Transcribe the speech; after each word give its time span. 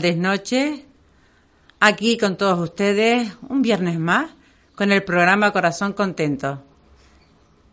Tardes, 0.00 0.16
noches. 0.16 0.80
Aquí 1.78 2.16
con 2.16 2.38
todos 2.38 2.58
ustedes, 2.58 3.36
un 3.50 3.60
viernes 3.60 3.98
más, 3.98 4.30
con 4.74 4.92
el 4.92 5.04
programa 5.04 5.52
Corazón 5.52 5.92
Contento. 5.92 6.64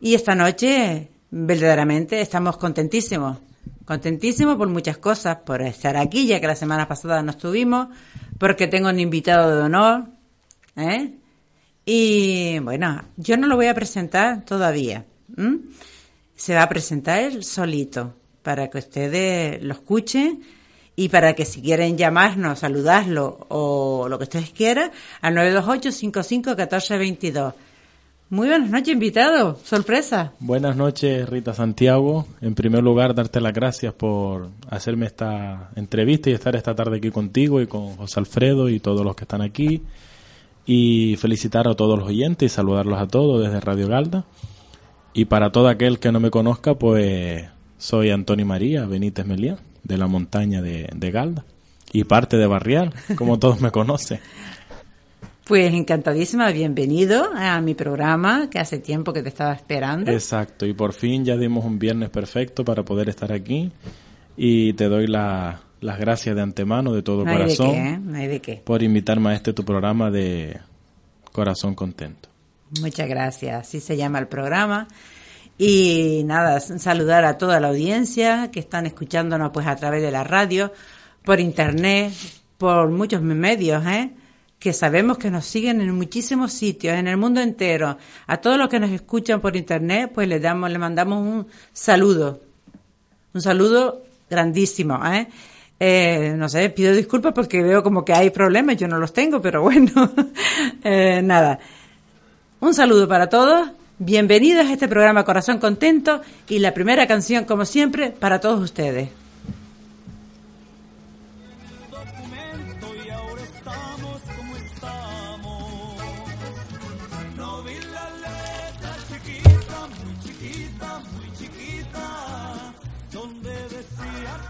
Y 0.02 0.14
esta 0.14 0.36
noche, 0.36 1.09
verdaderamente, 1.31 2.20
estamos 2.20 2.58
contentísimos. 2.58 3.38
Contentísimos 3.86 4.58
por 4.58 4.67
muchas 4.67 4.98
cosas, 4.98 5.38
por 5.38 5.61
estar 5.61 5.95
aquí, 5.95 6.28
ya 6.28 6.42
que 6.42 6.48
la 6.48 6.58
semana 6.58 6.86
pasada 6.86 7.23
no 7.23 7.31
estuvimos, 7.31 7.88
porque 8.38 8.67
tengo 8.67 8.89
un 8.89 9.00
invitado 9.00 9.55
de 9.55 9.61
honor, 9.61 10.08
¿eh? 10.75 11.14
Y 11.86 12.59
bueno, 12.59 13.03
yo 13.16 13.38
no 13.38 13.48
lo 13.48 13.55
voy 13.55 13.67
a 13.67 13.73
presentar 13.73 14.44
todavía. 14.44 15.05
Se 16.36 16.53
va 16.53 16.64
a 16.64 16.67
presentar 16.67 17.20
él 17.20 17.45
solito, 17.45 18.17
para 18.44 18.70
que 18.70 18.80
ustedes 18.80 19.64
lo 19.64 19.75
escuchen 19.75 20.56
y 21.00 21.09
para 21.09 21.36
que 21.36 21.45
si 21.45 21.62
quieren 21.62 21.95
llamarnos, 21.95 22.58
saludarlo 22.59 23.45
o 23.50 24.08
lo 24.09 24.17
que 24.17 24.23
ustedes 24.23 24.50
quieran, 24.50 24.90
al 25.22 25.36
928-55-1422. 25.36 27.54
Muy 28.31 28.48
buenas 28.48 28.72
noches, 28.72 28.94
invitado. 28.94 29.59
Sorpresa. 29.64 30.31
Buenas 30.39 30.76
noches, 30.76 31.30
Rita 31.30 31.54
Santiago. 31.54 32.26
En 32.42 32.56
primer 32.56 32.84
lugar, 32.84 33.14
darte 33.14 33.39
las 33.39 33.54
gracias 33.54 33.94
por 33.94 34.50
hacerme 34.72 35.06
esta 35.06 35.70
entrevista 35.76 36.31
y 36.31 36.34
estar 36.34 36.56
esta 36.56 36.73
tarde 36.73 36.98
aquí 36.98 37.11
contigo 37.11 37.61
y 37.61 37.67
con 37.67 37.95
José 37.95 38.20
Alfredo 38.20 38.67
y 38.67 38.80
todos 38.80 39.06
los 39.06 39.16
que 39.16 39.26
están 39.26 39.44
aquí. 39.44 39.84
Y 40.66 41.16
felicitar 41.17 41.67
a 41.67 41.76
todos 41.76 42.00
los 42.00 42.08
oyentes 42.08 42.52
y 42.52 42.56
saludarlos 42.56 43.00
a 43.00 43.08
todos 43.08 43.45
desde 43.45 43.59
Radio 43.59 43.88
Galda. 43.88 44.26
Y 45.14 45.26
para 45.26 45.52
todo 45.52 45.67
aquel 45.67 46.00
que 46.00 46.11
no 46.11 46.20
me 46.20 46.32
conozca, 46.32 46.73
pues 46.73 47.45
soy 47.78 48.09
Antonio 48.09 48.48
María 48.48 48.88
Benítez 48.88 49.28
Meliá 49.28 49.59
de 49.88 49.97
la 49.97 50.07
montaña 50.07 50.61
de, 50.61 51.11
Galda 51.11 51.45
y 51.93 52.03
parte 52.03 52.38
de 52.38 52.45
Barrial, 52.45 52.93
como 53.16 53.39
todos 53.39 53.61
me 53.61 53.71
conocen. 53.71 54.19
Pues 55.45 55.73
encantadísima, 55.73 56.52
bienvenido 56.52 57.30
a 57.33 57.61
mi 57.61 57.73
programa, 57.73 58.49
que 58.49 58.59
hace 58.59 58.80
tiempo 58.80 59.14
que 59.14 59.23
te 59.23 59.30
estaba 59.30 59.53
esperando. 59.53 60.11
Exacto, 60.11 60.65
y 60.65 60.73
por 60.73 60.92
fin 60.92 61.23
ya 61.23 61.37
dimos 61.37 61.64
un 61.64 61.80
viernes 61.80 62.09
perfecto 62.09 62.65
para 62.65 62.83
poder 62.83 63.08
estar 63.08 63.31
aquí 63.31 63.71
y 64.36 64.73
te 64.73 64.89
doy 64.89 65.08
las 65.08 65.59
gracias 65.81 66.36
de 66.36 66.42
antemano, 66.42 66.92
de 66.92 67.02
todo 67.02 67.23
corazón, 67.23 67.76
¿eh? 67.76 67.99
no 68.03 68.17
hay 68.17 68.27
de 68.27 68.42
qué. 68.42 68.61
por 68.64 68.83
invitarme 68.83 69.30
a 69.30 69.36
este 69.36 69.53
tu 69.53 69.64
programa 69.64 70.11
de 70.11 70.59
Corazón 71.31 71.76
Contento. 71.76 72.27
Muchas 72.81 73.08
gracias, 73.08 73.61
así 73.61 73.80
se 73.80 73.95
llama 73.95 74.20
el 74.20 74.27
programa. 74.27 74.89
Y 75.58 76.22
nada, 76.26 76.60
saludar 76.60 77.26
a 77.26 77.38
toda 77.38 77.60
la 77.60 77.70
audiencia 77.70 78.52
que 78.52 78.60
están 78.60 78.86
escuchándonos 78.86 79.52
pues 79.52 79.66
a 79.66 79.76
través 79.76 80.04
de 80.04 80.12
la 80.12 80.23
radio, 80.23 80.72
por 81.23 81.40
internet, 81.40 82.14
por 82.58 82.90
muchos 82.90 83.22
medios, 83.22 83.86
¿eh? 83.88 84.12
que 84.60 84.73
sabemos 84.73 85.18
que 85.18 85.30
nos 85.32 85.45
siguen 85.45 85.82
en 85.82 85.95
muchísimos 85.95 86.54
sitios, 86.54 86.95
en 86.95 87.08
el 87.08 87.18
mundo 87.18 87.42
entero. 87.42 87.98
A 88.28 88.38
todos 88.38 88.58
los 88.58 88.70
que 88.70 88.80
nos 88.80 88.92
escuchan 88.92 89.40
por 89.42 89.56
internet, 89.56 90.12
pues 90.14 90.28
les 90.28 90.42
damos, 90.42 90.70
le 90.72 90.78
mandamos 90.78 91.22
un 91.22 91.48
saludo. 91.74 92.42
Un 93.34 93.42
saludo 93.42 94.04
grandísimo, 94.30 95.00
¿eh? 95.06 95.28
Eh, 95.80 96.34
no 96.36 96.50
sé, 96.50 96.72
pido 96.72 96.92
disculpas 96.94 97.34
porque 97.34 97.62
veo 97.62 97.84
como 97.84 98.04
que 98.04 98.14
hay 98.14 98.32
problemas, 98.32 98.78
yo 98.78 98.88
no 98.88 98.98
los 98.98 99.14
tengo, 99.14 99.42
pero 99.42 99.62
bueno, 99.62 99.92
eh, 100.84 101.22
nada. 101.24 101.60
Un 102.60 102.74
saludo 102.74 103.08
para 103.08 103.30
todos 103.30 103.70
Bienvenidos 103.99 104.67
a 104.67 104.73
este 104.73 104.87
programa 104.87 105.25
Corazón 105.25 105.58
Contento 105.58 106.21
y 106.47 106.59
la 106.59 106.71
primera 106.75 107.08
canción, 107.08 107.45
como 107.45 107.65
siempre, 107.65 108.11
para 108.11 108.39
todos 108.39 108.61
ustedes. 108.61 109.09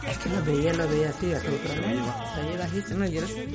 Es 0.10 0.18
que 0.18 0.30
lo 0.30 0.44
veía, 0.44 0.74
lo 0.74 0.90
veía 0.90 1.10
así, 1.10 1.34
a 1.34 1.40
todo 1.42 1.56
problema. 1.56 2.36
Se 2.36 2.44
lleva 2.44 2.66
bajísimo, 2.66 3.06
yo 3.06 3.22
lo 3.22 3.28
sé. 3.28 3.48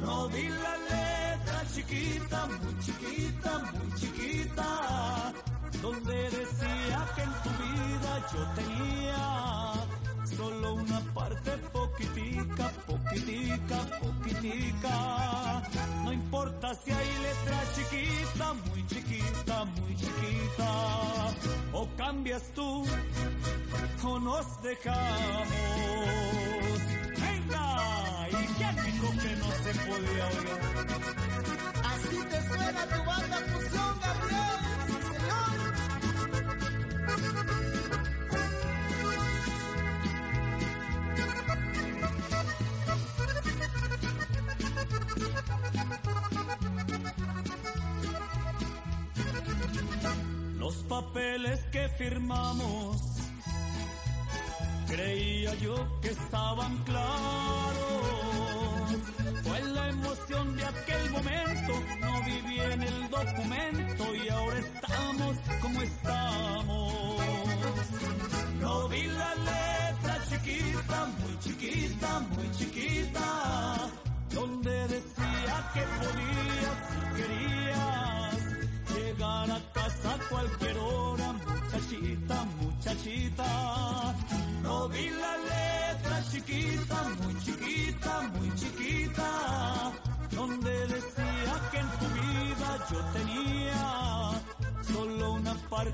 No 0.00 0.28
vi 0.28 0.48
la 0.48 0.76
letra 0.90 1.62
chiquita, 1.74 2.46
muy 2.46 2.78
chiquita, 2.80 3.58
muy 3.72 3.92
chiquita, 3.94 5.32
donde 5.82 6.30
decía 6.30 7.08
que 7.14 7.22
en 7.22 7.32
tu 7.44 7.50
vida 7.62 8.26
yo 8.32 8.42
tenía 8.60 9.26
solo 10.36 10.74
una 10.74 11.00
parte 11.12 11.50
poquitica, 11.72 12.68
poquitica, 12.86 13.78
poquitica. 14.00 15.62
No 16.04 16.12
importa 16.12 16.74
si 16.82 16.90
hay 16.92 17.08
letra 17.26 17.58
chiquita, 17.74 18.54
muy 18.54 18.86
chiquita, 18.86 19.64
muy 19.64 19.96
chiquita, 19.96 20.70
o 21.72 21.88
cambias 21.96 22.42
tú 22.54 22.84
o 24.02 24.18
nos 24.18 24.62
dejamos. 24.62 26.00
¿Y 28.30 28.46
quién 28.54 28.76
dijo 28.84 29.08
que 29.22 29.36
no 29.36 29.50
se 29.50 29.72
podía 29.86 30.26
oír? 30.26 30.58
Así 31.84 32.16
te 32.30 32.38
suena 32.48 32.82
tu 32.86 33.04
banda 33.04 33.38
fusión, 33.50 34.00
Gabriel. 34.00 34.60
Los 50.58 50.76
papeles 50.84 51.60
que 51.72 51.88
firmamos 51.98 53.10
Creía 54.90 55.54
yo 55.54 55.86
que 56.00 56.08
estaban 56.08 56.78
claros. 56.78 57.39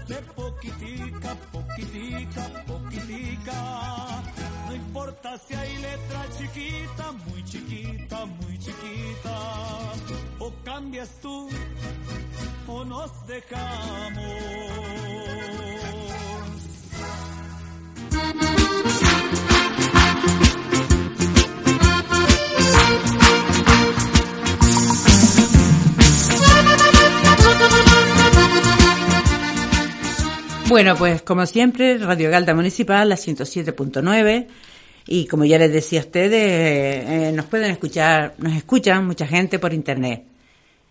Parte 0.07 0.23
poquitica, 0.35 1.37
poquitica, 1.53 2.65
poquitica. 2.67 4.23
No 4.67 4.75
importa 4.75 5.39
si 5.39 5.55
hay 5.55 5.77
letra 5.79 6.27
chiquita, 6.39 7.13
muy 7.13 7.45
chiquita, 7.45 8.27
muy 8.27 8.59
chiquita. 8.59 9.93
O 10.39 10.53
cambias 10.65 11.11
tú 11.21 11.49
o 12.69 12.85
nos 12.85 13.27
dejamos. 13.27 14.46
Bueno, 30.77 30.95
pues 30.95 31.23
como 31.23 31.47
siempre, 31.47 31.97
Radio 31.97 32.31
Galda 32.31 32.55
Municipal, 32.55 33.09
la 33.09 33.17
107.9. 33.17 34.47
Y 35.07 35.27
como 35.27 35.47
ya 35.47 35.59
les 35.59 35.73
decía 35.73 36.01
a 36.01 36.05
ustedes, 36.05 36.35
eh, 36.35 37.33
nos 37.35 37.47
pueden 37.47 37.71
escuchar, 37.71 38.35
nos 38.37 38.55
escuchan 38.55 39.07
mucha 39.07 39.27
gente 39.27 39.59
por 39.59 39.73
internet. 39.73 40.25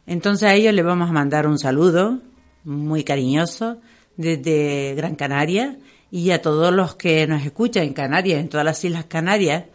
Entonces 0.08 0.50
a 0.50 0.56
ellos 0.56 0.74
les 0.74 0.84
vamos 0.84 1.08
a 1.08 1.14
mandar 1.14 1.46
un 1.46 1.60
saludo 1.60 2.20
muy 2.64 3.04
cariñoso 3.04 3.80
desde 4.18 4.96
Gran 4.96 5.14
Canaria 5.14 5.78
y 6.10 6.32
a 6.32 6.42
todos 6.42 6.74
los 6.74 6.96
que 6.96 7.28
nos 7.28 7.46
escuchan 7.46 7.84
en 7.84 7.94
Canarias, 7.94 8.40
en 8.40 8.50
todas 8.50 8.66
las 8.66 8.84
Islas 8.84 9.06
Canarias, 9.06 9.66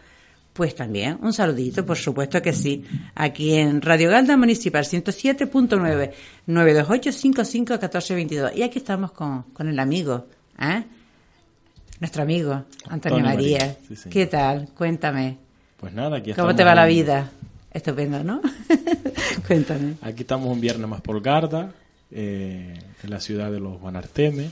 pues 0.52 0.74
también 0.74 1.18
un 1.22 1.32
saludito, 1.32 1.86
por 1.86 1.96
supuesto 1.96 2.42
que 2.42 2.52
sí, 2.52 2.84
aquí 3.14 3.54
en 3.54 3.80
Radio 3.80 4.10
Galda 4.10 4.36
Municipal 4.36 4.84
107.9 4.84 6.12
928 6.46 7.12
55 7.12 7.78
14 7.78 8.14
22. 8.14 8.56
Y 8.56 8.62
aquí 8.62 8.78
estamos 8.78 9.12
con, 9.12 9.44
con 9.52 9.68
el 9.68 9.78
amigo, 9.78 10.26
¿eh? 10.60 10.84
nuestro 12.00 12.22
amigo 12.22 12.64
Antonio, 12.88 13.20
María. 13.20 13.76
¿Qué 14.10 14.26
tal? 14.26 14.70
Cuéntame. 14.76 15.38
Pues 15.76 15.92
nada, 15.92 16.18
aquí 16.18 16.32
¿Cómo 16.34 16.54
te 16.54 16.64
va 16.64 16.74
la 16.74 16.86
vida? 16.86 17.30
Estupendo, 17.72 18.24
¿no? 18.24 18.40
Cuéntame. 19.46 19.94
Aquí 20.02 20.22
estamos 20.22 20.50
un 20.50 20.60
viernes 20.60 20.88
más 20.88 21.00
por 21.00 21.20
Garda, 21.22 21.72
eh, 22.10 22.74
en 23.02 23.10
la 23.10 23.20
ciudad 23.20 23.50
de 23.52 23.60
los 23.60 23.80
Guanarteme. 23.80 24.50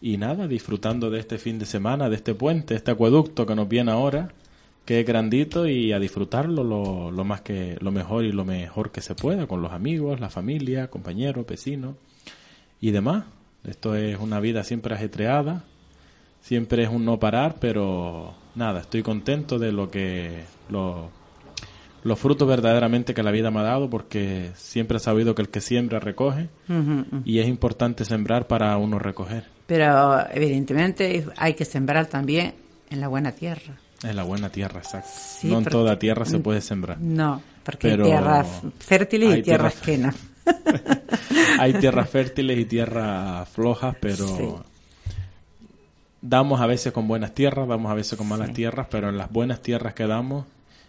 Y 0.00 0.16
nada, 0.16 0.48
disfrutando 0.48 1.10
de 1.10 1.20
este 1.20 1.38
fin 1.38 1.58
de 1.58 1.66
semana, 1.66 2.08
de 2.08 2.16
este 2.16 2.34
puente, 2.34 2.74
este 2.74 2.90
acueducto 2.90 3.46
que 3.46 3.54
nos 3.54 3.68
viene 3.68 3.92
ahora, 3.92 4.32
que 4.84 5.00
es 5.00 5.06
grandito 5.06 5.68
y 5.68 5.92
a 5.92 5.98
disfrutarlo 5.98 6.64
lo, 6.64 7.10
lo, 7.10 7.24
más 7.24 7.40
que 7.42 7.76
lo 7.80 7.92
mejor 7.92 8.24
y 8.24 8.32
lo 8.32 8.44
mejor 8.44 8.90
que 8.90 9.00
se 9.00 9.14
pueda 9.14 9.46
con 9.46 9.62
los 9.62 9.72
amigos, 9.72 10.20
la 10.20 10.30
familia, 10.30 10.88
compañeros, 10.88 11.46
vecinos 11.46 11.96
y 12.80 12.90
demás. 12.90 13.24
Esto 13.64 13.94
es 13.94 14.18
una 14.18 14.40
vida 14.40 14.64
siempre 14.64 14.94
ajetreada, 14.94 15.64
siempre 16.40 16.82
es 16.82 16.88
un 16.88 17.04
no 17.04 17.20
parar, 17.20 17.56
pero 17.60 18.34
nada, 18.56 18.80
estoy 18.80 19.02
contento 19.02 19.58
de 19.58 19.70
lo 19.70 19.90
que 19.90 20.42
los 20.68 22.18
frutos 22.18 22.48
verdaderamente 22.48 23.14
que 23.14 23.22
la 23.22 23.30
vida 23.30 23.52
me 23.52 23.60
ha 23.60 23.62
dado 23.62 23.88
porque 23.88 24.50
siempre 24.56 24.96
he 24.96 25.00
sabido 25.00 25.36
que 25.36 25.42
el 25.42 25.48
que 25.48 25.60
siembra 25.60 26.00
recoge 26.00 26.48
y 27.24 27.38
es 27.38 27.46
importante 27.46 28.04
sembrar 28.04 28.48
para 28.48 28.76
uno 28.78 28.98
recoger. 28.98 29.44
Pero 29.66 30.28
evidentemente 30.30 31.24
hay 31.36 31.54
que 31.54 31.64
sembrar 31.64 32.06
también 32.06 32.54
en 32.90 33.00
la 33.00 33.06
buena 33.06 33.30
tierra. 33.30 33.78
En 34.02 34.16
la 34.16 34.24
buena 34.24 34.50
tierra, 34.50 34.80
exacto. 34.80 35.08
no 35.44 35.58
en 35.58 35.64
toda 35.64 35.98
tierra 35.98 36.24
se 36.24 36.38
puede 36.38 36.60
sembrar. 36.60 36.98
No, 36.98 37.40
porque 37.64 37.92
hay 37.92 38.02
tierras 38.02 38.48
fértiles 38.80 39.38
y 39.38 39.42
tierras 39.42 39.74
quenas. 39.74 40.16
hay 41.58 41.74
tierras 41.74 42.10
fértiles 42.10 42.58
y 42.58 42.64
tierras 42.64 43.48
flojas, 43.48 43.94
pero 44.00 44.64
damos 46.20 46.60
a 46.60 46.66
veces 46.66 46.92
con 46.92 47.06
buenas 47.06 47.32
tierras, 47.32 47.68
damos 47.68 47.92
a 47.92 47.94
veces 47.94 48.18
con 48.18 48.28
malas 48.28 48.52
tierras, 48.52 48.88
pero 48.90 49.08
en 49.08 49.18
las 49.18 49.30
buenas 49.30 49.62
tierras 49.62 49.94
que 49.94 50.06
damos 50.06 50.46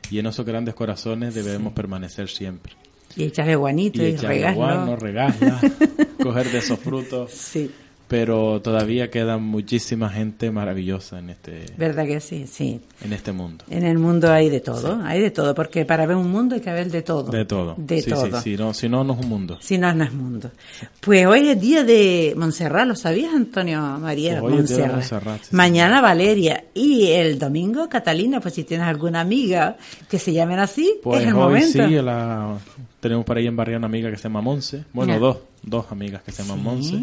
y 0.10 0.18
en 0.18 0.26
esos 0.26 0.46
grandes 0.46 0.74
corazones 0.74 1.36
debemos 1.36 1.74
permanecer 1.74 2.30
siempre. 2.30 2.74
Y 3.16 3.26
echarle 3.26 3.56
guanito 3.56 4.02
y, 4.02 4.06
y 4.06 4.18
regarlo. 4.18 4.98
coger 6.24 6.50
de 6.50 6.58
esos 6.58 6.80
frutos. 6.80 7.32
Sí 7.32 7.72
pero 8.14 8.62
todavía 8.62 9.10
queda 9.10 9.40
muchísima 9.40 10.08
gente 10.08 10.52
maravillosa 10.52 11.18
en 11.18 11.32
este 11.32 11.66
verdad 11.80 12.06
que 12.06 12.20
sí 12.20 12.46
sí. 12.46 12.80
en 13.04 13.12
este 13.12 13.32
mundo. 13.32 13.66
En 13.72 13.84
el 13.84 13.98
mundo 13.98 14.32
hay 14.32 14.52
de 14.52 14.60
todo 14.60 15.02
hay 15.04 15.20
de 15.20 15.32
todo 15.32 15.56
porque 15.56 15.84
para 15.84 16.06
ver 16.06 16.18
un 16.18 16.30
mundo 16.30 16.54
hay 16.54 16.62
que 16.62 16.72
ver 16.72 16.92
de 16.92 17.02
todo. 17.02 17.32
De 17.32 17.44
todo. 17.44 17.74
De 17.76 18.04
todo. 18.04 18.40
sí, 18.40 18.56
no, 18.56 18.72
si 18.76 18.88
no 18.88 19.04
no 19.04 19.14
es 19.14 19.20
un 19.20 19.30
mundo. 19.30 19.58
Si 19.62 19.80
no 19.80 19.92
no 19.96 20.04
es 20.04 20.14
mundo. 20.14 20.52
Pues 21.00 21.26
hoy 21.26 21.50
es 21.50 21.60
día 21.60 21.84
de 21.84 22.36
Montserrat 22.38 22.86
lo 22.86 22.96
sabías 22.96 23.34
Antonio 23.34 23.82
María 23.98 24.40
pues 24.42 24.54
Montserrat, 24.54 25.52
mañana 25.52 26.00
Valeria. 26.00 26.66
Y 26.76 27.08
el 27.08 27.40
domingo 27.40 27.90
Catalina 27.90 28.40
pues 28.42 28.54
si 28.54 28.64
tienes 28.64 28.86
alguna 28.86 29.22
amiga 29.22 29.76
que 30.08 30.20
se 30.20 30.32
llamen 30.34 30.60
así 30.60 31.00
pues 31.02 31.22
es 31.22 31.30
el 31.30 31.34
hoy 31.34 31.40
momento. 31.40 31.88
sí 31.88 31.96
la, 31.96 32.60
tenemos 33.00 33.26
por 33.26 33.38
ahí 33.38 33.48
en 33.48 33.56
Barrio 33.56 33.78
una 33.78 33.88
amiga 33.88 34.12
que 34.12 34.18
se 34.18 34.24
llama 34.26 34.42
Monse. 34.42 34.84
Bueno 34.94 35.18
dos 35.18 35.38
dos 35.64 35.88
amigas 35.90 36.22
que 36.22 36.32
se 36.32 36.44
llaman 36.44 36.62
Monse 36.62 37.02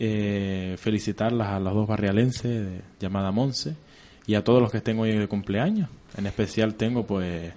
eh, 0.00 0.76
felicitarlas 0.78 1.48
a 1.48 1.60
las 1.60 1.74
dos 1.74 1.86
barrialenses 1.86 2.82
llamada 2.98 3.30
Monse 3.30 3.76
y 4.26 4.34
a 4.34 4.42
todos 4.42 4.62
los 4.62 4.70
que 4.70 4.78
estén 4.78 4.98
hoy 4.98 5.12
de 5.12 5.28
cumpleaños. 5.28 5.90
En 6.16 6.26
especial 6.26 6.74
tengo 6.74 7.06
pues 7.06 7.52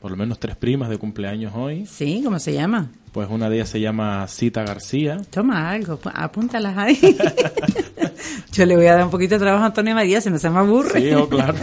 por 0.00 0.12
lo 0.12 0.16
menos 0.16 0.38
tres 0.38 0.54
primas 0.54 0.88
de 0.88 0.98
cumpleaños 0.98 1.52
hoy. 1.56 1.84
Sí, 1.84 2.20
¿cómo 2.24 2.38
se 2.38 2.52
llama? 2.52 2.90
Pues 3.10 3.28
una 3.28 3.50
de 3.50 3.56
ellas 3.56 3.70
se 3.70 3.80
llama 3.80 4.26
Cita 4.28 4.62
García. 4.62 5.18
Toma 5.30 5.70
algo, 5.70 5.98
apúntalas 6.14 6.78
ahí. 6.78 6.98
Yo 8.52 8.64
le 8.64 8.76
voy 8.76 8.86
a 8.86 8.94
dar 8.94 9.04
un 9.04 9.10
poquito 9.10 9.34
de 9.34 9.40
trabajo 9.40 9.64
a 9.64 9.66
Antonio 9.66 9.94
María, 9.94 10.20
se 10.20 10.30
me 10.30 10.38
se 10.38 10.48
me 10.48 10.58
aburre. 10.60 11.00
Sí, 11.00 11.10
oh, 11.12 11.28
claro. 11.28 11.58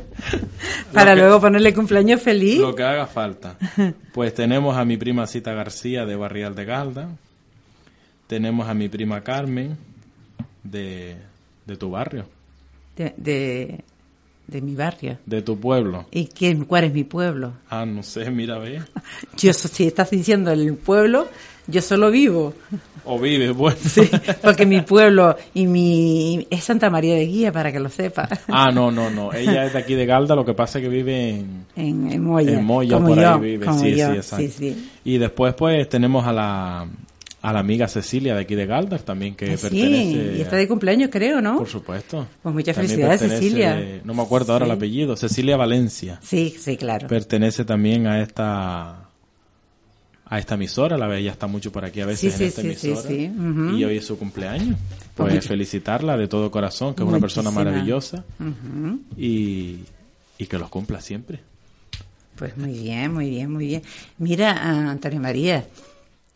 Para 0.92 1.14
luego 1.14 1.40
ponerle 1.40 1.72
cumpleaños 1.72 2.20
feliz. 2.20 2.58
Lo 2.58 2.74
que 2.74 2.82
haga 2.82 3.06
falta. 3.06 3.56
Pues 4.12 4.34
tenemos 4.34 4.76
a 4.76 4.84
mi 4.84 4.98
prima 4.98 5.26
Cita 5.26 5.54
García 5.54 6.04
de 6.04 6.16
Barrial 6.16 6.54
de 6.54 6.66
Galda, 6.66 7.08
tenemos 8.32 8.66
a 8.66 8.72
mi 8.72 8.88
prima 8.88 9.20
Carmen 9.22 9.76
de, 10.64 11.18
tu 11.78 11.90
barrio. 11.90 12.24
De, 12.96 13.12
de, 14.46 14.62
mi 14.62 14.74
barrio. 14.74 15.18
De 15.26 15.42
tu 15.42 15.60
pueblo. 15.60 16.06
¿Y 16.10 16.28
quién, 16.28 16.64
cuál 16.64 16.84
es 16.84 16.94
mi 16.94 17.04
pueblo? 17.04 17.52
Ah, 17.68 17.84
no 17.84 18.02
sé, 18.02 18.30
mira, 18.30 18.56
ve. 18.56 18.80
Yo, 19.36 19.52
si 19.52 19.86
estás 19.86 20.08
diciendo 20.08 20.50
el 20.50 20.76
pueblo, 20.76 21.28
yo 21.66 21.82
solo 21.82 22.10
vivo. 22.10 22.54
O 23.04 23.18
vive, 23.18 23.50
bueno. 23.50 23.76
Sí, 23.86 24.08
porque 24.42 24.64
mi 24.64 24.80
pueblo 24.80 25.36
y 25.52 25.66
mi 25.66 26.46
es 26.48 26.64
Santa 26.64 26.88
María 26.88 27.14
de 27.14 27.26
Guía, 27.26 27.52
para 27.52 27.70
que 27.70 27.80
lo 27.80 27.90
sepa. 27.90 28.30
Ah, 28.48 28.70
no, 28.72 28.90
no, 28.90 29.10
no. 29.10 29.34
Ella 29.34 29.66
es 29.66 29.74
de 29.74 29.78
aquí 29.78 29.94
de 29.94 30.06
Galda, 30.06 30.34
lo 30.34 30.46
que 30.46 30.54
pasa 30.54 30.78
es 30.78 30.84
que 30.84 30.88
vive 30.88 31.28
en... 31.28 31.66
En, 31.76 32.22
Moya. 32.24 32.52
En 32.52 32.64
Moya, 32.64 32.98
por 32.98 33.18
ahí 33.18 33.40
vive. 33.40 33.66
Sí, 33.74 33.94
sí, 33.94 34.00
exacto. 34.00 34.36
Sí, 34.46 34.48
sí. 34.48 34.90
Y 35.04 35.18
después, 35.18 35.52
pues, 35.52 35.86
tenemos 35.90 36.26
a 36.26 36.32
la, 36.32 36.88
a 37.42 37.52
la 37.52 37.58
amiga 37.58 37.88
Cecilia 37.88 38.36
de 38.36 38.42
aquí 38.42 38.54
de 38.54 38.66
Galdar 38.66 39.02
también 39.02 39.34
que 39.34 39.46
pertenece 39.46 40.32
sí, 40.32 40.38
y 40.38 40.40
está 40.40 40.56
de 40.56 40.68
cumpleaños 40.68 41.10
creo, 41.10 41.40
¿no? 41.40 41.58
Por 41.58 41.68
supuesto. 41.68 42.28
Pues 42.40 42.54
muchas 42.54 42.76
felicidades 42.76 43.20
Cecilia. 43.20 44.00
No 44.04 44.14
me 44.14 44.22
acuerdo 44.22 44.52
ahora 44.52 44.64
el 44.64 44.70
apellido, 44.70 45.16
Cecilia 45.16 45.56
Valencia. 45.56 46.20
Sí, 46.22 46.54
sí, 46.56 46.76
claro. 46.76 47.08
Pertenece 47.08 47.64
también 47.64 48.06
a 48.06 48.22
esta 48.22 49.08
a 50.24 50.38
esta 50.38 50.54
emisora, 50.54 50.96
la 50.96 51.08
ve, 51.08 51.18
ella 51.18 51.32
está 51.32 51.46
mucho 51.46 51.70
por 51.70 51.84
aquí 51.84 52.00
a 52.00 52.06
veces 52.06 52.40
en 52.40 52.46
esta 52.46 52.60
emisora 52.62 53.10
y 53.12 53.84
hoy 53.84 53.96
es 53.98 54.06
su 54.06 54.16
cumpleaños. 54.16 54.78
Pues, 55.14 55.34
pues 55.34 55.46
felicitarla 55.46 56.16
de 56.16 56.26
todo 56.28 56.50
corazón, 56.50 56.94
que 56.94 57.02
es 57.02 57.08
una 57.08 57.18
persona 57.18 57.50
maravillosa 57.50 58.24
y, 59.16 59.80
y 60.38 60.46
que 60.46 60.58
los 60.58 60.70
cumpla 60.70 61.00
siempre. 61.00 61.40
Pues 62.36 62.56
muy 62.56 62.72
bien, 62.72 63.12
muy 63.12 63.28
bien, 63.28 63.52
muy 63.52 63.66
bien. 63.66 63.82
Mira, 64.18 64.90
Antonio 64.90 65.20
María, 65.20 65.66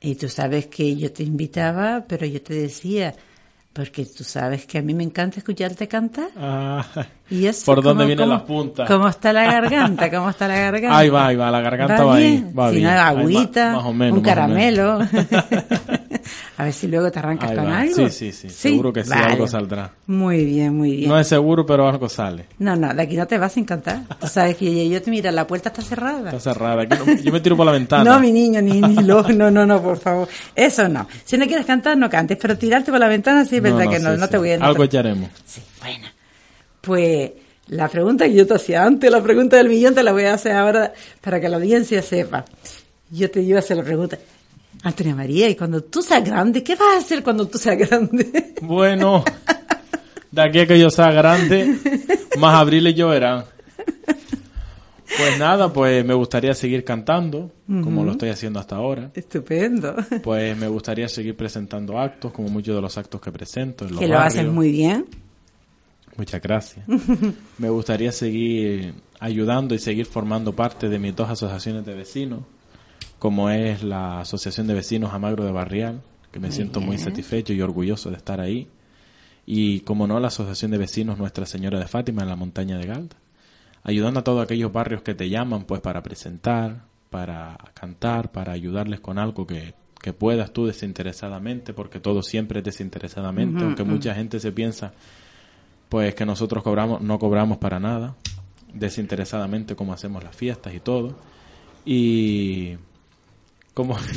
y 0.06 0.14
tú 0.14 0.28
sabes 0.28 0.68
que 0.68 0.94
yo 0.94 1.12
te 1.12 1.25
invitaba, 1.25 2.04
pero 2.06 2.25
yo 2.26 2.40
te 2.40 2.54
decía, 2.54 3.12
porque 3.72 4.06
tú 4.06 4.22
sabes 4.22 4.64
que 4.64 4.78
a 4.78 4.82
mí 4.82 4.94
me 4.94 5.02
encanta 5.02 5.38
escucharte 5.38 5.88
cantar. 5.88 6.28
Ah, 6.36 6.86
y 7.28 7.46
eso, 7.46 7.66
¿Por 7.66 7.82
dónde 7.82 8.06
vienen 8.06 8.28
las 8.28 8.42
puntas? 8.42 8.88
¿Cómo 8.88 9.08
está 9.08 9.32
la 9.32 9.44
garganta? 9.46 10.08
¿Cómo 10.08 10.30
está 10.30 10.46
la 10.46 10.58
garganta? 10.58 10.96
Ahí 10.96 11.08
va, 11.08 11.26
ahí 11.26 11.34
va, 11.34 11.50
la 11.50 11.60
garganta 11.60 12.04
va, 12.04 12.14
ahí. 12.14 12.48
Va 12.56 12.70
si 12.70 12.76
bien. 12.76 12.88
no, 12.88 13.00
agüita, 13.00 13.72
más, 13.72 13.94
menos, 13.94 14.18
un 14.18 14.22
caramelo. 14.22 15.00
A 16.58 16.64
ver 16.64 16.72
si 16.72 16.86
luego 16.86 17.10
te 17.10 17.18
arrancas 17.18 17.52
con 17.52 17.66
algo. 17.66 17.94
Sí, 17.94 18.10
sí, 18.10 18.32
sí, 18.32 18.48
Seguro 18.48 18.90
que 18.92 19.04
sí, 19.04 19.12
algo 19.12 19.46
saldrá. 19.46 19.92
Muy 20.06 20.44
bien, 20.44 20.75
muy 20.75 20.96
bien. 20.96 21.08
No 21.08 21.18
es 21.18 21.28
seguro, 21.28 21.66
pero 21.66 21.86
algo 21.86 22.08
sale. 22.08 22.46
No, 22.58 22.75
no, 22.75 22.94
de 22.94 23.02
aquí 23.02 23.16
no 23.16 23.26
te 23.26 23.36
vas 23.36 23.56
a 23.56 23.60
encantar. 23.60 24.02
Tú 24.18 24.26
sabes 24.26 24.56
que 24.56 24.88
yo 24.88 25.02
te 25.02 25.10
mira, 25.10 25.30
la 25.30 25.46
puerta 25.46 25.68
está 25.68 25.82
cerrada. 25.82 26.30
Está 26.30 26.54
cerrada. 26.54 26.84
yo 26.84 27.32
me 27.32 27.40
tiro 27.40 27.56
por 27.56 27.66
la 27.66 27.72
ventana. 27.72 28.04
No, 28.04 28.20
mi 28.20 28.32
niño, 28.32 28.62
ni, 28.62 28.80
ni 28.80 29.02
lo, 29.02 29.22
no, 29.34 29.50
no, 29.50 29.66
no, 29.66 29.82
por 29.82 29.98
favor. 29.98 30.28
Eso 30.54 30.88
no. 30.88 31.06
Si 31.25 31.36
no 31.36 31.46
quieres 31.46 31.66
cantar, 31.66 31.96
no 31.98 32.08
cantes, 32.08 32.38
pero 32.40 32.56
tirarte 32.56 32.90
por 32.90 33.00
la 33.00 33.08
ventana 33.08 33.44
sí 33.44 33.56
es 33.56 33.62
verdad 33.62 33.90
que 33.90 33.98
no, 33.98 34.16
no 34.16 34.28
te 34.28 34.38
voy 34.38 34.52
a... 34.52 34.64
Algo 34.64 34.82
echaremos. 34.82 35.28
Sí, 35.44 35.60
bueno. 35.82 36.06
Pues 36.80 37.32
la 37.68 37.88
pregunta 37.88 38.25
que 38.26 38.34
yo 38.34 38.46
te 38.46 38.54
hacía 38.54 38.84
antes, 38.84 39.10
la 39.10 39.22
pregunta 39.22 39.56
del 39.56 39.68
millón, 39.68 39.94
te 39.94 40.02
la 40.02 40.12
voy 40.12 40.25
a 40.25 40.34
hacer 40.34 40.52
ahora 40.52 40.94
para 41.20 41.40
que 41.40 41.48
la 41.48 41.56
audiencia 41.56 42.00
sepa. 42.00 42.44
Yo 43.10 43.30
te 43.30 43.42
iba 43.42 43.58
a 43.58 43.60
hacer 43.60 43.76
la 43.76 43.82
pregunta. 43.82 44.18
Antonia 44.83 45.14
María, 45.14 45.49
y 45.49 45.56
cuando 45.56 45.83
tú 45.83 46.02
seas 46.02 46.25
grande, 46.25 46.62
¿qué 46.62 46.75
vas 46.75 46.97
a 46.97 46.99
hacer 46.99 47.23
cuando 47.23 47.47
tú 47.47 47.59
seas 47.59 47.78
grande? 47.78 48.54
Bueno, 48.62 49.25
de 50.30 50.42
aquí 50.42 50.61
a 50.61 50.66
que 50.66 50.78
yo 50.78 50.90
sea 50.90 51.11
grande, 51.11 51.78
más 52.38 52.54
abril 52.54 52.87
y 52.87 52.95
lloverán. 52.95 53.45
Pues 55.18 55.38
nada, 55.38 55.73
pues 55.73 56.04
me 56.04 56.14
gustaría 56.14 56.52
seguir 56.52 56.85
cantando, 56.85 57.50
como 57.66 58.04
lo 58.04 58.12
estoy 58.12 58.28
haciendo 58.28 58.59
hasta 58.59 58.76
ahora. 58.76 59.11
Estupendo. 59.14 59.95
Pues 60.23 60.56
me 60.59 60.68
gustaría 60.68 61.09
seguir 61.09 61.37
presentando 61.37 61.99
actos, 61.99 62.33
como 62.33 62.49
muchos 62.49 62.75
de 62.75 62.83
los 62.83 62.99
actos 62.99 63.21
que 63.21 63.33
presento. 63.33 63.87
En 63.87 63.97
que 63.97 64.09
lo 64.09 64.18
haces 64.18 64.47
muy 64.47 64.73
bien. 64.73 65.06
Muchas 66.16 66.42
gracias. 66.42 66.85
me 67.59 67.71
gustaría 67.71 68.12
seguir 68.12 68.95
ayudando 69.21 69.75
y 69.75 69.78
seguir 69.78 70.06
formando 70.06 70.54
parte 70.54 70.88
de 70.88 70.99
mis 70.99 71.16
dos 71.16 71.30
asociaciones 71.30 71.87
de 71.87 71.95
vecinos 71.95 72.40
como 73.18 73.50
es 73.50 73.82
la 73.82 74.20
Asociación 74.20 74.66
de 74.66 74.75
Vecinos 74.75 75.12
Amagro 75.12 75.44
de 75.44 75.52
Barrial, 75.52 76.02
que 76.30 76.40
me 76.40 76.52
siento 76.52 76.80
muy 76.80 76.99
satisfecho 76.99 77.52
y 77.52 77.62
orgulloso 77.62 78.11
de 78.11 78.16
estar 78.16 78.40
ahí. 78.40 78.68
Y 79.46 79.80
como 79.80 80.06
no, 80.06 80.20
la 80.20 80.28
Asociación 80.28 80.70
de 80.70 80.78
Vecinos 80.78 81.18
Nuestra 81.18 81.46
Señora 81.46 81.78
de 81.78 81.87
Fátima 81.87 82.23
en 82.23 82.28
la 82.28 82.37
montaña 82.37 82.76
de 82.78 82.87
Galda, 82.87 83.16
ayudando 83.85 84.20
a 84.20 84.25
todos 84.25 84.42
aquellos 84.42 84.73
barrios 84.73 85.02
que 85.02 85.14
te 85.14 85.28
llaman 85.28 85.64
pues 85.64 85.80
para 85.80 86.02
presentar, 86.02 86.85
para 87.11 87.56
cantar, 87.75 88.32
para 88.32 88.52
ayudarles 88.52 89.00
con 89.00 89.18
algo 89.18 89.46
que, 89.46 89.75
que 90.02 90.12
puedas 90.12 90.52
tú 90.52 90.66
desinteresadamente, 90.66 91.73
porque 91.73 92.00
todo 92.00 92.23
siempre 92.23 92.58
es 92.58 92.64
desinteresadamente, 92.64 93.64
aunque 93.64 93.85
mucha 93.85 94.14
gente 94.14 94.40
se 94.40 94.52
piensa 94.52 94.92
pues 95.88 96.14
que 96.14 96.26
nosotros 96.26 96.62
cobramos, 96.62 97.00
no 97.00 97.18
cobramos 97.18 97.58
para 97.58 97.78
nada, 97.78 98.16
desinteresadamente 98.75 99.76
como 99.76 99.92
hacemos 99.92 100.23
las 100.23 100.37
fiestas 100.37 100.75
y 100.75 100.80
todo. 100.80 101.16
Y 101.85 102.76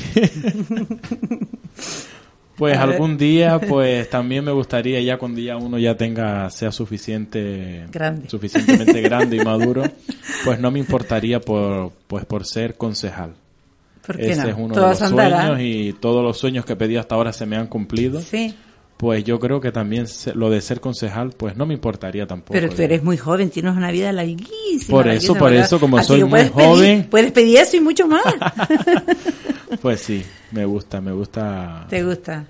Pues 2.58 2.76
A 2.78 2.86
ver. 2.86 2.96
algún 2.96 3.18
día, 3.18 3.58
pues 3.58 4.10
también 4.10 4.44
me 4.44 4.52
gustaría 4.52 5.00
ya 5.00 5.18
cuando 5.18 5.40
ya 5.40 5.56
uno 5.56 5.80
ya 5.80 5.96
tenga, 5.96 6.50
sea 6.50 6.74
suficiente, 6.74 7.86
Grande. 7.90 8.28
suficientemente 8.30 9.00
grande 9.02 9.38
y 9.38 9.40
maduro, 9.46 9.84
pues 10.44 10.60
no 10.60 10.70
me 10.70 10.80
importaría 10.80 11.40
por, 11.40 11.94
pues 12.08 12.26
por 12.26 12.46
ser 12.46 12.76
concejal. 12.76 13.32
¿Por 14.06 14.18
qué 14.18 14.32
Ese 14.32 14.42
no? 14.44 14.50
es 14.50 14.56
uno 14.58 14.74
Todo 14.76 14.84
de 14.88 14.90
los 14.90 15.02
andará. 15.04 15.42
sueños 15.48 15.62
y 15.62 15.94
todos 16.02 16.22
los 16.22 16.38
sueños 16.38 16.66
que 16.66 16.74
he 16.74 16.76
pedido 16.76 17.00
hasta 17.00 17.16
ahora 17.16 17.32
se 17.32 17.46
me 17.46 17.56
han 17.56 17.68
cumplido. 17.68 18.20
Sí, 18.20 18.54
Pues 19.00 19.24
yo 19.24 19.40
creo 19.40 19.62
que 19.62 19.72
también 19.72 20.08
se- 20.10 20.36
lo 20.36 20.50
de 20.50 20.60
ser 20.60 20.82
concejal, 20.82 21.32
pues 21.32 21.56
no 21.56 21.66
me 21.66 21.74
importaría 21.74 22.28
tampoco. 22.28 22.52
pero 22.52 22.68
tú 22.70 22.82
eres 22.82 23.02
muy 23.02 23.16
joven, 23.16 23.50
tienes 23.50 23.74
una 23.78 23.92
vida 23.92 24.12
larguísima. 24.12 24.90
Por 24.90 25.08
eso, 25.08 25.34
por 25.36 25.52
¿verdad? 25.52 25.66
eso, 25.66 25.80
como 25.80 25.98
Así 25.98 26.08
soy 26.08 26.24
muy 26.26 26.42
pedir- 26.42 26.52
joven. 26.52 27.08
puedes 27.10 27.32
pedir 27.32 27.58
eso 27.60 27.78
y 27.78 27.80
mucho 27.82 28.08
más. 28.08 28.24
Pues 29.82 30.02
sí, 30.02 30.24
me 30.52 30.66
gusta, 30.66 31.00
me 31.00 31.12
gusta, 31.12 31.86
¿Te 31.90 32.04
gusta? 32.04 32.46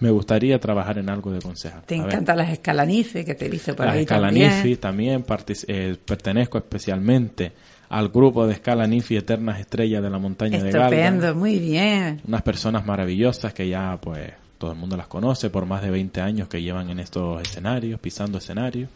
me 0.00 0.10
gustaría 0.10 0.58
trabajar 0.58 0.98
en 0.98 1.08
algo 1.10 1.30
de 1.30 1.38
concejal. 1.40 1.82
Te 1.86 1.94
encantan 1.96 2.38
las 2.38 2.50
escalanifes 2.50 3.24
que 3.24 3.34
te 3.34 3.46
he 3.46 3.48
visto 3.48 3.76
por 3.76 3.86
Las 3.86 3.94
ahí 3.94 4.00
Escalanifi 4.02 4.76
también. 4.76 5.22
también, 5.22 5.24
partic- 5.24 5.64
eh, 5.68 5.96
pertenezco 6.04 6.58
especialmente 6.58 7.52
al 7.90 8.08
grupo 8.08 8.46
de 8.46 8.54
Escalanifi 8.54 9.16
Eternas 9.18 9.60
Estrellas 9.60 10.02
de 10.02 10.10
la 10.10 10.18
Montaña 10.18 10.62
de 10.62 10.70
Galda. 10.72 10.88
Estupendo, 10.88 11.34
muy 11.36 11.58
bien. 11.58 12.20
Unas 12.26 12.42
personas 12.42 12.84
maravillosas 12.86 13.52
que 13.54 13.68
ya 13.68 13.96
pues 14.00 14.32
todo 14.58 14.72
el 14.72 14.78
mundo 14.78 14.96
las 14.96 15.06
conoce 15.08 15.50
por 15.50 15.66
más 15.66 15.82
de 15.82 15.90
20 15.90 16.20
años 16.20 16.48
que 16.48 16.62
llevan 16.62 16.90
en 16.90 17.00
estos 17.00 17.40
escenarios, 17.42 18.00
pisando 18.00 18.38
escenarios. 18.38 18.88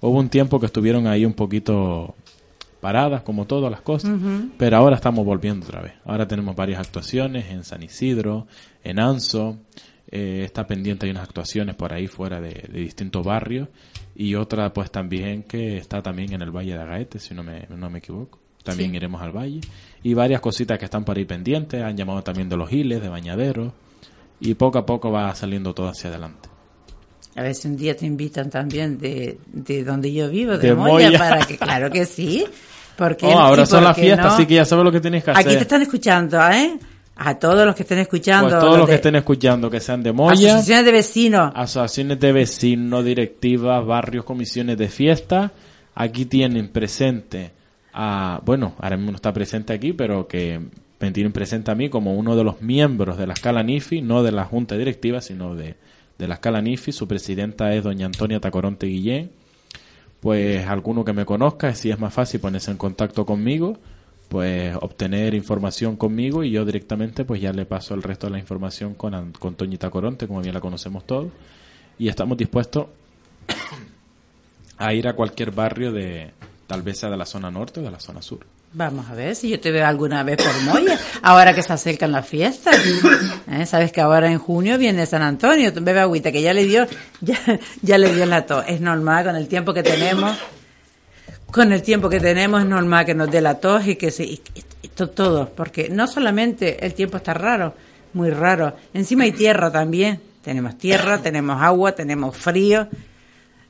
Hubo 0.00 0.18
un 0.18 0.28
tiempo 0.28 0.60
que 0.60 0.66
estuvieron 0.66 1.06
ahí 1.06 1.24
un 1.24 1.32
poquito 1.34 2.14
paradas 2.80 3.22
como 3.22 3.46
todas 3.46 3.70
las 3.70 3.80
cosas, 3.80 4.12
pero 4.58 4.76
ahora 4.76 4.96
estamos 4.96 5.24
volviendo 5.24 5.64
otra 5.66 5.80
vez. 5.80 5.94
Ahora 6.04 6.28
tenemos 6.28 6.54
varias 6.54 6.80
actuaciones 6.80 7.46
en 7.50 7.64
San 7.64 7.82
Isidro, 7.82 8.46
en 8.82 8.98
Anso, 9.00 9.56
eh, 10.10 10.42
está 10.44 10.66
pendiente 10.66 11.06
hay 11.06 11.10
unas 11.10 11.24
actuaciones 11.24 11.74
por 11.76 11.92
ahí 11.94 12.06
fuera 12.06 12.40
de, 12.40 12.50
de 12.70 12.80
distintos 12.80 13.24
barrios 13.24 13.68
y 14.14 14.34
otra 14.34 14.72
pues 14.74 14.90
también 14.90 15.44
que 15.44 15.78
está 15.78 16.02
también 16.02 16.34
en 16.34 16.42
el 16.42 16.50
Valle 16.50 16.74
de 16.74 16.80
Agaete, 16.82 17.18
si 17.18 17.34
no 17.34 17.42
me, 17.42 17.66
no 17.70 17.88
me 17.88 17.98
equivoco. 18.00 18.38
También 18.62 18.90
Sí. 18.90 18.96
iremos 18.96 19.20
al 19.20 19.30
valle. 19.32 19.60
Y 20.02 20.14
varias 20.14 20.40
cositas 20.40 20.78
que 20.78 20.86
están 20.86 21.04
por 21.04 21.18
ahí 21.18 21.24
pendientes, 21.26 21.82
han 21.82 21.96
llamado 21.96 22.22
también 22.22 22.48
de 22.48 22.56
los 22.56 22.68
giles, 22.70 23.02
de 23.02 23.08
bañaderos 23.10 23.72
y 24.44 24.54
poco 24.54 24.78
a 24.78 24.86
poco 24.86 25.10
va 25.10 25.34
saliendo 25.34 25.74
todo 25.74 25.88
hacia 25.88 26.10
adelante. 26.10 26.48
A 27.36 27.42
ver 27.42 27.54
si 27.54 27.66
un 27.66 27.76
día 27.76 27.96
te 27.96 28.06
invitan 28.06 28.48
también 28.48 28.96
de, 28.98 29.38
de 29.52 29.82
donde 29.82 30.12
yo 30.12 30.28
vivo, 30.30 30.52
de, 30.52 30.68
De 30.68 30.74
Moya, 30.74 31.06
Moya. 31.08 31.18
para 31.18 31.38
que, 31.46 31.56
claro 31.58 31.90
que 31.90 32.04
sí. 32.06 32.46
Porque, 32.96 33.26
Oh, 33.34 33.38
ahora 33.38 33.66
son 33.66 33.82
las 33.82 33.96
fiestas, 33.96 34.26
no? 34.26 34.32
así 34.34 34.46
que 34.46 34.54
ya 34.54 34.64
sabes 34.64 34.84
lo 34.84 34.92
que 34.92 35.00
tienes 35.00 35.24
que 35.24 35.32
hacer. 35.32 35.46
Aquí 35.46 35.56
te 35.56 35.62
están 35.62 35.82
escuchando, 35.82 36.38
¿eh? 36.50 36.78
A 37.16 37.38
todos 37.38 37.64
los 37.66 37.74
que 37.74 37.82
estén 37.82 37.98
escuchando. 37.98 38.48
pues 38.50 38.60
todos 38.60 38.78
los 38.78 38.88
que 38.88 38.94
estén 38.96 39.14
escuchando, 39.16 39.70
que 39.70 39.80
sean 39.80 40.02
de 40.02 40.12
Moya, 40.12 40.32
Asociaciones 40.32 40.84
de 40.84 40.92
vecinos. 40.92 41.52
asociaciones 41.54 42.20
de 42.20 42.32
vecinos, 42.32 43.04
directivas, 43.04 43.84
barrios, 43.86 44.24
comisiones 44.24 44.76
de 44.78 44.88
fiesta, 44.88 45.52
aquí 45.94 46.26
tienen 46.26 46.68
presente 46.68 47.52
a, 47.92 48.40
bueno, 48.44 48.74
ahora 48.80 48.96
mismo 48.96 49.12
no 49.12 49.16
está 49.16 49.32
presente 49.32 49.72
aquí, 49.72 49.92
pero 49.92 50.26
que 50.26 50.60
me 51.04 51.12
tienen 51.12 51.32
presente 51.32 51.70
a 51.70 51.74
mí 51.74 51.90
como 51.90 52.14
uno 52.14 52.34
de 52.34 52.44
los 52.44 52.62
miembros 52.62 53.18
de 53.18 53.26
la 53.26 53.34
escala 53.34 53.62
NIFI, 53.62 54.00
no 54.00 54.22
de 54.22 54.32
la 54.32 54.46
junta 54.46 54.74
directiva, 54.78 55.20
sino 55.20 55.54
de, 55.54 55.74
de 56.18 56.28
la 56.28 56.34
escala 56.34 56.62
NIFI. 56.62 56.92
Su 56.92 57.06
presidenta 57.06 57.74
es 57.74 57.84
doña 57.84 58.06
Antonia 58.06 58.40
Tacoronte 58.40 58.86
Guillén. 58.86 59.30
Pues 60.20 60.66
alguno 60.66 61.04
que 61.04 61.12
me 61.12 61.26
conozca, 61.26 61.74
si 61.74 61.90
es 61.90 61.98
más 61.98 62.14
fácil 62.14 62.40
ponerse 62.40 62.70
en 62.70 62.78
contacto 62.78 63.26
conmigo, 63.26 63.76
pues 64.30 64.74
obtener 64.80 65.34
información 65.34 65.96
conmigo 65.96 66.42
y 66.42 66.50
yo 66.50 66.64
directamente 66.64 67.26
pues 67.26 67.42
ya 67.42 67.52
le 67.52 67.66
paso 67.66 67.92
el 67.92 68.02
resto 68.02 68.28
de 68.28 68.32
la 68.32 68.38
información 68.38 68.94
con, 68.94 69.32
con 69.32 69.56
Toñita 69.56 69.90
Coronte, 69.90 70.26
como 70.26 70.40
bien 70.40 70.54
la 70.54 70.62
conocemos 70.62 71.06
todos. 71.06 71.30
Y 71.98 72.08
estamos 72.08 72.38
dispuestos 72.38 72.86
a 74.78 74.94
ir 74.94 75.06
a 75.06 75.12
cualquier 75.12 75.50
barrio 75.50 75.92
de, 75.92 76.30
tal 76.66 76.80
vez 76.80 77.00
sea 77.00 77.10
de 77.10 77.18
la 77.18 77.26
zona 77.26 77.50
norte 77.50 77.80
o 77.80 77.82
de 77.82 77.90
la 77.90 78.00
zona 78.00 78.22
sur. 78.22 78.53
Vamos 78.76 79.06
a 79.08 79.14
ver 79.14 79.36
si 79.36 79.50
yo 79.50 79.60
te 79.60 79.70
veo 79.70 79.86
alguna 79.86 80.24
vez 80.24 80.36
por 80.42 80.60
Moya, 80.62 80.98
ahora 81.22 81.54
que 81.54 81.62
se 81.62 81.72
acercan 81.72 82.10
las 82.10 82.26
fiestas. 82.26 82.76
¿Eh? 83.48 83.66
Sabes 83.66 83.92
que 83.92 84.00
ahora 84.00 84.28
en 84.30 84.38
junio 84.40 84.76
viene 84.78 85.06
San 85.06 85.22
Antonio, 85.22 85.70
bebe 85.80 86.00
agüita, 86.00 86.32
que 86.32 86.42
ya 86.42 86.52
le 86.52 86.64
dio, 86.64 86.84
ya, 87.20 87.38
ya 87.82 87.98
le 87.98 88.12
dio 88.12 88.26
la 88.26 88.46
tos. 88.46 88.64
Es 88.66 88.80
normal 88.80 89.26
con 89.26 89.36
el 89.36 89.46
tiempo 89.46 89.72
que 89.72 89.84
tenemos, 89.84 90.36
con 91.52 91.72
el 91.72 91.82
tiempo 91.82 92.08
que 92.08 92.18
tenemos 92.18 92.62
es 92.62 92.68
normal 92.68 93.06
que 93.06 93.14
nos 93.14 93.30
dé 93.30 93.40
la 93.40 93.60
tos 93.60 93.86
y 93.86 93.94
que 93.94 94.10
se, 94.10 94.24
y- 94.24 94.42
y 94.82 94.88
to- 94.88 95.10
todo, 95.10 95.50
porque 95.54 95.88
no 95.88 96.08
solamente 96.08 96.84
el 96.84 96.94
tiempo 96.94 97.18
está 97.18 97.32
raro, 97.32 97.74
muy 98.12 98.30
raro, 98.30 98.74
encima 98.92 99.22
hay 99.22 99.32
tierra 99.32 99.70
también. 99.70 100.20
Tenemos 100.42 100.76
tierra, 100.76 101.18
tenemos 101.22 101.62
agua, 101.62 101.92
tenemos 101.92 102.36
frío. 102.36 102.88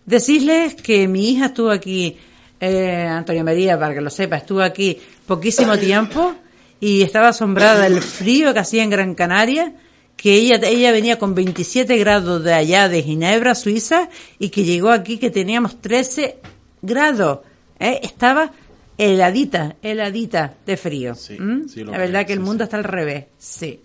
Decirles 0.06 0.74
que 0.74 1.06
mi 1.08 1.30
hija 1.30 1.46
estuvo 1.46 1.70
aquí, 1.70 2.16
eh, 2.60 3.06
Antonia 3.08 3.44
María, 3.44 3.78
para 3.78 3.94
que 3.94 4.00
lo 4.00 4.10
sepa, 4.10 4.36
estuvo 4.36 4.62
aquí 4.62 4.98
poquísimo 5.26 5.76
tiempo 5.78 6.34
y 6.80 7.02
estaba 7.02 7.28
asombrada 7.28 7.82
del 7.88 8.00
frío 8.02 8.52
que 8.52 8.60
hacía 8.60 8.82
en 8.82 8.90
Gran 8.90 9.14
Canaria, 9.14 9.74
que 10.16 10.34
ella, 10.34 10.56
ella 10.62 10.92
venía 10.92 11.18
con 11.18 11.34
27 11.34 11.96
grados 11.98 12.44
de 12.44 12.54
allá 12.54 12.88
de 12.88 13.02
Ginebra, 13.02 13.54
Suiza, 13.54 14.08
y 14.38 14.50
que 14.50 14.64
llegó 14.64 14.90
aquí 14.90 15.18
que 15.18 15.30
teníamos 15.30 15.80
13 15.80 16.38
grados. 16.82 17.40
¿eh? 17.78 18.00
Estaba 18.02 18.52
heladita, 18.96 19.76
heladita 19.82 20.54
de 20.64 20.76
frío. 20.76 21.14
Sí, 21.14 21.38
¿Mm? 21.38 21.68
sí 21.68 21.84
La 21.84 21.98
verdad 21.98 22.26
que 22.26 22.34
el 22.34 22.38
sí, 22.40 22.44
mundo 22.44 22.64
está 22.64 22.76
al 22.76 22.84
revés. 22.84 23.26
Sí. 23.38 23.80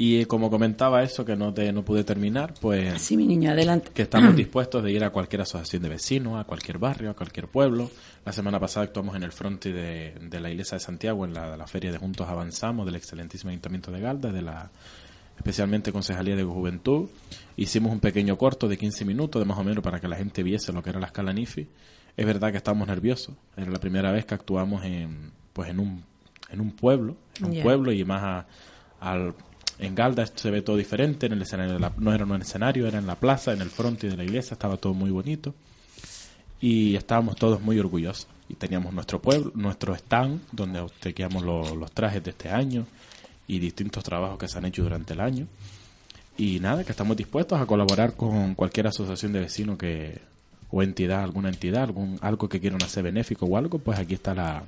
Y 0.00 0.20
eh, 0.22 0.26
como 0.26 0.48
comentaba 0.50 1.02
eso, 1.02 1.26
que 1.26 1.36
no, 1.36 1.52
te, 1.52 1.70
no 1.74 1.84
pude 1.84 2.04
terminar, 2.04 2.54
pues 2.58 3.02
Sí, 3.02 3.18
mi 3.18 3.26
niño, 3.26 3.50
adelante. 3.50 3.90
que 3.92 4.00
estamos 4.02 4.34
dispuestos 4.34 4.82
de 4.82 4.90
ir 4.92 5.04
a 5.04 5.10
cualquier 5.10 5.42
asociación 5.42 5.82
de 5.82 5.90
vecinos, 5.90 6.40
a 6.40 6.44
cualquier 6.44 6.78
barrio, 6.78 7.10
a 7.10 7.14
cualquier 7.14 7.48
pueblo. 7.48 7.90
La 8.24 8.32
semana 8.32 8.58
pasada 8.58 8.84
actuamos 8.86 9.14
en 9.14 9.24
el 9.24 9.32
fronte 9.32 9.72
de, 9.74 10.14
de 10.20 10.40
la 10.40 10.48
iglesia 10.50 10.76
de 10.78 10.80
Santiago, 10.80 11.26
en 11.26 11.34
la, 11.34 11.54
la 11.56 11.66
feria 11.66 11.92
de 11.92 11.98
Juntos 11.98 12.26
Avanzamos 12.28 12.86
del 12.86 12.94
excelentísimo 12.96 13.50
Ayuntamiento 13.50 13.90
de 13.90 14.00
Galda, 14.00 14.32
de 14.32 14.40
la 14.40 14.70
especialmente 15.36 15.92
Concejalía 15.92 16.34
de 16.34 16.44
Juventud. 16.44 17.08
Hicimos 17.56 17.92
un 17.92 18.00
pequeño 18.00 18.38
corto 18.38 18.68
de 18.68 18.78
15 18.78 19.04
minutos, 19.04 19.38
de 19.40 19.44
más 19.46 19.58
o 19.58 19.64
menos, 19.64 19.82
para 19.84 20.00
que 20.00 20.08
la 20.08 20.16
gente 20.16 20.42
viese 20.42 20.72
lo 20.72 20.82
que 20.82 20.90
era 20.90 21.00
la 21.00 21.06
escala 21.06 21.32
NIFI. 21.34 21.68
Es 22.16 22.26
verdad 22.26 22.50
que 22.50 22.56
estábamos 22.56 22.88
nerviosos. 22.88 23.34
Era 23.56 23.70
la 23.70 23.78
primera 23.78 24.10
vez 24.12 24.24
que 24.24 24.34
actuamos 24.34 24.82
en, 24.84 25.30
pues 25.52 25.68
en 25.68 25.78
un, 25.78 26.02
en 26.50 26.60
un 26.60 26.72
pueblo, 26.72 27.16
en 27.38 27.44
un 27.46 27.62
pueblo 27.62 27.92
y 27.92 28.02
más 28.04 28.22
a- 28.22 28.46
al, 29.00 29.34
en 29.80 29.94
Galda 29.94 30.26
se 30.26 30.50
ve 30.50 30.62
todo 30.62 30.76
diferente, 30.76 31.26
en 31.26 31.32
el 31.32 31.42
escenario 31.42 31.78
no 31.98 32.12
era 32.14 32.24
un 32.24 32.40
escenario, 32.40 32.86
era 32.86 32.98
en 32.98 33.06
la 33.06 33.16
plaza, 33.16 33.52
en 33.52 33.60
el 33.62 33.70
fronte 33.70 34.08
de 34.08 34.16
la 34.16 34.24
iglesia, 34.24 34.54
estaba 34.54 34.76
todo 34.76 34.94
muy 34.94 35.10
bonito. 35.10 35.54
Y 36.60 36.94
estábamos 36.96 37.36
todos 37.36 37.60
muy 37.60 37.78
orgullosos. 37.78 38.26
Y 38.48 38.54
teníamos 38.54 38.92
nuestro 38.92 39.20
pueblo, 39.22 39.52
nuestro 39.54 39.94
stand 39.94 40.40
donde 40.52 40.80
obsequiamos 40.80 41.42
lo- 41.42 41.74
los 41.74 41.90
trajes 41.92 42.22
de 42.22 42.30
este 42.30 42.50
año 42.50 42.86
y 43.46 43.58
distintos 43.58 44.04
trabajos 44.04 44.38
que 44.38 44.48
se 44.48 44.58
han 44.58 44.64
hecho 44.66 44.82
durante 44.82 45.14
el 45.14 45.20
año. 45.20 45.46
Y 46.36 46.60
nada, 46.60 46.84
que 46.84 46.90
estamos 46.92 47.16
dispuestos 47.16 47.60
a 47.60 47.66
colaborar 47.66 48.14
con 48.14 48.54
cualquier 48.54 48.86
asociación 48.88 49.32
de 49.32 49.40
vecinos 49.40 49.78
que 49.78 50.20
o 50.70 50.82
entidad, 50.82 51.22
alguna 51.24 51.48
entidad, 51.48 51.82
algún 51.84 52.18
algo 52.22 52.48
que 52.48 52.60
quieran 52.60 52.82
hacer 52.82 53.02
benéfico 53.02 53.46
o 53.46 53.56
algo, 53.56 53.78
pues 53.78 53.98
aquí 53.98 54.14
está 54.14 54.34
la 54.34 54.62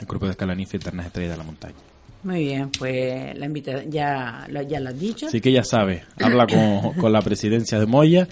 el 0.00 0.06
grupo 0.06 0.26
de 0.26 0.32
Escalanife 0.32 0.76
Eternas 0.76 1.06
Estrellas 1.06 1.32
de 1.32 1.38
la 1.38 1.44
Montaña. 1.44 1.74
Muy 2.24 2.44
bien, 2.44 2.70
pues 2.76 3.38
la 3.38 3.46
invitación 3.46 3.90
ya, 3.92 4.44
lo- 4.48 4.62
ya 4.62 4.80
lo 4.80 4.88
has 4.90 4.98
dicho. 4.98 5.26
Así 5.28 5.40
que 5.40 5.52
ya 5.52 5.62
sabe, 5.62 6.02
habla 6.20 6.46
con, 6.46 6.92
con 6.94 7.12
la 7.12 7.22
presidencia 7.22 7.78
de 7.78 7.86
Moya 7.86 8.26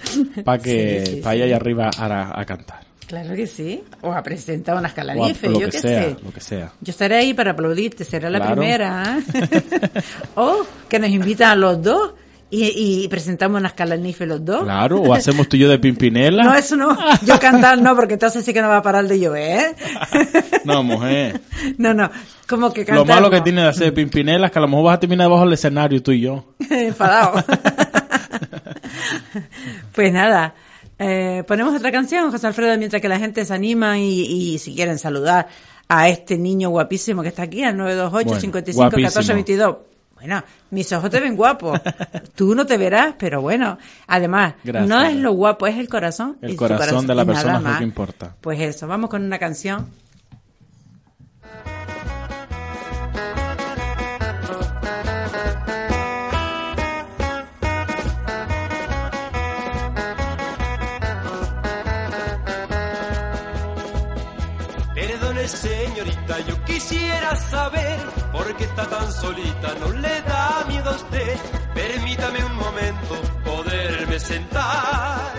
para 0.44 0.60
que 0.62 1.04
Sí, 1.06 1.12
sí, 1.16 1.20
para 1.22 1.36
sí. 1.36 1.42
allá 1.42 1.56
arriba 1.56 1.90
a, 1.96 2.40
a 2.40 2.44
cantar. 2.44 2.80
Claro 3.06 3.36
que 3.36 3.46
sí. 3.46 3.84
O 4.02 4.12
a 4.12 4.20
presentar 4.24 4.76
unas 4.76 4.92
lo 5.48 5.60
yo 5.60 5.66
que 5.66 5.72
qué 5.72 5.78
sea, 5.78 6.02
sé. 6.02 6.16
lo 6.24 6.32
que 6.32 6.40
sea. 6.40 6.72
Yo 6.80 6.90
estaré 6.90 7.14
ahí 7.16 7.34
para 7.34 7.52
aplaudirte, 7.52 8.04
será 8.04 8.28
la 8.28 8.40
Claro. 8.40 8.56
primera. 8.56 9.18
¿eh? 9.32 10.02
o 10.34 10.66
que 10.88 10.98
nos 10.98 11.10
invitan 11.10 11.50
a 11.50 11.54
los 11.54 11.80
dos 11.80 12.14
y, 12.48 13.04
y 13.04 13.08
presentamos 13.08 13.60
unas 13.60 13.72
calanifes 13.72 14.28
los 14.28 14.44
dos. 14.44 14.62
Claro, 14.62 15.00
o 15.00 15.14
hacemos 15.14 15.48
tú 15.48 15.56
y 15.56 15.60
yo 15.60 15.68
de 15.68 15.78
Pimpinela. 15.78 16.44
No, 16.44 16.54
eso 16.54 16.76
no. 16.76 16.96
Yo 17.24 17.38
cantar 17.40 17.80
no, 17.80 17.96
porque 17.96 18.14
entonces 18.14 18.44
sí 18.44 18.52
que 18.52 18.62
no 18.62 18.68
va 18.68 18.78
a 18.78 18.82
parar 18.82 19.06
de 19.06 19.18
llover. 19.18 19.74
No, 20.64 20.82
mujer. 20.82 21.40
no, 21.78 21.92
no. 21.94 22.10
Como 22.48 22.72
que 22.72 22.84
cantar 22.84 23.06
Lo 23.06 23.14
malo 23.14 23.30
que 23.30 23.40
tiene 23.40 23.62
de 23.62 23.68
hacer 23.68 23.86
de 23.86 23.92
Pimpinela 23.92 24.46
es 24.46 24.52
que 24.52 24.58
a 24.58 24.62
lo 24.62 24.68
mejor 24.68 24.84
vas 24.84 24.96
a 24.96 25.00
terminar 25.00 25.26
debajo 25.26 25.44
del 25.44 25.54
escenario 25.54 26.02
tú 26.02 26.12
y 26.12 26.20
yo. 26.20 26.44
Enfadado. 26.70 27.44
pues 29.92 30.12
nada, 30.12 30.54
eh, 30.98 31.42
ponemos 31.46 31.74
otra 31.74 31.90
canción, 31.90 32.30
José 32.30 32.46
Alfredo, 32.46 32.76
mientras 32.78 33.02
que 33.02 33.08
la 33.08 33.18
gente 33.18 33.44
se 33.44 33.54
anima 33.54 33.98
y, 33.98 34.22
y 34.22 34.58
si 34.58 34.74
quieren 34.74 34.98
saludar 34.98 35.48
a 35.88 36.08
este 36.08 36.36
niño 36.36 36.70
guapísimo 36.70 37.22
que 37.22 37.28
está 37.28 37.42
aquí, 37.42 37.62
al 37.62 37.76
928 37.76 38.24
Bueno, 38.26 38.40
55 38.40 38.90
14 38.90 39.02
guapísimo. 39.02 39.34
22. 39.34 39.76
Bueno, 40.16 40.42
mis 40.70 40.90
ojos 40.92 41.10
te 41.10 41.20
ven 41.20 41.36
guapo. 41.36 41.74
Tú 42.34 42.54
no 42.54 42.64
te 42.66 42.76
verás, 42.78 43.14
pero 43.18 43.42
bueno. 43.42 43.78
Además, 44.06 44.54
Gracias. 44.64 44.88
no 44.88 45.02
es 45.04 45.14
lo 45.14 45.32
guapo, 45.32 45.66
es 45.66 45.76
el 45.76 45.88
corazón. 45.88 46.38
El 46.40 46.52
tu 46.52 46.56
corazón 46.56 47.06
de 47.06 47.14
la 47.14 47.24
persona 47.24 47.56
es 47.58 47.62
lo 47.62 47.68
más. 47.68 47.78
que 47.78 47.84
importa. 47.84 48.34
Pues 48.40 48.58
eso, 48.60 48.88
vamos 48.88 49.10
con 49.10 49.22
una 49.22 49.38
canción. 49.38 49.86
Tan 68.84 69.12
solita, 69.12 69.74
no 69.80 69.88
le 69.92 70.22
da 70.22 70.64
miedo 70.68 70.90
a 70.90 70.94
usted. 70.94 71.38
Permítame 71.74 72.44
un 72.44 72.56
momento 72.56 73.14
poderme 73.44 74.18
sentar. 74.18 75.32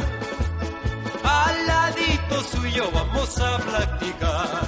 Al 1.23 1.67
ladito 1.67 2.43
suyo 2.51 2.89
vamos 2.93 3.39
a 3.39 3.57
platicar. 3.57 4.61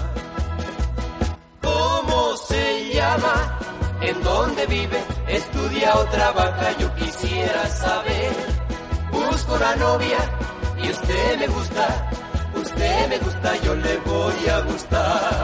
¿Cómo 1.61 2.37
se 2.37 2.93
llama? 2.93 3.59
¿En 4.01 4.23
dónde 4.23 4.65
vive? 4.67 5.03
¿Estudia 5.27 5.95
o 5.95 6.05
trabaja? 6.05 6.77
Yo 6.77 6.93
quisiera 6.95 7.67
saber. 7.67 8.31
Busco 9.11 9.53
una 9.55 9.75
novia 9.75 10.19
y 10.81 10.89
usted 10.89 11.39
me 11.39 11.47
gusta 11.47 12.09
usted 12.61 13.09
me 13.09 13.17
gusta, 13.19 13.55
yo 13.63 13.75
le 13.75 13.97
voy 13.97 14.47
a 14.49 14.59
gustar. 14.61 15.38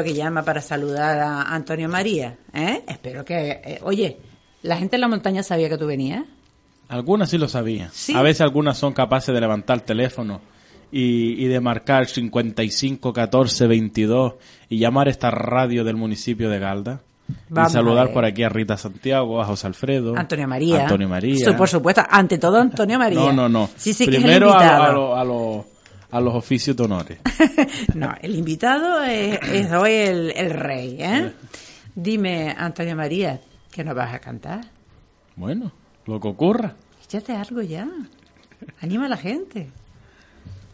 Es 0.00 0.06
que 0.06 0.14
llama 0.14 0.42
para 0.42 0.60
saludar 0.60 1.18
a 1.18 1.42
Antonio 1.54 1.88
María? 1.88 2.36
¿Eh? 2.52 2.82
Espero 2.88 3.24
que... 3.24 3.50
eh, 3.64 3.78
oye, 3.82 4.16
¿la 4.62 4.76
gente 4.76 4.96
en 4.96 5.00
la 5.00 5.08
montaña 5.08 5.42
sabía 5.42 5.68
que 5.68 5.78
tú 5.78 5.86
venías? 5.86 6.24
Algunas 6.88 7.30
sí 7.30 7.38
lo 7.38 7.48
sabían. 7.48 7.90
Sí. 7.92 8.14
A 8.14 8.22
veces 8.22 8.42
algunas 8.42 8.78
son 8.78 8.92
capaces 8.92 9.34
de 9.34 9.40
levantar 9.40 9.78
el 9.78 9.82
teléfono 9.82 10.40
y, 10.92 11.42
y 11.44 11.48
de 11.48 11.60
marcar 11.60 12.06
55 12.06 13.12
14 13.12 13.66
22 13.66 14.34
y 14.68 14.78
llamar 14.78 15.08
a 15.08 15.10
esta 15.10 15.30
radio 15.30 15.82
del 15.84 15.96
municipio 15.96 16.48
de 16.48 16.58
Galda. 16.58 17.00
Vamos 17.48 17.72
y 17.72 17.74
saludar 17.74 18.12
por 18.12 18.24
aquí 18.24 18.44
a 18.44 18.48
Rita 18.48 18.76
Santiago, 18.76 19.42
a 19.42 19.46
José 19.46 19.66
Alfredo. 19.66 20.14
Antonio 20.16 20.46
María. 20.46 20.82
Antonio 20.84 21.08
María. 21.08 21.56
Por 21.56 21.68
supuesto, 21.68 22.02
ante 22.08 22.38
todo 22.38 22.60
Antonio 22.60 22.98
María. 23.00 23.18
No, 23.18 23.32
no, 23.32 23.48
no. 23.48 23.68
Sí, 23.76 23.92
sí, 23.92 24.04
que 24.04 24.12
Primero 24.18 24.50
es 24.50 24.62
el 24.62 24.68
a, 24.68 24.86
a, 24.86 24.92
lo- 24.92 25.16
a 25.16 25.24
lo- 25.24 25.66
a 26.10 26.20
los 26.20 26.34
oficios 26.34 26.76
de 26.76 26.82
honores. 26.84 27.18
no, 27.94 28.14
el 28.22 28.34
invitado 28.36 29.02
es, 29.02 29.38
es 29.42 29.72
hoy 29.72 29.92
el, 29.92 30.30
el 30.36 30.50
rey, 30.50 30.96
¿eh? 31.00 31.32
Dime, 31.94 32.54
Antonio 32.56 32.94
María, 32.96 33.40
¿que 33.70 33.82
nos 33.84 33.94
vas 33.94 34.14
a 34.14 34.18
cantar? 34.18 34.60
Bueno, 35.36 35.72
lo 36.06 36.20
que 36.20 36.28
ocurra. 36.28 36.74
Échate 37.04 37.32
algo 37.34 37.62
ya. 37.62 37.88
Anima 38.80 39.06
a 39.06 39.08
la 39.08 39.16
gente. 39.16 39.68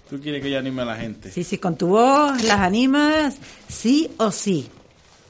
¿Tú 0.09 0.21
quieres 0.21 0.43
que 0.43 0.51
yo 0.51 0.59
anime 0.59 0.83
a 0.83 0.87
la 0.87 0.97
gente? 0.97 1.31
Sí, 1.31 1.43
sí, 1.45 1.59
con 1.59 1.77
tu 1.77 1.89
voz 1.89 2.43
las 2.45 2.61
animas, 2.61 3.39
sí 3.69 4.11
o 4.19 4.31
sí. 4.31 4.69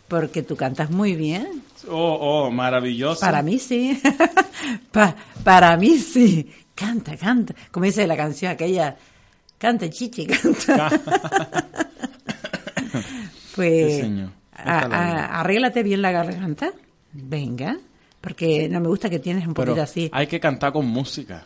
Porque 0.08 0.42
tú 0.42 0.56
cantas 0.56 0.90
muy 0.90 1.14
bien. 1.14 1.62
Oh, 1.88 2.18
oh, 2.20 2.50
maravilloso. 2.50 3.20
Para 3.20 3.42
mí 3.42 3.58
sí. 3.58 4.00
Pa- 4.92 5.14
para 5.44 5.76
mí 5.76 5.98
sí. 5.98 6.50
Canta, 6.74 7.16
canta. 7.16 7.54
Como 7.70 7.86
dice 7.86 8.06
la 8.06 8.16
canción 8.16 8.52
aquella. 8.52 8.96
Canta, 9.62 9.88
chichi, 9.88 10.26
canta. 10.26 10.90
pues 13.54 13.94
Sí, 13.94 14.00
señor. 14.00 14.30
a- 14.52 14.58
Esta 14.76 14.88
la 14.88 14.96
a- 14.96 15.40
arréglate 15.40 15.82
bien 15.84 16.02
la 16.02 16.10
garganta. 16.10 16.72
Venga. 17.12 17.76
Porque 18.20 18.68
no 18.68 18.80
me 18.80 18.88
gusta 18.88 19.08
que 19.10 19.18
tienes 19.20 19.46
un 19.46 19.54
Pero 19.54 19.72
poquito 19.72 19.82
así. 19.84 20.10
hay 20.12 20.26
que 20.26 20.40
cantar 20.40 20.72
con 20.72 20.86
música. 20.86 21.44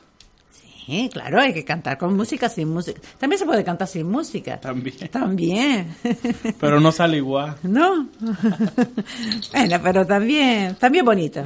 Sí, 0.86 1.10
claro, 1.12 1.40
hay 1.40 1.52
que 1.52 1.64
cantar 1.64 1.98
con 1.98 2.14
música, 2.16 2.48
sin 2.48 2.68
música. 2.68 3.00
También 3.18 3.38
se 3.40 3.44
puede 3.44 3.64
cantar 3.64 3.88
sin 3.88 4.08
música. 4.08 4.60
También. 4.60 5.08
También. 5.10 5.96
Pero 6.60 6.78
no 6.80 6.92
sale 6.92 7.16
igual. 7.16 7.56
¿No? 7.64 8.08
bueno, 9.52 9.80
pero 9.82 10.06
también, 10.06 10.76
también 10.76 11.04
bonito. 11.04 11.42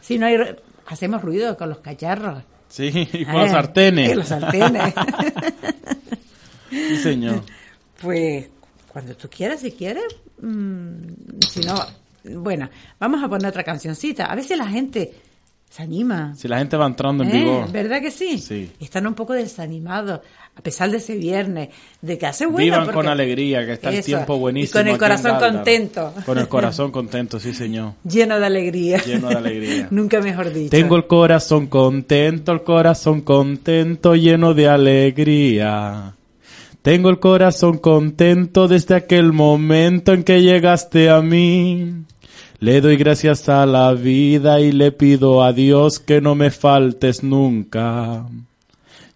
Si 0.00 0.18
no 0.18 0.26
hay, 0.26 0.36
hacemos 0.86 1.22
ruido 1.22 1.56
con 1.56 1.68
los 1.68 1.78
cacharros. 1.78 2.42
Sí, 2.68 2.90
y 3.12 3.24
con 3.24 3.34
Eh, 3.36 3.38
los 3.42 3.50
sartenes. 3.52 4.10
y 4.10 4.14
los 4.14 4.26
sartenes. 4.28 4.94
Sí, 6.70 6.96
señor. 6.96 7.42
pues 8.00 8.46
cuando 8.88 9.14
tú 9.14 9.28
quieras, 9.28 9.60
si 9.60 9.72
quieres. 9.72 10.04
mm, 10.40 10.94
si 11.48 11.60
no, 11.60 11.74
bueno, 12.40 12.68
vamos 12.98 13.22
a 13.22 13.28
poner 13.28 13.48
otra 13.48 13.62
cancioncita. 13.64 14.26
A 14.26 14.34
veces 14.34 14.56
la 14.58 14.66
gente 14.66 15.12
se 15.70 15.82
anima. 15.84 16.34
Si 16.36 16.48
la 16.48 16.58
gente 16.58 16.76
va 16.76 16.86
entrando 16.86 17.22
en 17.22 17.30
¿Eh? 17.30 17.38
vigor. 17.38 17.70
¿Verdad 17.72 18.00
que 18.00 18.10
sí? 18.10 18.38
Sí. 18.38 18.72
Están 18.80 19.06
un 19.06 19.14
poco 19.14 19.32
desanimados, 19.34 20.20
a 20.56 20.60
pesar 20.62 20.90
de 20.90 20.96
ese 20.96 21.14
viernes, 21.16 21.68
de 22.02 22.18
que 22.18 22.26
hace 22.26 22.44
bueno. 22.46 22.58
Vivan 22.64 22.80
porque- 22.86 22.94
con 22.96 23.08
alegría, 23.08 23.64
que 23.64 23.74
está 23.74 23.90
el 23.90 24.02
tiempo 24.04 24.36
buenísimo. 24.38 24.80
Y 24.80 24.82
con 24.82 24.88
el 24.92 24.98
corazón 24.98 25.38
contento. 25.38 26.12
Con 26.26 26.38
el 26.38 26.48
corazón 26.48 26.90
contento, 26.92 27.38
sí, 27.38 27.54
señor. 27.54 27.92
Lleno 28.02 28.40
de 28.40 28.46
alegría. 28.46 28.98
Lleno 28.98 29.28
de 29.28 29.36
alegría. 29.36 29.88
Nunca 29.92 30.20
mejor 30.20 30.52
dicho. 30.52 30.70
Tengo 30.70 30.96
el 30.96 31.06
corazón 31.06 31.68
contento, 31.68 32.50
el 32.50 32.64
corazón 32.64 33.20
contento, 33.20 34.16
lleno 34.16 34.52
de 34.54 34.68
alegría. 34.68 36.16
Tengo 36.82 37.10
el 37.10 37.18
corazón 37.18 37.76
contento 37.76 38.66
desde 38.66 38.94
aquel 38.94 39.34
momento 39.34 40.14
en 40.14 40.24
que 40.24 40.40
llegaste 40.40 41.10
a 41.10 41.20
mí. 41.20 42.04
Le 42.58 42.80
doy 42.80 42.96
gracias 42.96 43.50
a 43.50 43.66
la 43.66 43.92
vida 43.92 44.60
y 44.60 44.72
le 44.72 44.90
pido 44.90 45.42
a 45.42 45.52
Dios 45.52 45.98
que 46.00 46.22
no 46.22 46.34
me 46.34 46.50
faltes 46.50 47.22
nunca. 47.22 48.26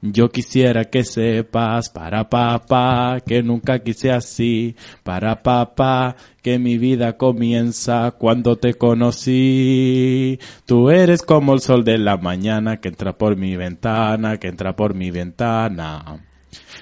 Yo 0.02 0.30
quisiera 0.30 0.84
que 0.84 1.04
sepas, 1.04 1.88
para 1.88 2.28
papá, 2.28 3.22
que 3.26 3.42
nunca 3.42 3.78
quise 3.78 4.12
así, 4.12 4.76
para 5.02 5.42
papá, 5.42 6.16
que 6.42 6.58
mi 6.58 6.76
vida 6.76 7.16
comienza 7.16 8.10
cuando 8.10 8.56
te 8.56 8.74
conocí. 8.74 10.38
Tú 10.66 10.90
eres 10.90 11.22
como 11.22 11.54
el 11.54 11.60
sol 11.60 11.82
de 11.82 11.96
la 11.96 12.18
mañana 12.18 12.76
que 12.82 12.88
entra 12.88 13.16
por 13.16 13.36
mi 13.36 13.56
ventana, 13.56 14.36
que 14.36 14.48
entra 14.48 14.76
por 14.76 14.92
mi 14.92 15.10
ventana. 15.10 16.20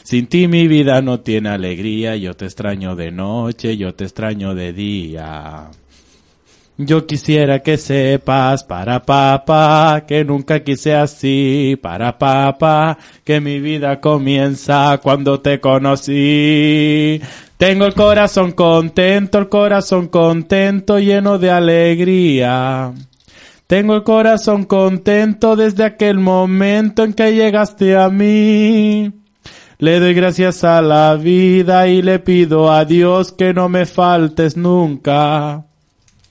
Sin 0.03 0.27
ti 0.27 0.49
mi 0.49 0.67
vida 0.67 1.01
no 1.03 1.21
tiene 1.21 1.51
alegría, 1.51 2.17
yo 2.17 2.35
te 2.35 2.47
extraño 2.47 2.97
de 2.97 3.11
noche, 3.11 3.77
yo 3.77 3.95
te 3.95 4.05
extraño 4.05 4.55
de 4.55 4.73
día. 4.73 5.71
Yo 6.79 7.07
quisiera 7.07 7.61
que 7.61 7.77
sepas, 7.77 8.65
para 8.65 9.03
papá, 9.03 10.05
que 10.09 10.25
nunca 10.25 10.65
quise 10.65 10.95
así, 10.95 11.79
para 11.81 12.19
papá, 12.19 12.99
que 13.25 13.41
mi 13.41 13.61
vida 13.61 14.01
comienza 14.01 14.99
cuando 15.03 15.41
te 15.41 15.61
conocí. 15.61 17.21
Tengo 17.59 17.87
el 17.87 17.95
corazón 17.95 18.53
contento, 18.53 19.39
el 19.39 19.49
corazón 19.49 20.09
contento, 20.09 20.99
lleno 20.99 21.39
de 21.39 21.51
alegría. 21.51 22.93
Tengo 23.67 23.95
el 23.95 24.03
corazón 24.03 24.65
contento 24.65 25.55
desde 25.57 25.85
aquel 25.85 26.19
momento 26.19 27.05
en 27.05 27.13
que 27.13 27.33
llegaste 27.33 27.97
a 27.97 28.09
mí. 28.09 29.22
Le 29.83 29.99
doy 29.99 30.15
gracias 30.15 30.63
a 30.63 30.81
la 30.81 31.17
vida 31.17 31.89
y 31.89 32.03
le 32.03 32.21
pido 32.21 32.71
a 32.71 32.85
Dios 32.85 33.33
que 33.33 33.53
no 33.53 33.69
me 33.69 33.85
faltes 33.85 34.57
nunca. 34.57 35.65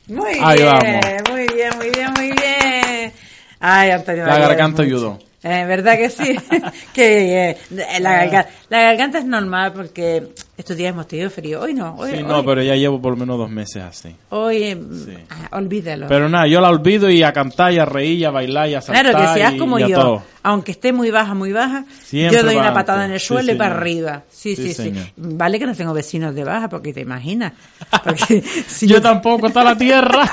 Muy 0.08 0.38
Ahí 0.42 0.60
bien, 0.60 0.72
vamos. 0.72 1.06
muy 1.32 1.48
bien, 1.54 1.72
muy 1.76 1.90
bien, 1.90 2.14
muy 2.16 2.28
bien. 2.28 3.12
Ay, 3.60 3.90
Antonio 3.92 4.26
La 4.26 4.40
garganta 4.40 4.84
ayudó. 4.84 5.20
Eh, 5.44 5.66
¿Verdad 5.66 5.98
que 5.98 6.10
sí? 6.12 6.36
que 6.94 7.58
la, 8.00 8.14
garganta, 8.14 8.50
la 8.70 8.82
garganta 8.84 9.18
es 9.18 9.26
normal 9.26 9.74
porque 9.74 10.28
estos 10.56 10.78
días 10.78 10.92
hemos 10.92 11.08
tenido 11.08 11.32
frío. 11.32 11.62
Hoy 11.62 11.74
no, 11.74 11.96
hoy, 11.96 12.12
Sí, 12.12 12.18
hoy, 12.18 12.24
no, 12.24 12.46
pero 12.46 12.62
ya 12.62 12.76
llevo 12.76 13.02
por 13.02 13.14
lo 13.14 13.18
menos 13.18 13.40
dos 13.40 13.50
meses 13.50 13.82
así. 13.82 14.16
hoy, 14.30 14.58
eh, 14.64 14.78
Sí. 15.04 15.18
ah, 15.32 15.58
olvídalo. 15.58 16.06
Pero 16.08 16.30
nada, 16.30 16.46
yo 16.46 16.62
la 16.62 16.70
olvido 16.70 17.10
y 17.10 17.24
a 17.24 17.34
cantar 17.34 17.74
y 17.74 17.80
a 17.80 17.86
reír 17.86 18.20
y 18.20 18.26
a 18.26 18.30
bailar 18.30 18.70
y 18.70 18.76
a 18.76 18.82
saltar 18.82 19.04
Claro, 19.10 19.20
que 19.28 19.34
seas 19.40 19.54
y- 19.54 19.58
como 19.58 19.80
y 19.80 19.90
yo, 19.90 20.00
todo. 20.00 20.24
aunque 20.44 20.74
esté 20.74 20.94
muy 20.94 21.10
baja, 21.10 21.34
muy 21.34 21.52
baja, 21.52 21.86
Siempre 22.04 22.38
yo 22.38 22.44
doy 22.46 22.56
una 22.58 22.74
patada 22.76 23.06
en 23.06 23.12
el 23.14 23.20
Sí, 23.20 23.26
suelo 23.26 23.52
y 23.52 23.56
para 23.56 23.76
arriba. 23.76 24.22
Sí, 24.30 24.56
Sí, 24.56 24.76
sí. 24.76 24.94
Vale 25.18 25.58
que 25.58 25.66
no 25.66 25.74
tengo 25.74 25.94
vecinos 25.94 26.36
de 26.36 26.44
baja, 26.44 26.70
porque 26.70 26.94
te 26.94 27.02
imaginas. 27.02 27.54
Porque 28.04 28.42
si 28.68 28.86
yo 28.86 29.02
tampoco, 29.02 29.48
está 29.48 29.64
la 29.64 29.76
tierra. 29.76 30.30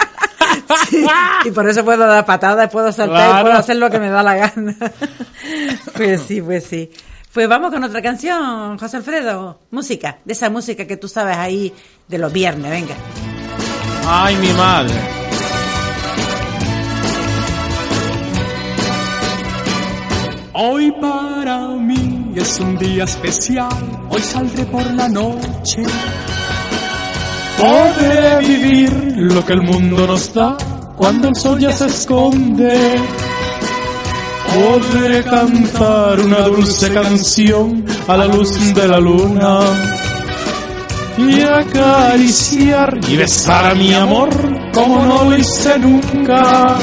Sí, 0.89 1.05
y 1.47 1.51
por 1.51 1.69
eso 1.69 1.85
puedo 1.85 2.07
dar 2.07 2.25
patadas, 2.27 2.71
puedo 2.71 2.93
saltar, 2.93 3.17
y 3.27 3.31
Claro. 3.31 3.45
puedo 3.47 3.59
hacer 3.59 3.77
lo 3.77 3.91
que 3.91 3.99
me 3.99 4.11
da 4.11 4.23
la 4.23 4.35
gana. 4.37 4.77
Pues 5.97 6.23
sí, 6.23 6.41
pues 6.43 6.65
sí. 6.65 6.91
Pues 7.33 7.49
vamos 7.49 7.71
con 7.73 7.83
otra 7.85 8.03
canción, 8.03 8.79
José 8.79 8.97
Alfredo. 8.99 9.61
Música, 9.71 10.19
de 10.25 10.33
esa 10.33 10.51
música 10.51 10.87
que 10.87 10.97
tú 10.97 11.09
sabes 11.09 11.37
ahí 11.37 11.73
de 12.09 12.19
los 12.19 12.33
viernes, 12.33 12.71
venga. 12.71 12.95
Ay, 14.07 14.37
mi 14.37 14.53
madre. 14.53 14.95
Hoy 20.55 20.91
para 21.01 21.69
mí 21.69 22.33
es 22.35 22.59
un 22.61 22.77
día 22.79 23.05
especial, 23.05 23.69
hoy 24.11 24.21
saldré 24.21 24.65
por 24.65 24.85
la 24.95 25.09
noche. 25.09 25.83
Podré 27.59 28.39
vivir 28.39 28.93
lo 29.17 29.45
que 29.45 29.53
el 29.53 29.63
mundo 29.63 30.07
nos 30.07 30.33
da 30.33 30.57
cuando 30.97 31.29
el 31.29 31.35
sol 31.35 31.59
ya 31.59 31.73
se 31.73 31.87
esconde. 31.87 32.73
Podré 34.55 35.25
cantar 35.25 36.21
una 36.21 36.41
dulce 36.43 36.93
canción 36.93 37.85
a 38.07 38.17
la 38.17 38.27
luz 38.27 38.75
de 38.75 38.89
la 38.89 39.01
luna. 39.01 39.61
Y 41.19 41.41
acariciar 41.43 42.97
y 43.09 43.17
besar 43.17 43.73
a 43.73 43.75
mi 43.75 43.93
amor 43.93 44.31
como 44.73 45.05
no 45.05 45.25
lo 45.25 45.37
hice 45.37 45.79
nunca. 45.81 46.79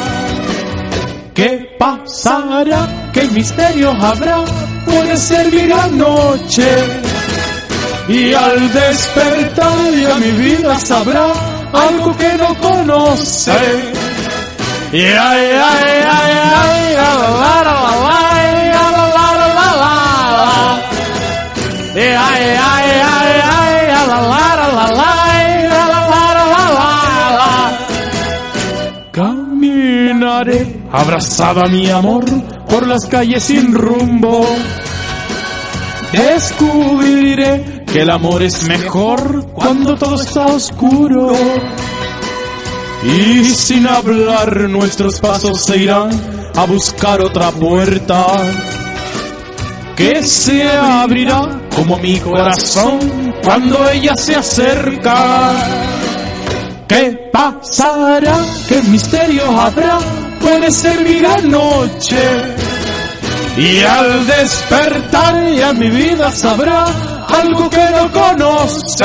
¿Qué 1.34 1.70
pasará? 1.80 3.12
¿Qué 3.14 3.30
misterio 3.30 3.92
habrá? 3.92 4.44
Puede 4.86 5.16
ser 5.16 5.52
mi 5.54 5.68
gran 5.68 5.98
noche 5.98 6.68
y 8.08 8.34
al 8.34 8.72
despertar 8.72 9.94
ya 9.94 10.15
mi 10.15 10.32
vida 10.32 10.78
sabrá 10.80 11.28
algo 11.74 12.15
que 12.18 12.34
no 12.38 12.56
conoce. 12.60 13.52
Y 14.91 15.02
ay, 15.02 15.15
ay, 15.15 16.04
ay, 16.12 16.34
ay, 16.46 16.96
la, 16.96 17.41
la, 17.41 18.36
Caminaré 29.12 30.82
abrazada 30.91 31.68
mi 31.68 31.89
amor 31.89 32.26
por 32.70 32.86
las 32.86 33.06
calles 33.06 33.44
sin 33.44 33.74
rumbo. 33.74 34.46
Descubriré 36.12 37.75
que 37.91 38.02
el 38.02 38.10
amor 38.10 38.43
es 38.43 38.63
mejor 38.63 39.45
cuando 39.54 39.95
todo 39.95 40.15
está 40.15 40.45
oscuro. 40.45 41.34
Y 43.04 43.43
sin 43.45 43.88
hablar 43.88 44.69
nuestros 44.69 45.19
pasos 45.19 45.63
se 45.63 45.78
irán 45.78 46.10
a 46.56 46.65
buscar 46.65 47.21
otra 47.21 47.52
puerta 47.52 48.26
que 49.95 50.24
se 50.24 50.67
abrirá 50.67 51.62
como 51.76 51.98
mi 51.98 52.19
corazón 52.19 53.00
cuando 53.43 53.89
ella 53.89 54.15
se 54.15 54.36
acerca. 54.36 55.54
¿Qué 56.88 57.30
pasará? 57.32 58.38
¿Qué 58.67 58.82
misterio 58.84 59.45
habrá? 59.60 60.00
Puede 60.39 60.71
ser 60.71 61.02
mi 61.02 61.50
noche. 61.50 62.17
Y 63.58 63.82
al 63.82 64.28
despertar 64.28 65.54
ya 65.54 65.74
mi 65.74 65.89
vida 65.89 66.32
sabrá 66.32 66.86
algo 67.30 67.70
que 67.70 67.90
no 67.92 68.12
conoce. 68.12 69.04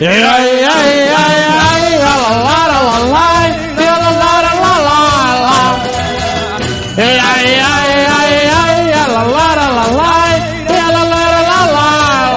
Ay, 0.00 0.06
ay, 0.06 0.48
ay, 0.76 0.94
ay, 1.16 1.98
la 1.98 2.14
la 2.22 2.32
la 2.46 2.60
la 2.68 2.98
la, 3.14 3.28
la 3.76 3.94
la 3.98 4.10
la 4.10 4.32
la 4.46 4.72
la 4.86 5.02
la. 5.46 5.58
Ay, 6.96 7.16
ay, 7.32 7.50
ay, 7.74 7.92
ay, 8.18 8.34
ay, 8.62 8.80
la 8.90 9.06
la 9.06 9.22
la 9.24 9.66
la 9.68 9.86
la, 9.98 10.12
la 10.68 10.90
la 10.92 11.14
la 11.48 11.60
la 11.74 11.88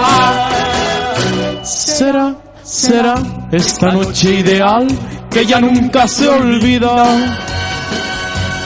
la. 0.04 1.64
Será, 1.64 2.28
será 2.64 3.16
esta 3.52 3.92
noche 3.92 4.28
ideal 4.36 4.88
que 5.30 5.46
ya 5.46 5.60
nunca 5.60 6.08
se 6.08 6.28
olvida. 6.28 7.06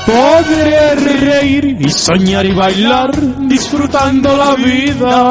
Podré 0.05 0.95
reír 0.95 1.77
y 1.79 1.89
soñar 1.89 2.45
y 2.45 2.53
bailar 2.53 3.11
disfrutando 3.47 4.37
la 4.37 4.53
vida. 4.55 5.29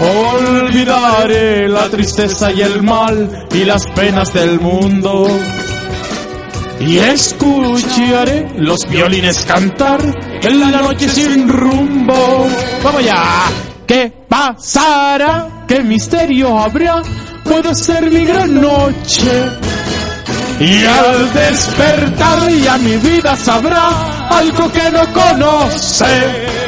Olvidaré 0.00 1.68
la 1.68 1.88
tristeza 1.88 2.50
y 2.52 2.62
el 2.62 2.82
mal 2.82 3.46
y 3.52 3.64
las 3.64 3.86
penas 3.88 4.32
del 4.32 4.60
mundo. 4.60 5.28
Y 6.80 6.98
escucharé 6.98 8.48
los 8.56 8.86
violines 8.88 9.44
cantar 9.44 10.00
en 10.42 10.60
la 10.60 10.82
noche 10.82 11.08
sin 11.08 11.48
rumbo. 11.48 12.46
Vamos 12.82 13.04
ya. 13.04 13.46
¿Qué 13.86 14.12
pasará? 14.28 15.64
¿Qué 15.68 15.80
misterio 15.80 16.58
habrá? 16.58 17.02
Puede 17.44 17.74
ser 17.74 18.10
mi 18.10 18.24
gran 18.24 18.60
noche. 18.60 19.50
Y 20.58 20.84
al 20.84 21.32
despertar 21.32 22.50
ya 22.50 22.78
mi 22.78 22.96
vida 22.96 23.36
sabrá 23.36 24.28
algo 24.28 24.70
que 24.72 24.90
no 24.90 25.12
conoce. 25.12 26.63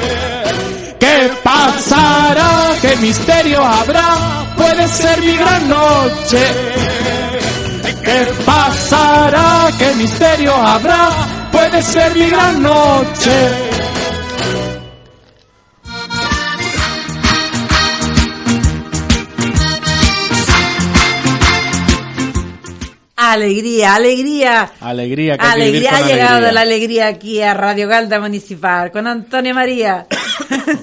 ¿Qué 1.06 1.30
pasará? 1.44 2.74
¿Qué 2.82 2.96
misterio 2.96 3.64
habrá? 3.64 4.08
Puede 4.56 4.88
ser 4.88 5.20
mi 5.20 5.36
gran 5.36 5.68
noche. 5.68 6.42
¿Qué 8.02 8.26
pasará? 8.44 9.70
¿Qué 9.78 9.94
misterio 9.94 10.52
habrá? 10.52 11.10
Puede 11.52 11.80
ser 11.80 12.12
mi 12.16 12.28
gran 12.28 12.60
noche. 12.60 13.65
Alegría, 23.36 23.94
alegría. 23.94 24.70
Alegría, 24.80 25.36
que 25.38 25.44
hay 25.46 25.60
que 25.60 25.64
vivir 25.70 25.88
Alegría, 25.88 25.90
con 25.90 25.98
ha 25.98 26.06
llegado 26.12 26.36
alegría. 26.36 26.52
la 26.52 26.60
alegría 26.62 27.06
aquí 27.08 27.42
a 27.42 27.54
Radio 27.54 27.88
Galda 27.88 28.20
Municipal 28.20 28.90
con 28.90 29.06
Antonio 29.06 29.54
María. 29.54 30.06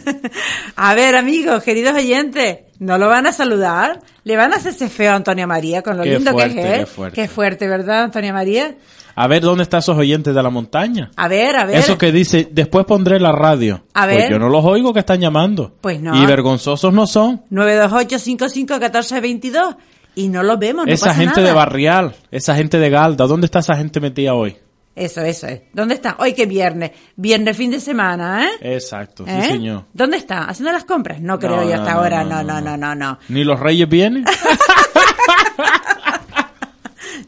a 0.76 0.94
ver, 0.94 1.16
amigos, 1.16 1.64
queridos 1.64 1.96
oyentes, 1.96 2.60
¿no 2.80 2.98
lo 2.98 3.08
van 3.08 3.28
a 3.28 3.32
saludar? 3.34 4.00
¿Le 4.24 4.36
van 4.38 4.54
a 4.54 4.58
hacer 4.58 4.74
ese 4.74 4.90
feo 4.90 5.12
a 5.12 5.16
Antonio 5.16 5.48
María 5.48 5.82
con 5.82 5.98
lo 5.98 6.04
Qué 6.04 6.12
lindo 6.16 6.32
fuerte, 6.32 6.56
que 6.56 6.62
es 6.62 6.68
él? 6.74 6.80
qué 6.80 6.86
fuerte. 6.86 7.16
Qué 7.22 7.28
fuerte, 7.28 7.68
¿verdad, 7.68 8.04
Antonio 8.04 8.34
María? 8.34 8.76
A 9.16 9.28
ver, 9.28 9.44
¿dónde 9.44 9.62
están 9.64 9.78
esos 9.80 9.96
oyentes 9.98 10.34
de 10.34 10.42
la 10.42 10.50
montaña? 10.50 11.12
A 11.16 11.28
ver, 11.28 11.56
a 11.56 11.66
ver. 11.66 11.76
Eso 11.78 11.98
que 12.00 12.12
dice, 12.12 12.48
después 12.52 12.86
pondré 12.86 13.20
la 13.20 13.32
radio. 13.32 13.84
A 13.94 14.06
Pues 14.06 14.18
ver. 14.18 14.32
yo 14.32 14.40
no 14.40 14.50
los 14.50 14.66
oigo 14.66 14.92
que 14.94 15.00
están 15.02 15.20
llamando. 15.20 15.76
Pues 15.82 16.02
no. 16.02 16.16
Y 16.22 16.26
vergonzosos 16.26 16.92
no 16.94 17.06
son. 17.06 17.44
928-55-1422. 17.52 19.76
Y 20.16 20.28
no 20.30 20.44
los 20.44 20.60
vemos, 20.60 20.86
no 20.86 20.92
esa 20.92 21.08
pasa 21.08 21.20
gente 21.20 21.38
nada. 21.38 21.48
de 21.48 21.54
Barrial, 21.56 22.16
esa 22.32 22.56
gente 22.56 22.78
de 22.80 22.90
Galda, 22.90 23.26
¿dónde 23.26 23.46
está 23.46 23.60
esa 23.60 23.76
gente 23.76 24.00
metida 24.00 24.34
hoy? 24.34 24.56
Eso, 24.96 25.22
eso 25.22 25.48
es. 25.48 25.62
¿Dónde 25.74 25.96
está? 25.96 26.18
Hoy 26.20 26.34
que 26.34 26.46
viernes. 26.46 26.92
Viernes 27.16 27.58
fin 27.58 27.72
de 27.72 27.80
semana, 27.80 28.46
¿eh? 28.46 28.76
Exacto, 28.76 29.26
¿Eh? 29.28 29.40
sí 29.42 29.48
señor. 29.54 29.86
¿Dónde 29.92 30.18
está? 30.18 30.44
¿Haciendo 30.44 30.72
las 30.72 30.84
compras? 30.86 31.20
No 31.20 31.40
creo 31.40 31.56
No, 31.56 31.64
yo 31.68 31.74
hasta 31.74 31.94
no, 31.94 32.00
ahora. 32.00 32.24
no, 32.24 32.44
No, 32.44 32.44
no, 32.44 32.62
no, 32.62 32.78
no, 32.78 32.78
no, 32.78 32.96
no. 32.96 33.20
¿Ni 33.30 33.44
los 33.44 33.60
reyes 33.60 33.90
vienen? 33.90 34.24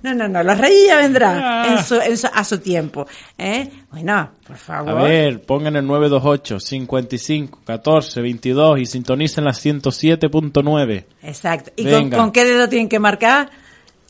No, 0.06 0.14
no, 0.14 0.28
no. 0.28 0.44
Los 0.44 0.58
reyes 0.58 0.88
ya 0.88 0.98
vendrán 0.98 1.40
Ah. 1.44 1.66
en 1.78 1.84
su, 1.84 1.96
en 1.96 2.18
su- 2.18 2.30
a 2.32 2.44
su 2.44 2.60
tiempo. 2.60 3.08
¿eh? 3.38 3.68
Bueno, 3.92 4.30
por 4.46 4.56
A 4.56 4.60
favor. 4.60 5.04
ver, 5.04 5.42
pongan 5.42 5.76
el 5.76 5.86
928 5.88 6.60
55 6.60 7.60
14 7.66 8.22
22 8.22 8.80
y 8.80 8.86
sintonicen 8.86 9.44
la 9.46 9.52
107.9. 9.54 11.06
Exacto. 11.24 11.72
¿Y 11.76 11.86
con, 12.10 12.32
qué 12.32 12.46
dedo 12.46 12.70
tienen 12.70 12.88
que 12.90 13.00
marcar? 13.00 13.50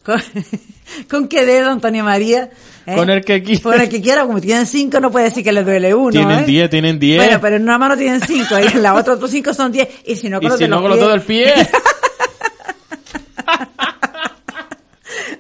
¿Con, 0.03 0.21
con 1.10 1.27
qué 1.27 1.45
dedo, 1.45 1.71
Antonio 1.71 2.03
María? 2.03 2.49
¿Eh? 2.86 2.95
Con 2.95 3.10
el 3.10 3.23
que 3.25 3.41
quiera. 3.41 3.62
Con 3.63 3.81
el 3.81 3.89
que 3.89 4.01
quiera, 4.01 4.23
como 4.25 4.39
tienen 4.39 4.65
cinco, 4.67 4.99
no 4.99 5.10
puede 5.12 5.25
decir 5.25 5.43
que 5.43 5.51
les 5.51 5.65
duele 5.65 5.95
uno. 5.95 6.12
Tienen 6.12 6.39
¿eh? 6.39 6.45
10, 6.45 6.69
tienen 6.69 6.99
10. 6.99 7.23
Bueno, 7.23 7.39
pero 7.41 7.55
en 7.55 7.63
una 7.63 7.77
mano 7.79 7.97
tienen 7.97 8.21
cinco, 8.21 8.60
y 8.60 8.67
en 8.67 8.84
la 8.84 8.93
otra 8.93 9.13
otros 9.13 9.31
cinco 9.31 9.53
son 9.53 9.71
diez. 9.71 9.88
Y 10.05 10.15
si 10.15 10.29
no, 10.29 10.39
con 10.39 10.53
y 10.53 10.58
si 10.58 10.67
no, 10.67 10.81
con 10.81 10.91
dedos 10.91 11.12
del 11.13 11.21
pie. 11.21 11.53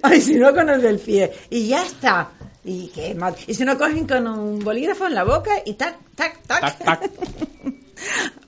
Ay, 0.05 0.21
si 0.21 0.35
no, 0.35 0.53
con 0.53 0.69
el 0.69 0.81
del 0.81 0.99
pie. 0.99 1.31
Y 1.49 1.67
ya 1.67 1.83
está. 1.83 2.29
Y 2.63 2.87
qué 2.93 3.13
mal. 3.15 3.35
Y 3.47 3.53
si 3.53 3.63
no, 3.63 3.77
cogen 3.77 4.07
con 4.07 4.27
un 4.27 4.59
bolígrafo 4.59 5.05
en 5.07 5.15
la 5.15 5.23
boca 5.23 5.51
y 5.65 5.73
tac, 5.73 5.97
tac, 6.15 6.41
tac. 6.47 6.61
Tac, 6.61 6.79
tac. 6.83 7.11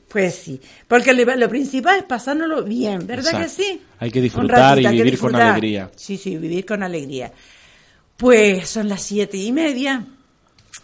Pues 0.07 0.35
sí, 0.35 0.59
porque 0.87 1.13
lo, 1.13 1.35
lo 1.35 1.49
principal 1.49 1.97
es 1.97 2.03
pasárnoslo 2.05 2.63
bien, 2.63 3.05
¿verdad 3.05 3.33
Exacto. 3.33 3.43
que 3.43 3.49
sí? 3.49 3.81
Hay 3.99 4.09
que 4.09 4.21
disfrutar 4.21 4.79
y 4.79 4.87
vivir 4.87 5.19
con 5.19 5.35
alegría. 5.35 5.91
Sí, 5.95 6.17
sí, 6.17 6.37
vivir 6.37 6.65
con 6.65 6.81
alegría. 6.81 7.31
Pues 8.15 8.69
son 8.69 8.87
las 8.87 9.01
siete 9.01 9.35
y 9.37 9.51
media. 9.51 10.05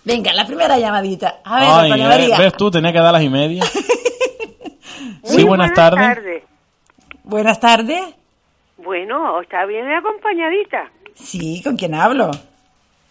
Venga, 0.03 0.33
la 0.33 0.45
primera 0.45 0.77
llamadita. 0.77 1.39
A 1.45 1.59
ver, 1.61 1.69
Ay, 1.69 1.83
Antonio 1.91 2.05
eh, 2.05 2.09
María. 2.09 2.37
¿Ves 2.37 2.57
tú? 2.57 2.69
Tenía 2.69 2.91
que 2.91 2.99
dar 2.99 3.13
las 3.13 3.23
y 3.23 3.29
media. 3.29 3.63
sí, 5.23 5.35
Muy 5.35 5.43
buenas 5.45 5.73
tardes. 5.73 6.15
tardes. 6.15 6.43
Buenas 7.23 7.59
tardes. 7.59 8.03
Bueno, 8.77 9.41
está 9.41 9.65
bien 9.65 9.89
acompañadita. 9.91 10.89
Sí, 11.15 11.61
¿con 11.63 11.77
quién 11.77 11.93
hablo? 11.93 12.31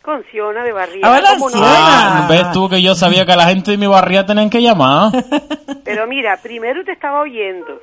Con 0.02 0.24
Siona 0.30 0.64
de 0.64 0.72
Barría. 0.72 1.08
Hola, 1.08 1.30
¿cómo 1.38 1.50
no? 1.50 1.56
Siona. 1.56 2.24
Ah, 2.24 2.26
¿ves 2.28 2.50
tú 2.52 2.68
que 2.68 2.82
yo 2.82 2.94
sabía 2.94 3.24
que 3.24 3.36
la 3.36 3.46
gente 3.46 3.70
de 3.70 3.76
mi 3.78 3.86
barría 3.86 4.26
tenían 4.26 4.50
que 4.50 4.60
llamar? 4.60 5.12
Pero 5.84 6.06
mira, 6.06 6.36
primero 6.42 6.82
te 6.84 6.92
estaba 6.92 7.20
oyendo 7.20 7.80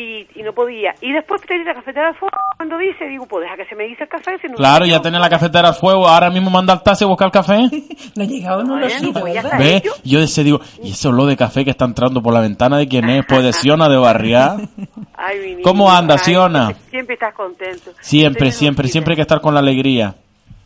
y, 0.00 0.28
y 0.40 0.42
no 0.42 0.52
podía. 0.52 0.94
Y 1.00 1.12
después 1.12 1.40
te 1.42 1.54
di 1.58 1.64
la 1.64 1.74
cafetera 1.74 2.08
al 2.08 2.14
fuego. 2.14 2.36
Cuando 2.56 2.78
dice, 2.78 3.06
digo, 3.06 3.26
pues 3.26 3.42
deja 3.44 3.56
que 3.56 3.64
se 3.66 3.74
me 3.74 3.84
dice 3.84 4.04
el 4.04 4.08
café. 4.08 4.38
Si 4.40 4.46
no 4.48 4.54
Claro, 4.54 4.84
ya 4.86 5.00
tenés 5.00 5.20
la 5.20 5.28
cafetera 5.30 5.68
al 5.68 5.74
fuego, 5.74 6.06
ahora 6.08 6.30
mismo 6.30 6.50
manda 6.50 6.72
al 6.72 6.82
taxi 6.82 7.04
a 7.04 7.06
buscar 7.08 7.30
café. 7.30 7.58
No 8.16 8.24
llega 8.24 8.56
uno 8.58 8.76
a 8.76 8.80
los 8.80 8.92
Bueno, 8.92 9.06
sitios, 9.20 9.20
pues 9.50 9.60
hecho? 9.76 9.92
Yo 10.04 10.20
ese 10.20 10.42
digo, 10.44 10.60
¿y 10.82 10.90
ese 10.92 11.08
olor 11.08 11.28
de 11.28 11.36
café 11.36 11.64
que 11.64 11.70
está 11.70 11.84
entrando 11.84 12.22
por 12.22 12.32
la 12.34 12.40
ventana 12.40 12.78
de 12.78 12.88
quién 12.88 13.08
es? 13.08 13.24
Pues 13.26 13.42
de 13.44 13.52
Siona 13.52 13.88
de 13.88 13.96
Barría. 13.96 14.56
Ay, 15.14 15.38
mi 15.40 15.46
niño. 15.50 15.62
¿Cómo 15.62 15.90
anda, 15.90 16.14
Ay, 16.14 16.20
Siona? 16.20 16.72
siempre- 16.90 17.14
estás 17.14 17.34
contento. 17.34 17.92
Siempre, 18.00 18.50
siempre, 18.52 18.84
mejorcita. 18.84 18.88
siempre 18.92 19.12
hay 19.12 19.16
que 19.16 19.22
estar 19.22 19.40
con 19.40 19.54
la 19.54 19.60
alegría. 19.60 20.14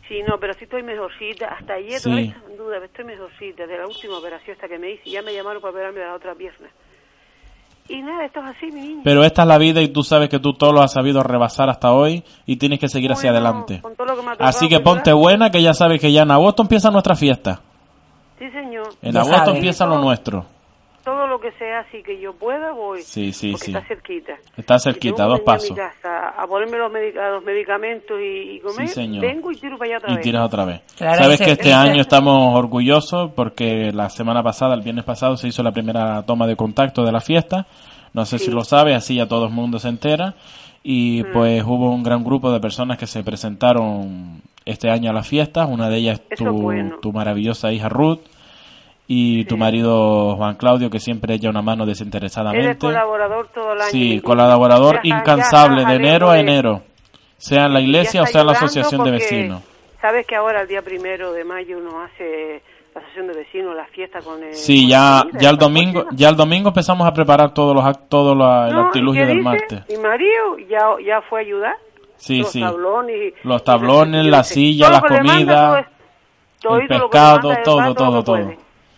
Sí, 0.07 0.19
no, 0.27 0.37
pero 0.39 0.53
sí 0.53 0.65
estoy 0.65 0.83
mejorcita. 0.83 1.47
Hasta 1.59 1.73
ayer 1.73 1.99
Sí. 1.99 2.09
no 2.09 2.17
en 2.17 2.33
duda, 2.57 2.73
pero 2.75 2.85
estoy 2.85 3.05
mejorcita. 3.05 3.65
De 3.65 3.77
la 3.77 3.87
última 3.87 4.17
operación 4.17 4.53
esta 4.55 4.67
que 4.67 4.77
me 4.79 4.91
hice, 4.91 5.09
ya 5.09 5.21
me 5.21 5.33
llamaron 5.33 5.61
para 5.61 5.71
operarme 5.71 5.99
la 6.01 6.13
otra 6.15 6.35
pierna. 6.35 6.67
Y 7.95 8.01
nada, 8.01 8.25
esto 8.25 8.39
es 8.39 8.45
así, 8.57 8.65
mi 8.71 8.81
niño. 8.81 9.01
Pero 9.03 9.23
esta 9.23 9.43
es 9.43 9.47
la 9.47 9.57
vida 9.59 9.81
y 9.81 9.87
tú 9.89 10.03
sabes 10.03 10.27
que 10.29 10.39
tú 10.39 10.53
todo 10.53 10.73
lo 10.73 10.81
has 10.81 10.93
sabido 10.93 11.21
rebasar 11.21 11.69
hasta 11.69 11.91
hoy 11.93 12.23
y 12.45 12.55
tienes 12.55 12.79
que 12.79 12.89
seguir 12.89 13.11
hacia 13.11 13.29
adelante. 13.29 13.81
con 13.81 13.95
todo 13.95 14.07
lo 14.07 14.15
que 14.15 14.21
me 14.23 14.29
ha 14.29 14.33
tocado 14.33 14.49
Así 14.49 14.67
que 14.67 14.79
ponte 14.79 15.13
buena 15.13 15.51
que 15.51 15.61
ya 15.61 15.73
sabes 15.75 16.01
que 16.01 16.11
ya 16.11 16.23
en 16.23 16.31
agosto 16.31 16.63
empieza 16.63 16.89
nuestra 16.89 17.15
fiesta. 17.15 17.61
Sí, 18.39 18.49
señor. 18.49 18.89
En 19.01 19.13
Ya 19.13 19.19
agosto 19.21 19.37
sabes. 19.45 19.55
empieza 19.55 19.85
lo 19.85 19.99
nuestro. 19.99 20.45
Todo 21.03 21.27
lo 21.27 21.39
que 21.39 21.51
sea 21.53 21.79
así 21.81 22.01
que 22.03 22.19
yo 22.19 22.33
pueda 22.33 22.71
voy 22.71 23.01
Sí, 23.01 23.33
sí, 23.33 23.51
porque 23.51 23.65
sí. 23.65 23.71
está 23.73 23.87
cerquita 23.87 24.33
Está 24.57 24.79
cerquita, 24.79 25.25
dos 25.25 25.41
pasos. 25.41 25.71
a 25.71 25.73
mi 25.73 25.79
casa 25.79 26.29
a 26.29 26.47
ponerme 26.47 26.77
los, 26.77 26.91
los 26.91 27.43
medicamentos 27.43 28.17
y, 28.21 28.55
y 28.55 28.59
comer 28.61 28.87
Sí, 28.87 28.93
señor. 28.93 29.21
vengo 29.21 29.51
y 29.51 29.55
tiro 29.55 29.77
para 29.77 29.89
allá 29.89 29.97
otra 29.99 30.11
Y 30.11 30.15
vez 30.15 30.23
tiras 30.23 30.45
otra 30.45 30.65
vez. 30.65 30.81
Claro, 30.97 31.23
Sabes 31.23 31.41
que 31.41 31.51
este 31.51 31.73
año 31.73 32.01
estamos 32.01 32.57
orgullosos 32.57 33.31
porque 33.35 33.91
la 33.93 34.09
semana 34.09 34.41
pasada, 34.43 34.73
el 34.75 34.81
viernes 34.81 35.03
pasado, 35.05 35.35
se 35.37 35.47
hizo 35.47 35.61
la 35.63 35.71
primera 35.71 36.23
toma 36.25 36.47
de 36.47 36.55
contacto 36.55 37.03
de 37.03 37.11
la 37.11 37.21
fiesta. 37.21 37.67
No 38.13 38.25
sé 38.25 38.37
si 38.39 38.51
lo 38.51 38.63
sabes, 38.63 38.95
así 38.95 39.15
ya 39.15 39.27
todo 39.27 39.45
el 39.45 39.51
mundo 39.51 39.79
se 39.79 39.89
entera. 39.89 40.35
Y 40.83 41.23
Mm. 41.23 41.31
pues 41.33 41.63
hubo 41.63 41.91
un 41.91 42.03
gran 42.03 42.23
grupo 42.23 42.51
de 42.51 42.59
personas 42.59 42.97
que 42.97 43.07
se 43.07 43.23
presentaron 43.23 44.41
este 44.65 44.89
año 44.89 45.09
a 45.09 45.13
la 45.13 45.23
fiesta. 45.23 45.65
Una 45.65 45.89
de 45.89 45.97
ellas 45.97 46.21
tu, 46.37 46.45
bueno. 46.45 46.97
tu 47.01 47.11
maravillosa 47.11 47.71
hija 47.71 47.89
Ruth 47.89 48.19
y 49.07 49.45
tu 49.45 49.57
marido 49.57 50.35
Juan 50.37 50.55
Claudio, 50.55 50.89
que 50.89 50.99
siempre 50.99 51.33
echa 51.35 51.49
una 51.49 51.61
mano 51.61 51.83
eres 51.83 51.97
desinteresadamente. 51.97 52.77
colaborador 52.79 53.47
todo 53.53 53.73
el 53.73 53.81
año 53.81 53.91
Sí, 53.91 54.21
colaborador 54.21 54.99
ya 55.03 55.17
incansable 55.17 55.81
ya 55.83 55.89
de 55.89 55.95
enero 55.95 56.29
a 56.29 56.39
enero, 56.39 56.81
sea 57.37 57.65
en 57.65 57.73
la 57.73 57.81
iglesia 57.81 58.23
o 58.23 58.25
sea 58.25 58.41
en 58.41 58.47
la 58.47 58.53
asociación 58.53 59.03
de 59.03 59.11
vecinos. 59.11 59.61
sabes 60.01 60.25
que 60.25 60.35
ahora 60.35 60.61
el 60.61 60.67
día 60.67 60.81
primero 60.81 61.33
de 61.33 61.43
mayo 61.43 61.77
uno 61.77 62.01
hace 62.01 62.61
la 62.95 63.01
asociación 63.01 63.27
de 63.27 63.33
vecinos 63.35 63.75
la 63.75 63.85
fiesta 63.87 64.19
con 64.21 64.41
el 64.43 64.53
Sí, 64.53 64.81
con 64.83 64.89
ya, 64.89 65.19
comida, 65.23 65.39
ya 65.41 65.49
el 65.49 65.57
domingo, 65.57 66.05
ya 66.11 66.29
el 66.29 66.35
domingo 66.35 66.69
empezamos 66.69 67.05
a 67.07 67.13
preparar 67.13 67.53
todos 67.53 67.75
los 67.75 67.83
act- 67.83 68.07
todo 68.07 68.35
la- 68.35 68.67
el 68.69 68.73
No, 68.75 68.81
¿y 68.81 68.85
artilugio 68.85 69.21
qué 69.23 69.27
del 69.27 69.37
dice? 69.39 69.49
martes. 69.49 69.83
marido 69.97 70.57
ya, 70.69 70.79
ya 71.05 71.21
fue 71.29 71.39
a 71.39 71.41
ayudar 71.43 71.75
Sí, 72.17 72.39
los 72.39 72.51
sí. 72.51 72.61
tablones 72.61 73.15
y- 73.15 73.47
Los 73.47 73.61
y 73.61 73.65
tablones, 73.65 74.23
yo 74.25 74.31
la 74.31 74.43
silla, 74.45 74.85
todo 74.85 74.93
la 74.93 74.99
lo 75.01 75.07
que 75.07 75.13
le 75.15 75.23
manda, 75.23 75.33
comida, 75.39 75.67
todo 75.67 75.77
es- 75.77 75.87
todito 76.61 76.93
el 76.93 77.01
pescado, 77.01 77.53
todo, 77.65 77.93
todo, 77.95 78.23
todo. 78.23 78.53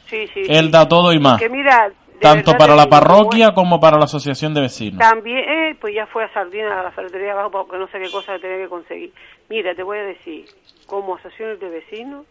Sí, 0.08 0.28
sí, 0.34 0.44
Él 0.48 0.72
da 0.72 0.88
todo 0.88 1.12
y 1.14 1.20
más, 1.20 1.40
Que 1.40 1.50
mira, 1.50 1.92
tanto 2.22 2.52
verdad 2.52 2.58
para 2.58 2.76
la 2.76 2.88
parroquia 2.88 3.54
como 3.54 3.70
como 3.72 3.80
para 3.80 3.98
la 3.98 4.06
asociación 4.06 4.54
de 4.54 4.62
vecinos. 4.62 5.00
También, 5.00 5.38
eh, 5.40 5.76
pues 5.80 5.94
ya 5.96 6.06
fue 6.08 6.24
a 6.24 6.34
Sardina, 6.34 6.80
a 6.80 6.84
la 6.84 6.92
ferretería 6.92 7.34
abajo, 7.34 7.52
porque 7.52 7.78
no 7.78 7.88
sé 7.88 8.00
qué 8.00 8.10
cosa 8.12 8.38
tenía 8.40 8.58
que 8.58 8.70
conseguir. 8.70 9.12
Mira, 9.50 9.74
te 9.76 9.84
voy 9.84 9.98
a 9.98 10.04
decir, 10.04 10.46
como 10.86 11.16
asociaciones 11.16 11.60
de 11.60 11.70
vecinos, 11.70 12.26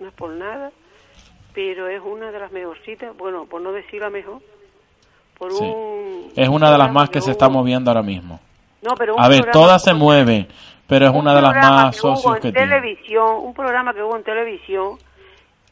no 0.00 0.08
es 0.08 0.14
por 0.14 0.30
nada, 0.30 0.70
pero 1.54 1.88
es 1.88 2.00
una 2.04 2.30
de 2.30 2.38
las 2.38 2.50
mejorcitas, 2.52 3.16
bueno, 3.16 3.46
por 3.46 3.60
no 3.62 3.72
decir 3.72 4.00
la 4.00 4.10
mejor, 4.10 4.40
por 5.38 5.52
Sí. 5.52 5.64
un... 5.64 6.32
Es 6.36 6.48
una 6.48 6.70
de 6.70 6.78
las 6.78 6.92
más 6.92 7.10
que 7.10 7.20
se 7.20 7.30
está 7.30 7.48
moviendo 7.48 7.90
ahora 7.90 8.02
mismo. 8.02 8.40
No, 8.82 8.94
pero 8.96 9.18
A 9.18 9.28
ver, 9.28 9.50
todas 9.52 9.82
que 9.84 9.90
se 9.90 9.94
mueven, 9.94 10.48
pero 10.88 11.06
es 11.06 11.12
un 11.12 11.18
una 11.18 11.34
de 11.34 11.42
las 11.42 11.54
más 11.54 11.94
que 11.94 12.00
socios 12.00 12.36
en 12.36 12.42
que 12.42 12.52
tiene. 12.52 12.68
televisión, 12.68 13.36
un 13.42 13.54
programa 13.54 13.94
que 13.94 14.02
hubo 14.02 14.16
en 14.16 14.24
televisión, 14.24 14.98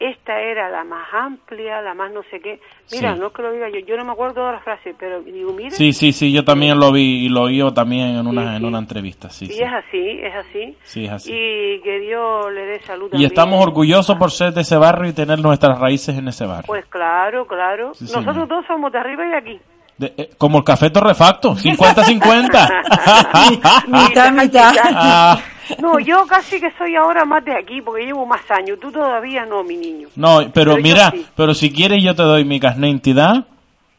esta 0.01 0.39
era 0.39 0.69
la 0.69 0.83
más 0.83 1.07
amplia, 1.13 1.81
la 1.81 1.93
más 1.93 2.11
no 2.11 2.21
sé 2.31 2.39
qué. 2.39 2.59
Mira, 2.91 3.13
Sí. 3.13 3.19
no 3.19 3.27
es 3.27 3.33
que 3.33 3.41
lo 3.41 3.51
diga 3.51 3.69
yo, 3.69 3.79
yo 3.85 3.95
no 3.97 4.03
me 4.05 4.11
acuerdo 4.11 4.33
todas 4.35 4.53
las 4.55 4.63
frases, 4.63 4.95
pero 4.99 5.21
digo, 5.21 5.53
mira, 5.53 5.71
Sí, 5.71 5.93
sí, 5.93 6.11
sí, 6.11 6.31
yo 6.31 6.43
también 6.43 6.79
lo 6.79 6.91
vi 6.91 7.25
y 7.25 7.29
lo 7.29 7.43
oí 7.43 7.61
también 7.73 8.17
en 8.17 8.27
una, 8.27 8.51
Sí, 8.51 8.55
en 8.57 8.65
una 8.65 8.79
entrevista, 8.79 9.29
sí, 9.29 9.45
y 9.49 9.61
es 9.61 9.71
así, 9.71 10.19
es 10.21 10.35
así. 10.35 10.77
Sí, 10.83 11.05
es 11.05 11.11
así. 11.11 11.31
Y 11.31 11.81
que 11.81 11.99
Dios 11.99 12.51
le 12.53 12.65
dé 12.65 12.79
salud 12.81 13.07
Y 13.07 13.11
también. 13.11 13.31
estamos 13.31 13.63
orgullosos 13.63 14.17
por 14.17 14.31
ser 14.31 14.53
de 14.53 14.61
ese 14.61 14.77
barrio 14.77 15.09
y 15.09 15.13
tener 15.13 15.39
nuestras 15.39 15.77
raíces 15.79 16.17
en 16.17 16.27
ese 16.27 16.45
barrio. 16.45 16.65
Pues 16.67 16.85
claro, 16.87 17.45
claro. 17.45 17.91
Nosotros 17.99 18.47
dos 18.47 18.65
somos 18.67 18.91
de 18.91 18.97
arriba 18.99 19.25
y 19.25 19.29
de 19.29 19.37
aquí. 19.37 19.59
De- 19.97 20.13
eh, 20.17 20.29
como 20.37 20.57
el 20.59 20.63
café 20.63 20.89
torrefacto, 20.89 21.55
50-50. 21.55 22.69
Mitad, 23.87 24.31
mitad. 24.31 25.39
No, 25.79 25.99
yo 25.99 26.25
casi 26.27 26.59
que 26.59 26.71
soy 26.77 26.95
ahora 26.95 27.23
más 27.25 27.43
de 27.45 27.55
aquí 27.55 27.81
porque 27.81 28.05
llevo 28.05 28.25
más 28.25 28.41
años. 28.51 28.79
Tú 28.79 28.91
todavía 28.91 29.45
no, 29.45 29.63
mi 29.63 29.75
niño. 29.77 30.07
no, 30.15 30.41
pero 30.53 30.77
mira, 30.77 31.11
sí. 31.11 31.25
pero 31.35 31.53
si 31.53 31.71
quieres 31.71 32.03
yo 32.03 32.15
te 32.15 32.23
doy 32.23 32.43
mi 32.45 32.59
carnet 32.59 32.81
de 32.81 32.89
entidad, 32.89 33.45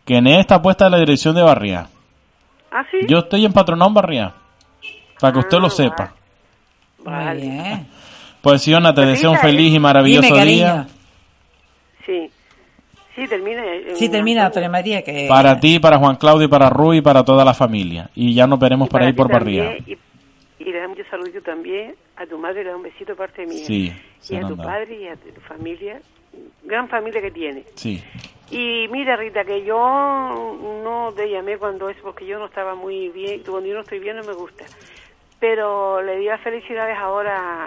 que 0.04 0.16
en 0.16 0.26
esta 0.26 0.60
puesta 0.60 0.86
en 0.86 0.92
la 0.92 0.98
dirección 0.98 1.34
de 1.34 1.42
Barría. 1.42 1.86
¿Ah, 2.70 2.84
sí? 2.90 2.98
Yo 3.08 3.18
estoy 3.18 3.44
en 3.44 3.52
Patronón 3.52 3.92
Barría, 3.94 4.32
para 5.20 5.32
que 5.32 5.38
usted 5.40 5.58
lo 5.58 5.66
Ah, 5.66 5.70
sepa. 5.70 6.12
Vale. 7.04 7.40
bien. 7.40 7.86
Pues 8.40 8.62
Siona, 8.62 8.92
te 8.94 9.02
deseo 9.02 9.30
un 9.30 9.36
Rita, 9.36 9.46
feliz 9.48 9.74
y 9.74 9.78
maravilloso 9.78 10.34
Dime, 10.34 10.44
día. 10.46 10.86
Sí. 12.06 12.30
Sí, 13.14 13.28
termina. 13.28 13.62
en- 13.64 13.96
Sí, 13.96 14.08
termina. 14.08 14.46
Antonio 14.46 14.70
María, 14.70 15.02
que... 15.02 15.26
Para 15.28 15.60
ti, 15.60 15.78
para 15.78 15.98
Juan 15.98 16.16
Claudio, 16.16 16.48
para 16.48 16.70
Rui 16.70 16.96
y 16.98 17.00
para 17.02 17.22
toda 17.24 17.44
la 17.44 17.52
familia. 17.54 18.08
Y 18.14 18.34
ya 18.34 18.46
nos 18.46 18.58
veremos 18.58 18.86
Y 18.86 18.90
por 18.90 18.98
para 18.98 19.06
ahí 19.06 19.12
por 19.12 19.28
también, 19.28 19.64
Barría. 19.66 19.84
Y, 19.86 19.98
y 20.66 20.72
le 20.72 20.78
da 20.80 20.88
mucho 20.88 21.02
saludito 21.10 21.40
también. 21.42 21.94
A 22.16 22.26
tu 22.26 22.38
madre 22.38 22.64
le 22.64 22.70
da 22.70 22.76
un 22.76 22.82
besito 22.82 23.12
de 23.12 23.16
parte 23.16 23.46
mía. 23.46 23.64
Sí, 23.64 23.92
Y 24.30 24.36
a 24.36 24.40
tu 24.46 24.56
padre 24.56 24.94
y 24.96 25.06
a 25.08 25.16
tu 25.16 25.40
familia. 25.42 26.00
Gran 26.62 26.88
familia 26.88 27.20
que 27.20 27.30
tiene. 27.30 27.64
Sí, 27.74 28.02
Y 28.50 28.86
mira, 28.88 29.16
Rita, 29.16 29.44
que 29.44 29.64
yo 29.64 29.76
no 30.84 31.12
te 31.14 31.28
llamé 31.30 31.58
cuando 31.58 31.88
es 31.88 31.96
porque 32.02 32.26
yo 32.26 32.38
no 32.38 32.46
estaba 32.46 32.74
muy 32.74 33.08
bien. 33.10 33.42
Cuando 33.46 33.68
yo 33.68 33.74
no 33.74 33.80
estoy 33.80 33.98
bien 33.98 34.16
no 34.16 34.24
me 34.24 34.32
gusta. 34.34 34.64
Pero 35.40 36.00
le 36.02 36.16
di 36.16 36.26
las 36.26 36.40
felicidades 36.40 36.96
ahora 36.98 37.64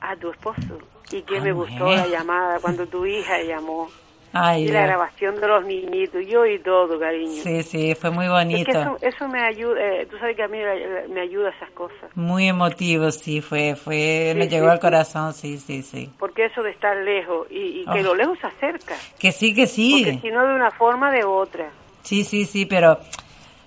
a, 0.00 0.10
a 0.12 0.16
tu 0.16 0.30
esposo. 0.30 0.78
Y 1.12 1.22
que 1.22 1.38
Ah, 1.38 1.40
me 1.40 1.52
gustó 1.52 1.86
la 1.86 2.06
llamada 2.06 2.58
cuando 2.60 2.86
tu 2.86 3.06
hija 3.06 3.40
llamó. 3.42 3.88
Ay, 4.34 4.64
Y 4.64 4.68
la 4.72 4.82
grabación 4.86 5.40
de 5.40 5.46
los 5.48 5.64
niñitos. 5.64 6.26
Yo 6.26 6.44
y 6.44 6.58
todo, 6.58 6.98
cariño. 6.98 7.42
Sí, 7.42 7.62
sí, 7.62 7.94
fue 7.94 8.10
muy 8.10 8.26
Es 8.26 8.30
bonito. 8.32 8.64
que 8.72 8.78
eso, 8.78 8.96
eso 9.00 9.28
me 9.28 9.40
ayuda. 9.42 9.80
eh, 9.80 10.06
tú 10.10 10.18
sabes 10.18 10.34
que 10.36 10.42
a 10.42 10.48
mí 10.48 10.58
me, 10.58 11.08
me 11.14 11.20
ayuda 11.20 11.50
esas 11.50 11.70
cosas. 11.70 12.10
Muy 12.14 12.48
emotivo, 12.48 13.10
sí, 13.12 13.40
fue, 13.40 13.74
fue, 13.76 14.30
Sí, 14.32 14.38
me 14.38 14.44
sí, 14.44 14.50
llegó 14.50 14.68
al 14.70 14.78
sí. 14.78 14.80
corazón, 14.82 15.32
sí, 15.32 15.58
sí, 15.58 15.82
sí. 15.82 16.10
Porque 16.18 16.46
eso 16.46 16.62
de 16.62 16.70
estar 16.70 16.96
lejos 16.96 17.46
y, 17.50 17.80
y 17.80 17.84
que 17.84 18.00
Ah. 18.00 18.02
lo 18.02 18.14
lejos 18.14 18.38
se 18.40 18.46
acerca. 18.48 18.94
Que 19.18 19.30
sí, 19.32 19.54
que 19.54 19.62
Porque 19.62 19.68
sí. 19.68 20.18
si 20.20 20.30
no 20.30 20.46
de 20.46 20.54
una 20.54 20.70
forma, 20.72 21.10
de 21.12 21.24
otra. 21.24 21.70
Sí, 22.02 22.24
sí, 22.24 22.44
sí, 22.44 22.66
pero, 22.66 22.98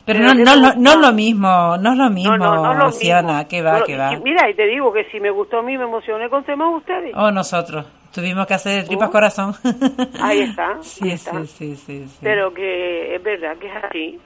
pero 0.05 0.19
Pero 0.19 0.33
no, 0.33 0.43
no, 0.43 0.55
no, 0.55 0.73
no 0.75 0.91
es 0.91 0.97
lo 0.97 1.11
mismo, 1.13 1.77
no 1.77 1.91
es 1.93 1.97
lo 1.97 2.09
mismo, 2.09 2.37
no, 2.37 2.73
no, 2.73 2.87
es 2.89 2.99
mismo. 2.99 3.47
que 3.49 3.61
va, 3.61 3.83
que 3.83 3.97
va. 3.97 4.11
Mira, 4.23 4.49
y 4.49 4.53
te 4.53 4.65
digo 4.67 4.93
que 4.93 5.05
si 5.05 5.19
me 5.19 5.29
gustó 5.31 5.59
a 5.59 5.63
mí, 5.63 5.77
me 5.77 5.83
emocioné 5.85 6.29
con 6.29 6.43
temas 6.43 6.73
ustedes. 6.75 7.13
Oh, 7.15 7.31
nosotros, 7.31 7.85
tuvimos 8.11 8.45
que 8.47 8.53
hacer 8.53 8.85
tripas 8.87 9.09
Oh. 9.09 9.11
corazón. 9.11 9.55
Ahí 10.21 10.41
está, 10.41 10.77
Sí, 10.81 11.03
ahí 11.05 11.11
está. 11.11 11.31
sí, 11.41 11.47
sí, 11.47 11.75
sí, 11.75 12.05
sí. 12.07 12.17
Pero 12.21 12.53
que 12.53 13.15
es 13.15 13.23
verdad 13.23 13.55
que 13.59 13.67
es 13.67 13.73
así. 13.83 14.19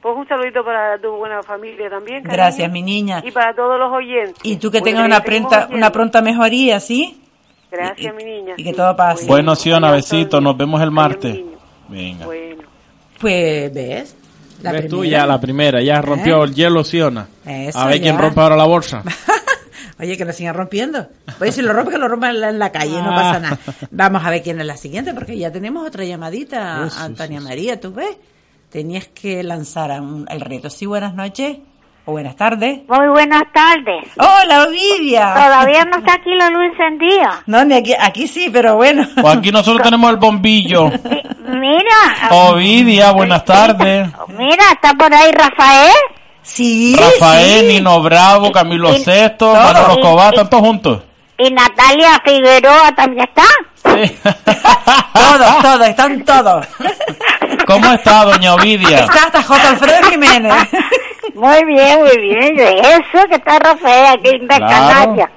Pues 0.00 0.16
un 0.16 0.26
saludito 0.26 0.64
para 0.64 0.98
tu 0.98 1.10
buena 1.12 1.42
familia 1.44 1.88
también. 1.88 2.22
cariño. 2.24 2.32
Gracias, 2.36 2.72
mi 2.72 2.82
niña. 2.82 3.22
Y 3.24 3.30
para 3.30 3.54
todos 3.54 3.78
los 3.78 3.92
oyentes. 3.92 4.34
Y 4.42 4.56
tú 4.56 4.70
que 4.70 4.80
tengas 4.80 5.04
una 5.06 5.20
pronta, 5.20 5.68
una 5.70 5.92
pronta 5.92 6.20
mejoría, 6.20 6.80
¿sí? 6.80 7.20
Gracias, 7.70 8.12
y- 8.12 8.16
mi 8.16 8.24
niña. 8.24 8.54
y 8.56 8.64
que 8.64 8.70
sí. 8.70 8.76
todo 8.76 8.96
pase. 8.96 9.26
Bueno, 9.26 9.54
Siona, 9.54 9.92
besito. 9.92 10.40
Nos 10.40 10.56
vemos 10.56 10.82
el 10.82 10.90
martes. 10.90 11.40
Venga. 11.88 12.26
Bueno. 12.26 12.62
Pues, 13.20 13.72
¿ves? 13.72 14.16
La 14.62 14.72
Ves 14.72 14.88
tú 14.88 15.00
primera. 15.00 15.20
ya, 15.20 15.26
la 15.26 15.40
primera. 15.40 15.80
Ya 15.82 16.00
rompió 16.02 16.42
¿Eh? 16.42 16.46
el 16.48 16.54
hielo, 16.54 16.82
Siona. 16.84 17.28
Eso, 17.46 17.78
A 17.78 17.86
ver 17.86 18.00
quién 18.00 18.18
rompe 18.18 18.40
ahora 18.40 18.56
la 18.56 18.64
bolsa. 18.64 19.02
Oye, 20.02 20.16
que 20.16 20.24
lo 20.24 20.32
sigan 20.32 20.54
rompiendo. 20.56 21.06
Oye, 21.40 21.52
si 21.52 21.62
lo 21.62 21.72
rompe, 21.72 21.92
que 21.92 21.98
lo 21.98 22.08
rompa 22.08 22.30
en 22.30 22.58
la, 22.58 22.72
calle, 22.72 23.00
no 23.00 23.10
pasa 23.10 23.38
nada. 23.38 23.58
Vamos 23.92 24.24
a 24.24 24.30
ver 24.30 24.42
quién 24.42 24.60
es 24.60 24.66
la 24.66 24.76
siguiente, 24.76 25.14
porque 25.14 25.38
ya 25.38 25.52
tenemos 25.52 25.86
otra 25.86 26.04
llamadita, 26.04 26.86
Eso, 26.88 27.00
Antonia. 27.00 27.40
María, 27.40 27.80
¿tú 27.80 27.92
ves? 27.92 28.16
Tenías 28.68 29.06
que 29.06 29.44
lanzar 29.44 29.92
el 30.28 30.40
reto. 30.40 30.70
Sí, 30.70 30.86
buenas 30.86 31.14
noches 31.14 31.58
o 32.04 32.12
buenas 32.12 32.34
tardes. 32.34 32.80
Muy 32.88 33.08
buenas 33.10 33.44
tardes. 33.52 34.04
¡Hola, 34.16 34.64
Ovidia! 34.64 35.34
Todavía 35.34 35.84
no 35.84 35.98
está 35.98 36.14
aquí 36.14 36.34
la 36.34 36.50
luz 36.50 36.62
encendida. 36.72 37.42
No, 37.46 37.64
ni 37.64 37.74
aquí, 37.74 37.94
aquí 37.96 38.26
sí, 38.26 38.50
pero 38.52 38.74
bueno. 38.74 39.06
Pues 39.20 39.36
aquí 39.36 39.52
nosotros 39.52 39.82
tenemos 39.84 40.10
el 40.10 40.16
bombillo. 40.16 40.90
Mira, 41.46 42.28
Ovidia, 42.30 43.12
buenas 43.12 43.44
tardes. 43.44 44.08
mira, 44.36 44.64
está 44.72 44.94
por 44.94 45.14
ahí 45.14 45.30
Rafael. 45.30 45.92
Sí, 46.42 46.96
Rafael, 46.98 47.60
sí. 47.60 47.66
Nino 47.68 48.00
Bravo, 48.02 48.50
Camilo 48.52 48.92
Y- 48.94 48.98
Sexto, 49.04 49.52
Manolo 49.54 49.94
y- 49.94 50.00
Escobar, 50.00 50.32
¿están 50.34 50.50
todos 50.50 50.62
juntos? 50.66 51.02
Y 51.38 51.50
Natalia 51.50 52.20
Figueroa 52.24 52.92
también 52.94 53.28
está. 53.28 53.44
Sí. 53.84 54.16
Todos, 55.12 55.62
todos, 55.62 55.86
están 55.88 56.24
todos. 56.24 56.66
¿Cómo 57.66 57.92
está, 57.92 58.24
doña 58.24 58.54
Ovidia? 58.54 59.00
Está 59.00 59.24
hasta 59.24 59.42
José 59.42 59.66
Alfredo 59.68 60.02
Jiménez. 60.10 60.52
Muy 61.34 61.64
bien, 61.64 62.00
muy 62.00 62.18
bien. 62.18 62.58
Eso 62.58 63.26
que 63.28 63.36
está 63.36 63.58
Rafael 63.58 64.06
aquí 64.18 64.28
en 64.30 64.46
Claro. 64.46 64.66
Canarias. 64.68 65.30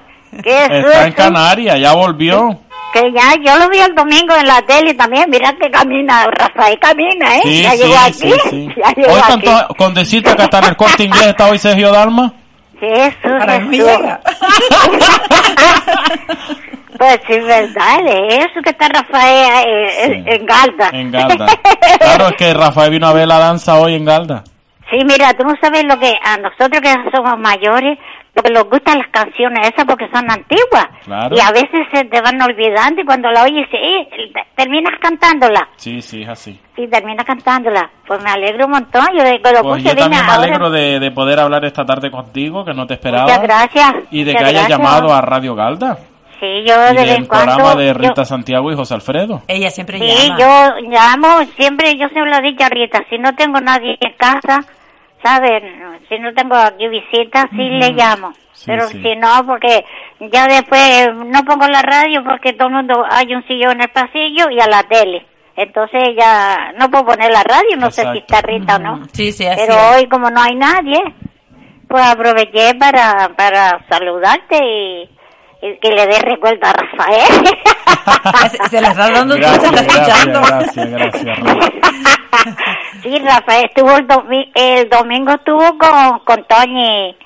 Eso, 0.44 0.88
Está 0.90 1.06
en 1.06 1.12
Canarias, 1.14 1.80
ya 1.80 1.92
volvió. 1.94 2.60
Que 2.92 3.12
ya, 3.12 3.34
yo 3.44 3.58
lo 3.58 3.68
vi 3.68 3.78
el 3.78 3.94
domingo 3.94 4.34
en 4.36 4.46
la 4.46 4.62
tele 4.62 4.94
también. 4.94 5.28
Mira 5.28 5.52
que 5.60 5.70
camina, 5.70 6.26
Rafael 6.30 6.78
camina, 6.78 7.36
¿eh? 7.36 7.40
Sí, 7.44 7.62
ya 7.62 7.70
sí, 7.72 7.76
llegó 7.78 7.98
aquí. 7.98 8.12
sí, 8.12 8.32
sí. 8.50 8.68
Ya 8.76 8.90
llegó 8.94 9.12
Hoy 9.12 9.20
aquí. 9.22 9.44
tanto, 9.44 9.74
con 9.76 9.94
decirte 9.94 10.34
que 10.34 10.42
hasta 10.42 10.58
en 10.60 10.64
el 10.64 10.76
corte 10.76 11.04
inglés 11.04 11.26
está 11.26 11.50
hoy 11.50 11.58
Sergio 11.58 11.90
Dalma. 11.92 12.32
Jesús, 12.80 13.16
Para 13.38 13.58
mí 13.60 13.76
Jesús. 13.78 13.90
llega. 13.98 14.20
Pues 16.98 17.20
sí, 17.26 17.38
verdad, 17.40 17.98
es 18.06 18.38
eso 18.46 18.62
que 18.64 18.70
está 18.70 18.88
Rafael 18.88 19.66
eh, 19.68 20.06
Sí. 20.06 20.30
en 20.34 20.46
Galda. 20.46 20.88
En 20.94 21.10
Galda. 21.10 21.46
Claro, 21.98 22.28
es 22.28 22.36
que 22.36 22.54
Rafael 22.54 22.90
vino 22.90 23.06
a 23.06 23.12
ver 23.12 23.28
la 23.28 23.38
danza 23.38 23.74
hoy 23.78 23.94
en 23.96 24.06
Galda. 24.06 24.42
Sí, 24.90 24.96
mira, 25.04 25.34
tú 25.34 25.44
no 25.44 25.52
sabes 25.60 25.84
lo 25.84 25.98
que 25.98 26.14
a 26.24 26.38
nosotros 26.38 26.80
que 26.80 26.94
somos 27.14 27.38
mayores, 27.38 27.98
lo 28.36 28.42
que 28.42 28.50
nos 28.52 28.64
gustan 28.68 28.98
las 28.98 29.08
canciones 29.10 29.68
esas 29.68 29.84
porque 29.86 30.06
son 30.12 30.30
antiguas. 30.30 30.86
Claro. 31.04 31.34
Y 31.34 31.40
a 31.40 31.50
veces 31.50 31.80
se 31.92 32.04
te 32.04 32.20
van 32.20 32.40
olvidando 32.42 33.00
y 33.00 33.04
cuando 33.04 33.30
la 33.30 33.44
oyes, 33.44 33.66
eh, 33.72 34.08
terminas 34.54 34.92
cantándola. 35.00 35.68
Sí, 35.76 36.00
sí, 36.02 36.22
es 36.22 36.28
así. 36.28 36.60
Sí, 36.76 36.86
terminas 36.88 37.24
cantándola. 37.24 37.88
Pues 38.06 38.22
me 38.22 38.30
alegro 38.30 38.66
un 38.66 38.72
montón. 38.72 39.06
Yo 39.16 39.24
de 39.24 39.38
lo 39.38 39.62
Pues 39.62 39.82
puse 39.82 39.94
yo 39.94 39.96
también 39.96 40.10
me 40.24 40.30
ahora. 40.30 40.42
alegro 40.44 40.70
de, 40.70 41.00
de 41.00 41.10
poder 41.10 41.40
hablar 41.40 41.64
esta 41.64 41.84
tarde 41.86 42.10
contigo, 42.10 42.64
que 42.64 42.74
no 42.74 42.86
te 42.86 42.94
esperaba. 42.94 43.24
Muchas 43.24 43.42
gracias. 43.42 43.94
Y 44.10 44.24
de 44.24 44.34
que 44.34 44.44
hayas 44.44 44.68
llamado 44.68 45.12
a 45.14 45.20
Radio 45.22 45.54
Galda. 45.54 45.96
Sí, 46.38 46.46
yo 46.66 46.78
de 46.78 46.92
Y 46.92 46.96
vez 46.96 47.08
en 47.08 47.14
del 47.20 47.26
programa 47.28 47.62
cuando... 47.62 47.80
de 47.80 47.86
yo- 47.86 47.94
Rita 47.94 48.24
Santiago 48.26 48.70
y 48.70 48.76
José 48.76 48.92
Alfredo. 48.92 49.40
Ella 49.48 49.70
siempre 49.70 49.98
Sí, 49.98 50.28
llama. 50.28 50.38
yo 50.38 50.90
llamo 50.90 51.28
siempre, 51.56 51.96
yo 51.96 52.06
siempre 52.08 52.30
lo 52.30 52.36
he 52.36 52.42
dicho 52.42 52.62
a 52.64 52.68
Rita, 52.68 53.02
si 53.08 53.16
no 53.16 53.34
tengo 53.34 53.58
nadie 53.62 53.96
en 53.98 54.12
casa, 54.18 54.60
¿saben? 55.22 56.00
Si 56.08 56.18
no 56.18 56.32
tengo 56.34 56.54
aquí 56.56 56.88
visitas, 56.88 57.46
sí 57.50 57.56
le 57.68 57.92
llamo. 57.92 58.32
Sí, 58.52 58.64
Pero 58.66 58.86
sí. 58.88 59.02
si 59.02 59.16
no, 59.16 59.44
porque 59.46 59.84
ya 60.20 60.46
después 60.46 61.14
no 61.14 61.44
pongo 61.44 61.66
la 61.68 61.82
radio 61.82 62.22
porque 62.24 62.52
todo 62.54 62.68
el 62.68 62.74
mundo 62.74 63.04
hay 63.10 63.34
un 63.34 63.46
sillón 63.46 63.72
en 63.72 63.82
el 63.82 63.88
pasillo 63.90 64.50
y 64.50 64.60
a 64.60 64.66
la 64.66 64.82
tele. 64.84 65.26
Entonces 65.56 66.14
ya 66.16 66.72
no 66.78 66.90
puedo 66.90 67.06
poner 67.06 67.30
la 67.30 67.42
radio, 67.42 67.76
no 67.78 67.90
sé 67.90 68.02
si 68.12 68.18
está 68.18 68.40
Rita 68.42 68.76
o 68.76 68.78
no. 68.78 69.04
Sí, 69.12 69.32
sí, 69.32 69.46
así 69.46 69.60
Pero 69.66 69.74
es. 69.74 69.96
hoy 69.96 70.08
como 70.08 70.30
no 70.30 70.40
hay 70.42 70.54
nadie, 70.54 71.02
pues 71.88 72.04
aproveché 72.04 72.74
para, 72.78 73.30
para 73.36 73.84
saludarte 73.88 74.58
y, 74.62 75.10
que 75.80 75.88
le 75.90 76.06
dé 76.06 76.18
recuerdo 76.20 76.66
a 76.66 76.72
Rafael. 76.72 77.46
Se- 78.50 78.68
se 78.68 78.80
la 78.80 78.88
está 78.88 79.10
dando 79.10 79.36
tú, 79.36 79.42
se 79.42 79.48
Gracias, 79.48 79.72
está 79.72 79.82
gracias, 79.82 80.08
escuchando. 80.18 80.40
gracias, 80.46 80.90
gracias. 80.90 81.38
Sí, 83.02 83.18
Rafael 83.18 83.64
estuvo 83.66 83.96
el, 83.96 84.06
domi- 84.06 84.50
el 84.54 84.88
domingo 84.88 85.32
estuvo 85.32 85.78
con, 85.78 86.18
con 86.24 86.44
Toñi 86.46 87.16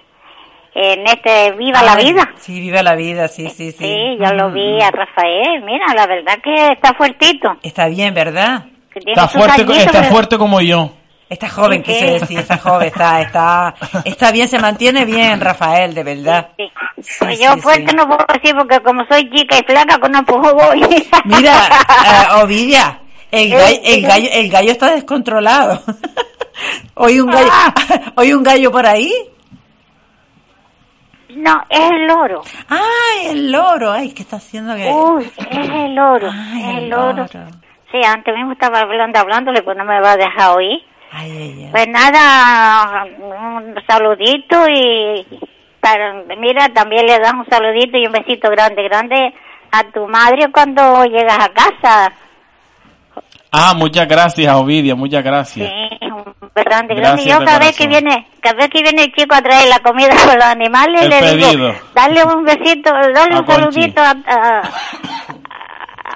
en 0.75 1.07
este 1.07 1.53
Viva 1.53 1.83
la 1.83 1.97
Vida. 1.97 2.31
Sí, 2.37 2.61
viva 2.61 2.83
la 2.83 2.95
vida, 2.95 3.29
sí, 3.29 3.49
sí, 3.49 3.73
sí. 3.73 3.79
Sí, 3.85 4.17
yo 4.21 4.33
lo 4.35 4.51
vi 4.53 4.81
a 4.81 4.91
Rafael. 4.91 5.63
Mira, 5.65 5.87
la 5.95 6.07
verdad 6.07 6.39
que 6.43 6.73
está 6.73 6.95
fuertito. 6.95 7.51
Está 7.63 7.89
bien, 7.89 8.15
¿verdad? 8.15 8.65
Está 8.95 9.29
fuerte, 9.29 9.63
está 9.63 9.93
pero- 10.01 10.05
fuerte 10.13 10.39
como 10.39 10.61
yo. 10.61 10.91
Está 11.31 11.49
joven, 11.49 11.81
quise 11.83 12.19
decir, 12.19 12.41
está 12.41 12.59
joven, 12.59 12.89
está, 12.89 13.21
está, 13.23 13.75
está 14.05 14.33
bien, 14.33 14.49
se 14.49 14.59
mantiene 14.59 15.05
bien, 15.05 15.41
Rafael, 15.41 15.95
de 15.95 16.03
verdad. 16.03 16.49
Sí. 16.59 16.65
Sí, 17.01 17.15
Pues 17.21 17.41
yo 17.41 17.57
fuerte 17.59 17.95
no 17.95 18.07
puedo 18.09 18.27
decir 18.35 18.55
porque 18.57 18.81
como 18.81 19.05
soy 19.07 19.31
chica 19.31 19.57
y 19.59 19.63
flaca 19.63 19.97
con 19.99 20.15
un 20.15 20.25
pujo 20.25 20.53
voy. 20.53 20.81
Mira, 21.25 21.53
eh, 22.37 22.43
Ovidia, 22.43 22.99
el 23.31 23.49
gallo, 23.49 23.65
Eh, 23.77 23.81
el 23.85 24.03
gallo, 24.03 24.29
el 24.33 24.51
gallo 24.51 24.73
está 24.73 24.91
descontrolado. 24.91 25.81
Hoy 26.95 27.21
un 27.21 27.31
gallo, 27.31 27.49
Ah. 27.51 27.73
hoy 28.17 28.33
un 28.35 28.43
gallo 28.43 28.71
por 28.73 28.85
ahí. 28.85 29.11
No, 31.31 31.63
es 31.71 31.91
el 31.91 32.07
loro. 32.09 32.43
Ay, 32.69 33.29
el 33.29 33.53
loro, 33.53 33.93
ay, 33.93 34.13
¿qué 34.13 34.23
está 34.23 34.37
haciendo? 34.37 34.75
Que... 34.75 34.91
Uy, 34.93 35.31
es 35.39 35.71
el 35.71 35.95
loro. 35.95 36.29
Ay, 36.31 36.61
es 36.63 36.69
el 36.71 36.77
el 36.85 36.91
loro. 36.91 37.13
loro. 37.33 37.47
Sí, 37.93 37.99
antes 38.05 38.35
mismo 38.35 38.53
estaba 38.53 38.81
hablando, 38.81 39.19
hablándole, 39.21 39.63
pues 39.63 39.77
no 39.77 39.85
me 39.85 40.01
va 40.01 40.13
a 40.13 40.17
dejar 40.17 40.57
oír. 40.57 40.79
Ay, 41.13 41.31
ay, 41.33 41.63
ay. 41.65 41.69
Pues 41.73 41.89
nada, 41.89 43.05
un 43.19 43.75
saludito 43.87 44.69
y 44.69 45.27
para, 45.81 46.15
mira, 46.39 46.69
también 46.69 47.07
le 47.07 47.19
das 47.19 47.33
un 47.35 47.47
saludito 47.47 47.97
y 47.99 48.07
un 48.07 48.13
besito 48.13 48.49
grande, 48.51 48.83
grande 48.85 49.35
a 49.73 49.83
tu 49.93 50.07
madre 50.07 50.51
cuando 50.53 51.05
llegas 51.05 51.39
a 51.39 51.49
casa. 51.49 52.13
Ah, 53.53 53.75
muchas 53.77 54.07
gracias, 54.07 54.55
Ovidia, 54.55 54.95
muchas 54.95 55.23
Sí, 55.23 55.29
gracias. 55.29 55.73
un 56.03 56.25
beso 56.41 56.51
grande, 56.55 56.95
grande. 56.95 57.23
Gracias 57.25 57.39
Yo 57.39 57.45
cada 57.45 57.59
vez 57.59 57.77
que 57.77 57.87
viene, 57.89 58.29
cada 58.41 58.55
vez 58.57 58.69
que 58.71 58.83
viene 58.83 59.03
el 59.05 59.13
chico 59.13 59.35
a 59.35 59.43
traer 59.43 59.69
la 59.69 59.81
comida 59.81 60.11
con 60.25 60.37
los 60.37 60.45
animales, 60.45 61.03
El 61.03 61.11
le 61.11 61.19
pedido. 61.21 61.49
digo, 61.51 61.73
dale 61.95 62.25
un 62.25 62.45
besito, 62.45 62.93
dale 62.93 63.35
A 63.35 63.39
un 63.41 63.45
Conchi. 63.45 63.61
saludito 63.63 64.01
a, 64.01 64.11
a, 64.27 64.63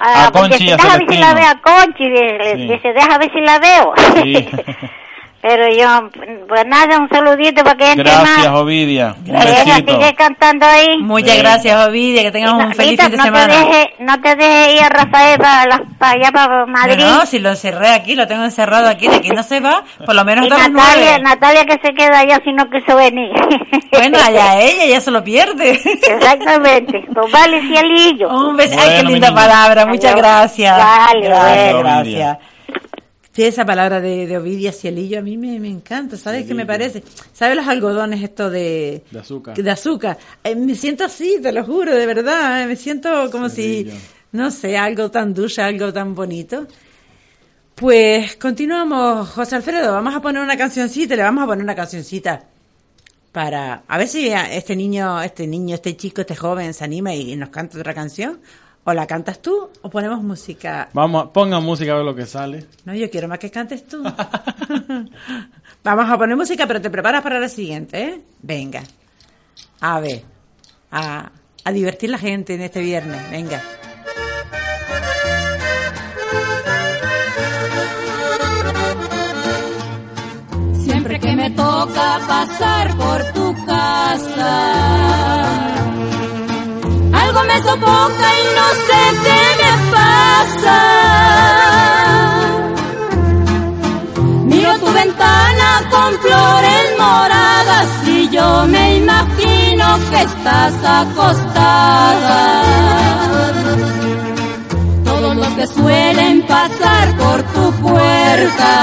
A 0.01 0.31
Conchi 0.33 0.65
y 0.69 0.71
a 0.73 0.77
deja 0.77 0.99
ver 0.99 1.07
si 1.09 1.19
la 1.19 1.35
veo 1.35 1.49
a 1.49 1.61
Conchi, 1.61 2.09
dice, 2.09 2.53
Sí. 2.57 2.69
dice, 2.69 2.93
deja 2.93 3.19
ver 3.19 3.33
si 3.33 3.41
la 3.41 3.59
veo. 3.59 3.95
Sí. 4.23 4.49
Pero 5.47 5.69
yo, 5.69 6.09
pues 6.49 6.65
nada, 6.67 6.97
un 6.99 7.07
saludito 7.11 7.63
para 7.63 7.77
que 7.77 7.89
entre 7.91 8.03
Gracias, 8.05 8.39
más. 8.51 8.61
Ovidia. 8.63 9.15
Un 9.27 9.33
besito. 9.35 9.93
sigue 9.93 10.15
cantando 10.15 10.65
ahí. 10.65 10.97
Muchas 11.03 11.37
gracias, 11.37 11.87
Ovidia, 11.87 12.23
que 12.23 12.31
tengas 12.31 12.53
no- 12.53 12.65
un 12.65 12.75
feliz 12.75 12.99
fin 12.99 13.11
de 13.11 13.17
no 13.19 13.25
semana. 13.25 13.47
Te 13.53 13.59
deje, 13.59 13.95
no 13.99 14.21
te 14.23 14.37
dejes 14.37 14.75
ir 14.77 14.83
a 14.85 14.89
Rafael 14.89 15.39
para, 15.39 15.67
las- 15.67 15.81
para 15.99 16.13
allá, 16.13 16.33
para 16.33 16.65
Madrid. 16.65 16.97
No, 17.05 17.19
no, 17.19 17.27
si 17.27 17.41
lo 17.41 17.51
encerré 17.51 17.89
aquí, 17.91 18.15
lo 18.15 18.27
tengo 18.27 18.43
encerrado 18.43 18.89
aquí, 18.89 19.07
de 19.07 19.17
aquí 19.17 19.29
no 19.33 19.43
se 19.43 19.61
va, 19.61 19.85
por 20.07 20.15
lo 20.15 20.25
menos 20.25 20.47
y 20.47 20.49
Natalia, 20.49 20.71
nueve. 20.73 21.19
Natalia 21.23 21.65
que 21.67 21.79
se 21.87 21.93
queda 21.93 22.21
allá 22.21 22.41
si 22.43 22.51
no 22.55 22.65
quiso 22.71 22.97
venir. 22.97 23.31
Bueno, 23.93 24.19
allá 24.27 24.61
ella, 24.61 24.87
ya 24.87 25.01
se 25.01 25.11
lo 25.11 25.23
pierde. 25.23 25.73
Exactamente. 25.73 27.05
Pues 27.15 27.31
vale, 27.31 27.61
cielillo. 27.69 28.29
Un 28.29 28.57
beso. 28.57 28.75
Ay, 28.79 28.89
qué 28.89 28.95
Bueno, 28.97 29.11
linda 29.11 29.29
niña. 29.31 29.41
palabra. 29.43 29.87
Muchas 29.87 30.13
Adiós. 30.13 30.17
gracias. 30.23 30.77
Vale, 30.79 31.21
gracias, 31.29 31.73
bueno. 31.75 31.79
gracias. 31.81 32.39
Sí, 33.35 33.43
esa 33.43 33.65
palabra 33.67 34.01
de, 34.01 34.27
de 34.29 34.39
Ovidia 34.39 34.73
Cielillo 34.73 35.19
a 35.19 35.23
mí 35.23 35.37
me, 35.37 35.59
me 35.59 35.69
encanta. 35.69 36.17
¿Sabes 36.17 36.47
qué 36.47 36.55
me 36.55 36.65
parece? 36.67 37.03
¿Sabes 37.33 37.57
los 37.57 37.67
algodones 37.67 38.23
esto 38.23 38.49
de, 38.49 39.03
De 39.11 39.19
azúcar. 39.19 39.57
de 39.57 39.71
azúcar? 39.71 40.19
Eh, 40.45 40.55
me 40.55 40.75
siento 40.77 41.05
así, 41.05 41.39
te 41.43 41.51
lo 41.51 41.65
juro, 41.65 41.95
de 41.95 42.07
verdad. 42.07 42.63
eh, 42.63 42.67
Me 42.67 42.77
siento 42.77 43.29
como 43.33 43.49
Cielillo. 43.49 43.91
si, 43.91 43.99
no 44.33 44.51
sé, 44.53 44.77
algo 44.79 45.11
tan 45.11 45.35
dulce, 45.35 45.63
algo 45.63 45.93
tan 45.93 46.15
bonito. 46.15 46.67
Pues 47.75 48.37
continuamos, 48.37 49.29
José 49.31 49.57
Alfredo. 49.57 49.93
Vamos 49.93 50.15
a 50.15 50.21
poner 50.23 50.41
una 50.41 50.57
cancioncita, 50.57 51.17
le 51.17 51.23
vamos 51.25 51.43
a 51.43 51.47
poner 51.47 51.65
una 51.65 51.75
cancioncita 51.75 52.45
para 53.33 53.83
a 53.89 53.99
ver 53.99 54.07
si 54.07 54.29
este 54.29 54.77
niño, 54.77 55.21
este 55.21 55.45
niño, 55.49 55.75
este 55.75 55.97
chico, 55.97 56.21
este 56.21 56.37
joven 56.37 56.73
se 56.73 56.85
anima 56.85 57.13
y 57.13 57.35
nos 57.35 57.49
canta 57.49 57.79
otra 57.79 57.93
canción. 57.93 58.39
O 58.85 58.93
la 58.93 59.07
cantas 59.07 59.41
tú 59.41 59.71
o 59.83 59.91
ponemos 59.91 60.23
música. 60.23 60.89
Vamos, 60.93 61.31
ponga 61.33 61.59
música 61.61 61.93
a 61.93 61.97
ver 61.97 62.05
lo 62.05 62.15
que 62.15 62.27
sale. 62.27 62.67
No, 62.85 62.95
yo 62.95 63.11
quiero 63.11 63.29
más 63.29 63.39
que 63.39 63.51
cantes 63.51 63.87
tú. 63.87 64.03
Vamos 65.85 66.11
a 66.11 66.19
poner 66.19 66.37
música, 66.37 66.67
pero 66.67 66.81
te 66.81 66.91
preparas 66.91 67.23
para 67.23 67.41
la 67.41 67.49
siguiente, 67.49 68.03
¿eh? 68.03 68.21
Venga. 68.43 68.83
A 69.81 70.01
ver. 70.01 70.23
A, 70.91 71.31
a 71.65 71.73
divertir 71.73 72.11
la 72.11 72.19
gente 72.19 72.55
en 72.55 72.61
este 72.61 72.81
viernes. 72.81 73.31
Venga. 73.31 73.63
Siempre 80.85 81.19
sofoca 81.85 82.21
pasar 82.27 82.97
por 82.97 83.33
tu 83.33 83.67
casa. 83.67 84.55
Algo 87.35 87.47
me 87.49 87.59
sofoca 87.63 88.29
y 88.41 88.45
no 88.59 88.67
sé 88.87 89.01
qué 89.25 89.41
me 89.61 89.73
pasa. 89.91 90.79
Miro 94.45 94.73
tu 94.79 94.89
ventana 94.93 95.69
con 95.91 96.11
flores 96.21 96.85
moradas 96.97 97.89
y 98.07 98.29
yo 98.29 98.67
me 98.69 98.99
imagino 98.99 99.99
que 100.11 100.23
estás 100.23 100.75
acostada. 100.85 102.41
Todos 105.05 105.35
los 105.35 105.49
que 105.55 105.67
suelen 105.67 106.43
pasar 106.47 107.17
por 107.17 107.43
tu 107.55 107.73
puerta 107.83 108.75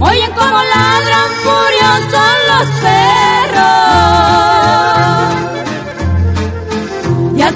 oyen 0.00 0.32
como 0.32 0.58
ladran 0.74 1.28
furiosos 1.44 2.34
los 2.50 2.68
perros. 2.80 4.61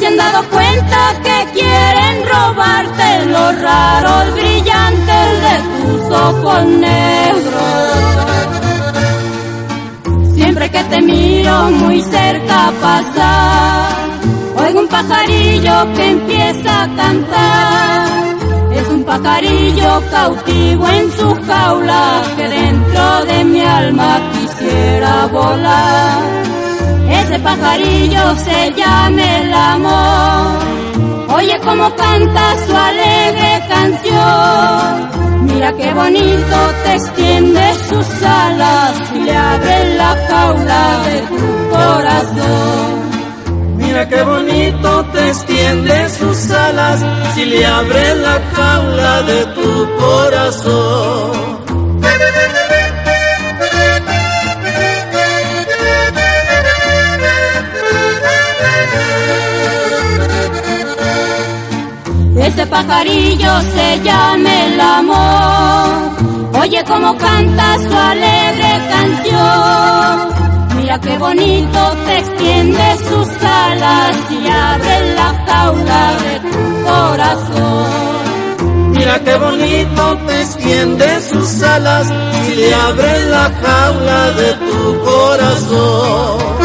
Ya 0.01 0.09
han 0.09 0.16
dado 0.18 0.42
cuenta 0.51 1.14
que 1.22 1.47
quieren 1.55 2.26
robarte 2.26 3.24
los 3.26 3.61
raros 3.62 4.34
brillantes 4.34 5.42
de 5.47 5.57
tus 5.72 6.01
ojos 6.12 6.64
negros. 6.66 7.97
Siempre 10.34 10.70
que 10.70 10.84
te 10.84 11.01
miro 11.01 11.70
muy 11.70 12.03
cerca 12.03 12.72
pasar, 12.80 13.88
oigo 14.57 14.80
un 14.80 14.88
pajarillo 14.88 15.92
que 15.94 16.11
empieza 16.11 16.82
a 16.82 16.88
cantar. 16.94 18.36
Es 18.74 18.88
un 18.88 19.03
pajarillo 19.05 20.03
cautivo 20.11 20.88
en 20.88 21.11
su 21.12 21.34
jaula 21.47 22.22
que 22.36 22.49
dentro 22.49 23.24
de 23.24 23.44
mi 23.44 23.61
alma 23.62 24.20
quisiera 24.32 25.26
volar. 25.26 26.56
Ese 27.11 27.39
pajarillo 27.39 28.37
se 28.37 28.73
llama 28.73 29.39
el 29.39 29.55
amor. 29.55 30.77
Oye 31.37 31.59
cómo 31.65 31.95
canta 31.95 32.57
su 32.67 32.77
alegre 32.77 33.63
canción. 33.69 35.17
Mira 35.47 35.73
qué 35.73 35.93
bonito 35.95 36.57
te 36.85 36.95
extiende 36.95 37.75
sus 37.89 38.23
alas 38.23 38.93
y 39.15 39.19
le 39.21 39.37
abre 39.37 39.97
la 39.97 40.17
jaula 40.29 40.99
de 41.07 41.21
tu 41.23 41.69
corazón. 41.71 43.07
Mira 43.77 44.09
qué 44.09 44.23
bonito 44.23 45.05
te 45.13 45.29
extiende 45.29 46.09
sus 46.11 46.51
alas 46.51 47.05
si 47.35 47.45
le 47.45 47.67
abre 47.67 48.15
la 48.17 48.41
jaula 48.55 49.23
de 49.23 49.47
tu 49.47 49.97
corazón. 49.99 51.57
Ese 62.57 62.67
pajarillo 62.69 63.61
se 63.75 64.01
llama 64.03 64.65
el 64.65 64.81
amor. 64.81 66.59
Oye 66.63 66.83
cómo 66.89 67.15
canta 67.19 67.77
su 67.87 67.95
alegre 67.95 68.81
canción. 68.89 70.29
Mira 70.77 70.99
qué 70.99 71.19
bonito 71.19 71.97
te 72.07 72.19
extiende 72.19 72.97
sus 73.11 73.29
alas 73.45 74.17
y 74.31 74.49
abre 74.49 75.15
la 75.17 75.35
jaula 75.47 76.15
de 76.25 76.41
tu 76.51 76.83
corazón. 76.87 78.17
Mira 78.93 79.21
qué 79.21 79.37
bonito 79.37 80.17
te 80.27 80.41
extiende 80.41 81.21
sus 81.29 81.63
alas 81.63 82.11
y 82.49 82.55
le 82.55 82.75
abre 82.75 83.27
la 83.27 83.53
jaula 83.63 84.31
de 84.31 84.53
tu 84.55 85.05
corazón. 85.05 86.57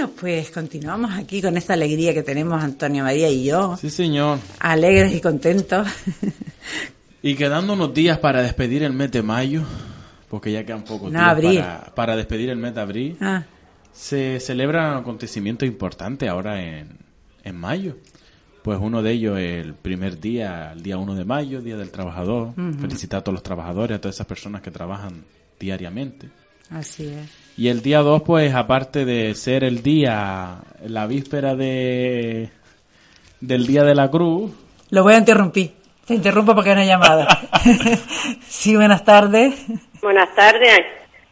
Bueno, 0.00 0.14
pues 0.18 0.50
continuamos 0.50 1.10
aquí 1.12 1.42
con 1.42 1.58
esta 1.58 1.74
alegría 1.74 2.14
que 2.14 2.22
tenemos 2.22 2.62
Antonio 2.64 3.04
María 3.04 3.28
y 3.28 3.44
yo, 3.44 3.76
Sí, 3.76 3.90
señor. 3.90 4.38
alegres 4.58 5.12
y 5.14 5.20
contentos. 5.20 5.86
Y 7.22 7.34
quedando 7.34 7.74
unos 7.74 7.92
días 7.92 8.16
para 8.18 8.40
despedir 8.40 8.82
el 8.82 8.94
mes 8.94 9.12
de 9.12 9.20
mayo, 9.22 9.60
porque 10.30 10.50
ya 10.52 10.64
quedan 10.64 10.84
pocos 10.84 11.12
No, 11.12 11.18
días 11.18 11.28
abril. 11.28 11.58
para, 11.60 11.94
para 11.94 12.16
despedir 12.16 12.48
el 12.48 12.56
mes 12.56 12.74
de 12.74 12.80
abril, 12.80 13.18
Ah, 13.20 13.42
se 13.92 14.40
celebran 14.40 14.96
acontecimientos 14.96 15.68
importantes 15.68 16.26
ahora 16.30 16.62
en, 16.64 16.96
en 17.44 17.56
mayo. 17.56 17.98
Pues 18.62 18.78
uno 18.80 19.02
de 19.02 19.12
ellos 19.12 19.38
el 19.38 19.74
primer 19.74 20.18
día, 20.18 20.72
el 20.72 20.82
día 20.82 20.96
1 20.96 21.14
de 21.14 21.24
mayo, 21.26 21.60
Día 21.60 21.76
del 21.76 21.90
Trabajador. 21.90 22.54
Felicitar 22.80 23.20
a 23.20 23.24
todos 23.24 23.34
los 23.34 23.42
trabajadores, 23.42 23.98
a 23.98 24.00
todas 24.00 24.16
esas 24.16 24.26
personas 24.26 24.62
que 24.62 24.70
trabajan 24.70 25.22
diariamente. 25.58 26.30
Así 26.70 27.08
es. 27.08 27.40
Y 27.56 27.68
el 27.68 27.82
día 27.82 27.98
2, 27.98 28.22
pues 28.22 28.54
aparte 28.54 29.04
de 29.04 29.34
ser 29.34 29.64
el 29.64 29.82
día, 29.82 30.58
la 30.86 31.06
víspera 31.06 31.54
de 31.54 32.50
del 33.40 33.66
Día 33.66 33.84
de 33.84 33.94
la 33.94 34.10
Cruz, 34.10 34.52
Lo 34.90 35.02
voy 35.02 35.14
a 35.14 35.18
interrumpir. 35.18 35.74
Te 36.06 36.14
interrumpo 36.14 36.54
porque 36.54 36.70
hay 36.70 36.76
una 36.76 36.84
llamada. 36.84 37.26
sí, 38.48 38.74
buenas 38.74 39.04
tardes. 39.04 39.54
Buenas 40.02 40.34
tardes. 40.34 40.80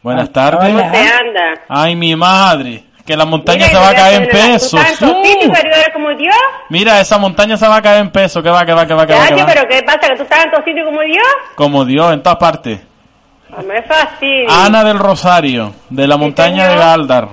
buenas 0.01 0.31
tardes. 0.31 0.69
¿Cómo 0.69 0.91
te 0.91 0.97
anda? 0.97 1.65
Ay, 1.67 1.95
mi 1.95 2.15
madre, 2.15 2.85
que 3.05 3.17
la 3.17 3.25
montaña 3.25 3.67
Mira, 3.67 3.69
se 3.69 3.75
va 3.75 3.89
a 3.89 3.95
caer 3.95 4.21
en 4.21 4.29
pesos. 4.29 4.71
¿Tú 4.71 4.77
estás 4.77 5.01
en 5.01 5.09
¡Uh! 5.09 5.53
Como 5.93 6.09
Dios? 6.15 6.35
Mira, 6.69 7.01
esa 7.01 7.17
montaña 7.17 7.57
se 7.57 7.67
va 7.67 7.77
a 7.77 7.81
caer 7.81 8.01
en 8.01 8.11
pesos. 8.11 8.41
Que 8.41 8.49
va, 8.49 8.65
que 8.65 8.73
va, 8.73 8.87
que 8.87 8.93
va, 8.93 9.05
que 9.05 9.13
va, 9.13 9.45
pero 9.45 9.67
¿qué 9.67 9.81
pasa? 9.83 9.99
¿Que 10.09 10.15
tú 10.15 10.23
estás 10.23 10.45
en 10.45 10.51
Tostito 10.51 10.85
como 10.85 11.01
Dios? 11.01 11.25
Como 11.55 11.85
Dios, 11.85 12.13
en 12.13 12.23
todas 12.23 12.37
partes. 12.37 12.79
No 13.55 13.63
me 13.63 13.81
fastidies. 13.83 14.51
Ana 14.51 14.83
del 14.83 14.99
Rosario, 14.99 15.73
de 15.89 16.07
la 16.07 16.17
montaña 16.17 16.67
de. 16.69 16.75
Galdar. 16.75 17.29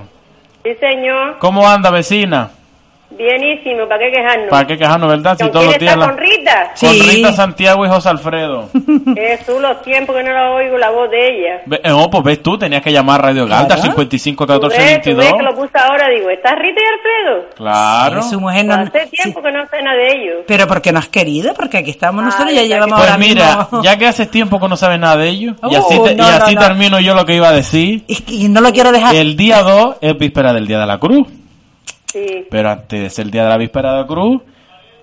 Sí, 0.63 0.71
señor. 0.79 1.37
¿Cómo 1.39 1.67
anda, 1.67 1.89
vecina? 1.91 2.51
Bienísimo, 3.09 3.87
¿para 3.87 3.99
qué 4.05 4.11
quejarnos? 4.11 4.49
¿Para 4.49 4.67
qué 4.67 4.77
quejarnos, 4.77 5.09
verdad? 5.09 5.37
Si 5.37 5.43
¿Con 5.43 5.51
todos 5.53 5.65
quién 5.65 5.71
los 5.73 5.79
días... 5.79 5.93
está 5.93 6.05
la- 6.05 6.11
con 6.11 6.17
Rita? 6.17 6.71
Con 6.79 6.89
Sí. 6.89 7.01
Rita 7.01 7.31
Santiago 7.33 7.85
y 7.85 7.89
José 7.89 8.09
Alfredo. 8.09 8.69
Jesús, 9.15 9.61
los 9.61 9.81
tiempos 9.81 10.13
que 10.15 10.23
no 10.23 10.33
la 10.33 10.51
oigo 10.51 10.77
la 10.77 10.89
voz 10.91 11.09
de 11.09 11.25
ella. 11.25 11.61
Ve- 11.67 11.79
eh, 11.85 11.91
oh, 11.93 12.09
pues 12.09 12.23
ves 12.23 12.43
tú, 12.43 12.57
tenías 12.57 12.81
que 12.83 12.91
llamar 12.91 13.21
a 13.21 13.23
Radio 13.23 13.45
Claro. 13.47 13.75
55 13.77 14.45
¿Tú 14.45 14.53
14 14.53 14.77
ves, 14.77 15.01
tú 15.01 15.09
ves 15.09 15.17
22. 15.17 15.33
que 15.37 15.43
lo 15.43 15.55
puse 15.55 15.77
ahora? 15.79 16.09
Digo, 16.09 16.29
¿está 16.29 16.53
Rita 16.55 16.81
y 16.81 16.93
Alfredo? 16.93 17.49
Claro. 17.55 18.23
Su 18.23 18.41
mujer 18.41 18.65
no... 18.65 18.73
Hace 18.75 19.05
sí, 19.05 19.09
tiempo 19.11 19.41
que 19.41 19.51
no 19.53 19.65
sé 19.67 19.81
nada 19.81 19.97
de 19.97 20.07
ellos. 20.11 20.35
Pero 20.45 20.67
porque 20.67 20.91
no 20.91 20.99
has 20.99 21.07
querido, 21.07 21.53
porque 21.53 21.77
aquí 21.77 21.91
estamos 21.91 22.23
nosotros, 22.25 22.49
Ay, 22.49 22.55
ya 22.55 22.63
llevamos 22.75 22.99
Pues 22.99 23.09
ahora 23.09 23.17
mira, 23.17 23.57
mismo... 23.71 23.83
ya 23.83 23.97
que 23.97 24.05
hace 24.07 24.25
tiempo 24.25 24.59
que 24.59 24.67
no 24.67 24.75
sabes 24.75 24.99
nada 24.99 25.15
de 25.15 25.29
ellos, 25.29 25.55
y 25.69 25.75
así, 25.75 25.97
te- 26.03 26.13
no, 26.15 26.25
y 26.25 26.29
así 26.29 26.55
no, 26.55 26.61
no. 26.61 26.67
termino 26.67 26.99
yo 26.99 27.15
lo 27.15 27.25
que 27.25 27.35
iba 27.35 27.47
a 27.47 27.53
decir. 27.53 28.03
Y, 28.07 28.45
y 28.45 28.49
no 28.49 28.59
lo 28.59 28.71
quiero 28.73 28.91
dejar. 28.91 29.15
El 29.15 29.37
día 29.37 29.61
2 29.63 29.95
es 30.01 30.17
víspera 30.17 30.51
del 30.51 30.67
Día 30.67 30.79
de 30.79 30.85
la 30.85 30.99
Cruz. 30.99 31.25
Sí. 32.11 32.45
Pero 32.49 32.69
antes 32.71 33.01
de 33.01 33.09
ser 33.09 33.25
el 33.25 33.31
día 33.31 33.43
de 33.43 33.49
la 33.49 33.57
víspera 33.57 33.91
de 33.93 34.01
la 34.01 34.07
Cruz, 34.07 34.41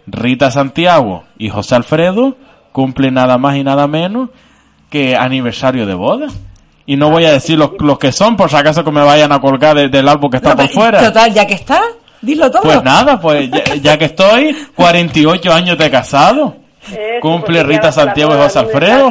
Rita 0.06 0.50
Santiago 0.50 1.24
y 1.38 1.48
José 1.48 1.74
Alfredo 1.76 2.36
cumplen 2.72 3.14
nada 3.14 3.38
más 3.38 3.56
y 3.56 3.64
nada 3.64 3.86
menos 3.86 4.30
que 4.90 5.16
aniversario 5.16 5.86
de 5.86 5.94
boda. 5.94 6.26
Y 6.86 6.96
no 6.96 7.10
voy 7.10 7.24
a 7.24 7.32
decir 7.32 7.58
los, 7.58 7.70
los 7.80 7.98
que 7.98 8.12
son, 8.12 8.36
por 8.36 8.50
si 8.50 8.56
acaso 8.56 8.84
que 8.84 8.90
me 8.90 9.02
vayan 9.02 9.32
a 9.32 9.40
colgar 9.40 9.74
de- 9.76 9.88
del 9.88 10.06
álbum 10.08 10.30
que 10.30 10.36
está 10.36 10.50
No, 10.50 10.56
por 10.56 10.68
fuera. 10.68 11.00
Total, 11.02 11.32
ya 11.32 11.46
que 11.46 11.54
está, 11.54 11.80
dilo 12.20 12.50
todo. 12.50 12.62
Pues 12.62 12.82
nada, 12.84 13.18
pues 13.20 13.50
ya, 13.50 13.74
ya 13.76 13.98
que 13.98 14.04
estoy, 14.06 14.54
48 14.74 15.52
años 15.52 15.78
de 15.78 15.90
casado. 15.90 16.56
Eso, 16.86 16.96
Cumple 17.22 17.62
Rita 17.62 17.90
Santiago 17.90 18.34
y 18.34 18.38
José 18.38 18.58
Alfredo. 18.58 19.10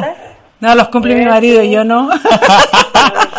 No, 0.60 0.74
los 0.76 0.88
cumple 0.88 1.16
mi 1.16 1.24
marido 1.26 1.62
y 1.62 1.70
yo 1.72 1.82
no. 1.84 2.08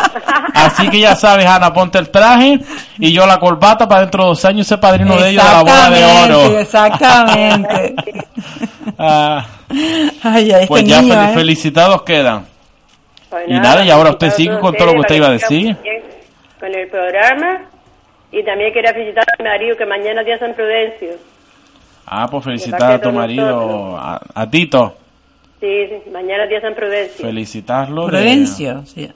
Así 0.54 0.88
que 0.88 1.00
ya 1.00 1.14
sabes, 1.14 1.46
Ana, 1.46 1.72
ponte 1.72 1.98
el 1.98 2.10
traje 2.10 2.58
y 2.98 3.12
yo 3.12 3.26
la 3.26 3.38
corbata 3.38 3.88
para 3.88 4.02
dentro 4.02 4.22
de 4.24 4.28
dos 4.30 4.44
años 4.44 4.66
ser 4.66 4.80
padrino 4.80 5.16
de 5.16 5.30
ellos 5.30 5.44
de 5.44 5.50
la 5.52 5.62
boda 5.62 5.90
de 5.90 6.04
oro. 6.04 6.58
Exactamente. 6.58 7.94
Ah, 8.98 9.44
Ay, 10.22 10.44
ay, 10.44 10.50
este 10.52 10.66
pues 10.68 10.84
ya 10.84 11.02
niño, 11.02 11.14
fel- 11.14 11.30
¿eh? 11.30 11.34
felicitados 11.34 12.02
quedan. 12.02 12.46
Pues 13.28 13.44
Y 13.48 13.52
nada, 13.54 13.84
y 13.84 13.90
ahora 13.90 14.10
usted 14.10 14.30
sigue 14.30 14.58
con 14.60 14.74
todo 14.74 14.86
lo 14.86 14.92
que 14.94 15.00
usted 15.00 15.14
iba 15.16 15.26
a 15.26 15.30
decir. 15.32 15.76
Con 16.60 16.72
el 16.74 16.88
programa. 16.88 17.62
Y 18.32 18.42
también 18.44 18.72
quería 18.72 18.92
felicitar 18.94 19.24
a 19.28 19.42
mi 19.42 19.48
marido 19.48 19.76
que 19.76 19.84
mañana 19.84 20.22
día 20.22 20.34
de 20.34 20.40
San 20.40 20.54
Prudencio. 20.54 21.08
Ah, 22.06 22.28
pues 22.30 22.44
felicitar 22.44 22.92
a 22.92 23.00
tu 23.00 23.10
marido, 23.10 23.96
a, 23.98 24.20
a 24.34 24.48
Tito. 24.48 24.96
Sí, 25.60 25.66
sí, 25.88 26.10
mañana 26.10 26.46
día 26.46 26.58
de 26.60 26.62
San 26.62 26.74
Prudencio. 26.74 27.26
Felicitarlo. 27.26 28.02
de- 28.04 28.08
Prudencio, 28.08 28.84
sí. 28.86 29.10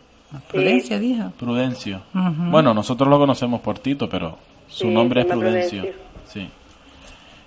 Prudencia 0.50 0.98
dijo. 0.98 1.30
Prudencio. 1.38 2.00
Bueno, 2.12 2.72
nosotros 2.74 3.08
lo 3.08 3.18
conocemos 3.18 3.60
por 3.60 3.78
Tito, 3.78 4.08
pero 4.08 4.38
su 4.68 4.84
Sí, 4.84 4.88
nombre 4.88 5.22
es 5.22 5.26
Prudencio. 5.26 5.82
Prudencio. 5.82 6.02
Sí. 6.28 6.48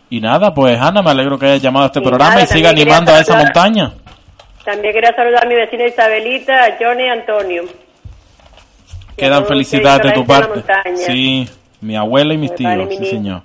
Y 0.10 0.20
nada, 0.22 0.54
pues 0.54 0.80
Ana, 0.80 1.02
me 1.02 1.12
alegro 1.12 1.40
que 1.40 1.46
hayas 1.48 1.62
llamado 1.62 1.86
a 1.86 1.88
este 1.88 2.00
Y 2.00 2.04
programa 2.04 2.32
nada, 2.36 2.44
y 2.44 2.48
siga 2.48 2.70
animando 2.70 3.12
a 3.14 3.20
esa 3.20 3.38
montaña. 3.38 3.94
También 4.66 4.94
quería 4.94 5.14
saludar 5.16 5.46
a 5.46 5.50
mi 5.50 5.56
vecina 5.56 5.86
Isabelita, 5.88 6.66
a 6.66 6.76
Johnny 6.80 7.04
y 7.04 7.10
Antonio. 7.10 7.64
Quedan 9.18 9.46
felicidades 9.46 10.04
de 10.04 10.12
tu 10.12 10.26
parte. 10.26 10.64
Sí, 10.96 11.48
mi 11.82 11.96
abuela 11.96 12.34
y 12.34 12.38
mis 12.38 12.54
tíos, 12.56 12.90
sí 12.98 13.06
señor. 13.06 13.42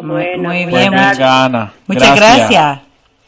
Muy, 0.00 0.10
Bueno, 0.36 0.42
muy 0.48 0.66
Pues 0.66 0.80
bien. 0.88 0.90
venga, 0.92 1.44
Ana. 1.44 1.72
Muchas 1.86 2.16
gracias. 2.16 2.78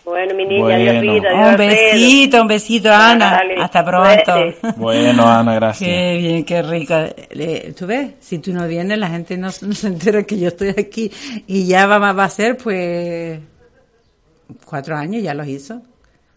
Bueno, 0.05 0.35
mi 0.35 0.45
niña, 0.45 0.63
Bueno. 0.63 1.01
Dios 1.01 1.01
vida, 1.03 1.31
Dios 1.31 1.49
Un 1.51 1.57
besito, 1.57 2.43
un 2.43 2.49
besito, 2.49 2.93
Ana. 2.93 3.31
Dale, 3.31 3.55
Hasta 3.63 3.85
pronto. 3.85 4.33
Bueno, 4.77 5.27
Ana, 5.29 5.55
gracias. 5.55 5.89
Qué 5.89 6.17
bien, 6.19 6.45
qué 6.45 6.63
rico. 6.63 6.95
¿Tú 7.79 7.87
ves? 7.87 8.11
Si 8.21 8.39
tú 8.41 8.53
no 8.53 8.67
vienes, 8.67 8.99
la 8.99 9.09
gente 9.09 9.37
no, 9.37 9.49
no 9.61 9.73
se 9.75 9.87
entera 9.87 10.25
que 10.25 10.39
yo 10.39 10.49
estoy 10.49 10.71
aquí. 10.71 11.11
Y 11.47 11.67
ya 11.67 11.87
va, 11.87 12.13
va 12.13 12.25
a 12.25 12.29
ser, 12.31 12.57
pues, 12.57 13.39
cuatro 14.65 14.97
años, 14.97 15.23
ya 15.23 15.35
los 15.35 15.47
hizo. 15.47 15.81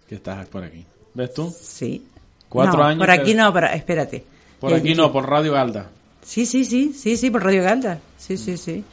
Que 0.07 0.15
estás 0.15 0.45
por 0.47 0.63
aquí. 0.63 0.85
¿Ves 1.15 1.33
tú? 1.33 1.51
Sí. 1.59 2.05
Cuatro 2.47 2.77
No, 2.77 2.83
años 2.83 2.99
Por 2.99 3.07
que- 3.07 3.13
aquí 3.21 3.33
no, 3.33 3.51
pero 3.51 3.67
espérate. 3.67 4.23
Por 4.59 4.73
aquí 4.73 4.93
no, 4.93 5.11
por 5.11 5.27
Radio 5.27 5.53
Galda. 5.53 5.87
Sí, 6.21 6.45
sí, 6.45 6.65
sí, 6.65 6.93
sí, 6.93 7.17
sí, 7.17 7.29
por 7.31 7.43
Radio 7.43 7.63
Galda. 7.63 7.99
Sí, 8.17 8.37
sí, 8.37 8.57
sí. 8.57 8.83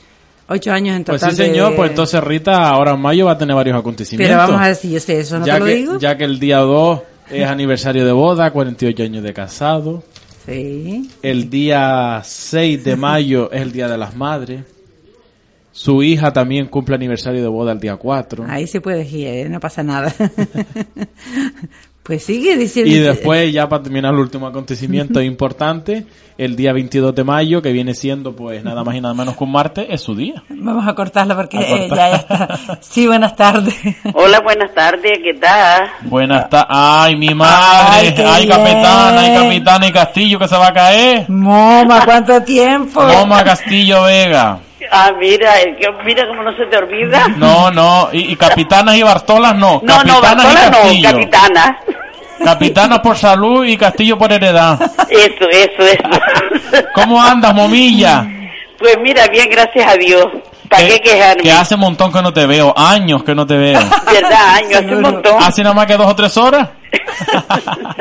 Ocho 0.52 0.72
años 0.72 0.96
en 0.96 1.04
Pues 1.04 1.20
total. 1.20 1.36
sí, 1.36 1.42
señor. 1.44 1.70
de- 1.70 1.76
Pues 1.76 1.90
entonces 1.90 2.22
Rita 2.22 2.68
ahora 2.68 2.92
en 2.92 3.00
mayo 3.00 3.26
va 3.26 3.32
a 3.32 3.38
tener 3.38 3.54
varios 3.56 3.78
acontecimientos. 3.78 4.36
Pero 4.36 4.46
vamos 4.46 4.60
a 4.60 4.66
ver 4.68 4.76
si 4.76 4.90
yo 4.90 5.00
sé 5.00 5.20
eso, 5.20 5.38
¿no 5.38 5.46
ya 5.46 5.54
te 5.54 5.60
lo 5.60 5.66
que, 5.66 5.74
digo? 5.74 5.98
Ya 5.98 6.16
que 6.16 6.24
el 6.24 6.38
día 6.38 6.58
2 6.58 7.00
es 7.30 7.46
aniversario 7.46 8.04
de 8.04 8.12
boda, 8.12 8.50
48 8.50 9.02
años 9.02 9.22
de 9.22 9.32
casado. 9.32 10.02
Sí. 10.46 11.08
El 11.22 11.48
día 11.50 12.20
6 12.24 12.82
de 12.84 12.96
mayo 12.96 13.50
es 13.52 13.62
el 13.62 13.72
Día 13.72 13.88
de 13.88 13.96
las 13.96 14.14
Madres. 14.16 14.64
Su 15.74 16.02
hija 16.02 16.32
también 16.32 16.66
cumple 16.66 16.96
aniversario 16.96 17.40
de 17.40 17.48
boda 17.48 17.72
el 17.72 17.80
día 17.80 17.96
4. 17.96 18.44
Ahí 18.48 18.66
se 18.66 18.80
puede 18.82 19.04
ir, 19.08 19.26
¿eh? 19.28 19.48
no 19.48 19.58
pasa 19.60 19.82
nada. 19.82 20.12
pues 22.02 22.24
sigue 22.24 22.56
diciendo. 22.56 22.90
Y 22.90 22.98
después, 22.98 23.52
ya 23.52 23.68
para 23.68 23.82
terminar 23.84 24.12
el 24.12 24.20
último 24.20 24.46
acontecimiento 24.46 25.20
importante, 25.22 26.04
el 26.36 26.56
día 26.56 26.72
22 26.72 27.14
de 27.14 27.22
mayo, 27.24 27.62
que 27.62 27.72
viene 27.72 27.94
siendo 27.94 28.34
pues 28.34 28.64
nada 28.64 28.82
más 28.82 28.96
y 28.96 29.00
nada 29.00 29.14
menos 29.14 29.36
que 29.36 29.44
un 29.44 29.52
martes, 29.52 29.86
es 29.88 30.00
su 30.00 30.14
día. 30.16 30.42
Vamos 30.48 30.86
a 30.88 30.94
cortarlo 30.94 31.36
porque 31.36 31.58
A 31.58 31.60
eh, 31.60 31.88
ya, 31.88 32.10
ya 32.10 32.16
está. 32.16 32.78
Sí, 32.80 33.06
buenas 33.06 33.36
tardes. 33.36 33.74
Hola, 34.14 34.40
buenas 34.40 34.74
tardes, 34.74 35.12
¿qué 35.22 35.34
tal? 35.34 35.90
Buenas 36.02 36.48
tardes. 36.50 36.66
Ay, 36.70 37.16
mi 37.16 37.34
madre. 37.34 38.08
Ay, 38.08 38.14
Ay, 38.26 38.42
qué 38.46 38.50
capitana, 38.50 39.20
ay, 39.20 39.30
bien. 39.30 39.42
capitana 39.42 39.86
y 39.86 39.92
Castillo 39.92 40.38
que 40.38 40.48
se 40.48 40.56
va 40.56 40.68
a 40.68 40.72
caer. 40.72 41.30
Moma, 41.30 42.04
¿cuánto 42.04 42.42
tiempo? 42.42 43.00
Toma 43.00 43.44
Castillo 43.44 44.02
Vega. 44.04 44.58
Ah, 44.90 45.10
mira, 45.18 45.54
mira 46.04 46.26
cómo 46.28 46.42
no 46.42 46.54
se 46.56 46.66
te 46.66 46.76
olvida. 46.76 47.26
No, 47.36 47.70
no. 47.70 48.08
Y, 48.12 48.32
y 48.32 48.36
capitanas 48.36 48.96
y 48.96 49.02
Bartolas 49.02 49.54
no. 49.54 49.80
No, 49.82 50.02
no, 50.04 50.20
capitanas 50.20 50.44
y 50.44 50.54
Bartola 50.54 50.64
no, 50.66 50.70
Castillo. 50.78 51.10
capitana. 51.10 51.78
Capitanas 52.44 52.98
por 53.00 53.16
salud 53.16 53.64
y 53.64 53.76
Castillo 53.76 54.18
por 54.18 54.32
heredad. 54.32 54.78
Eso, 55.08 55.48
eso, 55.50 55.82
eso. 55.82 56.84
¿Cómo 56.94 57.22
andas, 57.22 57.54
momilla? 57.54 58.26
Pues 58.78 58.98
mira, 59.00 59.26
bien, 59.28 59.48
gracias 59.48 59.86
a 59.92 59.96
Dios. 59.96 60.26
¿Para 60.68 60.86
qué 60.88 61.00
quejarme? 61.00 61.42
Que 61.42 61.52
hace 61.52 61.74
un 61.74 61.82
montón 61.82 62.12
que 62.12 62.20
no 62.22 62.32
te 62.32 62.46
veo. 62.46 62.74
Años 62.76 63.22
que 63.22 63.34
no 63.34 63.46
te 63.46 63.56
veo. 63.56 63.78
¿Verdad, 64.12 64.54
años? 64.56 64.74
Hace 64.82 64.94
un 64.96 65.02
montón. 65.02 65.36
¿Hace 65.42 65.62
nada 65.62 65.74
más 65.74 65.86
que 65.86 65.96
dos 65.96 66.10
o 66.10 66.16
tres 66.16 66.36
horas? 66.36 66.68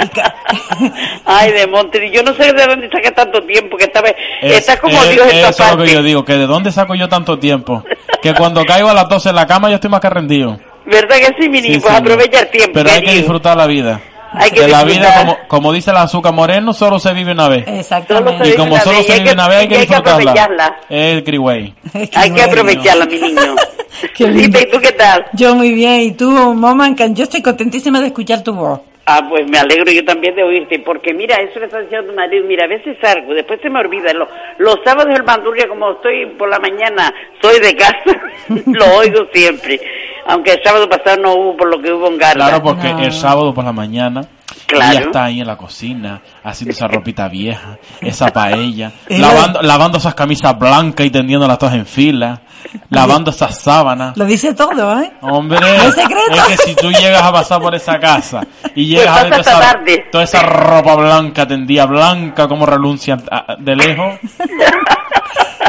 Ay, 1.26 1.52
de 1.52 1.68
Monte, 1.68 2.10
yo 2.12 2.24
no 2.24 2.34
sé 2.34 2.52
de 2.54 2.66
dónde 2.68 2.90
saca 2.90 3.12
tanto 3.12 3.42
tiempo, 3.44 3.78
que 3.78 3.86
estaba, 3.86 4.10
Es- 4.10 4.58
está 4.60 4.78
como 4.78 4.94
es- 5.04 5.10
Dios 5.12 5.28
en 5.32 5.38
Eso 5.38 5.50
esta 5.50 5.72
es 5.72 5.76
lo 5.78 5.84
que 5.84 5.94
yo 5.94 6.04
digo, 6.04 6.26
que 6.26 6.34
de 6.34 6.46
dónde 6.48 6.72
saco 6.72 6.96
yo 6.96 7.08
tanto 7.10 7.38
tiempo. 7.40 7.84
Que 8.22 8.34
cuando 8.34 8.64
caigo 8.66 8.90
a 8.90 8.94
las 8.94 9.08
12 9.10 9.30
en 9.30 9.36
la 9.36 9.48
cama 9.48 9.70
yo 9.70 9.76
estoy 9.76 9.90
más 9.90 10.00
que 10.02 10.10
rendido. 10.10 10.60
¿Verdad 10.86 11.16
que 11.18 11.36
sí, 11.42 11.50
mi 11.50 11.62
niño? 11.62 11.76
Sí, 11.76 11.80
pues 11.82 11.94
aprovecha 11.94 12.40
el 12.42 12.50
tiempo, 12.50 12.72
Pero 12.74 12.92
hay 12.92 13.02
que 13.04 13.14
disfrutar 13.14 13.56
la 13.58 13.68
vida. 13.68 14.02
Hay 14.34 14.52
que 14.52 14.62
de 14.62 14.68
la 14.70 14.84
vida, 14.84 15.14
como, 15.20 15.38
como 15.48 15.74
dice 15.74 15.92
la 15.92 16.04
azúcar 16.04 16.34
moreno, 16.34 16.74
solo 16.74 17.00
se 17.00 17.14
vive 17.14 17.34
una 17.34 17.48
vez. 17.50 17.66
Exactamente. 17.68 18.50
Y 18.50 18.54
como 18.56 18.78
solo 18.80 19.04
se 19.04 19.20
vive 19.20 19.34
una 19.34 19.48
vez, 19.48 19.58
hay 19.60 19.68
que 19.68 19.78
disfrutarla. 19.80 20.32
aprovecharla. 20.32 20.76
El 20.90 21.24
Criway. 21.24 21.74
Hay 22.16 22.32
que 22.32 22.42
aprovecharla, 22.44 23.06
mi 23.06 23.20
niño. 23.20 23.56
Qué 24.16 24.28
lindo. 24.28 24.58
¿Y 24.60 24.66
tú 24.70 24.80
qué 24.80 24.92
tal? 24.94 25.26
Yo 25.34 25.54
muy 25.56 25.74
bien, 25.74 26.02
y 26.02 26.12
tú, 26.12 26.32
Moma, 26.32 26.88
encan- 26.88 27.14
yo 27.14 27.24
estoy 27.26 27.42
contentísima 27.42 28.00
de 28.00 28.08
escuchar 28.08 28.42
tu 28.42 28.54
voz. 28.54 28.80
Ah, 29.06 29.26
pues 29.28 29.50
me 29.50 29.58
alegro 29.58 29.92
yo 29.92 30.06
también 30.06 30.36
de 30.36 30.44
oírte, 30.44 30.80
porque 30.86 31.14
mira, 31.14 31.36
eso 31.42 31.60
le 31.60 31.66
está 31.66 31.80
diciendo 31.82 32.10
tu 32.12 32.16
marido, 32.16 32.46
mira, 32.48 32.66
a 32.66 32.68
veces 32.68 32.96
salgo, 33.02 33.34
después 33.34 33.60
se 33.62 33.70
me 33.70 33.80
olvida, 33.80 34.14
lo- 34.14 34.28
los 34.60 34.76
sábados 34.86 35.14
el 35.16 35.24
bandurria, 35.24 35.68
como 35.68 35.92
estoy 35.94 36.28
por 36.38 36.48
la 36.50 36.60
mañana, 36.60 37.12
soy 37.42 37.60
de 37.60 37.76
casa, 37.76 38.22
lo 38.68 38.86
oigo 38.98 39.26
siempre, 39.34 39.82
aunque 40.28 40.52
el 40.54 40.64
sábado 40.64 40.88
pasado 40.88 41.20
no 41.22 41.34
hubo 41.34 41.58
por 41.58 41.68
lo 41.70 41.82
que 41.82 41.92
hubo 41.92 42.08
en 42.08 42.18
Garda. 42.20 42.46
Claro, 42.46 42.64
porque 42.64 42.90
el 42.90 43.12
sábado 43.12 43.54
por 43.54 43.66
la 43.66 43.74
mañana 43.74 44.22
Claro. 44.68 44.92
ella 44.92 45.02
está 45.02 45.26
ahí 45.26 45.42
en 45.42 45.48
la 45.48 45.58
cocina 45.58 46.22
haciendo 46.44 46.72
esa 46.72 46.88
ropita 46.88 47.28
vieja, 47.28 47.78
esa 48.02 48.28
paella, 48.32 48.92
Ella- 49.10 49.28
lavando, 49.28 49.62
lavando 49.64 49.98
esas 49.98 50.14
camisas 50.16 50.58
blancas 50.58 51.06
y 51.06 51.10
tendiéndolas 51.10 51.58
todas 51.58 51.76
en 51.76 51.86
fila, 51.86 52.42
lavando 52.90 53.32
esas 53.32 53.58
sábanas. 53.60 54.16
Lo 54.18 54.26
dice 54.26 54.54
todo, 54.54 55.00
¿eh? 55.02 55.12
Hombre, 55.22 55.60
¿No 55.60 55.68
es 55.68 55.96
secreto? 55.96 56.34
es 56.34 56.44
que 56.44 56.58
si 56.58 56.76
tú 56.76 56.92
llegas 56.92 57.22
a 57.24 57.32
pasar 57.32 57.62
por 57.62 57.74
esa 57.76 58.00
casa 58.00 58.42
y 58.76 58.86
llegas 58.96 59.18
a 59.18 59.24
ver 59.24 59.30
toda 59.32 59.42
esa, 59.42 59.60
tarde. 59.60 60.06
toda 60.12 60.24
esa 60.24 60.42
ropa 60.44 60.96
blanca 60.96 61.48
tendida, 61.48 61.86
blanca 61.86 62.48
como 62.48 62.66
reluncia 62.66 63.18
de 63.60 63.76
lejos, 63.76 64.16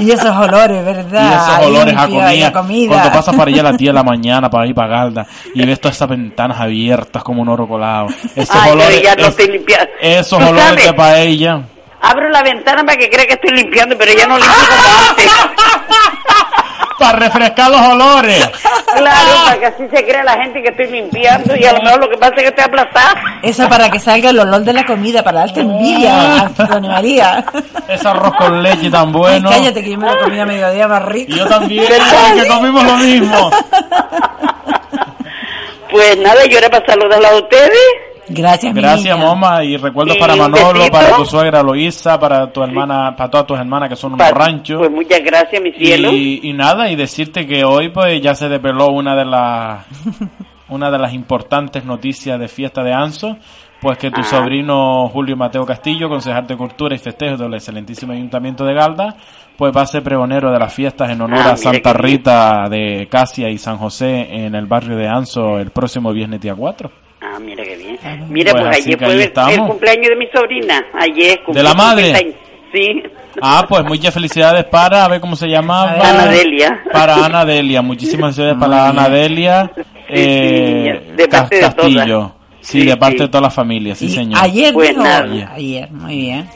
Y 0.01 0.11
esos 0.11 0.35
olores, 0.37 0.85
¿verdad? 0.85 1.31
y 1.31 1.35
esos 1.35 1.67
olores 1.69 1.97
a 1.97 2.07
Limpio, 2.07 2.21
comida, 2.25 2.49
a 2.49 2.53
comida. 2.53 2.89
cuando 2.89 3.13
pasas 3.13 3.37
para 3.37 3.51
allá 3.51 3.61
a 3.61 3.65
la 3.73 3.77
tía 3.77 3.91
de 3.91 3.95
la 3.95 4.03
mañana 4.03 4.51
para 4.51 4.67
ir 4.67 4.75
para 4.75 4.89
Galda 4.89 5.27
y 5.55 5.65
ves 5.65 5.81
todas 5.81 5.95
esas 5.97 6.09
ventanas 6.09 6.59
abiertas 6.61 7.23
como 7.23 7.43
un 7.43 7.49
oro 7.49 7.69
colado, 7.69 8.09
esos 8.35 8.57
Ay, 8.57 8.71
olores, 8.73 8.89
pero 8.89 9.03
ya 9.03 9.15
no 9.15 9.23
es- 9.23 9.29
estoy 9.29 9.47
limpiando. 9.49 9.87
esos 10.01 10.39
¿Tú 10.39 10.45
olores 10.45 10.65
sabes? 10.65 10.85
de 10.87 10.93
paella. 10.95 11.61
Abro 12.01 12.29
la 12.31 12.43
ventana 12.43 12.83
para 12.85 12.99
que 12.99 13.09
crea 13.09 13.27
que 13.27 13.35
estoy 13.35 13.51
limpiando, 13.55 13.97
pero 13.97 14.13
ya 14.13 14.27
no 14.27 14.37
limpio 14.37 14.55
como 14.67 15.09
antes. 15.11 15.31
Para 17.03 17.19
refrescar 17.19 17.71
los 17.71 17.81
olores. 17.81 18.51
Claro, 18.97 19.31
para 19.45 19.59
que 19.59 19.67
así 19.67 19.83
se 19.93 20.05
crea 20.05 20.23
la 20.23 20.35
gente 20.35 20.63
que 20.63 20.69
estoy 20.69 20.87
limpiando 20.87 21.57
y 21.57 21.65
a 21.65 21.73
lo 21.73 21.83
mejor 21.83 22.01
lo 22.01 22.09
que 22.11 22.17
pasa 22.17 22.35
es 22.37 22.43
que 22.43 22.49
estoy 22.49 22.65
aplastada. 22.65 23.15
Eso 23.43 23.69
para 23.69 23.91
que 23.91 23.99
salga 23.99 24.31
el 24.31 24.39
olor 24.39 24.61
de 24.63 24.73
la 24.73 24.85
comida, 24.85 25.23
para 25.23 25.41
darte 25.41 25.61
envidia, 25.61 26.43
Antonio 26.43 26.91
María. 26.91 27.45
Ese 27.89 28.07
arroz 28.09 28.35
con 28.37 28.63
leche 28.63 28.91
tan 28.91 29.11
bueno. 29.11 29.49
Ay, 29.49 29.57
cállate 29.57 29.83
que 29.83 29.91
yo 29.91 29.99
me 29.99 30.07
lo 30.07 30.19
comí 30.21 30.39
a 30.39 30.47
mediodía 30.47 30.87
más 30.87 31.05
rico. 31.07 31.33
Y 31.33 31.39
yo 31.39 31.47
también, 31.47 31.87
que 31.87 32.47
comimos 32.47 32.85
lo 32.85 32.97
mismo. 32.99 33.51
Pues 35.91 36.19
nada, 36.19 36.45
yo 36.47 36.59
era 36.59 36.71
para 36.71 36.87
saludarla 36.87 37.29
a 37.29 37.37
ustedes. 37.37 38.12
Gracias, 38.29 38.73
mi 38.73 38.81
Gracias. 38.81 39.19
Moma, 39.19 39.65
y 39.65 39.77
recuerdos 39.77 40.17
Y 40.17 40.19
para 40.21 40.37
Manolo, 40.37 40.85
para 40.91 41.17
tu 41.17 41.25
suegra 41.25 41.63
Loisa, 41.63 42.19
para 42.21 42.51
tu 42.53 42.63
hermana, 42.63 43.15
para 43.17 43.31
todas 43.31 43.47
tus 43.47 43.59
hermanas 43.59 43.89
que 43.89 43.97
son 43.97 44.15
unos 44.15 44.31
ranchos. 44.31 44.79
Pues 44.79 44.91
muchas 44.91 45.21
gracias, 45.25 45.61
mi 45.61 45.73
cielo. 45.73 46.13
Y, 46.13 46.41
y 46.43 46.53
nada, 46.53 46.91
y 46.91 46.97
decirte 46.97 47.47
que 47.47 47.65
hoy 47.65 47.89
pues 47.91 48.21
ya 48.23 48.35
se 48.35 48.49
desveló 48.49 48.89
una 48.89 49.17
de 49.17 49.25
las 49.25 49.85
una 50.69 50.91
de 50.91 50.99
las 50.99 51.13
importantes 51.13 51.85
noticias 51.85 52.39
de 52.39 52.49
fiesta 52.49 52.83
de 52.83 52.93
Anso, 52.95 53.37
pues 53.81 53.99
que 53.99 54.11
tu 54.11 54.21
Ah. 54.21 54.25
sobrino 54.25 55.09
Julio 55.09 55.37
Mateo 55.37 55.67
Castillo, 55.67 56.09
concejal 56.09 56.47
de 56.47 56.57
Cultura 56.57 56.95
y 56.95 56.99
Festejos 56.99 57.39
del 57.41 57.53
excelentísimo 57.55 58.13
Ayuntamiento 58.13 58.65
de 58.65 58.73
Galda, 58.73 59.17
pues 59.59 59.77
va 59.77 59.83
a 59.83 59.87
ser 59.87 60.03
pregonero 60.03 60.51
de 60.51 60.59
las 60.59 60.73
fiestas 60.73 61.11
en 61.11 61.21
honor 61.21 61.41
Ah, 61.45 61.51
a 61.53 61.57
Santa. 61.57 61.93
Rita 61.93 62.69
de 62.71 63.09
Casia 63.11 63.51
y 63.51 63.59
San 63.59 63.77
José 63.79 64.29
en 64.47 64.55
el 64.55 64.67
barrio 64.67 64.97
de 64.97 65.09
Anso 65.09 65.59
el 65.59 65.71
próximo 65.73 66.13
viernes 66.13 66.41
día 66.41 66.55
4. 66.55 66.91
Ah, 67.35 67.39
mira 67.41 67.65
qué 67.65 67.77
bien. 67.77 67.99
Mira, 68.29 68.53
Pues 68.53 68.65
pues, 68.65 68.77
ayer 68.87 68.99
fue 68.99 69.13
el, 69.15 69.21
el 69.23 69.61
cumpleaños 69.67 70.09
de 70.09 70.17
mi 70.17 70.27
sobrina. 70.35 70.85
Ayer 70.99 71.41
¿De 71.49 71.63
la 71.63 71.75
madre? 71.75 72.15
50 72.17 72.39
Sí. 72.73 73.03
Ah, 73.43 73.67
pues 73.69 73.85
muchas 73.85 74.15
felicidades 74.15 74.65
para, 74.65 75.05
a 75.05 75.09
ver 75.09 75.21
cómo 75.21 75.37
se 75.37 75.47
llama. 75.47 75.93
Ana 75.93 76.27
Delia. 76.27 76.83
Para 76.91 77.23
Ana 77.25 77.45
Delia, 77.45 77.83
muchísimas 77.83 78.35
felicidades 78.35 78.59
para 78.59 78.89
Ana 78.89 79.09
Delia 79.11 79.71
eh, 80.09 81.13
de 81.17 81.29
parte 81.29 81.57
de 81.57 81.61
Castillo. 81.63 82.33
Sí, 82.61 82.81
Sí, 82.81 82.87
de 82.87 82.97
parte 82.97 83.17
sí. 83.19 83.23
de 83.25 83.29
toda 83.29 83.43
la 83.43 83.51
familia, 83.51 83.95
sí, 83.95 84.09
señor. 84.09 84.41
Ayer, 84.43 84.73
Pues 84.73 84.97
nada. 84.97 85.53
ayer, 85.55 85.91
muy 85.91 86.17
bien. 86.17 86.49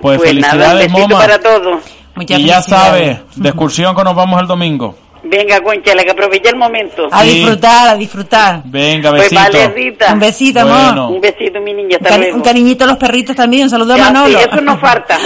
Pues, 0.00 0.18
Pues 0.18 0.34
nada, 0.34 0.52
felicidades, 0.52 0.78
besito 0.92 1.08
Moma. 1.08 1.18
para 1.18 1.38
todos. 1.40 1.82
Muchas 2.14 2.38
Y 2.38 2.44
ya 2.44 2.60
sabes, 2.62 3.18
de 3.34 3.48
excursión 3.48 3.96
que 3.96 4.04
nos 4.04 4.14
vamos 4.14 4.40
el 4.40 4.46
domingo. 4.46 4.94
Venga, 5.26 5.60
Conchela, 5.62 6.04
que 6.04 6.10
aproveche 6.10 6.50
el 6.50 6.56
momento. 6.56 7.08
A 7.10 7.22
Sí. 7.22 7.30
disfrutar, 7.30 7.88
a 7.88 7.96
disfrutar. 7.96 8.62
Venga, 8.64 9.10
Pues 9.10 9.22
besito. 9.22 9.40
vale, 9.40 9.68
Rita. 9.68 10.12
Un 10.12 10.20
besito, 10.20 10.60
Bueno. 10.60 10.78
amor. 11.02 11.12
Un 11.14 11.20
besito, 11.20 11.60
mi 11.60 11.72
niña. 11.72 11.96
Un, 11.98 12.04
Hasta 12.06 12.08
cari- 12.16 12.20
luego. 12.22 12.36
un 12.36 12.42
cariñito 12.42 12.84
a 12.84 12.86
los 12.88 12.96
perritos 12.98 13.34
también. 13.36 13.62
Un 13.64 13.70
saludo 13.70 13.94
a 13.94 13.96
Manolo. 13.96 14.38
sí, 14.38 14.44
eso 14.50 14.60
no 14.60 14.78
falta. 14.80 15.18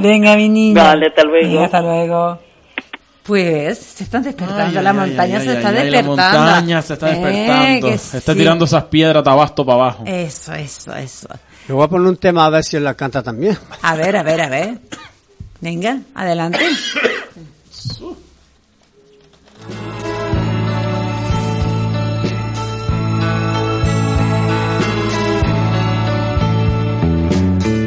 Venga, 0.00 0.34
mi 0.36 0.48
niña. 0.48 0.82
Vale, 0.84 1.06
hasta 1.06 1.22
luego. 1.22 1.48
Venga, 1.48 1.64
hasta 1.64 1.80
luego. 1.80 2.38
Pues 3.22 3.78
se 3.78 4.04
están 4.04 4.22
despertando, 4.24 4.78
Ay, 4.78 4.84
la 4.84 4.90
ay, 4.90 4.96
montaña 4.96 5.38
ay, 5.38 5.44
se 5.44 5.50
ay, 5.50 5.56
está 5.58 5.68
ay, 5.68 5.74
despertando. 5.74 6.16
La 6.16 6.32
montaña 6.32 6.82
se 6.82 6.92
está 6.94 7.10
Eh, 7.10 7.14
despertando. 7.14 7.88
está 7.88 8.32
sí. 8.32 8.38
tirando 8.38 8.64
esas 8.64 8.84
piedras 8.84 9.22
tabasto 9.22 9.64
para 9.64 9.74
abajo. 9.82 10.02
Eso, 10.06 10.52
eso, 10.54 10.94
eso. 10.96 11.28
Le 11.68 11.74
voy 11.74 11.84
a 11.84 11.88
poner 11.88 12.08
un 12.08 12.16
tema 12.16 12.46
a 12.46 12.50
ver 12.50 12.64
si 12.64 12.76
él 12.76 12.82
la 12.84 12.94
canta 12.94 13.22
también. 13.22 13.56
A 13.82 13.94
ver, 13.94 14.16
a 14.16 14.22
ver, 14.24 14.40
a 14.40 14.48
ver. 14.48 14.78
Venga, 15.60 15.98
adelante. 16.14 16.58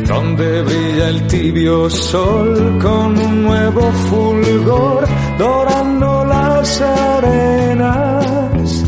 donde 0.07 0.61
brilla 0.63 1.09
el 1.09 1.27
tibio 1.27 1.89
sol 1.89 2.79
con 2.81 3.17
un 3.17 3.43
nuevo 3.43 3.91
fulgor 4.09 5.05
dorando 5.37 6.25
las 6.25 6.81
arenas, 6.81 8.85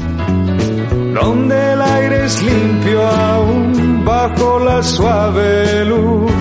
donde 1.14 1.74
el 1.74 1.82
aire 1.82 2.26
es 2.26 2.42
limpio 2.42 3.08
aún 3.08 4.04
bajo 4.06 4.60
la 4.60 4.84
suave 4.84 5.86
luz 5.86 6.32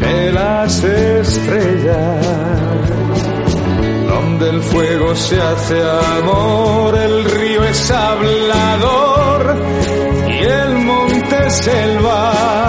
de 0.00 0.32
las 0.32 0.84
estrellas 0.84 2.91
donde 4.42 4.56
el 4.56 4.62
fuego 4.62 5.14
se 5.14 5.40
hace 5.40 5.82
amor, 5.82 6.96
el 6.96 7.24
río 7.24 7.64
es 7.64 7.90
hablador 7.90 9.62
y 10.28 10.44
el 10.44 10.78
monte 10.78 11.50
selva. 11.50 12.61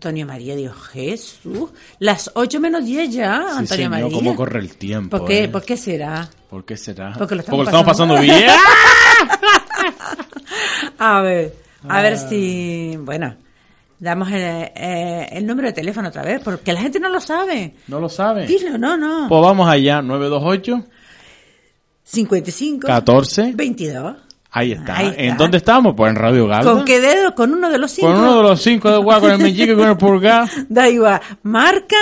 Antonio 0.00 0.24
María, 0.24 0.56
digo, 0.56 0.72
Jesús, 0.72 1.68
las 1.98 2.30
8 2.32 2.58
menos 2.58 2.86
10 2.86 3.12
ya, 3.12 3.36
Sí, 3.36 3.42
Antonio 3.50 3.66
señor, 3.66 3.90
María. 3.90 4.08
cómo 4.16 4.34
corre 4.34 4.58
el 4.60 4.74
tiempo. 4.78 5.18
¿Por 5.18 5.28
qué, 5.28 5.44
eh. 5.44 5.48
¿Por 5.48 5.62
qué 5.62 5.76
será? 5.76 6.26
¿Por 6.48 6.64
qué 6.64 6.78
será? 6.78 7.12
Porque 7.18 7.34
lo 7.34 7.42
estamos 7.42 7.66
estamos 7.66 7.84
pasando 7.86 8.14
pasando- 8.14 8.34
bien. 8.34 8.48
A 10.98 11.20
ver, 11.20 11.54
a 11.86 12.00
ver 12.02 12.14
Ah. 12.14 12.16
si, 12.16 12.96
bueno, 12.98 13.34
damos 13.98 14.28
el, 14.30 14.40
eh, 14.42 15.28
el 15.32 15.46
número 15.46 15.68
de 15.68 15.74
teléfono 15.74 16.08
otra 16.08 16.22
vez, 16.22 16.40
porque 16.42 16.72
la 16.72 16.80
gente 16.80 16.98
no 16.98 17.10
lo 17.10 17.20
sabe. 17.20 17.74
¿No 17.86 18.00
lo 18.00 18.08
sabe? 18.08 18.46
Dilo, 18.46 18.78
no, 18.78 18.96
no. 18.96 19.26
Pues 19.28 19.42
vamos 19.42 19.68
allá, 19.68 20.00
928 20.00 20.86
55 22.04 22.86
14. 22.86 23.52
22. 23.54 24.16
Ahí 24.52 24.72
está. 24.72 24.96
Ahí 24.96 25.08
está. 25.08 25.22
¿En 25.22 25.36
dónde 25.36 25.58
estamos? 25.58 25.94
Pues 25.96 26.10
en 26.10 26.16
Radio 26.16 26.46
Galda. 26.46 26.72
¿Con 26.72 26.84
qué 26.84 27.00
dedo? 27.00 27.34
Con 27.34 27.52
uno 27.52 27.70
de 27.70 27.78
los 27.78 27.90
cinco. 27.92 28.08
Con 28.08 28.20
uno 28.20 28.36
de 28.36 28.42
los 28.42 28.62
cinco 28.62 28.90
de 28.90 29.04
con 29.20 29.30
el 29.30 29.38
meñique 29.38 29.74
con 29.74 29.88
el 29.88 29.96
pulgar. 29.96 30.48
Da 30.68 30.88
igual. 30.88 31.20
Marca, 31.42 31.96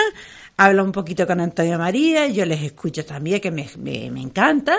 habla 0.57 0.82
un 0.82 0.92
poquito 0.92 1.26
con 1.26 1.40
Antonio 1.40 1.78
María, 1.78 2.26
yo 2.28 2.44
les 2.46 2.62
escucho 2.62 3.05
también, 3.05 3.40
que 3.40 3.51
me, 3.51 3.68
me, 3.78 4.11
me 4.11 4.20
encanta. 4.20 4.76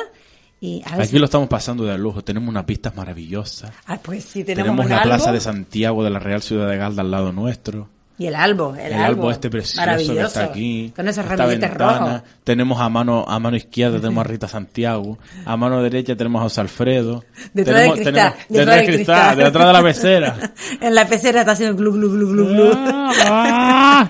Y 0.62 0.82
a 0.86 1.02
Aquí 1.02 1.18
lo 1.20 1.26
estamos 1.26 1.48
pasando 1.48 1.86
de 1.86 1.98
lujo. 1.98 2.22
Tenemos 2.24 2.50
unas 2.50 2.66
vistas 2.66 2.96
maravillosas. 2.96 3.72
Ah, 3.86 3.98
pues 4.02 4.26
sí, 4.26 4.44
tenemos, 4.44 4.76
Tenemos 4.76 4.90
la 4.90 5.04
plaza 5.04 5.32
de 5.32 5.40
Santiago 5.40 6.04
de 6.04 6.10
la 6.10 6.20
Real 6.20 6.42
Ciudad 6.42 6.68
de 6.70 6.78
Galda 6.78 7.02
al 7.02 7.12
lado 7.12 7.32
nuestro. 7.32 7.88
Y 8.20 8.28
el 8.28 8.36
albo, 8.36 8.76
el, 8.76 8.92
El, 8.92 9.02
albo 9.02 9.32
este 9.32 9.50
precioso 9.50 9.82
que 10.14 10.22
está 10.22 10.44
aquí. 10.44 10.92
Con 10.94 11.08
esos 11.08 11.26
ramilletes 11.26 11.74
rojos. 11.74 12.22
Tenemos 12.44 12.82
a 12.82 12.90
mano 12.90 13.24
a 13.26 13.40
mano 13.40 13.56
izquierda 13.56 13.98
tenemos 14.02 14.26
a 14.26 14.28
Rita 14.28 14.48
Santiago. 14.50 15.18
A 15.46 15.56
mano 15.56 15.82
derecha 15.82 16.18
tenemos 16.18 16.42
a 16.42 16.44
José 16.44 16.60
Alfredo. 16.60 17.24
Detrás 17.54 17.78
tenemos, 17.78 17.98
del 17.98 18.06
cristal, 18.06 18.34
tenemos- 18.34 18.48
detrás 18.50 18.50
detrás 18.50 18.76
del 18.76 18.86
del 18.86 18.96
cristal, 18.96 19.36
cristal. 19.36 19.38
detrás 19.38 19.68
de 19.68 19.74
la 19.74 19.84
pecera. 19.84 20.52
en 20.82 20.96
la 20.96 21.08
pecera 21.08 21.40
está 21.40 21.52
haciendo 21.54 21.78
glu, 21.78 21.94
glu, 21.94 22.10
glu, 22.12 22.28
glu, 22.28 22.46
glu. 22.50 22.72
Ah, 22.76 24.10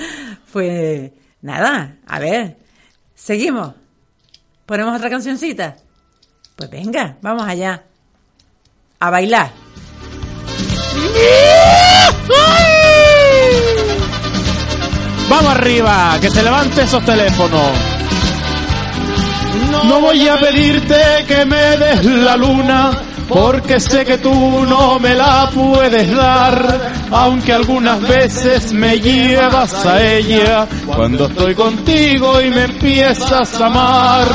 pues 0.52 1.10
nada, 1.42 1.96
a 2.06 2.18
ver, 2.20 2.56
seguimos. 3.16 3.74
¿Ponemos 4.64 4.96
otra 4.96 5.10
cancioncita? 5.10 5.74
Pues 6.54 6.70
venga, 6.70 7.16
vamos 7.20 7.42
allá. 7.48 7.82
A 9.00 9.10
bailar. 9.10 9.50
Vamos 15.30 15.52
arriba, 15.52 16.18
que 16.20 16.28
se 16.28 16.42
levante 16.42 16.82
esos 16.82 17.04
teléfonos. 17.04 17.70
No 19.84 20.00
voy 20.00 20.26
a 20.26 20.36
pedirte 20.38 21.24
que 21.26 21.46
me 21.46 21.76
des 21.76 22.04
la 22.04 22.36
luna, 22.36 22.90
porque 23.28 23.78
sé 23.78 24.04
que 24.04 24.18
tú 24.18 24.66
no 24.68 24.98
me 24.98 25.14
la 25.14 25.48
puedes 25.54 26.14
dar, 26.14 26.92
aunque 27.12 27.52
algunas 27.52 28.00
veces 28.00 28.72
me 28.72 28.98
llevas 28.98 29.86
a 29.86 30.02
ella 30.02 30.66
cuando 30.84 31.26
estoy 31.26 31.54
contigo 31.54 32.40
y 32.40 32.50
me 32.50 32.64
empiezas 32.64 33.60
a 33.60 33.66
amar. 33.66 34.26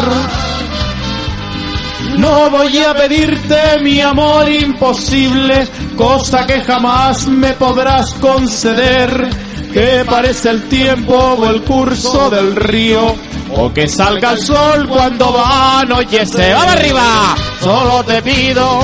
No 2.18 2.50
voy 2.50 2.78
a 2.78 2.94
pedirte 2.94 3.80
mi 3.82 4.00
amor 4.00 4.50
imposible, 4.50 5.68
cosa 5.98 6.46
que 6.48 6.62
jamás 6.62 7.28
me 7.28 7.52
podrás 7.54 8.14
conceder, 8.14 9.30
que 9.76 10.06
parece 10.06 10.52
el 10.52 10.70
tiempo 10.70 11.14
o 11.14 11.50
el 11.50 11.62
curso 11.64 12.30
del 12.30 12.56
río, 12.56 13.14
o 13.58 13.74
que 13.74 13.90
salga 13.90 14.32
el 14.32 14.40
sol 14.40 14.88
cuando 14.88 15.34
va 15.34 15.50
a 15.50 15.80
anochecer. 15.82 16.56
¡Vamos 16.56 16.76
arriba! 16.76 17.36
Solo 17.60 18.04
te 18.06 18.22
pido, 18.22 18.80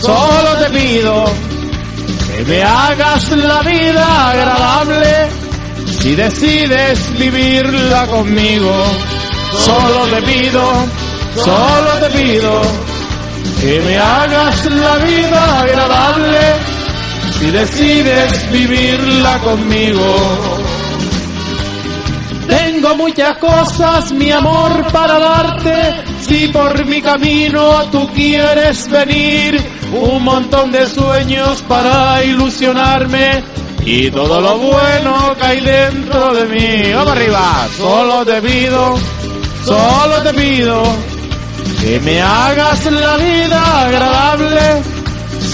solo 0.00 0.56
te 0.62 0.70
pido, 0.70 1.24
que 2.28 2.44
me 2.44 2.62
hagas 2.62 3.28
la 3.32 3.60
vida 3.62 4.30
agradable, 4.30 5.28
si 5.98 6.14
decides 6.14 7.18
vivirla 7.18 8.06
conmigo. 8.06 8.72
Solo 9.58 10.06
te 10.14 10.22
pido, 10.22 10.62
Solo 11.34 11.90
te 12.00 12.10
pido 12.18 12.62
que 13.60 13.80
me 13.80 13.98
hagas 13.98 14.64
la 14.66 14.96
vida 14.98 15.60
agradable 15.60 16.69
si 17.40 17.50
decides 17.50 18.52
vivirla 18.52 19.38
conmigo. 19.38 20.04
Tengo 22.46 22.94
muchas 22.96 23.38
cosas, 23.38 24.12
mi 24.12 24.30
amor, 24.30 24.86
para 24.92 25.18
darte. 25.18 26.04
Si 26.20 26.48
por 26.48 26.84
mi 26.84 27.00
camino 27.00 27.84
tú 27.90 28.06
quieres 28.12 28.88
venir, 28.90 29.58
un 29.92 30.22
montón 30.22 30.70
de 30.70 30.86
sueños 30.86 31.62
para 31.62 32.22
ilusionarme. 32.22 33.42
Y 33.86 34.10
todo 34.10 34.40
lo 34.42 34.58
bueno 34.58 35.34
que 35.38 35.46
hay 35.46 35.60
dentro 35.60 36.34
de 36.34 36.44
mí. 36.44 36.92
Vamos 36.92 37.12
arriba, 37.12 37.68
solo 37.78 38.26
te 38.26 38.42
pido, 38.42 38.98
solo 39.64 40.22
te 40.22 40.34
pido 40.34 40.82
que 41.80 41.98
me 42.00 42.20
hagas 42.20 42.84
la 42.92 43.16
vida 43.16 43.82
agradable 43.86 44.99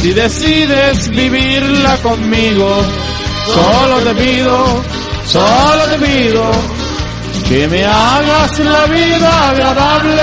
si 0.00 0.12
decides 0.12 1.08
vivirla 1.08 1.96
conmigo. 1.98 2.68
Solo 3.46 3.96
te 4.02 4.14
pido, 4.14 4.82
solo 5.24 5.84
te 5.90 6.06
pido 6.06 6.50
que 7.48 7.68
me 7.68 7.84
hagas 7.84 8.58
la 8.58 8.86
vida 8.86 9.50
agradable 9.50 10.22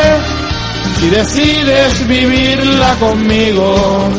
si 0.99 1.09
decides 1.09 2.07
vivirla 2.07 2.95
conmigo. 2.99 4.09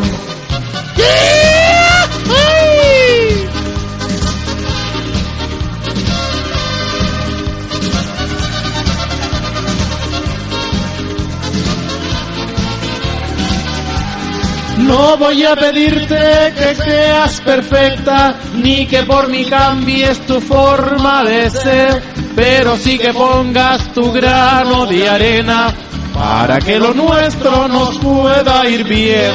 No 14.86 15.16
voy 15.16 15.44
a 15.44 15.56
pedirte 15.56 16.52
que 16.56 16.74
seas 16.74 17.40
perfecta, 17.40 18.36
ni 18.54 18.86
que 18.86 19.02
por 19.04 19.28
mí 19.28 19.44
cambies 19.44 20.18
tu 20.26 20.40
forma 20.40 21.24
de 21.24 21.50
ser, 21.50 22.02
pero 22.36 22.76
sí 22.76 22.98
que 22.98 23.12
pongas 23.12 23.92
tu 23.92 24.12
grano 24.12 24.86
de 24.86 25.08
arena 25.08 25.74
para 26.12 26.58
que 26.60 26.78
lo 26.78 26.92
nuestro 26.94 27.66
nos 27.66 27.98
pueda 27.98 28.68
ir 28.68 28.84
bien. 28.84 29.32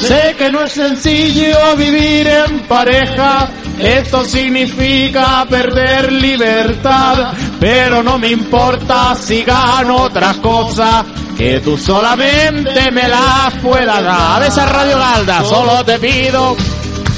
Sé 0.00 0.34
que 0.38 0.50
no 0.50 0.62
es 0.62 0.72
sencillo 0.72 1.76
vivir 1.76 2.26
en 2.28 2.60
pareja, 2.60 3.48
esto 3.80 4.24
significa 4.24 5.44
perder 5.50 6.12
libertad, 6.12 7.32
pero 7.60 8.02
no 8.02 8.18
me 8.18 8.28
importa 8.28 9.14
si 9.14 9.42
gano 9.42 10.02
otra 10.02 10.34
cosa, 10.34 11.04
que 11.36 11.60
tú 11.60 11.76
solamente 11.76 12.90
me 12.90 13.08
la 13.08 13.52
puedas 13.62 14.02
dar. 14.02 14.42
Esa 14.42 14.66
Radio 14.66 14.98
Galda, 14.98 15.44
solo 15.44 15.84
te 15.84 15.98
pido, 15.98 16.56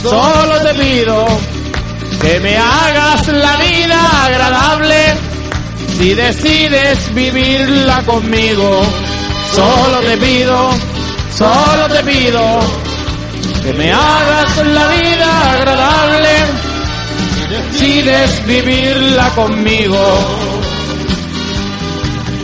solo 0.03 0.61
te 0.63 0.75
pido 0.75 1.27
que 2.21 2.41
me 2.41 2.57
hagas 2.57 3.29
la 3.29 3.57
vida 3.57 4.25
agradable 4.27 5.17
si 5.97 6.15
decides 6.15 7.15
vivirla 7.15 8.03
conmigo. 8.05 8.83
Solo 9.55 10.01
te 10.01 10.17
pido, 10.17 10.71
solo 11.37 11.89
te 11.89 12.03
pido 12.05 12.61
que 13.63 13.73
me 13.75 13.93
hagas 13.93 14.57
la 14.67 14.87
vida 14.89 15.53
agradable 15.53 16.70
decides 17.69 18.47
vivirla 18.47 19.31
conmigo. 19.31 19.99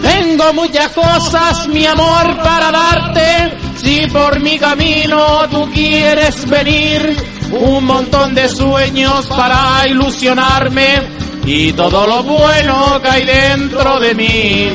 Tengo 0.03 0.53
muchas 0.53 0.89
cosas, 0.93 1.69
mi 1.69 1.87
amor, 1.87 2.37
para 2.43 2.71
darte. 2.71 3.59
Si 3.77 4.07
por 4.07 4.41
mi 4.41 4.59
camino 4.59 5.49
tú 5.51 5.71
quieres 5.73 6.49
venir, 6.49 7.17
un 7.53 7.85
montón 7.85 8.35
de 8.35 8.49
sueños 8.49 9.27
para 9.27 9.87
ilusionarme 9.87 11.03
y 11.45 11.73
todo 11.73 12.07
lo 12.07 12.23
bueno 12.23 13.01
que 13.03 13.09
hay 13.09 13.25
dentro 13.25 14.01
de 14.01 14.15
mí. 14.15 14.71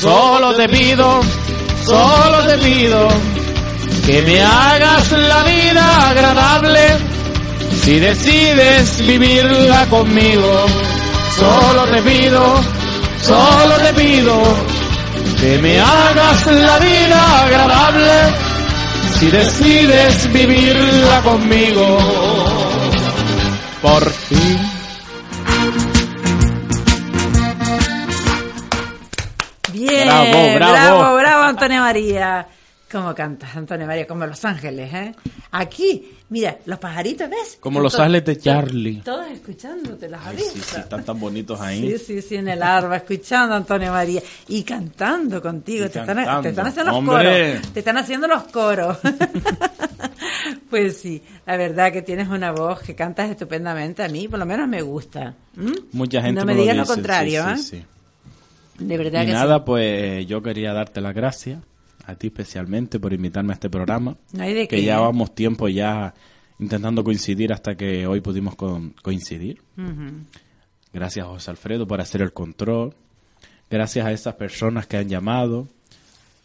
Solo 0.00 0.54
te 0.54 0.68
pido, 0.68 1.20
solo 1.84 2.46
te 2.46 2.58
pido 2.58 3.08
que 4.06 4.22
me 4.22 4.42
hagas 4.42 5.12
la 5.12 5.42
vida 5.44 6.08
agradable 6.10 6.80
si 7.82 7.98
decides 7.98 9.06
vivirla 9.06 9.86
conmigo. 9.86 10.66
Solo 11.38 11.84
te 11.86 12.02
pido, 12.02 12.54
solo 13.22 13.74
te 13.76 13.94
pido 13.94 14.42
que 15.40 15.58
me 15.58 15.80
hagas 15.80 16.46
la 16.46 16.78
vida 16.78 17.42
agradable 17.44 18.10
si 19.18 19.26
decides 19.30 20.32
vivirla 20.32 21.22
conmigo. 21.22 21.98
Por 23.82 24.10
fin. 24.10 24.58
Bien, 29.72 30.06
Bravo, 30.06 30.54
bravo. 30.54 30.98
bravo, 30.98 31.16
bravo, 31.16 31.42
Antonio 31.44 31.80
María. 31.80 32.46
¿Cómo 32.90 33.14
cantas, 33.14 33.54
Antonio 33.54 33.86
María? 33.86 34.04
Como 34.04 34.26
Los 34.26 34.44
Ángeles, 34.44 34.92
¿eh? 34.92 35.14
Aquí, 35.52 36.10
mira, 36.28 36.58
los 36.66 36.80
pajaritos, 36.80 37.30
¿ves? 37.30 37.56
Como 37.60 37.78
los 37.78 37.96
ángeles 37.96 38.24
de 38.24 38.38
Charlie. 38.38 39.00
Todos 39.04 39.30
escuchándote, 39.30 40.08
los 40.08 40.20
has 40.20 40.34
Sí, 40.34 40.60
sí, 40.60 40.80
están 40.80 41.04
tan 41.04 41.20
bonitos 41.20 41.60
ahí. 41.60 41.92
Sí, 41.92 41.98
sí, 41.98 42.22
sí, 42.22 42.36
en 42.36 42.48
el 42.48 42.60
arba, 42.60 42.96
escuchando 42.96 43.54
a 43.54 43.58
Antonio 43.58 43.92
María 43.92 44.20
y 44.48 44.64
cantando 44.64 45.40
contigo. 45.40 45.86
Y 45.86 45.88
te, 45.88 46.00
están, 46.00 46.16
cantando. 46.16 46.42
te 46.42 46.48
están 46.48 46.66
haciendo 46.66 46.90
los 46.90 46.98
¡Hombre! 46.98 47.54
coros. 47.54 47.72
Te 47.72 47.78
están 47.78 47.96
haciendo 47.96 48.26
los 48.26 48.42
coros. 48.44 48.98
pues 50.70 50.96
sí, 50.96 51.22
la 51.46 51.56
verdad 51.56 51.92
que 51.92 52.02
tienes 52.02 52.26
una 52.28 52.50
voz 52.50 52.80
que 52.80 52.96
cantas 52.96 53.30
estupendamente. 53.30 54.02
A 54.02 54.08
mí, 54.08 54.26
por 54.26 54.40
lo 54.40 54.46
menos, 54.46 54.66
me 54.66 54.82
gusta. 54.82 55.36
¿Mm? 55.54 55.72
Mucha 55.92 56.22
gente 56.22 56.40
No 56.40 56.44
me 56.44 56.54
lo 56.54 56.62
digas 56.62 56.76
lo 56.76 56.82
dice, 56.82 56.94
contrario, 56.94 57.44
sí, 57.44 57.50
¿eh? 57.50 57.56
sí, 57.56 57.62
sí. 58.78 58.84
De 58.84 58.98
verdad 58.98 59.22
Y 59.22 59.26
que 59.26 59.32
nada, 59.32 59.64
pues 59.64 60.26
yo 60.26 60.42
quería 60.42 60.72
darte 60.72 61.00
las 61.00 61.14
gracias 61.14 61.58
a 62.06 62.14
ti 62.16 62.28
especialmente 62.28 62.98
por 63.00 63.12
invitarme 63.12 63.52
a 63.52 63.54
este 63.54 63.70
programa. 63.70 64.16
No 64.32 64.42
hay 64.42 64.54
de 64.54 64.68
que 64.68 64.76
qué. 64.76 64.82
ya 64.84 64.98
vamos 65.00 65.34
tiempo 65.34 65.68
ya 65.68 66.14
intentando 66.58 67.02
coincidir 67.04 67.52
hasta 67.52 67.76
que 67.76 68.06
hoy 68.06 68.20
pudimos 68.20 68.54
con- 68.56 68.90
coincidir. 69.02 69.62
Gracias 70.92 71.26
José 71.26 71.50
Alfredo 71.50 71.86
por 71.86 72.00
hacer 72.00 72.22
el 72.22 72.32
control. 72.32 72.94
Gracias 73.70 74.04
a 74.06 74.12
esas 74.12 74.34
personas 74.34 74.86
que 74.86 74.96
han 74.96 75.08
llamado 75.08 75.68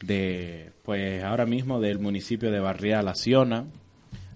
de 0.03 0.71
pues 0.83 1.23
ahora 1.23 1.45
mismo 1.45 1.79
del 1.79 1.99
municipio 1.99 2.51
de 2.51 2.59
Barrial 2.59 3.05
La 3.05 3.15
Siona, 3.15 3.65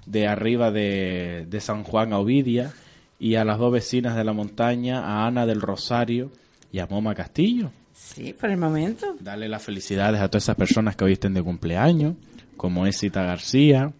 de 0.05 0.27
arriba 0.27 0.71
de, 0.71 1.45
de 1.49 1.61
San 1.61 1.83
Juan 1.83 2.13
a 2.13 2.17
Ovidia 2.19 2.73
y 3.19 3.35
a 3.35 3.43
las 3.45 3.59
dos 3.59 3.71
vecinas 3.71 4.15
de 4.15 4.23
la 4.23 4.33
montaña, 4.33 5.01
a 5.05 5.27
Ana 5.27 5.45
del 5.45 5.61
Rosario 5.61 6.31
y 6.71 6.79
a 6.79 6.87
Moma 6.87 7.13
Castillo. 7.13 7.71
Sí, 8.01 8.33
por 8.33 8.49
el 8.49 8.57
momento. 8.57 9.17
Darle 9.19 9.49
las 9.49 9.61
felicidades 9.61 10.21
a 10.21 10.29
todas 10.29 10.43
esas 10.43 10.55
personas 10.55 10.95
que 10.95 11.03
hoy 11.03 11.13
estén 11.13 11.33
de 11.33 11.43
cumpleaños, 11.43 12.15
como 12.55 12.87
es 12.87 12.97
Cita 12.97 13.23
García, 13.23 13.91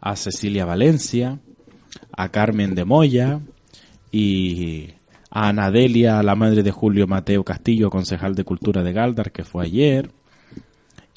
a 0.00 0.16
Cecilia 0.16 0.64
Valencia, 0.64 1.38
a 2.16 2.28
Carmen 2.30 2.74
de 2.74 2.84
Moya 2.84 3.38
y 4.10 4.88
a 5.30 5.48
Anadelia, 5.48 6.20
la 6.24 6.34
madre 6.34 6.64
de 6.64 6.72
Julio 6.72 7.06
Mateo 7.06 7.44
Castillo, 7.44 7.90
concejal 7.90 8.34
de 8.34 8.44
Cultura 8.44 8.82
de 8.82 8.92
Galdar, 8.92 9.30
que 9.30 9.44
fue 9.44 9.66
ayer, 9.66 10.10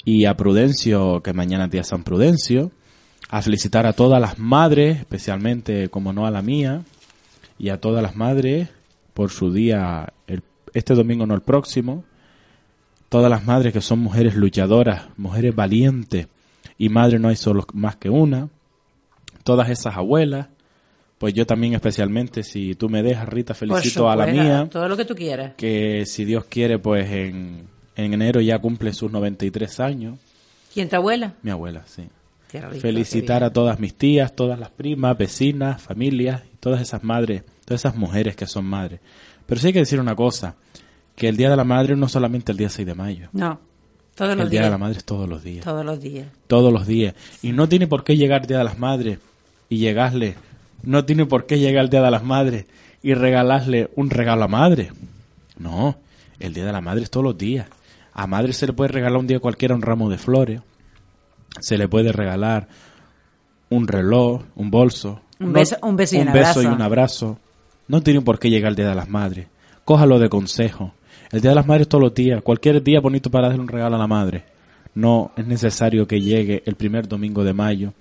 y 0.04 0.26
a 0.26 0.36
Prudencio, 0.36 1.22
que 1.22 1.32
mañana 1.32 1.64
es 1.64 1.70
día 1.72 1.84
San 1.84 2.04
Prudencio, 2.04 2.70
a 3.30 3.42
felicitar 3.42 3.84
a 3.84 3.94
todas 3.94 4.20
las 4.20 4.38
madres, 4.38 5.00
especialmente, 5.00 5.88
como 5.88 6.12
no 6.12 6.24
a 6.24 6.30
la 6.30 6.40
mía, 6.40 6.82
y 7.58 7.70
a 7.70 7.80
todas 7.80 8.02
las 8.02 8.14
madres 8.14 8.68
por 9.12 9.30
su 9.30 9.52
día, 9.52 10.12
este 10.74 10.94
domingo 10.94 11.26
no 11.26 11.34
el 11.34 11.42
próximo, 11.42 12.04
todas 13.08 13.30
las 13.30 13.44
madres 13.44 13.72
que 13.72 13.80
son 13.80 14.00
mujeres 14.00 14.34
luchadoras, 14.34 15.06
mujeres 15.16 15.54
valientes, 15.54 16.28
y 16.76 16.88
madre 16.88 17.18
no 17.18 17.28
hay 17.28 17.36
solo 17.36 17.66
más 17.72 17.96
que 17.96 18.10
una, 18.10 18.48
todas 19.44 19.68
esas 19.70 19.96
abuelas, 19.96 20.48
pues 21.18 21.34
yo 21.34 21.46
también 21.46 21.74
especialmente, 21.74 22.44
si 22.44 22.74
tú 22.74 22.88
me 22.88 23.02
dejas, 23.02 23.28
Rita, 23.28 23.54
felicito 23.54 24.08
a 24.08 24.14
la 24.14 24.26
mía, 24.26 24.68
Todo 24.70 24.88
lo 24.88 24.96
que 24.96 25.04
tú 25.04 25.14
quieras. 25.16 25.54
que 25.56 26.04
si 26.06 26.24
Dios 26.24 26.44
quiere, 26.44 26.78
pues 26.78 27.10
en, 27.10 27.66
en 27.96 28.14
enero 28.14 28.40
ya 28.40 28.58
cumple 28.60 28.92
sus 28.92 29.10
93 29.10 29.80
años. 29.80 30.18
¿Quién 30.72 30.88
tu 30.88 30.94
abuela? 30.96 31.34
Mi 31.42 31.50
abuela, 31.50 31.82
sí. 31.86 32.04
Qué 32.48 32.60
rico, 32.60 32.80
Felicitar 32.80 33.40
qué 33.40 33.46
a 33.46 33.52
todas 33.52 33.80
mis 33.80 33.94
tías, 33.94 34.34
todas 34.34 34.58
las 34.60 34.70
primas, 34.70 35.18
vecinas, 35.18 35.82
familias, 35.82 36.42
y 36.54 36.56
todas 36.58 36.80
esas 36.80 37.02
madres, 37.02 37.42
todas 37.64 37.80
esas 37.80 37.96
mujeres 37.96 38.36
que 38.36 38.46
son 38.46 38.64
madres. 38.64 39.00
Pero 39.48 39.60
sí 39.60 39.68
hay 39.68 39.72
que 39.72 39.78
decir 39.80 39.98
una 39.98 40.14
cosa, 40.14 40.54
que 41.16 41.28
el 41.28 41.36
Día 41.36 41.48
de 41.50 41.56
la 41.56 41.64
Madre 41.64 41.96
no 41.96 42.06
es 42.06 42.12
solamente 42.12 42.52
el 42.52 42.58
día 42.58 42.68
6 42.68 42.86
de 42.86 42.94
mayo. 42.94 43.28
No, 43.32 43.58
todos 44.14 44.32
el 44.32 44.38
los 44.38 44.50
Día 44.50 44.60
días. 44.60 44.66
de 44.66 44.70
la 44.70 44.78
Madre 44.78 44.98
es 44.98 45.04
todos 45.04 45.28
los 45.28 45.42
días. 45.42 45.64
Todos 45.64 45.84
los 45.84 46.00
días. 46.00 46.26
Todos 46.46 46.72
los 46.72 46.86
días. 46.86 47.14
Y 47.42 47.52
no 47.52 47.68
tiene 47.68 47.86
por 47.86 48.04
qué 48.04 48.16
llegar 48.16 48.42
el 48.42 48.46
Día 48.46 48.58
de 48.58 48.64
las 48.64 48.78
Madres 48.78 49.18
y 49.70 49.78
llegarle. 49.78 50.36
No 50.82 51.04
tiene 51.06 51.24
por 51.26 51.46
qué 51.46 51.58
llegar 51.58 51.84
el 51.84 51.90
Día 51.90 52.02
de 52.02 52.10
las 52.10 52.22
Madres 52.22 52.66
y 53.02 53.14
regalarle 53.14 53.90
un 53.96 54.10
regalo 54.10 54.44
a 54.44 54.48
madre. 54.48 54.92
No, 55.56 55.96
el 56.38 56.52
Día 56.54 56.66
de 56.66 56.72
la 56.72 56.80
Madre 56.80 57.02
es 57.04 57.10
todos 57.10 57.24
los 57.24 57.38
días. 57.38 57.66
A 58.12 58.26
madre 58.26 58.52
se 58.52 58.66
le 58.66 58.72
puede 58.74 58.88
regalar 58.92 59.18
un 59.18 59.26
día 59.26 59.40
cualquiera 59.40 59.74
un 59.74 59.82
ramo 59.82 60.10
de 60.10 60.18
flores. 60.18 60.60
Se 61.60 61.78
le 61.78 61.88
puede 61.88 62.12
regalar 62.12 62.68
un 63.70 63.86
reloj, 63.88 64.42
un 64.56 64.70
bolso. 64.70 65.20
Un 65.40 65.52
beso- 65.52 65.78
un 65.82 65.96
beso 65.96 66.16
y 66.16 66.18
un 66.20 66.26
beso 66.26 66.38
abrazo. 66.38 66.62
y 66.62 66.66
un 66.66 66.82
abrazo. 66.82 67.38
No 67.88 68.02
tiene 68.02 68.20
por 68.20 68.38
qué 68.38 68.50
llegar 68.50 68.70
el 68.70 68.76
Día 68.76 68.88
de 68.88 68.94
las 68.94 69.08
Madres. 69.08 69.48
Cójalo 69.84 70.18
de 70.18 70.28
consejo. 70.28 70.92
El 71.32 71.40
Día 71.40 71.50
de 71.50 71.56
las 71.56 71.66
Madres 71.66 71.88
todos 71.88 72.02
los 72.02 72.14
días. 72.14 72.42
Cualquier 72.42 72.82
día 72.82 73.00
bonito 73.00 73.30
para 73.30 73.48
darle 73.48 73.62
un 73.62 73.68
regalo 73.68 73.96
a 73.96 73.98
la 73.98 74.06
madre. 74.06 74.44
No 74.94 75.32
es 75.36 75.46
necesario 75.46 76.06
que 76.06 76.20
llegue 76.20 76.62
el 76.66 76.74
primer 76.74 77.08
domingo 77.08 77.44
de 77.44 77.54
mayo 77.54 77.92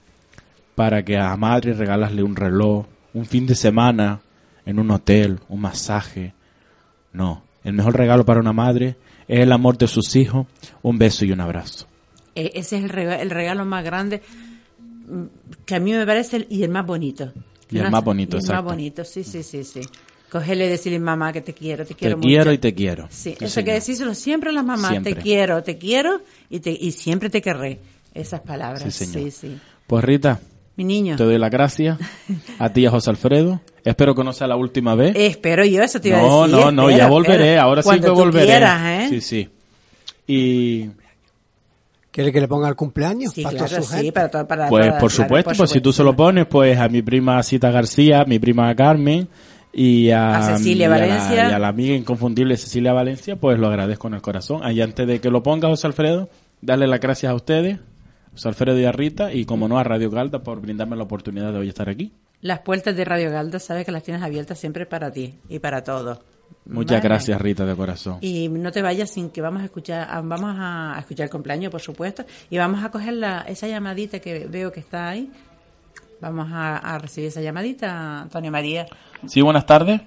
para 0.76 1.04
que 1.04 1.18
a 1.18 1.36
madre 1.38 1.74
regalasle 1.74 2.22
un 2.22 2.36
reloj, 2.36 2.86
un 3.14 3.26
fin 3.26 3.48
de 3.48 3.56
semana 3.56 4.22
en 4.66 4.80
un 4.80 4.92
hotel, 4.92 5.40
un 5.50 5.62
masaje. 5.62 6.34
No, 7.14 7.44
el 7.64 7.74
mejor 7.74 7.98
regalo 7.98 8.26
para 8.26 8.40
una 8.40 8.54
madre 8.54 8.96
es 9.28 9.40
el 9.40 9.52
amor 9.52 9.78
de 9.78 9.88
sus 9.88 10.16
hijos, 10.16 10.46
un 10.84 10.98
beso 10.98 11.26
y 11.26 11.32
un 11.32 11.42
abrazo. 11.42 11.88
Eh, 12.36 12.52
ese 12.54 12.78
es 12.78 12.84
el 12.84 12.90
regalo, 12.90 13.66
más 13.66 13.84
grande 13.84 14.22
mm, 15.08 15.24
que 15.66 15.76
a 15.76 15.80
mí 15.80 15.94
me 15.94 16.06
parece 16.06 16.46
y 16.50 16.64
el 16.64 16.70
más 16.70 16.86
bonito. 16.86 17.34
Y 17.70 17.80
el 17.80 17.92
más 17.92 18.04
bonito, 18.04 18.38
y 18.38 18.40
el 18.40 18.44
exacto. 18.46 18.64
más 18.64 18.72
bonito, 18.74 19.04
sí, 19.04 19.24
sí, 19.24 19.44
sí, 19.44 19.64
sí. 19.64 19.82
Cogerle 20.32 20.66
y 20.66 20.70
decirle, 20.70 21.00
mamá, 21.00 21.32
que 21.32 21.42
te 21.42 21.54
quiero, 21.54 21.84
te 21.86 21.94
Te 21.94 21.96
quiero 21.96 22.20
quiero, 22.20 22.44
mucho. 22.46 22.52
y 22.54 22.58
te 22.58 22.74
quiero. 22.74 23.08
Sí, 23.10 23.32
Sí, 23.32 23.38
eso 23.46 23.48
señor. 23.56 23.66
que 23.66 23.74
decírselo 23.74 24.14
siempre 24.14 24.50
a 24.50 24.54
las 24.54 24.66
mamás, 24.66 24.92
Siempre. 24.92 25.16
te 25.16 25.22
quiero, 25.22 25.64
te 25.64 25.78
quiero 25.78 26.22
y, 26.50 26.60
te, 26.60 26.72
y 26.72 26.92
siempre 26.92 27.30
te 27.30 27.42
querré. 27.42 27.80
Esas 28.14 28.42
palabras, 28.42 28.84
Sí, 28.84 28.92
sí, 29.06 29.06
señor. 29.14 29.32
sí. 29.32 29.58
Pues 29.88 30.04
Rita, 30.04 30.40
Mi 30.76 30.84
niño. 30.84 31.16
te 31.16 31.24
doy 31.24 31.38
las 31.38 31.50
gracias 31.52 31.98
a 32.60 32.74
ti 32.74 32.86
a 32.86 32.92
José 32.92 33.10
Alfredo. 33.10 33.62
Espero 33.86 34.14
que 34.16 34.24
no 34.26 34.34
sea 34.34 34.48
la 34.48 34.58
última 34.58 34.96
vez. 34.96 35.14
Espero 35.16 35.64
yo, 35.64 35.82
eso 35.82 36.02
te 36.02 36.10
iba 36.10 36.18
no, 36.22 36.44
a 36.44 36.48
decir. 36.48 36.60
no, 36.66 36.72
no, 36.74 36.90
espera, 36.90 36.98
ya 37.06 37.10
volveré, 37.10 37.58
ahora 37.58 37.82
sí 37.84 38.00
que 38.02 38.10
volveré. 38.10 38.46
quieras, 38.48 38.82
¿eh? 38.86 39.08
Sí, 39.10 39.22
sí. 39.22 39.50
Y 40.28 40.90
¿Quiere 42.18 42.32
que 42.32 42.42
le 42.42 42.48
ponga 42.48 42.68
el 42.68 42.76
cumpleaños? 42.76 43.32
Sí, 43.32 43.44
para 43.44 43.58
toda 43.58 43.70
claro, 43.70 43.84
su 43.84 43.90
sí, 43.92 43.96
gente? 43.98 44.12
para, 44.12 44.32
to- 44.32 44.48
para 44.48 44.70
Pues 44.70 44.88
toda- 44.88 45.00
por 45.00 45.12
claro, 45.12 45.24
supuesto, 45.24 45.50
por 45.52 45.58
pues 45.58 45.70
si 45.70 45.82
tú 45.82 45.94
se 45.94 46.04
lo 46.04 46.16
pones, 46.16 46.48
pues 46.48 46.76
a 46.80 46.90
mi 46.90 47.04
prima 47.04 47.44
Cita 47.44 47.70
García, 47.70 48.26
mi 48.26 48.40
prima 48.40 48.74
Carmen 48.74 49.28
y 49.72 50.10
a, 50.10 50.38
A 50.38 50.58
Cecilia 50.58 50.88
y 50.88 50.90
la- 50.90 50.98
Valencia. 50.98 51.50
y 51.52 51.54
a 51.54 51.60
la 51.60 51.68
amiga 51.68 51.94
inconfundible 51.94 52.58
Cecilia 52.58 52.92
Valencia, 52.92 53.36
pues 53.36 53.60
lo 53.60 53.68
agradezco 53.68 54.08
en 54.08 54.16
el 54.16 54.22
corazón. 54.24 54.62
Ahí 54.64 54.82
antes 54.82 55.06
de 55.06 55.22
que 55.22 55.30
lo 55.30 55.44
ponga 55.44 55.68
José 55.68 55.86
Alfredo, 55.86 56.28
darle 56.60 56.88
las 56.88 57.00
gracias 57.00 57.32
a 57.32 57.36
ustedes, 57.36 57.78
José 58.32 58.48
Alfredo 58.48 58.80
y 58.80 58.86
a 58.86 58.92
Rita, 58.92 59.32
y 59.32 59.46
como 59.46 59.68
no 59.68 59.78
a 59.78 59.84
Radio 59.84 60.10
Galda 60.10 60.40
por 60.40 60.60
brindarme 60.60 60.96
la 60.96 61.04
oportunidad 61.04 61.54
de 61.54 61.60
hoy 61.60 61.70
estar 61.70 61.88
aquí. 61.88 62.12
Las 62.42 62.60
puertas 62.62 62.96
de 62.96 63.06
Radio 63.06 63.30
Galda, 63.30 63.60
sabes 63.60 63.86
que 63.86 63.92
las 63.92 64.02
tienes 64.02 64.24
abiertas 64.24 64.58
siempre 64.58 64.88
para 64.88 65.12
ti 65.12 65.36
y 65.50 65.60
para 65.60 65.84
todos. 65.84 66.18
Muchas 66.66 67.02
gracias 67.02 67.40
Rita 67.42 67.66
de 67.66 67.76
corazón. 67.76 68.18
Y 68.22 68.50
no 68.50 68.72
te 68.72 68.82
vayas 68.82 69.10
sin 69.14 69.30
que 69.30 69.42
vamos 69.42 69.62
a 69.62 69.66
escuchar, 69.66 70.08
ah, 70.12 70.22
vamos 70.24 70.56
a 70.60 70.96
escuchar 71.00 71.26
el 71.26 71.30
cumpleaños, 71.30 71.72
por 71.72 71.80
supuesto, 71.82 72.26
y 72.50 72.58
vamos 72.58 72.84
a 72.84 72.92
coger 72.92 73.14
la, 73.14 73.42
esa 73.48 73.68
llamadita 73.68 74.20
que 74.20 74.48
veo 74.50 74.72
que 74.72 74.82
está 74.82 75.10
ahí. 75.10 75.32
Vamos 76.20 76.50
a, 76.52 76.78
a 76.78 76.98
recibir 77.00 77.30
esa 77.30 77.42
llamadita, 77.42 78.22
Antonio 78.24 78.52
María. 78.52 78.86
Sí, 79.28 79.40
buenas 79.42 79.66
tardes. 79.66 80.02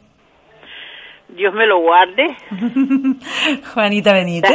Dios 1.36 1.54
me 1.54 1.64
lo 1.64 1.80
guarde. 1.80 2.36
Juanita 3.74 4.12
Benítez. 4.12 4.50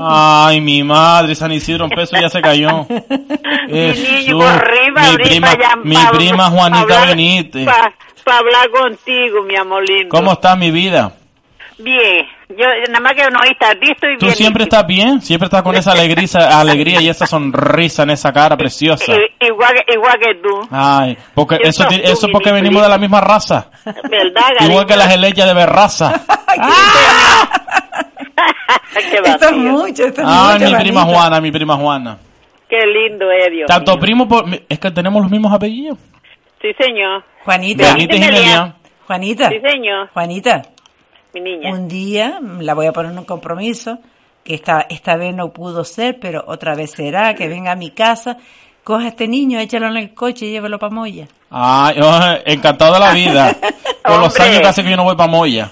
Ay, 0.00 0.60
mi 0.60 0.84
madre, 0.84 1.34
San 1.34 1.50
Isidro 1.52 1.84
en 1.86 1.90
peso 1.90 2.16
ya 2.20 2.28
se 2.28 2.40
cayó. 2.40 2.86
niño, 3.68 4.38
por 4.38 4.46
arriba, 4.46 5.02
mi 5.02 5.08
arriba, 5.08 5.24
prima, 5.24 5.48
ya, 5.58 5.76
mi 5.82 5.96
prima 6.16 6.50
Juanita 6.50 6.82
hablar- 6.82 7.08
Benítez. 7.08 7.68
Para 8.24 8.38
hablar 8.38 8.70
contigo, 8.70 9.42
mi 9.42 9.56
amor 9.56 9.82
lindo. 9.88 10.08
¿Cómo 10.10 10.32
está 10.32 10.56
mi 10.56 10.70
vida? 10.70 11.12
Bien. 11.78 12.26
Yo, 12.50 12.66
nada 12.88 13.00
más 13.00 13.14
que 13.14 13.30
no 13.30 13.42
estás 13.44 13.78
visto 13.80 14.06
y 14.10 14.18
¿Tú 14.18 14.26
bien. 14.26 14.36
siempre 14.36 14.64
estás 14.64 14.86
bien? 14.86 15.22
Siempre 15.22 15.46
estás 15.46 15.62
con 15.62 15.74
esa 15.76 15.92
alegría, 15.92 16.26
alegría 16.60 17.00
y 17.00 17.08
esa 17.08 17.26
sonrisa 17.26 18.02
en 18.02 18.10
esa 18.10 18.32
cara 18.32 18.56
preciosa. 18.56 19.04
I- 19.14 19.46
igual, 19.46 19.72
que, 19.86 19.94
igual 19.94 20.18
que 20.18 20.34
tú. 20.34 20.68
Ay, 20.70 21.16
porque 21.34 21.58
eso, 21.62 21.84
tú, 21.86 21.94
eso 22.02 22.28
porque 22.30 22.52
venimos 22.52 22.82
de 22.82 22.88
la 22.88 22.98
misma 22.98 23.20
raza. 23.20 23.70
¿Verdad, 23.84 24.42
Igual 24.60 24.84
que 24.86 24.96
las 24.96 25.10
helechas 25.14 25.46
de 25.46 25.54
berraza. 25.54 26.20
Qué 29.10 29.16
Esto 29.24 29.46
es 29.48 29.56
mucho, 29.56 30.04
esto 30.04 30.20
es 30.22 30.26
Ay, 30.28 30.58
mucho. 30.58 30.70
mi 30.72 30.82
prima. 30.82 31.02
Juana, 31.04 31.40
mi 31.40 31.50
prima 31.52 31.76
Juana. 31.76 32.18
Qué 32.68 32.78
lindo 32.86 33.30
es, 33.30 33.50
Dios 33.52 33.66
Tanto 33.68 33.92
mío. 33.92 34.00
primo, 34.00 34.28
por- 34.28 34.44
es 34.68 34.78
que 34.78 34.90
tenemos 34.90 35.22
los 35.22 35.30
mismos 35.30 35.52
apellidos. 35.52 35.98
Sí, 36.60 36.68
señor. 36.78 37.24
Juanita. 37.44 37.98
Y 37.98 38.06
Melián. 38.06 38.32
Melián. 38.32 38.74
Juanita. 39.06 39.48
Sí, 39.48 39.60
señor. 39.60 40.10
Juanita. 40.12 40.62
Mi 41.32 41.40
niña. 41.40 41.72
Un 41.72 41.88
día 41.88 42.38
la 42.60 42.74
voy 42.74 42.86
a 42.86 42.92
poner 42.92 43.12
en 43.12 43.18
un 43.18 43.24
compromiso, 43.24 43.98
que 44.44 44.54
esta, 44.54 44.86
esta 44.90 45.16
vez 45.16 45.34
no 45.34 45.52
pudo 45.52 45.84
ser, 45.84 46.18
pero 46.20 46.44
otra 46.46 46.74
vez 46.74 46.90
será, 46.92 47.34
que 47.34 47.48
venga 47.48 47.72
a 47.72 47.76
mi 47.76 47.92
casa, 47.92 48.36
coja 48.84 49.04
a 49.04 49.08
este 49.08 49.28
niño, 49.28 49.58
échalo 49.58 49.86
en 49.88 49.96
el 49.96 50.14
coche 50.14 50.46
y 50.46 50.50
llévelo 50.50 50.78
para 50.78 50.94
Moya. 50.94 51.28
Ay, 51.50 51.96
oh, 52.02 52.20
encantado 52.44 52.94
de 52.94 53.00
la 53.00 53.12
vida. 53.12 53.56
Por 54.04 54.20
los 54.20 54.38
años 54.40 54.60
que 54.60 54.66
hace 54.66 54.82
que 54.82 54.90
yo 54.90 54.96
no 54.96 55.04
voy 55.04 55.16
para 55.16 55.30
Moya. 55.30 55.70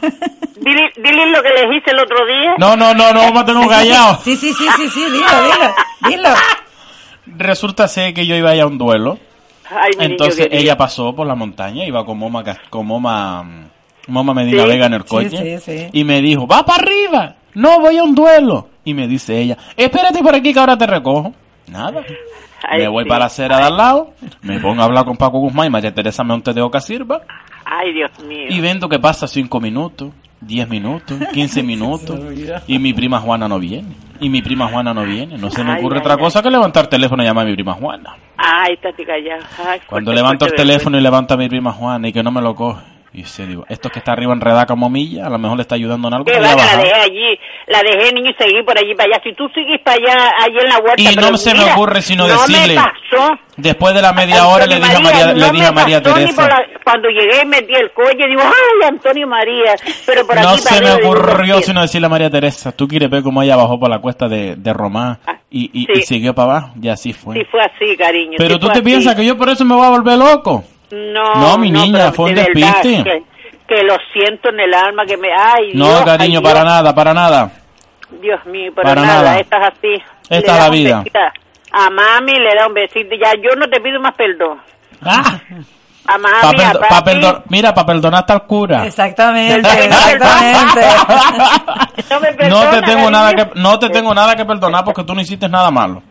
Dile, 0.56 0.92
dile 0.96 1.26
lo 1.30 1.42
que 1.42 1.48
le 1.50 1.76
hice 1.76 1.90
el 1.90 1.98
otro 1.98 2.26
día. 2.26 2.54
No, 2.58 2.76
no, 2.76 2.94
no, 2.94 3.12
no, 3.12 3.20
vamos 3.20 3.42
a 3.42 3.46
tener 3.46 3.62
un 3.62 3.68
callado. 3.68 4.18
Sí, 4.22 4.36
sí, 4.36 4.52
sí, 4.52 4.66
sí, 4.76 4.88
sí, 4.88 5.04
dilo, 5.04 5.26
dilo, 5.42 5.74
dilo. 6.08 6.28
Resulta 7.26 7.88
ser 7.88 8.12
que 8.14 8.26
yo 8.26 8.36
iba 8.36 8.50
a 8.50 8.54
ir 8.54 8.62
a 8.62 8.66
un 8.66 8.78
duelo. 8.78 9.18
Ay, 9.70 9.90
mi 9.98 10.04
Entonces 10.06 10.48
niño 10.48 10.60
ella 10.60 10.76
pasó 10.76 11.14
por 11.14 11.26
la 11.26 11.34
montaña, 11.34 11.84
iba 11.84 12.04
con 12.04 12.18
Moma, 12.18 12.42
con 12.70 12.86
Moma, 12.86 13.44
Moma 14.06 14.34
Medina 14.34 14.62
Sí, 14.62 14.68
Vega 14.68 14.86
en 14.86 14.94
el 14.94 15.04
coche. 15.04 15.60
sí, 15.60 15.78
sí. 15.78 15.88
Y 15.92 16.04
me 16.04 16.20
dijo, 16.20 16.46
va 16.46 16.64
para 16.64 16.82
arriba. 16.82 17.34
No, 17.54 17.80
voy 17.80 17.98
a 17.98 18.02
un 18.02 18.14
duelo. 18.14 18.68
Y 18.84 18.94
me 18.94 19.06
dice 19.06 19.38
ella, 19.40 19.56
espérate 19.76 20.22
por 20.22 20.34
aquí 20.34 20.52
que 20.52 20.60
ahora 20.60 20.78
te 20.78 20.86
recojo. 20.86 21.32
Nada. 21.66 22.02
Ay, 22.66 22.80
me 22.82 22.88
voy 22.88 23.04
para 23.04 23.20
la 23.20 23.24
acera 23.26 23.58
de 23.58 23.64
al 23.64 23.76
lado, 23.76 24.12
me 24.42 24.58
pongo 24.58 24.82
a 24.82 24.86
hablar 24.86 25.04
con 25.04 25.16
Paco 25.16 25.38
Guzmán 25.38 25.66
y 25.68 25.70
María 25.70 25.94
Teresa 25.94 26.24
Monte 26.24 26.52
de 26.52 26.60
Oca 26.60 26.80
Sirva. 26.80 27.20
Ay, 27.64 27.92
Dios 27.92 28.10
mío. 28.24 28.46
Y 28.48 28.60
vendo 28.60 28.88
que 28.88 28.98
pasa 28.98 29.28
cinco 29.28 29.60
minutos, 29.60 30.10
10 30.40 30.68
minutos, 30.68 31.18
15 31.32 31.62
minutos. 31.62 32.18
y 32.66 32.78
mi 32.78 32.92
prima 32.92 33.18
Juana 33.18 33.48
no 33.48 33.58
viene. 33.58 33.94
Y 34.20 34.28
mi 34.30 34.42
prima 34.42 34.68
Juana 34.68 34.92
no 34.92 35.04
viene. 35.04 35.38
No 35.38 35.50
se 35.50 35.62
me 35.62 35.78
ocurre 35.78 35.96
ay, 35.96 36.00
otra 36.00 36.14
ay. 36.14 36.20
cosa 36.20 36.42
que 36.42 36.50
levantar 36.50 36.84
el 36.84 36.88
teléfono 36.88 37.22
y 37.22 37.26
llamar 37.26 37.46
a 37.46 37.48
mi 37.48 37.54
prima 37.54 37.74
Juana. 37.74 38.16
Ay, 38.36 38.78
Cuando 39.86 40.10
fuerte, 40.10 40.14
levanto 40.14 40.46
el 40.46 40.54
teléfono 40.54 40.98
y 40.98 41.00
levanto 41.00 41.34
a 41.34 41.36
mi 41.36 41.48
prima 41.48 41.72
Juana 41.72 42.08
y 42.08 42.12
que 42.12 42.22
no 42.22 42.30
me 42.30 42.40
lo 42.40 42.54
coge. 42.54 42.82
Y 43.12 43.24
se 43.24 43.46
digo, 43.46 43.64
esto 43.70 43.88
que 43.88 44.00
está 44.00 44.12
arriba 44.12 44.34
enredada 44.34 44.66
como 44.66 44.90
milla, 44.90 45.26
a 45.26 45.30
lo 45.30 45.38
mejor 45.38 45.56
le 45.56 45.62
está 45.62 45.74
ayudando 45.76 46.08
en 46.08 46.14
algo. 46.14 46.24
Que 46.26 46.38
la 46.38 46.54
dejé 46.54 46.92
allí, 46.92 47.38
la 47.66 47.82
dejé 47.82 48.12
niño 48.12 48.30
y 48.30 48.34
seguí 48.34 48.62
por 48.62 48.76
allí 48.78 48.94
para 48.94 49.08
allá. 49.14 49.20
Si 49.24 49.32
tú 49.34 49.48
sigues 49.54 49.80
para 49.82 49.96
allá, 49.96 50.32
allí 50.44 50.58
en 50.62 50.68
la 50.68 50.78
huerta. 50.78 51.02
Y 51.02 51.16
no 51.16 51.36
se 51.38 51.54
me 51.54 51.64
ocurre 51.72 52.02
sino 52.02 52.28
no 52.28 52.34
decirle- 52.34 52.74
pasó. 52.76 53.30
Después 53.56 53.92
de 53.94 54.02
la 54.02 54.12
media 54.12 54.46
hora 54.46 54.66
le 54.66 54.76
dije 54.76 54.94
a 54.96 55.00
María, 55.00 55.32
le 55.32 55.50
dije 55.50 55.66
a 55.66 55.72
María 55.72 56.02
Teresa. 56.02 56.46
la- 56.48 56.62
cuando 56.84 57.08
llegué 57.08 57.42
y 57.42 57.46
metí 57.46 57.74
el 57.74 57.90
coche, 57.92 58.26
digo, 58.28 58.42
ay, 58.42 58.88
Antonio 58.88 59.26
María. 59.26 59.74
Pero 60.06 60.26
por 60.26 60.40
No 60.40 60.50
aquí 60.50 60.58
se 60.60 60.80
me 60.80 60.94
digo, 60.96 61.08
ocurrió 61.10 61.54
"Dios 61.56 61.64
sino 61.64 61.80
decirle 61.80 62.06
a 62.06 62.10
María 62.10 62.30
Teresa, 62.30 62.72
tú 62.72 62.86
quieres 62.86 63.10
ver 63.10 63.22
cómo 63.22 63.42
ella 63.42 63.56
bajó 63.56 63.80
por 63.80 63.88
la 63.90 63.98
cuesta 64.00 64.28
de, 64.28 64.54
de 64.54 64.72
Román 64.72 65.18
y, 65.50 65.70
y, 65.72 65.86
sí. 65.86 65.92
y 66.00 66.02
siguió 66.02 66.34
para 66.34 66.50
abajo. 66.52 66.70
Y 66.80 66.88
así 66.88 67.12
fue. 67.12 67.34
Sí, 67.36 67.44
fue 67.50 67.60
así, 67.62 67.96
cariño. 67.96 68.34
Pero 68.38 68.54
sí 68.54 68.60
tú 68.60 68.66
te 68.66 68.72
así. 68.74 68.82
piensas 68.82 69.14
que 69.16 69.24
yo 69.24 69.36
por 69.36 69.48
eso 69.48 69.64
me 69.64 69.74
voy 69.74 69.86
a 69.86 69.90
volver 69.90 70.18
loco. 70.18 70.62
No, 70.90 71.34
No, 71.34 71.58
mi 71.58 71.70
niña, 71.70 72.12
fue 72.12 72.30
un 72.30 72.34
despiste. 72.36 73.02
Que, 73.04 73.22
que 73.68 73.82
lo 73.82 73.96
siento 74.12 74.48
en 74.50 74.60
el 74.60 74.72
alma, 74.74 75.04
que 75.06 75.16
me... 75.16 75.28
Ay, 75.32 75.72
No, 75.74 75.86
Dios, 75.86 76.02
cariño, 76.04 76.38
ay, 76.38 76.44
para 76.44 76.60
Dios. 76.60 76.64
nada, 76.72 76.94
para 76.94 77.14
nada. 77.14 77.50
Dios 78.22 78.44
mío, 78.46 78.72
Para 78.74 78.94
nada, 78.94 79.06
nada. 79.22 79.38
estás 79.38 79.68
así. 79.68 79.94
Esta 80.30 80.52
es 80.56 80.58
la 80.62 80.68
vida. 80.70 81.04
A 81.72 81.90
mami 81.90 82.32
le 82.38 82.54
da 82.54 82.66
un 82.66 82.72
besito. 82.74 83.14
Ya, 83.22 83.32
yo 83.34 83.54
no 83.56 83.68
te 83.68 83.78
pido 83.80 84.00
más 84.00 84.14
perdón. 84.14 84.58
Ah, 85.02 85.38
A 86.06 86.16
mami, 86.16 86.32
pa 86.40 86.48
a 86.48 86.52
perdo- 86.72 86.80
pa 86.80 86.88
papi. 86.88 87.10
perdo- 87.10 87.42
mira, 87.50 87.74
para 87.74 87.86
perdonar 87.86 88.20
hasta 88.20 88.32
el 88.34 88.42
cura. 88.44 88.86
Exactamente, 88.86 89.60
exactamente. 89.84 90.80
No 92.10 92.20
me 92.20 92.30
No 92.30 92.60
te 92.60 92.80
perdona, 92.80 92.82
tengo 92.86 93.10
nada 93.10 93.34
que 93.34 93.48
no 93.56 93.78
te 93.78 93.90
tengo 93.90 94.14
nada 94.14 94.34
que 94.36 94.44
perdonar 94.46 94.84
porque 94.84 95.04
tú 95.04 95.14
no 95.14 95.20
hiciste 95.20 95.46
nada 95.48 95.70
malo. 95.70 96.02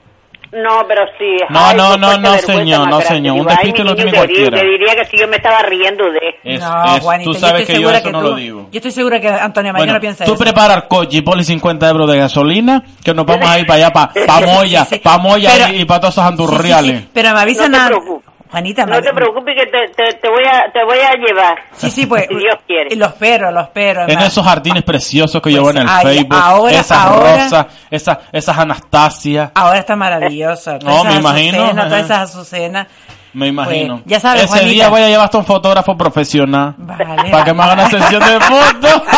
No, 0.51 0.85
pero 0.87 1.01
sí. 1.17 1.37
No, 1.49 1.59
Ay, 1.59 1.75
no, 1.75 1.97
no, 1.97 2.17
no, 2.17 2.37
señor, 2.37 2.89
no, 2.89 3.01
señor, 3.01 3.33
un 3.33 3.39
Digo, 3.39 3.49
despiste 3.49 3.83
lo 3.83 3.95
tiene 3.95 4.13
cualquiera. 4.13 4.57
Te 4.59 4.65
diría 4.65 4.95
que 4.95 5.05
si 5.05 5.17
yo 5.17 5.27
me 5.27 5.35
estaba 5.37 5.61
riendo 5.63 6.05
de. 6.05 6.19
Es- 6.43 6.61
No, 6.61 6.95
es- 6.95 7.03
Juanita, 7.03 7.31
tú 7.31 7.33
sabes 7.37 7.67
que 7.67 7.81
yo 7.81 7.89
eso 7.91 8.03
que 8.03 8.11
no 8.11 8.19
tú- 8.21 8.27
lo 8.29 8.35
digo. 8.35 8.67
Yo 8.71 8.77
estoy 8.77 8.91
segura 8.91 9.19
que 9.19 9.27
Antonio 9.27 9.73
María 9.73 9.83
Bueno, 9.85 9.93
no 9.95 9.99
piensa 9.99 10.23
tú 10.25 10.33
eso. 10.35 10.43
prepara 10.43 10.73
el 10.75 10.83
coche 10.87 11.17
y 11.17 11.21
ponle 11.21 11.43
50 11.43 11.89
euros 11.89 12.09
de 12.09 12.17
gasolina 12.17 12.81
que 13.03 13.13
nos 13.13 13.25
vamos 13.25 13.47
a 13.49 13.59
ir 13.59 13.65
para 13.67 13.77
allá, 13.87 13.93
para 13.93 14.13
pa 14.25 14.41
Moya, 14.45 14.87
pa 15.03 15.17
Moya 15.17 15.51
Pero- 15.57 15.73
y, 15.73 15.81
y 15.81 15.85
para 15.85 15.99
todos 16.01 16.13
esos 16.13 16.23
Sí, 16.23 16.27
sí, 16.29 16.41
andurriales. 16.41 16.99
sí, 17.01 17.09
Pero 17.13 17.33
me 17.33 17.39
avisan 17.41 17.71
No 17.71 17.77
te 17.77 17.83
a... 17.83 17.87
preocupes. 17.87 18.33
Juanita, 18.49 18.85
No 18.85 18.95
me- 18.95 19.01
te 19.01 19.13
preocupes 19.13 19.55
que 19.55 19.65
te, 19.65 19.87
te, 19.93 20.13
te 20.19 20.29
voy 20.29 20.43
a 20.45 20.71
te 20.71 20.83
voy 20.85 20.99
a 20.99 21.13
llevar. 21.15 21.57
Sí, 21.75 21.89
sí, 21.89 22.05
pues. 22.05 22.27
Si 22.29 22.35
Dios 22.35 22.55
quiere. 22.65 22.95
Los 22.95 23.13
perros, 23.13 23.53
los 23.53 23.67
perros. 23.69 24.05
En 24.09 24.19
esos 24.19 24.45
jardines 24.45 24.83
preciosos 24.83 25.41
que 25.41 25.51
yo 25.51 25.61
veo 25.61 25.71
en 25.71 25.77
el 25.77 25.83
Pues, 25.85 25.95
ay, 25.97 26.17
Facebook, 26.17 26.37
ahora- 26.41 26.71
esas 26.79 26.97
ahora- 26.97 27.43
rosas, 27.43 27.65
esas, 27.91 28.17
esas 28.31 28.57
Anastasia, 28.57 29.51
Ahora 29.55 29.79
está 29.79 29.95
maravilloso. 29.95 30.77
No, 30.83 31.03
me 31.03 31.15
imagino, 31.15 31.57
Azucenas, 31.63 31.85
todas 31.89 32.05
esas 32.05 32.19
azucenas. 32.29 32.87
me 33.33 33.47
imagino. 33.47 33.95
Pues, 33.97 34.05
ya 34.07 34.19
sabes, 34.19 34.43
Ese 34.43 34.49
Juanita. 34.53 34.71
día 34.71 34.89
voy 34.89 35.01
a 35.01 35.07
llevar 35.09 35.25
hasta 35.25 35.37
un 35.37 35.45
fotógrafo 35.45 35.97
profesional 35.97 36.73
Vale. 36.77 37.29
para 37.31 37.43
que 37.43 37.53
me 37.53 37.63
haga 37.63 37.73
una 37.73 37.89
sesión 37.89 38.23
de 38.23 38.39
fotos. 38.39 39.01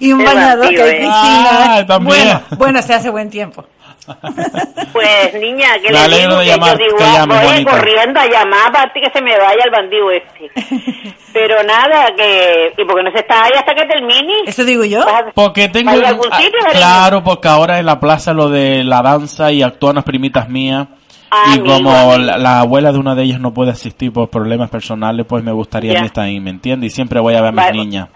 Y 0.00 0.12
un 0.12 0.20
Qué 0.20 0.24
bañador 0.26 0.68
que 0.68 0.78
vacío, 0.78 0.84
hay 0.84 0.90
¿eh? 0.90 0.94
piscina. 0.98 1.50
Ah, 1.78 1.84
también. 1.86 2.24
Bueno, 2.24 2.40
bueno, 2.56 2.82
se 2.82 2.94
hace 2.94 3.10
buen 3.10 3.30
tiempo. 3.30 3.64
Pues 4.92 5.34
niña, 5.34 5.74
que 5.82 5.88
Me 5.88 5.92
le 5.92 5.98
alegro 5.98 6.28
digo 6.30 6.38
de 6.40 6.44
que 6.46 6.50
llamar- 6.52 6.78
yo 6.78 6.84
digo, 6.84 6.96
ah, 7.00 7.26
voy 7.26 7.64
corriendo 7.64 8.20
a 8.20 8.26
llamar 8.26 8.72
para 8.72 8.92
que 8.92 9.10
se 9.12 9.20
me 9.22 9.36
vaya 9.36 9.62
el 9.64 9.70
bandido 9.70 10.10
este. 10.10 10.50
Pero 11.34 11.62
nada, 11.64 12.06
que... 12.16 12.72
¿Y 12.78 12.84
por 12.86 12.96
qué 12.96 13.02
no 13.02 13.10
se 13.12 13.18
está 13.18 13.44
ahí 13.44 13.52
hasta 13.56 13.74
que 13.74 13.84
termine? 13.84 14.32
Eso 14.46 14.64
digo 14.64 14.84
yo. 14.84 15.04
¿Vas 15.04 15.22
a- 15.24 15.32
Porque 15.34 15.68
tengo... 15.68 15.90
¿vas 15.90 15.96
a 15.96 15.98
ir 15.98 16.04
a 16.06 16.08
algún 16.08 16.28
ah, 16.30 16.36
sitio, 16.40 16.58
claro, 16.72 17.22
porque 17.24 17.48
ahora 17.48 17.78
en 17.78 17.84
la 17.86 18.00
plaza 18.00 18.32
lo 18.32 18.48
de 18.48 18.84
la 18.84 19.02
danza 19.02 19.52
y 19.52 19.62
actúan 19.62 19.96
las 19.96 20.04
primitas 20.04 20.48
mías. 20.48 20.86
Ah, 21.30 21.44
y 21.48 21.58
amigo, 21.58 21.74
como 21.74 21.90
amigo. 21.90 22.18
la, 22.18 22.38
la 22.38 22.60
abuela 22.60 22.92
de 22.92 22.98
una 22.98 23.14
de 23.14 23.24
ellas 23.24 23.40
no 23.40 23.52
puede 23.52 23.72
asistir 23.72 24.12
por 24.12 24.30
problemas 24.30 24.70
personales, 24.70 25.26
pues 25.28 25.44
me 25.44 25.52
gustaría 25.52 25.92
Ya. 25.92 25.98
a 25.98 26.02
mí 26.02 26.06
estar 26.06 26.24
ahí, 26.24 26.40
¿me 26.40 26.50
entiendes? 26.50 26.92
Y 26.92 26.94
siempre 26.94 27.20
voy 27.20 27.34
a 27.34 27.40
ver 27.42 27.48
a 27.48 27.52
mis 27.52 27.64
Vale. 27.64 27.76
niñas. 27.78 28.08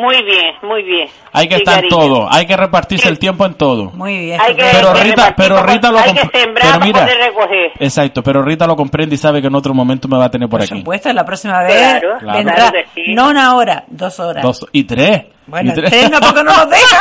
Muy 0.00 0.22
bien, 0.22 0.54
muy 0.62 0.82
bien. 0.82 1.08
Hay 1.32 1.48
que 1.48 1.56
Sí, 1.56 1.62
estar 1.62 1.82
en 1.82 1.88
todo, 1.88 2.28
hay 2.30 2.46
que 2.46 2.56
repartirse 2.56 3.08
el 3.08 3.18
tiempo 3.18 3.44
en 3.46 3.54
todo. 3.54 3.90
Muy 3.94 4.16
bien. 4.18 4.40
Hay 4.40 4.54
que, 4.54 4.64
Pero 4.72 4.92
que 4.92 5.00
Rita- 5.04 5.34
pero 5.36 5.62
Rita 5.62 5.90
lo 5.90 5.98
Hay 5.98 6.14
que 6.14 6.20
sembrar 6.20 6.54
pero 6.54 6.70
para 6.72 6.84
mira. 6.84 7.00
poder 7.02 7.18
recoger. 7.18 7.72
Exacto, 7.80 8.22
pero 8.22 8.42
Rita 8.42 8.66
lo 8.66 8.76
comprende 8.76 9.14
y 9.14 9.18
sabe 9.18 9.40
que 9.40 9.48
en 9.48 9.54
otro 9.54 9.74
momento 9.74 10.06
me 10.08 10.16
va 10.18 10.26
a 10.26 10.30
tener 10.30 10.48
por, 10.48 10.60
Por 10.60 10.66
aquí. 10.66 10.78
supuesto, 10.78 11.12
la 11.12 11.24
próxima 11.24 11.62
vez 11.62 11.76
Claro, 12.00 12.18
claro 12.18 12.38
vendrá. 12.38 12.72
sí. 12.94 13.02
No 13.14 13.28
una 13.28 13.54
hora, 13.56 13.84
dos 13.88 14.18
horas. 14.20 14.42
Dos 14.42 14.66
y 14.72 14.84
tres. 14.84 15.24
Bueno, 15.46 15.72
y 15.72 15.74
tres. 15.74 15.90
tres 15.90 16.10
no, 16.10 16.20
porque 16.20 16.44
no 16.44 16.54
nos 16.56 16.68
deja. 16.70 16.98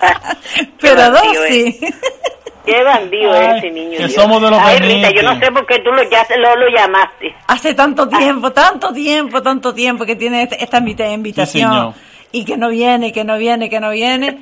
Pero 0.80 1.10
dos 1.10 1.20
sí. 1.48 1.78
Qué 2.64 2.82
bandido 2.84 3.32
Ay, 3.32 3.46
es 3.46 3.56
ese 3.56 3.70
niño. 3.70 3.90
que 3.92 4.06
Dios. 4.06 4.12
somos 4.14 4.42
de 4.42 4.50
los 4.50 4.58
Ay, 4.60 4.78
Rita, 4.80 5.10
yo 5.10 5.22
no 5.22 5.38
sé 5.40 5.50
por 5.52 5.66
qué 5.66 5.78
tú 5.80 5.90
lo, 5.92 6.02
ya, 6.10 6.26
lo, 6.36 6.56
lo 6.56 6.68
llamaste. 6.68 7.34
Hace 7.46 7.74
tanto 7.74 8.08
tiempo, 8.08 8.52
tanto 8.52 8.92
tiempo, 8.92 9.42
tanto 9.42 9.72
tiempo 9.74 10.04
que 10.04 10.16
tiene 10.16 10.42
esta, 10.42 10.56
esta 10.56 10.78
invita- 10.78 11.10
invitación. 11.10 11.70
señor. 11.70 11.94
y 12.32 12.44
que 12.44 12.56
no 12.56 12.68
viene, 12.68 13.12
que 13.12 13.24
no 13.24 13.38
viene, 13.38 13.68
que 13.68 13.80
no 13.80 13.90
viene. 13.90 14.38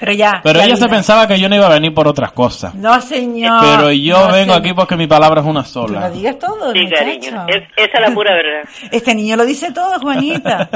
Pero 0.00 0.12
ya. 0.12 0.40
Pero 0.42 0.60
ya 0.60 0.64
ella 0.66 0.76
se 0.76 0.88
pensaba 0.88 1.26
que 1.26 1.38
yo 1.40 1.48
no 1.48 1.56
iba 1.56 1.66
a 1.66 1.70
venir 1.70 1.92
por 1.92 2.06
otras 2.08 2.32
cosas. 2.32 2.74
No, 2.74 3.00
señor. 3.02 3.60
Pero 3.60 3.90
yo 3.92 4.14
no, 4.18 4.32
vengo 4.32 4.54
señor. 4.54 4.56
aquí 4.58 4.72
porque 4.72 4.96
mi 4.96 5.06
palabra 5.08 5.40
es 5.40 5.46
una 5.46 5.62
Tú 5.64 5.80
lo 5.80 5.88
sola. 5.88 6.10
digas 6.10 6.38
todo, 6.38 6.72
Sí, 6.72 6.88
cariño. 6.88 7.44
Es- 7.48 7.64
esa 7.76 7.98
es 7.98 8.08
la 8.08 8.14
pura 8.14 8.32
verdad. 8.34 8.68
Este 8.92 9.14
niño 9.14 9.36
lo 9.36 9.44
dice 9.44 9.72
todo, 9.72 9.98
Juanita. 10.00 10.70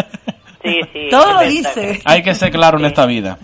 Sí, 0.63 0.81
sí. 0.93 1.09
todo 1.11 1.33
lo 1.35 1.41
dice. 1.49 2.01
Hay 2.05 2.23
que 2.23 2.35
ser 2.35 2.51
claro 2.51 2.79
en 2.79 2.85
esta 2.87 3.07
vida. 3.07 3.39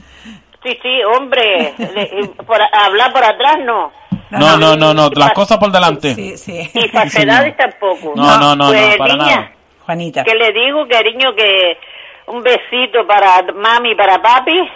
Sí, 0.72 0.78
sí, 0.82 1.02
hombre. 1.04 1.74
de- 1.78 2.30
por, 2.46 2.58
hablar 2.72 3.12
por 3.12 3.24
atrás 3.24 3.58
no. 3.64 3.92
No, 4.30 4.56
no, 4.58 4.76
no, 4.76 4.92
no, 4.92 5.08
las 5.14 5.32
cosas 5.32 5.56
por 5.58 5.72
delante. 5.72 6.14
Sí, 6.14 6.36
sí. 6.36 6.70
Y 6.74 6.88
falsedades 6.88 7.56
tampoco. 7.56 8.12
No, 8.14 8.36
no, 8.38 8.54
no, 8.54 8.66
Pues, 8.68 8.90
no, 8.92 8.98
para 8.98 9.14
niña, 9.14 9.36
nada. 9.36 9.52
Juanita. 9.86 10.22
Que 10.24 10.34
le 10.34 10.52
digo, 10.52 10.86
cariño, 10.86 11.34
que 11.34 11.78
un 12.26 12.42
besito 12.42 13.06
para 13.06 13.42
mami 13.54 13.92
y 13.92 13.94
para 13.94 14.20
papi. 14.20 14.68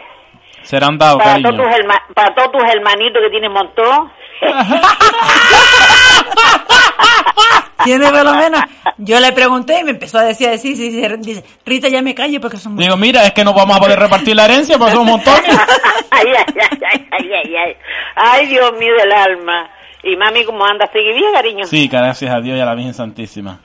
Serán 0.62 0.96
dados, 0.96 1.18
Para 1.18 1.32
cariño. 1.32 1.50
todos, 1.50 1.64
tus 1.66 1.74
herma- 1.76 2.02
para 2.14 2.34
todos 2.34 2.52
tus 2.52 2.64
hermanitos 2.64 3.20
que 3.22 3.30
tienen 3.30 3.52
montón. 3.52 4.10
Tiene 7.84 8.08
por 8.10 8.24
lo 8.24 8.34
menos. 8.34 8.60
Yo 8.98 9.18
le 9.20 9.32
pregunté 9.32 9.80
y 9.80 9.84
me 9.84 9.90
empezó 9.92 10.18
a 10.18 10.24
decir, 10.24 10.48
sí, 10.58 10.76
sí, 10.76 10.90
sí. 10.90 11.02
Dice, 11.18 11.44
Rita, 11.66 11.88
ya 11.88 12.02
me 12.02 12.14
callo 12.14 12.40
porque 12.40 12.56
son 12.56 12.76
Digo, 12.76 12.96
mira, 12.96 13.24
es 13.24 13.32
que 13.32 13.44
no 13.44 13.52
vamos 13.52 13.76
a 13.76 13.80
poder 13.80 13.98
repartir 13.98 14.36
la 14.36 14.44
herencia 14.44 14.78
porque 14.78 14.92
somos 14.94 15.06
montones. 15.08 15.42
ay, 16.10 16.26
ay, 16.36 16.44
ay, 16.46 17.06
ay, 17.10 17.30
ay, 17.32 17.54
ay, 17.56 17.76
ay. 18.16 18.46
Dios 18.46 18.72
mío 18.78 18.92
del 18.96 19.12
alma. 19.12 19.68
Y 20.04 20.16
mami, 20.16 20.44
¿cómo 20.44 20.64
anda? 20.64 20.88
¿Sigue 20.92 21.12
bien, 21.14 21.32
cariño? 21.32 21.64
Sí, 21.66 21.88
gracias 21.88 22.30
a 22.32 22.40
Dios 22.40 22.56
y 22.58 22.60
a 22.60 22.64
la 22.64 22.74
Virgen 22.74 22.94
Santísima. 22.94 23.60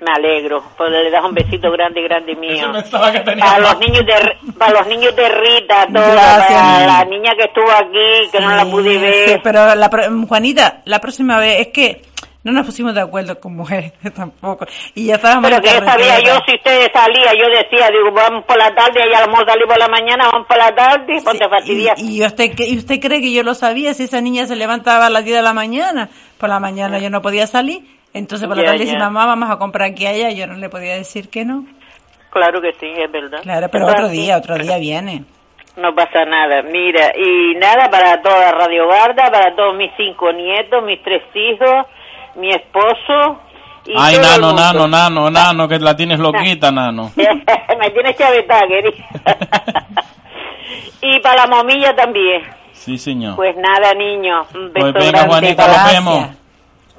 Me 0.00 0.12
alegro. 0.12 0.62
Pues 0.78 0.90
le 0.90 1.10
das 1.10 1.22
un 1.24 1.34
besito 1.34 1.70
grande, 1.70 2.00
grande 2.02 2.34
mío. 2.34 2.72
Para 2.90 3.58
los 3.58 3.78
niños 3.80 4.06
de 4.06 4.36
para 4.58 4.72
los 4.78 4.86
niños 4.86 5.14
de 5.14 5.28
Rita, 5.28 5.86
toda 5.92 6.12
Gracias. 6.12 6.48
para 6.62 6.86
la 6.86 7.04
niña 7.04 7.32
que 7.36 7.42
estuvo 7.44 7.70
aquí, 7.70 8.30
que 8.32 8.40
no 8.40 8.48
la 8.56 8.64
pude 8.64 8.96
ver. 8.98 9.28
sí, 9.28 9.34
pero 9.42 9.74
la, 9.74 9.90
pro- 9.90 10.04
Juanita, 10.26 10.80
la 10.86 11.00
próxima 11.00 11.38
vez 11.38 11.60
es 11.60 11.68
que 11.68 12.02
no 12.42 12.52
nos 12.52 12.66
pusimos 12.66 12.94
de 12.94 13.00
acuerdo 13.02 13.38
con 13.38 13.54
mujeres 13.56 13.92
tampoco. 14.14 14.66
Y 14.94 15.06
ya 15.06 15.16
estábamos 15.16 15.50
Pero 15.50 15.62
que 15.62 15.68
yo 15.68 15.84
sabía 15.84 16.20
yo 16.20 16.34
si 16.46 16.54
ustedes 16.54 16.88
salían, 16.92 17.34
yo 17.36 17.46
decía, 17.48 17.88
digo, 17.90 18.10
vamos 18.12 18.44
por 18.44 18.56
la 18.56 18.74
tarde, 18.74 19.00
vamos 19.12 19.42
a 19.42 19.50
salir 19.52 19.66
por 19.66 19.78
la 19.78 19.88
mañana, 19.88 20.28
vamos 20.32 20.46
por 20.46 20.56
la 20.58 20.74
tarde, 20.74 21.20
ponte 21.24 21.48
fastidiar. 21.48 21.98
Y, 21.98 22.22
y 22.22 22.24
usted, 22.26 22.50
y 22.58 22.78
usted 22.78 23.00
cree 23.00 23.20
que 23.20 23.32
yo 23.32 23.42
lo 23.42 23.54
sabía 23.54 23.92
si 23.94 24.04
esa 24.04 24.20
niña 24.20 24.46
se 24.46 24.56
levantaba 24.56 25.06
a 25.06 25.10
las 25.10 25.24
10 25.24 25.36
de 25.38 25.42
la 25.42 25.52
mañana. 25.54 26.08
Por 26.38 26.48
la 26.48 26.60
mañana 26.60 26.98
yo 26.98 27.10
no 27.10 27.20
podía 27.22 27.46
salir. 27.46 27.82
Entonces 28.12 28.48
por 28.48 28.56
la 28.56 28.64
Ya, 28.64 28.70
tarde 28.72 28.86
ya. 28.86 28.98
mamá, 28.98 29.26
vamos 29.26 29.50
a 29.50 29.56
comprar 29.58 29.90
aquí 29.90 30.02
y 30.04 30.06
allá. 30.06 30.30
Yo 30.30 30.46
no 30.46 30.54
le 30.54 30.68
podía 30.68 30.94
decir 30.94 31.28
que 31.28 31.44
no. 31.44 31.64
Claro 32.30 32.60
que 32.60 32.72
sí, 32.80 32.86
es 32.96 33.10
verdad. 33.12 33.40
Claro, 33.42 33.68
pero 33.70 33.86
otro 33.86 34.08
día, 34.08 34.36
otro 34.36 34.56
día 34.56 34.78
viene. 34.78 35.24
No 35.76 35.94
pasa 35.94 36.24
nada, 36.24 36.62
mira, 36.62 37.12
y 37.16 37.54
nada 37.56 37.88
para 37.90 38.20
toda 38.20 38.50
Radio 38.52 38.88
Garda, 38.88 39.30
para 39.30 39.54
todos 39.54 39.76
mis 39.76 39.90
cinco 39.96 40.32
nietos, 40.32 40.82
mis 40.84 41.00
tres 41.02 41.22
hijos, 41.34 41.86
mi 42.36 42.50
esposo. 42.50 43.40
Y 43.86 43.94
Ay, 43.96 44.16
todo 44.16 44.34
el 44.34 44.40
nano, 44.40 44.52
nano, 44.52 44.88
nano, 44.88 45.30
nano, 45.30 45.68
que 45.68 45.78
la 45.78 45.96
tienes 45.96 46.18
loquita, 46.18 46.70
nano. 46.72 47.10
Me 47.16 47.90
tienes 47.90 48.16
chavetá, 48.16 48.60
querida. 48.68 49.04
y 51.02 51.18
para 51.20 51.46
la 51.46 51.56
momilla 51.56 51.94
también. 51.94 52.42
Sí, 52.72 52.98
señor. 52.98 53.36
Pues 53.36 53.54
nada, 53.56 53.92
niño. 53.94 54.42
Un 54.54 54.72
beso 54.72 54.92
Pues 54.92 54.94
venga, 55.06 55.26
Juanita, 55.26 55.66
nos 55.66 55.92
vemos. 55.92 56.28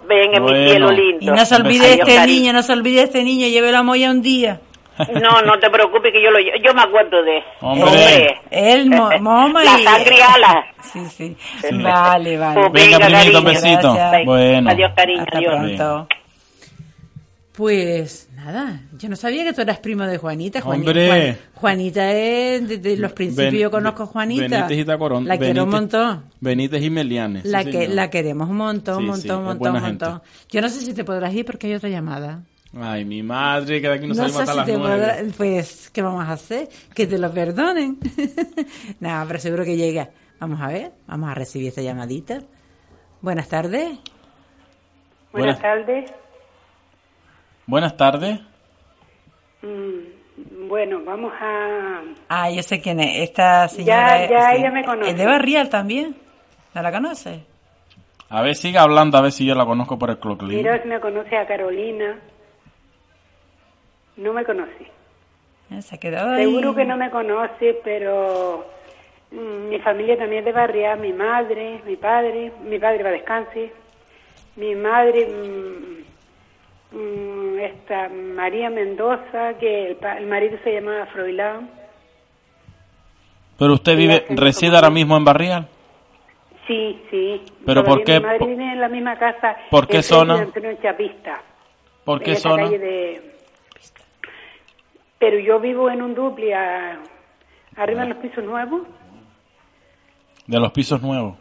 Venga, 0.08 0.40
mi 0.40 0.46
Bueno. 0.52 0.70
cielo 0.70 0.92
lindo. 0.92 1.18
Y 1.22 1.26
no 1.28 1.46
se 1.46 1.56
olvide 1.56 1.86
Adiós, 1.86 2.00
este 2.00 2.16
cariño. 2.16 2.40
niño, 2.42 2.54
no 2.54 2.64
se 2.64 2.74
olvide 2.74 3.02
este 3.04 3.24
niño, 3.24 3.48
lleve 3.48 3.72
la 3.72 3.84
molla 3.84 4.10
un 4.12 4.22
día. 4.22 4.60
No, 5.22 5.42
no 5.42 5.60
te 5.60 5.70
preocupes 5.70 6.12
que 6.12 6.22
yo 6.24 6.32
lo 6.32 6.40
yo 6.40 6.74
me 6.74 6.82
acuerdo 6.82 7.24
de. 7.24 7.42
Hombre. 7.62 8.40
Él, 8.50 8.90
mo- 8.90 9.10
moma 9.22 9.64
La 9.64 9.80
y... 9.80 9.84
sangre 9.84 10.16
ala. 10.22 10.66
Sí, 10.82 11.06
sí. 11.08 11.38
Vale, 11.84 12.38
vale. 12.38 12.70
Pues 12.70 12.72
Venga, 12.86 12.98
venga, 13.06 13.20
primito, 13.22 13.44
besito. 13.44 13.94
Gracias. 13.94 14.26
Bueno. 14.26 14.70
Adiós, 14.70 14.92
cariño. 14.96 15.22
Hasta 15.24 15.38
adiós. 15.38 15.56
pronto. 15.56 16.08
Pues 17.54 18.30
nada, 18.34 18.80
yo 18.98 19.10
no 19.10 19.16
sabía 19.18 19.44
que 19.44 19.52
tú 19.52 19.62
eras 19.62 19.80
primo 19.80 20.06
de 20.06 20.18
Juanita. 20.18 20.62
Juani- 20.62 20.80
Hombre. 20.88 21.08
Juan- 21.08 21.38
Juanita 21.56 22.12
es, 22.14 22.68
desde 22.68 22.96
los 22.98 23.12
principios 23.12 23.52
Ben- 23.52 23.62
yo 23.62 23.70
conozco 23.72 24.04
a 24.04 24.06
Juanita. 24.06 24.48
Benítez 24.48 24.78
y 24.80 24.86
Tacorón. 24.86 25.28
La 25.28 25.38
quiero 25.38 25.66
un 25.66 25.70
montón. 25.70 26.24
Benítez 26.40 26.82
y 26.82 26.90
Melianes. 26.90 27.44
La, 27.46 27.60
sí, 27.64 27.72
que, 27.72 27.78
señor. 27.82 27.96
la 27.96 28.10
queremos 28.10 28.50
un 28.50 28.56
montón, 28.58 28.96
un 28.96 29.02
Sí, 29.02 29.08
montón, 29.08 29.22
sí, 29.22 29.30
un 29.32 29.40
es 29.42 29.46
montón, 29.60 29.82
montón. 29.82 30.22
Yo 30.50 30.62
no 30.62 30.70
sé 30.70 30.80
si 30.80 30.94
te 30.94 31.04
podrás 31.04 31.34
ir 31.34 31.46
porque 31.46 31.68
hay 31.68 31.74
otra 31.76 31.90
llamada. 31.90 32.40
Ay, 32.80 33.04
mi 33.04 33.22
madre, 33.22 33.82
que 33.82 33.88
de 33.90 33.94
aquí 33.96 34.04
no, 34.08 34.14
No 34.14 34.16
salimos 34.16 34.42
hasta 34.42 34.66
si 34.66 34.72
las 34.72 34.80
nueve. 34.80 35.32
Pues, 35.36 35.90
¿qué 35.90 36.02
vamos 36.02 36.24
a 36.26 36.32
hacer? 36.34 36.70
Que 36.96 37.06
te 37.06 37.18
lo 37.18 37.32
perdonen. 37.34 37.98
no, 39.00 39.24
pero 39.28 39.40
seguro 39.40 39.66
que 39.66 39.76
llega. 39.76 40.10
Vamos 40.40 40.62
a 40.62 40.68
ver, 40.68 40.92
vamos 41.06 41.30
a 41.30 41.36
recibir 41.36 41.68
esta 41.68 41.82
llamadita. 41.82 42.40
Buenas 43.22 43.48
tardes. 43.50 44.00
Buenas- 45.34 45.60
tardes. 45.60 46.12
Buenas 47.68 47.96
tardes. 47.96 48.40
Mm, 49.62 50.68
bueno, 50.68 51.02
vamos 51.06 51.32
a... 51.40 52.02
Ah, 52.30 52.50
yo 52.50 52.64
sé 52.64 52.82
quién 52.82 53.00
es. 53.00 53.30
Esta 53.30 53.68
señora 53.68 54.24
Ya- 54.26 54.30
ya 54.30 54.52
es, 54.54 54.60
ella 54.60 54.72
me 54.72 54.84
conoce. 54.84 55.12
es 55.12 55.18
de 55.18 55.26
Barrial 55.26 55.70
también. 55.70 56.16
¿No 56.74 56.82
la 56.82 56.92
conoce? 56.92 57.44
A 58.30 58.42
ver, 58.42 58.56
siga 58.56 58.82
hablando, 58.82 59.18
a 59.18 59.22
ver 59.22 59.32
si 59.34 59.46
yo 59.46 59.56
la 59.56 59.66
conozco 59.66 60.00
por 60.00 60.10
el 60.10 60.20
cloclín. 60.20 60.58
Mira 60.58 60.82
si 60.82 60.88
me 60.88 61.00
conoce 61.00 61.36
a 61.38 61.46
Carolina. 61.46 62.18
No 64.22 64.34
me 64.34 64.44
conoce. 64.46 64.88
Eh, 65.72 65.82
Se 65.82 65.96
ha 65.96 65.98
quedado 66.00 66.32
ahí. 66.34 66.46
Seguro 66.46 66.76
que 66.76 66.86
no 66.86 66.98
me 66.98 67.10
conoce, 67.10 67.80
pero 67.84 68.66
mm, 69.32 69.70
mi 69.70 69.80
familia 69.80 70.18
también 70.18 70.40
es 70.40 70.46
de 70.46 70.52
Barrial. 70.52 71.00
Mi 71.00 71.14
madre, 71.14 71.82
mi 71.86 71.96
padre, 71.96 72.52
mi 72.64 72.78
padre 72.80 73.04
va 73.04 73.10
a 73.10 73.14
descanse. 73.14 73.72
Mi 74.58 74.76
madre, 74.76 75.28
mm, 75.28 76.98
mm, 76.98 77.60
esta 77.60 78.10
María 78.10 78.70
Mendoza, 78.70 79.54
que 79.60 79.88
el, 79.92 79.96
pa- 79.96 80.18
el 80.18 80.28
marido 80.28 80.58
se 80.64 80.74
llamaba 80.74 81.06
Froilán. 81.08 81.70
Pero 83.58 83.74
usted 83.74 83.96
vive, 83.96 84.26
reside 84.30 84.76
ahora 84.76 84.90
mismo 84.90 85.16
en 85.18 85.24
Barrial. 85.26 85.68
Sí, 86.68 87.02
sí. 87.10 87.42
¿Pero 87.66 87.84
por 87.84 88.04
qué? 88.04 88.20
Mi 88.20 88.26
madre 88.26 88.46
vive 88.46 88.64
en 88.74 88.82
la 88.82 88.88
misma 88.90 89.18
casa. 89.18 89.56
¿Por 89.70 89.88
qué 89.88 90.02
zona? 90.04 90.36
Antonio 90.42 90.74
Chapista. 90.82 91.42
¿Por 92.04 92.18
en 92.20 92.24
qué 92.24 92.36
zona? 92.36 92.64
calle 92.64 92.80
de- 92.80 93.31
Pero 95.22 95.40
yo 95.40 95.60
vivo 95.62 95.90
en 95.90 96.02
un 96.02 96.14
dupli 96.16 96.52
a- 96.52 97.00
arriba 97.78 98.04
en 98.04 98.10
los 98.10 98.18
pisos 98.18 98.44
nuevos. 98.44 98.82
De 100.48 100.60
los 100.60 100.72
pisos 100.74 101.02
nuevos. 101.02 101.36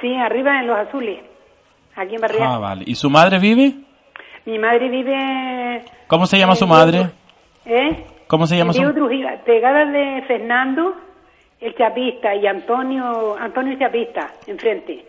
Sí, 0.00 0.14
arriba 0.16 0.58
en 0.60 0.66
los 0.66 0.78
azules. 0.78 1.20
Aquí 1.94 2.14
en 2.16 2.20
Barrial. 2.20 2.42
Ah, 2.48 2.58
vale. 2.58 2.84
¿Y 2.86 2.94
su 2.96 3.08
madre 3.10 3.38
vive? 3.38 3.74
Mi 4.46 4.58
madre 4.58 4.88
vive... 4.88 5.84
¿Cómo 6.08 6.26
se 6.26 6.38
llama 6.38 6.54
su 6.56 6.66
madre? 6.66 7.10
¿Eh? 7.66 8.06
¿Cómo 8.26 8.46
se 8.46 8.56
llama 8.56 8.72
su 8.72 8.78
Diego 8.80 8.94
Trujillo, 8.94 9.28
pegada 9.44 9.84
de 9.84 10.22
Fernando, 10.26 10.94
el 11.60 11.74
chapista, 11.76 12.34
y 12.34 12.46
Antonio, 12.46 13.36
Antonio 13.38 13.78
Chapista, 13.78 14.32
enfrente. 14.46 15.04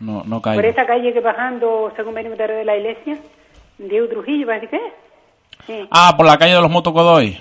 No, 0.00 0.24
no 0.24 0.36
Por 0.36 0.42
caigo. 0.42 0.62
esa 0.62 0.84
calle 0.86 1.12
que 1.12 1.20
bajando, 1.20 1.92
según 1.94 2.14
venimos 2.14 2.38
de 2.38 2.64
la 2.64 2.76
iglesia, 2.76 3.18
Diego 3.78 4.08
Trujillo, 4.08 4.46
parece 4.46 4.68
que 4.68 4.76
es. 4.76 4.92
Sí. 5.66 5.88
Ah, 5.92 6.14
por 6.16 6.26
la 6.26 6.36
calle 6.38 6.54
de 6.54 6.60
los 6.60 6.70
Motocodoy. 6.70 7.38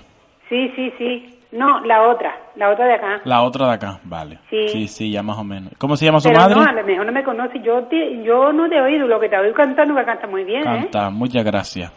Sí, 0.52 0.72
sí, 0.76 0.94
sí. 1.00 1.38
No, 1.54 1.82
la 1.86 2.04
otra, 2.08 2.34
la 2.56 2.70
otra 2.70 2.86
de 2.86 2.94
acá. 2.94 3.22
La 3.26 3.42
otra 3.42 3.68
de 3.68 3.74
acá, 3.74 4.00
vale. 4.04 4.38
Sí. 4.52 4.68
Sí, 4.70 4.88
sí, 4.88 5.12
ya 5.12 5.22
más 5.24 5.38
o 5.38 5.44
menos. 5.44 5.74
¿Cómo 5.80 5.98
se 5.98 6.06
llama 6.06 6.20
su 6.22 6.30
Pero 6.30 6.40
madre? 6.40 6.56
no, 6.56 6.62
a 6.62 6.72
lo 6.72 6.84
mejor 6.86 7.06
no 7.08 7.12
me 7.12 7.24
conoce. 7.24 7.60
Yo, 7.62 7.84
te- 7.86 8.24
yo 8.24 8.54
no 8.54 8.70
te 8.70 8.76
he 8.78 8.82
oído. 8.82 9.06
Lo 9.08 9.20
que 9.20 9.28
te 9.28 9.38
oído 9.38 9.54
cantando, 9.54 9.94
que 9.96 10.06
canta 10.06 10.28
muy 10.28 10.44
bien, 10.46 10.64
Canta, 10.64 11.10
muchas 11.10 11.44
gracias. 11.44 11.92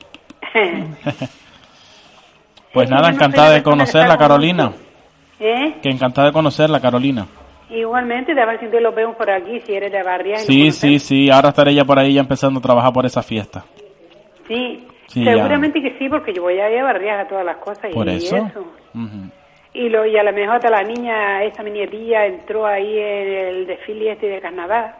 ¿eh? 0.54 0.86
Pues 2.72 2.90
nada, 2.90 3.08
encantada 3.10 3.50
de 3.50 3.62
conocerla, 3.62 4.18
Carolina. 4.18 4.72
¿Eh? 5.38 5.76
Que 5.80 5.90
encantada 5.90 6.26
de 6.28 6.32
conocerla, 6.32 6.80
Carolina. 6.80 7.26
Igualmente, 7.70 8.34
de 8.34 8.42
a 8.42 8.46
ver 8.46 8.58
si 8.60 8.66
te 8.66 8.80
lo 8.80 8.92
vemos 8.92 9.14
por 9.16 9.30
aquí, 9.30 9.60
si 9.60 9.74
eres 9.74 9.92
de 9.92 10.02
Barria. 10.02 10.34
y 10.34 10.38
nos 10.38 10.46
Sí, 10.46 10.70
sí, 10.72 10.98
sí. 10.98 11.30
Ahora 11.30 11.50
estaré 11.50 11.72
ya 11.74 11.84
por 11.84 11.98
ahí 12.00 12.14
ya 12.14 12.20
empezando 12.20 12.58
a 12.58 12.62
trabajar 12.62 12.92
por 12.92 13.06
esa 13.06 13.22
fiesta. 13.22 13.64
Sí, 14.48 14.84
Sí, 15.06 15.24
ya. 15.24 15.34
seguramente 15.34 15.80
que 15.82 15.96
sí, 15.98 16.08
porque 16.08 16.32
yo 16.32 16.42
voy 16.42 16.58
a 16.58 16.70
ir 16.70 16.78
a 16.78 16.84
Barrias 16.84 17.24
a 17.24 17.28
todas 17.28 17.44
las 17.44 17.56
cosas 17.58 17.90
y 17.90 17.94
Por 17.94 18.08
eso. 18.08 18.36
eso. 18.36 18.60
Ujú. 18.94 19.30
Y, 19.74 19.88
lo, 19.88 20.06
y 20.06 20.16
a 20.16 20.22
lo 20.22 20.32
mejor 20.32 20.56
hasta 20.56 20.70
la 20.70 20.82
niña, 20.82 21.42
esta 21.42 21.62
mi 21.62 21.72
nietilla, 21.72 22.26
entró 22.26 22.64
ahí 22.66 22.96
en 22.96 23.28
el 23.28 23.66
desfile 23.66 24.12
este 24.12 24.26
de 24.28 24.40
carnaval. 24.40 24.94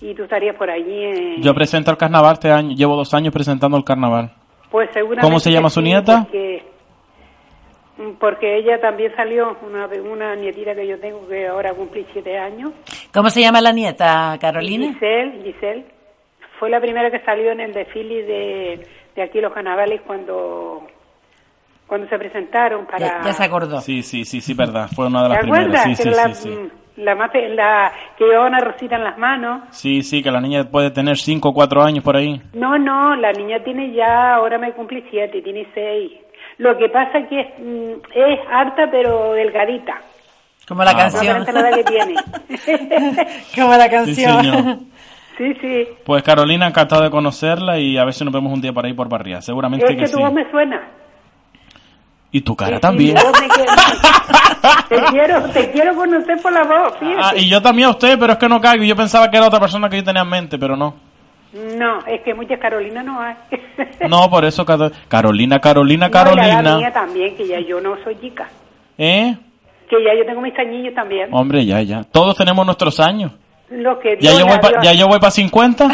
Y 0.00 0.14
tú 0.14 0.24
estarías 0.24 0.56
por 0.56 0.70
allí. 0.70 1.04
En, 1.04 1.42
Yo 1.42 1.54
presento 1.54 1.90
el 1.90 1.96
carnaval 1.96 2.34
este 2.34 2.50
año. 2.50 2.74
Llevo 2.74 2.96
dos 2.96 3.12
años 3.14 3.32
presentando 3.32 3.76
el 3.76 3.84
carnaval. 3.84 4.30
pues 4.70 4.88
seguramente 4.92 5.26
¿Cómo 5.26 5.40
se 5.40 5.50
llama 5.50 5.70
su 5.70 5.80
nieta? 5.80 6.22
Porque, 6.24 6.62
porque 8.18 8.58
ella 8.58 8.78
también 8.80 9.14
salió, 9.16 9.56
una, 9.66 9.86
una 10.10 10.34
nietita 10.36 10.74
que 10.74 10.86
yo 10.86 10.98
tengo 10.98 11.26
que 11.28 11.46
ahora 11.46 11.72
cumplí 11.72 12.06
siete 12.12 12.36
años. 12.38 12.72
¿Cómo 13.12 13.30
se 13.30 13.40
llama 13.40 13.60
la 13.60 13.72
nieta, 13.72 14.36
Carolina? 14.40 14.92
Giselle, 14.92 15.42
Giselle. 15.42 15.84
Fue 16.58 16.70
la 16.70 16.80
primera 16.80 17.10
que 17.10 17.20
salió 17.20 17.52
en 17.52 17.60
el 17.60 17.72
desfile 17.74 18.22
de, 18.22 18.86
de 19.16 19.22
aquí 19.22 19.40
los 19.40 19.52
carnavales 19.52 20.02
cuando 20.06 20.86
cuando 21.86 22.08
se 22.08 22.18
presentaron 22.18 22.84
para... 22.86 23.20
acordó. 23.44 23.80
Sí, 23.80 24.02
sí, 24.02 24.24
sí, 24.24 24.40
sí, 24.40 24.54
verdad. 24.54 24.88
Fue 24.94 25.06
una 25.06 25.22
de 25.22 25.28
¿Te 25.28 25.34
las 25.34 25.40
primeras. 25.42 25.82
Sí, 25.84 25.90
que 25.90 26.02
sí, 26.02 26.10
la, 26.10 26.34
sí, 26.34 26.42
sí. 26.42 26.70
la 26.96 27.14
más 27.14 27.30
pe- 27.30 27.48
la 27.50 27.92
que 28.18 28.24
llevaba 28.24 28.46
una 28.48 28.58
rosita 28.60 28.96
en 28.96 29.04
las 29.04 29.16
manos. 29.18 29.62
Sí, 29.70 30.02
sí, 30.02 30.20
que 30.22 30.30
la 30.32 30.40
niña 30.40 30.64
puede 30.64 30.90
tener 30.90 31.16
cinco 31.16 31.50
o 31.50 31.54
cuatro 31.54 31.82
años 31.84 32.02
por 32.02 32.16
ahí. 32.16 32.42
No, 32.54 32.76
no, 32.76 33.14
la 33.14 33.32
niña 33.32 33.60
tiene 33.62 33.92
ya, 33.92 34.34
ahora 34.34 34.58
me 34.58 34.72
cumplí 34.72 35.04
siete, 35.10 35.40
tiene 35.42 35.68
seis. 35.74 36.12
Lo 36.58 36.76
que 36.76 36.88
pasa 36.88 37.18
es 37.18 37.28
que 37.28 37.40
es, 37.40 37.46
mm, 37.58 37.92
es 38.14 38.40
harta 38.50 38.90
pero 38.90 39.32
delgadita. 39.34 40.00
Como 40.66 40.82
la 40.82 40.90
Ah, 40.90 40.96
canción. 40.96 41.44
No 41.54 41.62
la 41.62 41.72
que 41.72 41.84
tiene. 41.84 42.14
Como 43.54 43.70
la 43.76 43.84
Sí, 43.84 43.90
canción. 43.90 44.42
señor. 44.42 44.78
Sí, 45.38 45.54
sí. 45.60 45.88
Pues 46.04 46.22
Carolina, 46.22 46.66
encantado 46.66 47.02
de 47.02 47.10
conocerla 47.10 47.78
y 47.78 47.96
a 47.98 48.04
ver 48.04 48.14
si 48.14 48.24
nos 48.24 48.32
vemos 48.32 48.52
un 48.52 48.60
día 48.60 48.72
por 48.72 48.84
ahí 48.86 48.92
por 48.92 49.08
Barría. 49.08 49.40
Seguramente 49.40 49.84
Es 49.86 49.90
que, 49.92 49.96
que 49.98 50.06
sí. 50.08 50.14
tu 50.14 50.20
voz 50.20 50.32
me 50.32 50.50
suena. 50.50 50.80
Y 52.32 52.40
tu 52.42 52.54
cara 52.56 52.76
Sí, 52.76 52.80
también. 52.82 53.16
te 54.88 54.96
quiero, 55.10 55.42
te 55.50 55.70
quiero 55.70 55.94
conocer 55.94 56.40
por 56.42 56.52
la 56.52 56.64
voz, 56.64 56.94
fíjate. 56.98 57.18
Ah, 57.22 57.32
y 57.36 57.48
yo 57.48 57.62
también 57.62 57.88
a 57.88 57.92
usted, 57.92 58.18
pero 58.18 58.32
es 58.34 58.38
que 58.38 58.48
no 58.48 58.60
caigo. 58.60 58.84
Yo 58.84 58.96
pensaba 58.96 59.30
que 59.30 59.36
era 59.36 59.46
otra 59.46 59.60
persona 59.60 59.88
que 59.88 59.96
yo 59.98 60.04
tenía 60.04 60.22
en 60.22 60.28
mente, 60.28 60.58
pero 60.58 60.76
no. 60.76 60.94
No, 61.78 62.00
es 62.06 62.20
que 62.22 62.34
muchas 62.34 62.58
Carolinas 62.60 63.04
no 63.04 63.20
hay. 63.20 63.34
No, 64.08 64.28
por 64.28 64.44
eso 64.44 64.64
Caro- 64.66 64.90
Carolina, 65.08 65.58
Carolina, 65.60 66.08
No, 66.08 66.10
y 66.10 66.10
la 66.10 66.36
edad 66.36 66.62
mía 66.62 66.62
Carolina. 66.62 66.92
también, 66.92 67.36
que 67.36 67.46
ya 67.46 67.60
yo 67.60 67.80
no 67.80 67.96
soy 68.04 68.16
chica. 68.20 68.48
¿Eh? 68.98 69.34
Que 69.88 69.96
ya 70.04 70.14
yo 70.18 70.26
tengo 70.26 70.40
mis 70.42 70.58
añillos 70.58 70.94
también. 70.94 71.28
Hombre, 71.32 71.64
ya, 71.64 71.80
ya. 71.82 72.02
Todos 72.04 72.36
tenemos 72.36 72.66
nuestros 72.66 73.00
años. 73.00 73.32
Lo 73.70 73.98
que 73.98 74.16
Ya 74.20 74.32
yo 74.38 74.46
voy 74.46 74.58
pa- 74.58 74.82
ya 74.82 74.92
yo 74.92 75.08
voy 75.08 75.18
para 75.18 75.30
50. 75.30 75.88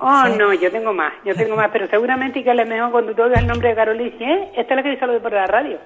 Oh, 0.00 0.24
no, 0.38 0.52
yo 0.54 0.70
tengo 0.72 0.92
más, 0.92 1.12
yo 1.24 1.34
tengo 1.36 1.54
más, 1.54 1.68
pero 1.72 1.86
seguramente 1.88 2.42
que 2.42 2.50
a 2.50 2.54
lo 2.54 2.66
mejor 2.66 2.90
cuando 2.90 3.14
tú 3.14 3.22
oigas 3.22 3.40
el 3.42 3.46
nombre 3.46 3.68
de 3.68 3.74
Carolina, 3.76 4.16
¿eh? 4.20 4.48
Esta 4.56 4.74
es 4.74 4.76
la 4.76 4.82
que 4.82 4.94
yo 4.94 4.98
saludo 5.00 5.20
por 5.20 5.32
la 5.32 5.46
radio. 5.46 5.78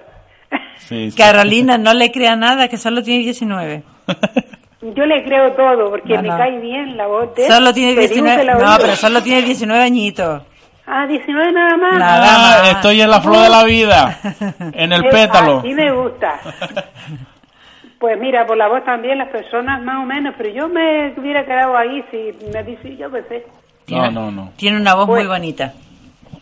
Sí, 0.77 1.11
sí. 1.11 1.17
Carolina, 1.17 1.77
no 1.77 1.93
le 1.93 2.11
crea 2.11 2.35
nada, 2.35 2.67
que 2.67 2.77
solo 2.77 3.01
tiene 3.03 3.23
19. 3.23 3.83
Yo 4.95 5.05
le 5.05 5.23
creo 5.23 5.53
todo, 5.53 5.89
porque 5.91 6.15
No, 6.15 6.21
me 6.23 6.27
no. 6.27 6.37
cae 6.37 6.59
bien 6.59 6.97
la 6.97 7.07
voz 7.07 7.33
de. 7.35 7.47
Solo 7.47 7.73
tiene 7.73 7.93
Te 7.95 8.01
digo 8.09 8.25
que 8.25 8.31
19. 8.31 8.43
la 8.43 8.53
No, 8.55 8.77
pero 8.81 8.95
solo 8.97 9.23
tiene 9.23 9.43
19 9.43 9.81
añitos. 9.81 10.41
Ah, 10.85 11.05
19 11.07 11.51
nada 11.53 11.77
más. 11.77 11.93
Nada 11.99 12.25
Ah, 12.35 12.57
más. 12.63 12.69
estoy 12.71 12.99
en 12.99 13.09
la 13.09 13.21
flor 13.21 13.37
de 13.43 13.49
la 13.49 13.63
vida. 13.63 14.19
En 14.73 14.91
el 14.91 15.05
pétalo. 15.05 15.59
Así 15.59 15.73
me 15.73 15.89
gusta. 15.93 16.39
Pues 18.03 18.19
mira, 18.19 18.45
por 18.45 18.57
la 18.57 18.67
voz 18.67 18.83
también 18.83 19.17
las 19.17 19.29
personas 19.29 19.81
más 19.81 20.03
o 20.03 20.05
menos, 20.05 20.35
pero 20.37 20.49
yo 20.49 20.67
me 20.67 21.13
hubiera 21.15 21.45
quedado 21.45 21.77
ahí 21.77 22.03
si 22.11 22.35
me 22.51 22.61
dice 22.61 22.97
yo 22.97 23.09
qué 23.09 23.23
sé. 23.29 23.45
No, 23.87 24.11
no, 24.11 24.29
no. 24.29 24.51
Tiene 24.57 24.75
una 24.75 24.93
voz 24.93 25.05
Pues- 25.07 25.23
muy 25.23 25.29
bonita. 25.29 25.71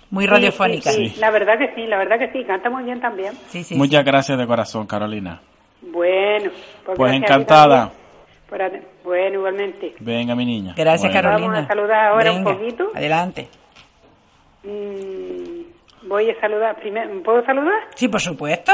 Muy 0.09 0.23
Sí, 0.23 0.29
radiofónica. 0.31 0.89
Sí, 0.89 1.09
sí, 1.09 1.19
la 1.19 1.29
verdad 1.29 1.59
que 1.59 1.71
sí, 1.75 1.85
la 1.85 1.99
verdad 1.99 2.17
que 2.17 2.31
sí, 2.31 2.43
canta 2.45 2.71
muy 2.71 2.83
bien 2.83 2.99
también. 2.99 3.33
Sí, 3.49 3.63
sí, 3.63 3.75
Muchas 3.75 4.03
gracias 4.03 4.39
de 4.39 4.47
corazón, 4.47 4.87
Carolina. 4.87 5.39
Bueno, 5.83 6.49
pues, 6.83 6.97
Pues 6.97 7.13
encantada. 7.13 7.91
también 7.91 8.01
por 8.49 8.61
at- 8.63 8.83
bueno, 9.03 9.35
igualmente. 9.35 9.93
Venga, 9.99 10.33
mi 10.33 10.45
niña. 10.47 10.73
Gracias, 10.75 11.13
Bueno. 11.13 11.27
Carolina. 11.29 11.47
Vamos 11.53 11.65
a 11.65 11.67
saludar 11.67 12.05
ahora 12.07 12.31
un 12.31 12.43
poquito. 12.43 12.87
Adelante. 12.95 13.49
Mm, 14.63 15.50
voy 16.11 16.29
a 16.29 16.39
saludar 16.39 16.75
primero. 16.79 17.23
¿Puedo 17.23 17.43
saludar? 17.45 17.79
Sí, 17.95 18.07
por 18.07 18.21
supuesto. 18.21 18.71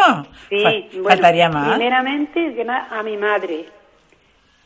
Sí, 0.50 0.62
Fa- 0.64 0.72
bueno, 0.94 1.10
faltaría 1.10 1.50
más. 1.50 1.76
Primeramente, 1.78 2.66
a 2.92 3.04
mi 3.04 3.16
madre, 3.18 3.66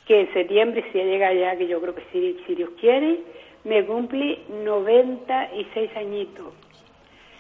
que 0.08 0.22
en 0.22 0.34
septiembre, 0.34 0.84
si 0.92 0.98
llega 0.98 1.34
ya, 1.34 1.56
que 1.58 1.68
yo 1.68 1.80
creo 1.82 1.94
que 1.96 2.04
si, 2.12 2.44
si 2.48 2.56
Dios 2.56 2.70
quiere, 2.80 3.20
me 3.66 3.86
cumple 3.86 4.40
96 4.64 5.92
añitos. 5.98 6.54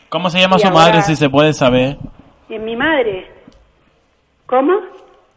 ¿Cómo 0.10 0.30
se 0.30 0.40
llama 0.40 0.58
Y 0.58 0.60
su 0.60 0.68
ahora- 0.68 0.80
madre, 0.80 1.02
si 1.02 1.16
se 1.16 1.30
puede 1.30 1.53
saber? 1.53 1.98
Y 2.49 2.60
mi 2.60 2.76
madre, 2.76 3.28
¿cómo? 4.45 4.74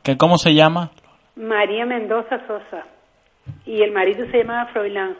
¿Que 0.02 0.16
¿Cómo 0.16 0.36
se 0.38 0.52
llama? 0.52 0.90
María 1.36 1.86
Mendoza 1.86 2.44
Sosa. 2.46 2.84
Y 3.66 3.82
el 3.82 3.92
marido 3.92 4.26
se 4.30 4.38
llamaba 4.38 4.66
Froilán, 4.72 5.16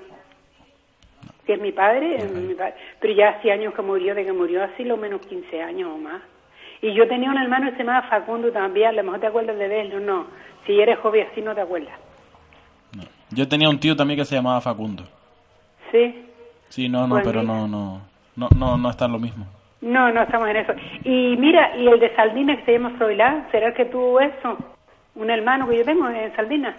que 1.47 1.55
es 1.55 1.61
mi 1.61 1.73
padre, 1.73 2.17
es 2.17 2.31
mi 2.33 2.55
padre. 2.55 2.75
pero 3.01 3.13
ya 3.15 3.31
hace 3.31 3.53
años 3.53 3.75
que 3.75 3.83
murió, 3.83 4.15
de 4.15 4.25
que 4.25 4.33
murió 4.33 4.63
así 4.65 4.85
lo 4.85 4.97
menos 4.97 5.21
15 5.27 5.63
años 5.63 5.91
o 5.93 5.99
más. 5.99 6.23
Y 6.83 6.93
yo 6.95 7.07
tenía 7.09 7.31
un 7.31 7.39
hermano 7.39 7.67
que 7.71 7.77
se 7.77 7.85
llamaba 7.85 8.09
Facundo 8.09 8.51
también, 8.53 8.89
a 8.89 8.93
lo 8.93 9.03
mejor 9.05 9.21
te 9.21 9.27
acuerdas 9.27 9.59
de 9.59 9.69
verlo, 9.69 10.01
no. 10.01 10.27
Si 10.67 10.79
eres 10.81 10.99
joven 10.99 11.27
así 11.31 11.41
no 11.43 11.55
te 11.55 11.61
acuerdas. 11.63 11.99
Yo 13.31 13.49
tenía 13.49 13.69
un 13.69 13.79
tío 13.81 13.97
también 13.97 14.19
que 14.21 14.25
se 14.25 14.37
llamaba 14.37 14.61
Facundo. 14.61 15.05
¿Sí? 15.91 16.25
Sí, 16.69 16.89
no, 16.89 17.07
no, 17.07 17.17
Pues 17.17 17.25
pero 17.27 17.41
mira. 17.41 17.55
no, 17.55 17.69
no, 17.69 18.01
no, 18.37 18.49
no, 18.57 18.77
no 18.77 18.91
está 18.91 19.09
lo 19.09 19.19
mismo. 19.19 19.47
No, 19.81 20.11
no 20.13 20.23
estamos 20.23 20.49
en 20.49 20.57
eso. 20.57 20.73
Y 21.05 21.37
mira, 21.37 21.77
y 21.77 21.87
el 21.89 22.01
de 22.01 22.15
Saldina 22.15 22.57
que 22.57 22.65
se 22.65 22.73
llama 22.73 22.95
Froilán, 22.97 23.49
¿será 23.51 23.75
que 23.75 23.85
tuvo 23.87 24.21
eso? 24.21 24.57
Un 25.15 25.31
hermano 25.31 25.69
que 25.69 25.79
yo 25.79 25.85
tengo 25.85 26.09
en 26.09 26.35
Saldina. 26.37 26.77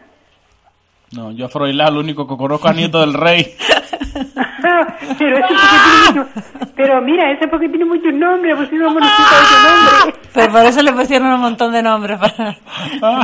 No, 1.12 1.32
yo 1.32 1.46
a 1.46 1.50
Froilán, 1.50 1.94
lo 1.94 2.00
único 2.02 2.28
que 2.28 2.36
conozco 2.36 2.68
a 2.68 2.74
nieto 2.74 3.00
del 3.00 3.14
rey. 3.14 3.46
pero 5.18 5.38
ese 5.38 5.48
porque 5.48 5.56
tiene 5.84 6.24
mucho- 6.24 6.72
pero 6.76 7.02
mira, 7.02 7.32
ese 7.32 7.48
porque 7.48 7.70
tiene 7.70 7.86
muchos 7.86 8.14
nombres, 8.14 8.56
pues 8.58 8.70
si 8.70 8.76
no 8.76 8.94
conocía 8.94 9.16
ese 9.16 9.56
nombre. 10.04 10.20
Pero 10.36 10.52
por 10.52 10.66
eso 10.66 10.82
le 10.82 10.92
pusieron 10.92 11.28
un 11.32 11.40
montón 11.40 11.72
de 11.72 11.82
nombres. 11.82 12.20
Para... 12.20 12.58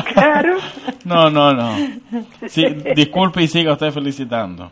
Claro. 0.14 0.56
No, 1.04 1.30
no, 1.30 1.54
no. 1.54 1.76
Sí, 2.48 2.64
disculpe 2.96 3.42
y 3.42 3.48
siga 3.50 3.74
usted 3.74 3.92
felicitando. 3.92 4.72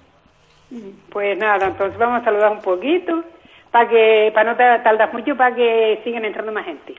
Pues 1.11 1.37
nada, 1.37 1.67
entonces 1.67 1.97
vamos 1.99 2.21
a 2.21 2.25
saludar 2.25 2.51
un 2.53 2.61
poquito 2.61 3.23
para 3.71 3.89
que 3.89 4.31
para 4.33 4.51
no 4.51 4.57
ta- 4.57 4.81
tardar 4.83 5.11
mucho 5.13 5.35
para 5.35 5.53
que 5.53 5.99
sigan 6.05 6.23
entrando 6.23 6.51
más 6.53 6.63
gente. 6.65 6.95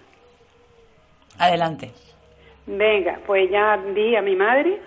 Adelante. 1.38 1.90
Venga, 2.66 3.18
pues 3.26 3.50
ya 3.50 3.76
di 3.94 4.14
a 4.16 4.22
mi 4.22 4.36
madre, 4.36 4.80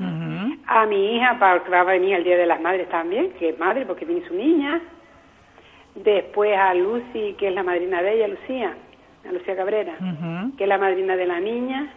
a 0.68 0.86
mi 0.86 1.16
hija, 1.18 1.38
para 1.40 1.64
que 1.64 1.70
va 1.70 1.82
a 1.82 1.84
venir 1.84 2.16
el 2.16 2.24
Día 2.24 2.38
de 2.38 2.46
las 2.46 2.62
Madres 2.62 2.88
también, 2.90 3.32
que 3.40 3.50
es 3.50 3.60
madre 3.60 3.86
porque 3.86 4.06
tiene 4.06 4.26
su 4.28 4.34
niña. 4.34 4.80
Después 5.96 6.58
a 6.58 6.74
Lucy, 6.74 7.36
que 7.38 7.50
es 7.50 7.54
la 7.54 7.64
madrina 7.64 8.02
de 8.02 8.14
ella, 8.16 8.28
Lucía, 8.28 8.74
a 9.28 9.32
Lucía 9.32 9.56
Cabrera, 9.56 9.94
que 10.58 10.64
es 10.64 10.70
la 10.70 10.78
madrina 10.78 11.16
de 11.16 11.26
la 11.26 11.40
niña. 11.40 11.94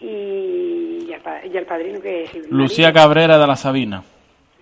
Y 0.00 1.08
y 1.44 1.56
el 1.56 1.64
padrino 1.66 2.00
que 2.00 2.24
es 2.24 2.50
Lucía 2.50 2.88
marido. 2.88 3.02
Cabrera 3.02 3.38
de 3.38 3.46
la 3.46 3.54
Sabina. 3.56 4.02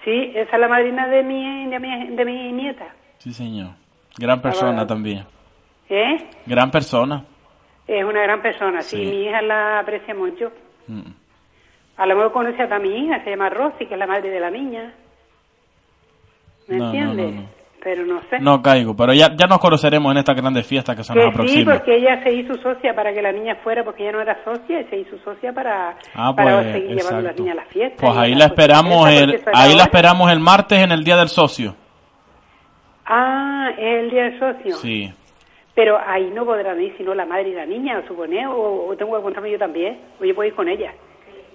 Sí, 0.04 0.32
esa 0.34 0.56
es 0.56 0.60
la 0.60 0.68
madrina 0.68 1.06
de 1.08 1.22
mi, 1.22 1.66
de 1.70 1.78
mi, 1.78 2.06
de 2.16 2.24
mi 2.24 2.52
nieta. 2.52 2.86
Sí, 3.18 3.32
señor. 3.32 3.68
Gran 4.18 4.40
persona 4.42 4.82
Ah, 4.82 4.86
también. 4.86 5.24
¿Eh? 5.88 6.18
Gran 6.46 6.70
persona. 6.70 7.24
Es 7.92 8.04
una 8.04 8.22
gran 8.22 8.40
persona, 8.40 8.82
sí, 8.82 8.96
Sí. 8.96 9.04
mi 9.10 9.24
hija 9.24 9.42
la 9.42 9.80
aprecia 9.80 10.14
mucho. 10.14 10.52
Mm. 10.86 11.00
A 11.96 12.06
lo 12.06 12.14
mejor 12.14 12.32
conoce 12.32 12.62
a 12.62 12.78
mi 12.78 13.04
hija, 13.04 13.22
se 13.24 13.30
llama 13.30 13.48
Rosy, 13.50 13.86
que 13.86 13.94
es 13.94 13.98
la 13.98 14.06
madre 14.06 14.30
de 14.30 14.38
la 14.40 14.50
niña. 14.50 14.92
¿Me 16.68 16.76
No, 16.76 16.86
entiendes? 16.86 17.34
no, 17.34 17.40
no. 17.42 17.48
Pero 17.82 18.04
no 18.04 18.20
sé. 18.28 18.38
No 18.40 18.60
caigo, 18.62 18.94
pero 18.94 19.12
ya, 19.14 19.34
ya 19.34 19.46
nos 19.46 19.58
conoceremos 19.58 20.12
en 20.12 20.18
estas 20.18 20.36
grandes 20.36 20.66
fiestas 20.66 20.94
que 20.96 21.02
se 21.02 21.14
nos 21.14 21.24
que 21.24 21.30
sí, 21.30 21.34
aproximan. 21.34 21.76
porque 21.78 21.96
ella 21.96 22.22
se 22.22 22.30
hizo 22.32 22.54
socia 22.62 22.94
para 22.94 23.12
que 23.12 23.22
la 23.22 23.32
niña 23.32 23.56
fuera, 23.56 23.82
porque 23.82 24.02
ella 24.02 24.12
no 24.12 24.20
era 24.20 24.36
socia, 24.44 24.82
y 24.82 24.84
se 24.84 24.96
hizo 24.98 25.16
socia 25.24 25.52
para, 25.52 25.96
Ah, 26.14 26.32
para 26.36 26.60
pues, 26.60 26.72
seguir 26.72 26.90
llevando 26.90 27.08
a 27.08 27.22
las 27.22 27.30
exacto. 27.32 27.42
niñas 27.42 27.56
a 27.58 27.60
la 27.62 27.66
fiesta. 27.70 28.06
Pues 28.06 28.16
ahí 28.18 28.34
la 28.34 28.44
esperamos 28.44 29.08
el, 29.08 29.42
ahí 29.54 29.74
la 29.74 29.82
esperamos 29.84 30.30
el 30.30 30.40
martes 30.40 30.78
en 30.78 30.92
el 30.92 31.02
día 31.04 31.16
del 31.16 31.28
socio. 31.28 31.74
Ah, 33.06 33.70
es 33.76 34.04
el 34.04 34.10
día 34.10 34.22
del 34.24 34.38
socio. 34.38 34.74
Sí. 34.76 35.12
Pero 35.80 35.98
ahí 36.06 36.30
no 36.34 36.44
podrán 36.44 36.78
ir 36.82 36.94
sino 36.98 37.14
la 37.14 37.24
madre 37.24 37.48
y 37.48 37.54
la 37.54 37.64
niña, 37.64 38.02
supone, 38.06 38.46
o, 38.46 38.86
o 38.88 38.96
tengo 38.98 39.12
que 39.12 39.18
encontrarme 39.18 39.50
yo 39.50 39.58
también, 39.58 39.98
o 40.20 40.24
yo 40.26 40.34
puedo 40.34 40.46
ir 40.48 40.54
con 40.54 40.68
ella. 40.68 40.92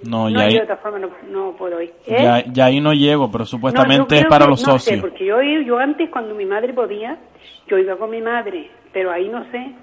No, 0.03 0.27
no, 0.27 0.29
ya 0.29 0.39
yo 0.39 0.45
ahí, 0.47 0.53
de 0.55 0.61
otra 0.63 0.77
forma 0.77 0.97
no, 0.97 1.09
no 1.29 1.51
puedo 1.51 1.79
ir. 1.79 1.93
¿Eh? 2.07 2.23
ya, 2.23 2.43
ya 2.51 2.65
ahí 2.65 2.79
no 2.81 2.91
llego, 2.93 3.29
pero 3.31 3.43
No, 3.43 3.45
supuestamente 3.45 4.17
es 4.17 4.25
para 4.25 4.45
que- 4.45 4.49
los 4.51 4.67
no 4.67 4.79
sé, 4.79 4.89
socios. 4.97 5.01
porque 5.01 5.25
yo, 5.25 5.39
yo 5.41 5.77
antes, 5.77 6.09
cuando 6.09 6.33
mi 6.33 6.45
madre 6.45 6.73
podía, 6.73 7.17
yo 7.67 7.77
iba 7.77 7.95
con 7.97 8.09
mi 8.09 8.19
madre, 8.21 8.71
pero 8.91 9.11
ahí 9.11 9.29
no 9.29 9.43
sé 9.51 9.73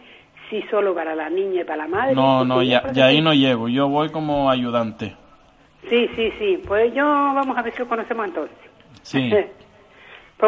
si 0.50 0.60
solo 0.70 0.92
para 0.92 1.14
la 1.14 1.30
niña 1.30 1.60
y 1.60 1.64
para 1.64 1.84
la 1.84 1.88
madre. 1.88 2.14
No, 2.16 2.44
no, 2.44 2.62
ya, 2.64 2.90
ya 2.92 3.06
ahí 3.06 3.20
no 3.22 3.32
llego. 3.32 3.68
Yo 3.68 3.88
voy 3.88 4.08
como 4.10 4.50
ayudante. 4.50 5.14
Sí, 5.88 6.08
sí, 6.16 6.32
sí. 6.38 6.62
Pues 6.66 6.92
yo, 6.94 7.04
vamos 7.04 7.56
a 7.56 7.62
ver 7.62 7.72
si 7.72 7.78
lo 7.78 7.88
conocemos 7.88 8.26
entonces. 8.26 8.56
Sí. 9.02 9.30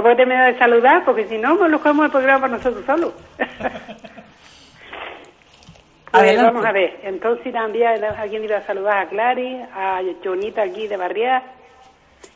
Pues 0.02 0.16
te 0.16 0.26
me 0.26 0.34
das 0.34 0.54
de 0.54 0.58
saludar, 0.58 1.04
porque 1.04 1.28
si 1.28 1.38
no, 1.38 1.54
nos 1.54 1.70
lo 1.70 1.78
cogemos 1.78 2.06
el 2.06 2.10
programa 2.10 2.40
para 2.40 2.56
nosotros 2.56 2.84
solos. 2.84 3.12
Pues 6.10 6.22
Adelante. 6.22 6.52
vamos 6.52 6.64
a 6.64 6.70
ver, 6.72 7.00
entonces 7.02 7.52
también 7.52 8.04
a 8.04 8.22
quien 8.28 8.44
iba 8.44 8.56
a 8.58 8.62
saludar 8.62 8.98
a 8.98 9.08
Clary, 9.08 9.60
a 9.74 10.00
Jonita 10.22 10.62
aquí 10.62 10.86
de 10.86 10.96
Barriá, 10.96 11.42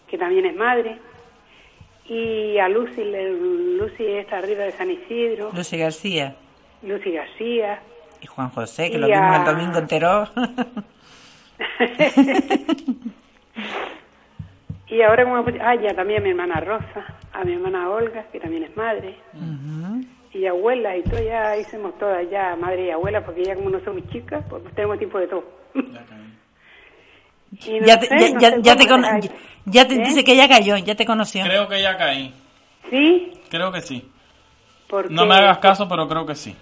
que 0.08 0.18
también 0.18 0.46
es 0.46 0.56
madre, 0.56 0.98
y 2.06 2.58
a 2.58 2.68
Lucy, 2.68 3.04
Lucy 3.04 4.04
está 4.04 4.38
arriba 4.38 4.64
de 4.64 4.72
San 4.72 4.90
Isidro, 4.90 5.52
Lucy 5.54 5.78
García 5.78 6.34
Lucy 6.82 7.12
García, 7.12 7.78
y 8.20 8.26
Juan 8.26 8.50
José, 8.50 8.90
que 8.90 8.96
Y 8.96 9.00
lo 9.00 9.06
vimos 9.06 9.22
a- 9.22 9.36
el 9.36 9.44
domingo 9.44 9.78
entero. 9.78 10.28
y 14.90 15.02
ahora 15.02 15.24
como 15.24 15.44
ah, 15.60 15.74
ya 15.74 15.94
también 15.94 16.20
a 16.20 16.24
mi 16.24 16.30
hermana 16.30 16.60
Rosa, 16.60 17.04
a 17.32 17.44
mi 17.44 17.52
hermana 17.54 17.88
Olga, 17.90 18.24
que 18.32 18.40
también 18.40 18.64
es 18.64 18.76
madre, 18.76 19.16
y 20.32 20.46
abuela, 20.46 20.96
y 20.96 21.02
todo 21.02 21.22
ya 21.22 21.56
hicimos 21.56 21.98
todas 21.98 22.28
ya, 22.30 22.54
madre 22.56 22.86
y 22.86 22.90
abuela, 22.90 23.24
porque 23.24 23.44
ya 23.44 23.54
como 23.54 23.70
no 23.70 23.80
somos 23.80 24.02
chicas, 24.10 24.44
pues 24.48 24.62
tenemos 24.74 24.98
tiempo 24.98 25.18
de 25.18 25.26
todo. 25.28 25.44
Y 27.66 27.80
no 27.80 27.86
ya 27.86 27.98
te, 27.98 28.06
sé, 28.06 28.18
ya, 28.18 28.28
no 28.34 28.40
ya- 28.40 28.50
sé 28.50 28.62
ya 28.62 28.76
te 28.76 29.94
ya 29.96 30.02
¿Eh? 30.02 30.04
dice 30.06 30.22
que 30.24 30.36
ya 30.36 30.48
cayó, 30.48 30.76
ya 30.76 30.94
te 30.94 31.06
conoció. 31.06 31.42
Creo 31.44 31.66
que 31.68 31.80
ya 31.80 31.96
caí. 31.96 32.34
¿Sí? 32.90 33.32
Creo 33.50 33.72
que 33.72 33.80
sí. 33.80 34.06
Porque, 34.88 35.12
No 35.12 35.24
me 35.26 35.34
hagas 35.34 35.58
caso, 35.58 35.88
pero 35.88 36.06
creo 36.08 36.26
que 36.26 36.34
sí. 36.34 36.54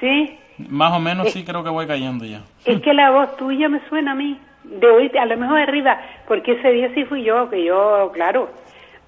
Sí, 0.00 0.36
Más 0.68 0.92
o 0.92 0.98
menos 1.00 1.28
Eh. 1.28 1.30
sí 1.30 1.44
creo 1.44 1.62
que 1.62 1.70
voy 1.70 1.86
cayendo 1.86 2.24
ya. 2.24 2.42
es 2.64 2.80
que 2.82 2.92
la 2.92 3.10
voz 3.12 3.36
tuya 3.36 3.68
me 3.68 3.80
suena 3.88 4.12
a 4.12 4.14
mí, 4.14 4.38
de 4.64 4.86
oírte, 4.86 5.18
a 5.18 5.26
lo 5.26 5.36
mejor 5.36 5.58
arriba, 5.60 6.00
porque 6.26 6.52
ese 6.52 6.70
día 6.70 6.92
sí 6.94 7.04
fui 7.04 7.24
yo, 7.24 7.48
que 7.48 7.64
yo, 7.64 8.10
claro, 8.12 8.50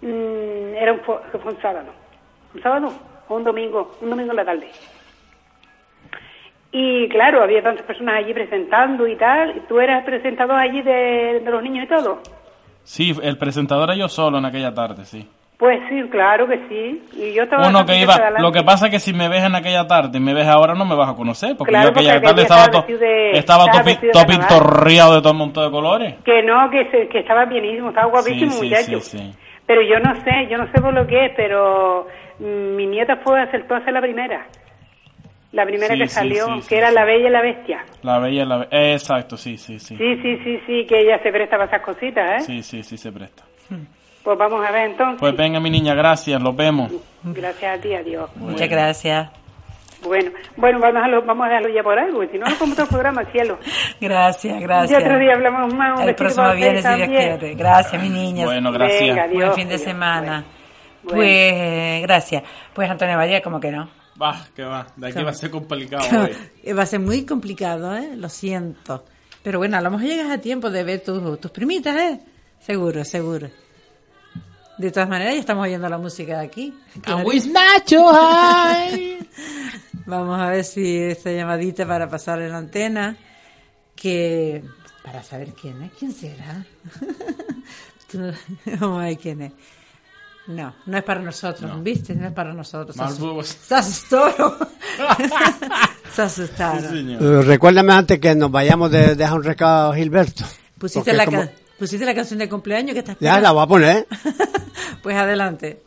mm, 0.01 0.75
era 0.75 0.93
un, 0.93 1.01
fue 1.01 1.21
un 1.45 1.61
sábado, 1.61 1.93
un 2.55 2.63
sábado 2.63 2.93
o 3.29 3.37
un 3.37 3.45
domingo, 3.45 3.97
un 4.01 4.11
domingo 4.11 4.31
en 4.31 4.37
la 4.37 4.45
tarde. 4.45 4.69
Y 6.73 7.09
claro, 7.11 7.43
había 7.43 7.63
tantas 7.63 7.85
personas 7.85 8.17
allí 8.17 8.33
presentando 8.33 9.07
y 9.07 9.17
tal, 9.17 9.57
y 9.57 9.61
tú 9.61 9.79
eras 9.79 10.05
presentador 10.05 10.57
allí 10.57 10.81
de, 10.81 11.41
de 11.45 11.51
los 11.51 11.63
niños 11.63 11.85
y 11.85 11.89
todo. 11.89 12.21
Sí, 12.83 13.13
el 13.23 13.37
presentador 13.37 13.91
era 13.91 13.99
yo 13.99 14.09
solo 14.09 14.39
en 14.39 14.47
aquella 14.47 14.73
tarde, 14.73 15.05
sí. 15.05 15.29
Pues 15.63 15.79
sí, 15.89 16.03
claro 16.11 16.49
que 16.49 16.59
sí. 16.69 17.01
Y 17.13 17.35
yo 17.35 17.45
estaba 17.45 17.69
Uno 17.69 17.87
que 17.87 17.95
iba, 17.95 18.31
lo 18.41 18.51
que 18.51 18.65
pasa 18.65 18.87
es 18.87 18.91
que 18.91 18.99
si 18.99 19.13
me 19.13 19.29
ves 19.29 19.45
en 19.45 19.55
aquella 19.55 19.87
tarde 19.87 20.19
y 20.19 20.21
me 20.21 20.35
ves 20.35 20.49
ahora 20.49 20.75
no 20.75 20.85
me 20.85 20.97
vas 20.97 21.09
a 21.11 21.15
conocer, 21.15 21.57
porque 21.57 21.71
Claro, 21.71 21.91
yo 21.93 22.01
aquella 22.01 22.15
porque 22.15 22.27
tarde 22.27 22.43
estaba, 22.43 22.63
estaba 22.65 22.83
to- 22.87 22.99
de- 22.99 23.39
estaba 23.39 23.65
de 23.69 23.71
todo 23.95 24.11
carnaval. 24.27 24.27
pintorreado 24.27 25.15
de 25.15 25.21
todo 25.23 25.31
un 25.31 25.39
montón 25.39 25.65
de 25.65 25.71
colores. 25.71 26.15
Que 26.25 26.43
no, 26.43 26.69
que, 26.69 26.91
se, 26.91 27.07
que 27.07 27.21
estaba 27.21 27.45
bienísimo, 27.45 27.91
estaba 27.91 28.09
guapísimo, 28.11 28.51
sí, 28.51 28.59
sí, 28.59 28.65
muchacho. 28.71 29.01
sí, 29.03 29.19
sí. 29.19 29.35
Pero 29.65 29.83
yo 29.83 30.01
no 30.01 30.21
sé, 30.25 30.49
yo 30.51 30.59
no 30.59 30.67
sé 30.73 30.81
por 30.83 30.93
lo 30.93 31.07
que 31.07 31.27
es, 31.27 31.33
pero 31.37 32.09
mm, 32.41 32.75
mi 32.75 32.87
nieta 32.89 33.19
fue 33.19 33.41
acertó 33.41 33.77
a 33.77 33.85
ser 33.85 33.93
la 33.93 34.01
primera. 34.01 34.45
La 35.53 35.65
primera 35.65 35.95
Sí, 35.95 36.01
que 36.01 36.09
salió, 36.09 36.45
sí, 36.47 36.53
que 36.55 36.61
sí, 36.63 36.75
era 36.75 36.89
sí. 36.89 36.95
La 36.97 37.05
Bella 37.05 37.29
y 37.29 37.31
la 37.31 37.41
Bestia. 37.41 37.85
La 38.03 38.19
bella, 38.19 38.45
la 38.47 38.57
be- 38.57 38.69
eh, 38.73 38.95
exacto, 38.95 39.37
sí, 39.37 39.57
sí, 39.59 39.79
sí. 39.79 39.97
Sí, 39.97 40.17
sí, 40.23 40.39
sí, 40.43 40.61
sí, 40.67 40.87
que 40.89 40.99
ella 41.03 41.23
se 41.23 41.31
presta 41.31 41.57
para 41.57 41.67
esas 41.71 41.83
cositas, 41.83 42.43
¿eh? 42.43 42.45
Sí, 42.47 42.63
sí, 42.65 42.83
sí 42.83 42.97
se 42.99 43.13
presta. 43.13 43.45
Pues 44.23 44.39
vamos 44.39 44.65
a 44.67 44.71
ver 44.71 44.91
entonces. 44.91 45.19
Pues 45.21 45.37
venga 45.37 45.59
mi 45.61 45.71
niña, 45.71 45.95
gracias, 45.95 46.41
los 46.41 46.55
vemos. 46.55 46.91
Gracias 47.25 47.79
a 47.79 47.81
ti, 47.81 47.95
adiós. 47.95 48.31
Muchas 48.37 48.69
gracias. 48.69 49.31
Bueno, 50.03 50.33
bueno, 50.57 50.81
vamos 50.81 50.97
a 50.97 50.99
dejarlo, 50.99 51.23
vamos 51.25 51.47
a 51.47 51.49
dejarlo 51.49 51.69
ya 51.75 51.83
por 51.85 51.97
algo, 51.99 52.23
si 52.27 52.37
no, 52.39 52.47
no 52.47 52.59
como 52.59 52.73
todo 52.75 52.83
el 52.85 52.89
programa, 52.89 53.25
cielo. 53.31 53.59
Gracias, 54.01 54.57
Y 54.57 54.61
gracias. 54.61 55.01
otro 55.03 55.19
día 55.19 55.35
hablamos 55.35 55.73
más, 55.75 56.01
un 56.01 56.09
El 56.09 56.15
próximo 56.17 56.53
viernes, 56.55 56.85
si 56.85 56.95
Dios 56.95 57.09
quiere. 57.09 57.55
Gracias, 57.55 58.03
mi 58.03 58.09
niña. 58.09 58.45
Bueno, 58.47 58.73
gracias. 58.73 59.01
Venga, 59.01 59.27
Buen 59.29 59.43
adiós. 59.43 59.55
fin 59.57 59.69
de 59.69 59.79
semana. 59.79 60.45
Bueno. 61.05 61.17
Pues, 61.19 61.29
eh, 61.55 62.01
gracias. 62.03 62.43
Pues, 62.75 62.91
Antonio 62.91 63.17
María, 63.17 63.41
como 63.43 63.61
que 63.61 63.71
no. 63.71 63.89
Va, 64.21 64.37
que 64.55 64.63
va, 64.65 64.87
de 64.97 65.09
aquí 65.09 65.23
va 65.23 65.31
a 65.31 65.35
ser 65.35 65.51
complicado 65.51 66.05
hoy. 66.25 66.31
Eh, 66.65 66.75
Va 66.75 66.83
a 66.83 66.87
ser 66.87 67.01
muy 67.01 67.25
complicado, 67.25 67.97
¿eh? 67.97 68.11
Lo 68.17 68.29
siento. 68.29 69.05
Pero 69.43 69.59
bueno, 69.59 69.77
a 69.77 69.81
lo 69.81 69.91
mejor 69.91 70.07
llegas 70.07 70.31
a 70.31 70.39
tiempo 70.39 70.69
de 70.71 70.85
ver 70.85 71.03
tus, 71.03 71.41
tus 71.41 71.51
primitas, 71.51 71.97
¿eh? 71.97 72.21
Seguro, 72.59 73.05
seguro. 73.05 73.49
De 74.79 74.91
todas 74.91 75.09
maneras, 75.09 75.35
ya 75.35 75.41
estamos 75.41 75.65
oyendo 75.65 75.89
la 75.89 75.99
música 75.99 76.39
de 76.41 76.47
aquí. 76.47 76.75
Claro. 77.03 77.29
Nacho, 77.53 78.05
Vamos 80.07 80.41
a 80.41 80.47
ver 80.51 80.65
si 80.65 80.97
esta 80.97 81.31
llamadita 81.31 81.87
para 81.87 82.09
pasar 82.09 82.41
en 82.43 82.51
la 82.51 82.59
antena, 82.59 83.17
que 83.95 84.65
para 85.05 85.23
saber 85.23 85.53
quién 85.55 85.81
es, 85.83 85.93
quién 85.99 86.13
será. 86.13 86.65
Tú- 88.11 88.33
Vamos 88.81 89.03
a 89.03 89.05
ver 89.07 89.19
quién 89.19 89.43
es. 89.43 89.53
No, 90.49 90.75
no 90.87 90.99
es 90.99 91.05
para 91.05 91.21
nosotros, 91.21 91.71
¿viste? 91.85 92.17
No 92.17 92.27
es 92.27 92.33
para 92.33 92.53
nosotros. 92.53 92.97
Bobos. 93.21 93.47
Se 93.47 93.75
asustaron. 93.77 94.55
Se 96.13 96.23
asustaron. 96.23 97.47
Recuérdame 97.47 97.93
antes 97.93 98.19
que 98.19 98.35
nos 98.35 98.51
vayamos 98.51 98.91
de 98.91 99.15
dejar 99.15 99.37
un 99.39 99.45
recado 99.45 99.93
a 99.93 99.95
Gilberto. 99.95 100.45
Pusiste 100.79 101.13
la, 101.13 101.27
como- 101.27 101.43
ca- 101.43 101.53
pusiste 101.83 102.07
la 102.07 102.15
canción 102.15 102.39
de 102.39 102.49
cumpleaños 102.49 102.93
que 102.93 103.01
estás 103.01 103.17
Ya 103.19 103.41
la 103.41 103.51
voy 103.51 103.65
a 103.65 103.67
poner. 103.67 104.07
Pues 105.03 105.17
adelante. 105.17 105.83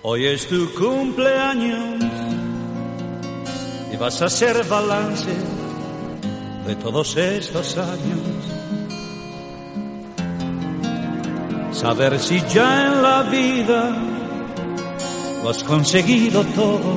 Hoy 0.00 0.26
es 0.26 0.48
tu 0.48 0.72
cumpleaños 0.72 2.02
y 3.92 3.96
vas 3.98 4.22
a 4.22 4.24
hacer 4.24 4.64
balance 4.64 5.34
de 6.66 6.76
todos 6.76 7.14
estos 7.14 7.76
años. 7.76 8.37
Saber 11.72 12.18
si 12.18 12.40
ya 12.52 12.86
en 12.86 13.02
la 13.02 13.22
vida 13.22 13.96
lo 15.42 15.50
has 15.50 15.62
conseguido 15.62 16.44
todo 16.44 16.96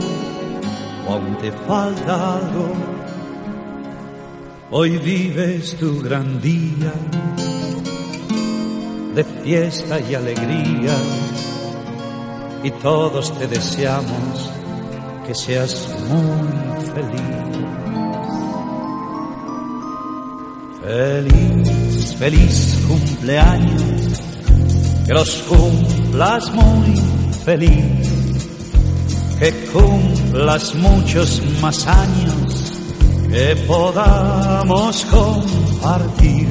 o 1.08 1.14
aún 1.14 1.38
te 1.38 1.52
falta 1.52 2.38
algo. 2.38 2.74
Hoy 4.72 4.98
vives 4.98 5.76
tu 5.78 6.02
gran 6.02 6.42
día 6.42 6.94
de 9.14 9.24
fiesta 9.24 10.00
y 10.00 10.16
alegría 10.16 10.96
y 12.64 12.72
todos 12.72 13.38
te 13.38 13.48
deseamos 13.48 14.52
que 15.28 15.36
seas 15.36 15.90
muy 16.08 16.86
feliz. 16.94 17.42
Feliz, 20.82 22.16
feliz 22.16 22.86
cumpleaños, 22.88 24.22
que 25.06 25.14
los 25.14 25.30
cumplas 25.50 26.52
muy 26.52 27.02
feliz, 27.46 28.08
que 29.40 29.52
cumplas 29.74 30.76
muchos 30.76 31.42
más 31.62 31.88
años, 31.88 32.74
que 33.32 33.56
podamos 33.68 35.06
compartir. 35.06 36.48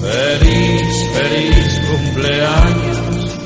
Feliz, 0.00 1.08
feliz 1.14 1.80
cumpleaños, 1.90 3.38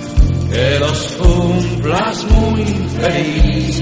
que 0.50 0.78
los 0.80 0.98
cumplas 1.20 2.24
muy 2.24 2.64
feliz, 3.00 3.80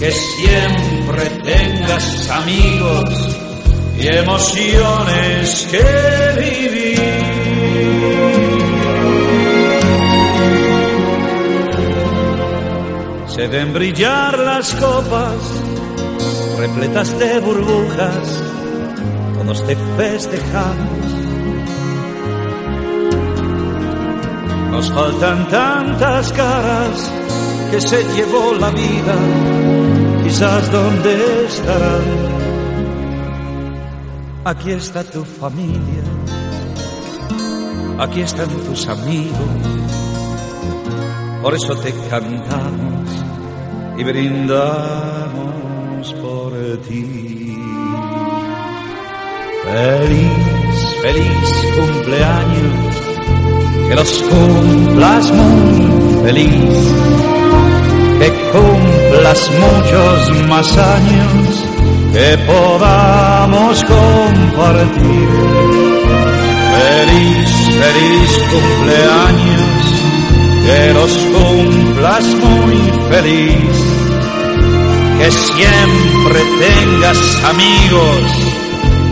que 0.00 0.10
siempre 0.10 1.30
tengas 1.44 2.30
amigos 2.30 3.10
y 3.98 4.08
emociones 4.08 5.68
que 5.70 6.40
vivir. 6.40 8.33
Se 13.44 13.50
ven 13.50 13.74
brillar 13.74 14.38
las 14.38 14.74
copas 14.76 15.36
repletas 16.58 17.18
de 17.18 17.40
burbujas, 17.40 18.42
todos 19.36 19.66
te 19.66 19.76
festejamos. 19.98 21.04
Nos 24.70 24.90
faltan 24.90 25.46
tantas 25.48 26.32
caras 26.32 27.12
que 27.70 27.82
se 27.82 28.02
llevó 28.14 28.54
la 28.58 28.70
vida, 28.70 29.14
quizás 30.24 30.72
dónde 30.72 31.44
estarán. 31.44 32.04
Aquí 34.46 34.70
está 34.70 35.04
tu 35.04 35.22
familia, 35.22 36.04
aquí 37.98 38.22
están 38.22 38.48
tus 38.48 38.88
amigos, 38.88 39.50
por 41.42 41.54
eso 41.54 41.76
te 41.76 41.92
cantamos 42.08 43.03
y 43.96 44.04
brindamos 44.04 45.64
por 46.22 46.52
ti. 46.88 47.58
Feliz, 49.64 50.96
feliz 51.02 51.48
cumpleaños, 51.76 52.94
que 53.88 53.94
los 53.94 54.22
cumplas 54.22 55.32
muy 55.32 56.22
feliz, 56.24 56.94
que 58.18 58.28
cumplas 58.52 59.50
muchos 59.64 60.48
más 60.48 60.76
años, 60.76 61.64
que 62.12 62.38
podamos 62.46 63.84
compartir. 63.84 65.28
Feliz, 66.74 67.50
feliz 67.82 68.30
cumpleaños, 68.50 69.63
que 70.64 70.94
los 70.94 71.12
cumplas 71.12 72.24
muy 72.24 72.76
feliz, 73.10 73.76
que 75.18 75.30
siempre 75.30 76.40
tengas 76.58 77.18
amigos 77.44 78.54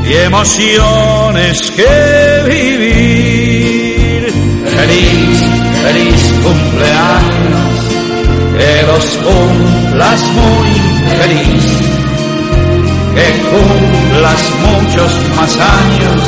y 0.06 0.14
emociones 0.14 1.70
que 1.72 2.42
vivir. 2.48 4.32
Feliz, 4.64 5.38
feliz 5.82 6.20
cumpleaños, 6.42 7.74
que 8.56 8.72
los 8.86 9.04
cumplas 9.18 10.20
muy 10.38 10.70
feliz, 11.18 11.64
que 13.14 13.28
cumplas 13.52 14.42
muchos 14.66 15.12
más 15.36 15.52
años, 15.58 16.20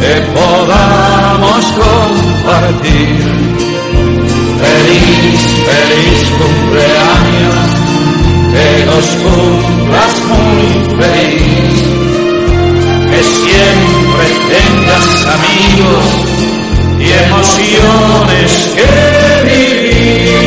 que 0.00 0.14
podamos 0.34 1.64
compartir. 1.72 3.51
Feliz, 4.62 5.40
feliz 5.68 6.20
cumpleaños, 6.38 7.56
que 8.52 8.66
los 8.86 9.06
cumplas 9.22 10.14
muy 10.28 10.66
feliz, 11.00 11.78
que 13.10 13.20
siempre 13.24 14.24
tengas 14.52 15.06
amigos 15.38 16.04
y 16.98 17.08
emociones 17.24 18.50
que 18.76 18.90
vivir. 19.50 20.41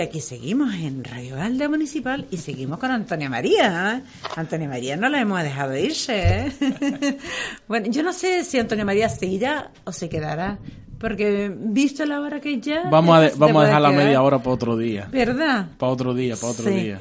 Y 0.00 0.02
aquí 0.02 0.20
seguimos 0.22 0.72
en 0.74 1.04
Radio 1.04 1.36
Valda 1.36 1.68
Municipal 1.68 2.26
y 2.30 2.38
seguimos 2.38 2.78
con 2.78 2.90
Antonia 2.90 3.28
María. 3.28 3.96
¿eh? 3.98 4.10
Antonia 4.34 4.66
María 4.66 4.96
no 4.96 5.10
la 5.10 5.20
hemos 5.20 5.42
dejado 5.42 5.76
irse. 5.76 6.46
¿eh? 6.60 7.18
bueno, 7.68 7.88
yo 7.90 8.02
no 8.02 8.12
sé 8.14 8.44
si 8.44 8.58
Antonia 8.58 8.84
María 8.86 9.10
se 9.10 9.26
irá 9.26 9.70
o 9.84 9.92
se 9.92 10.08
quedará, 10.08 10.58
porque 10.98 11.52
visto 11.54 12.06
la 12.06 12.20
hora 12.20 12.40
que 12.40 12.58
ya... 12.60 12.84
Vamos 12.90 13.14
a, 13.14 13.20
de- 13.20 13.32
vamos 13.36 13.62
a 13.62 13.66
dejar 13.66 13.82
la 13.82 13.90
media 13.90 14.22
hora 14.22 14.38
para 14.38 14.50
otro 14.54 14.76
día. 14.76 15.06
¿Verdad? 15.12 15.68
Para 15.76 15.92
otro 15.92 16.14
día, 16.14 16.34
para 16.36 16.52
otro 16.52 16.64
Sí. 16.64 16.70
día. 16.70 17.00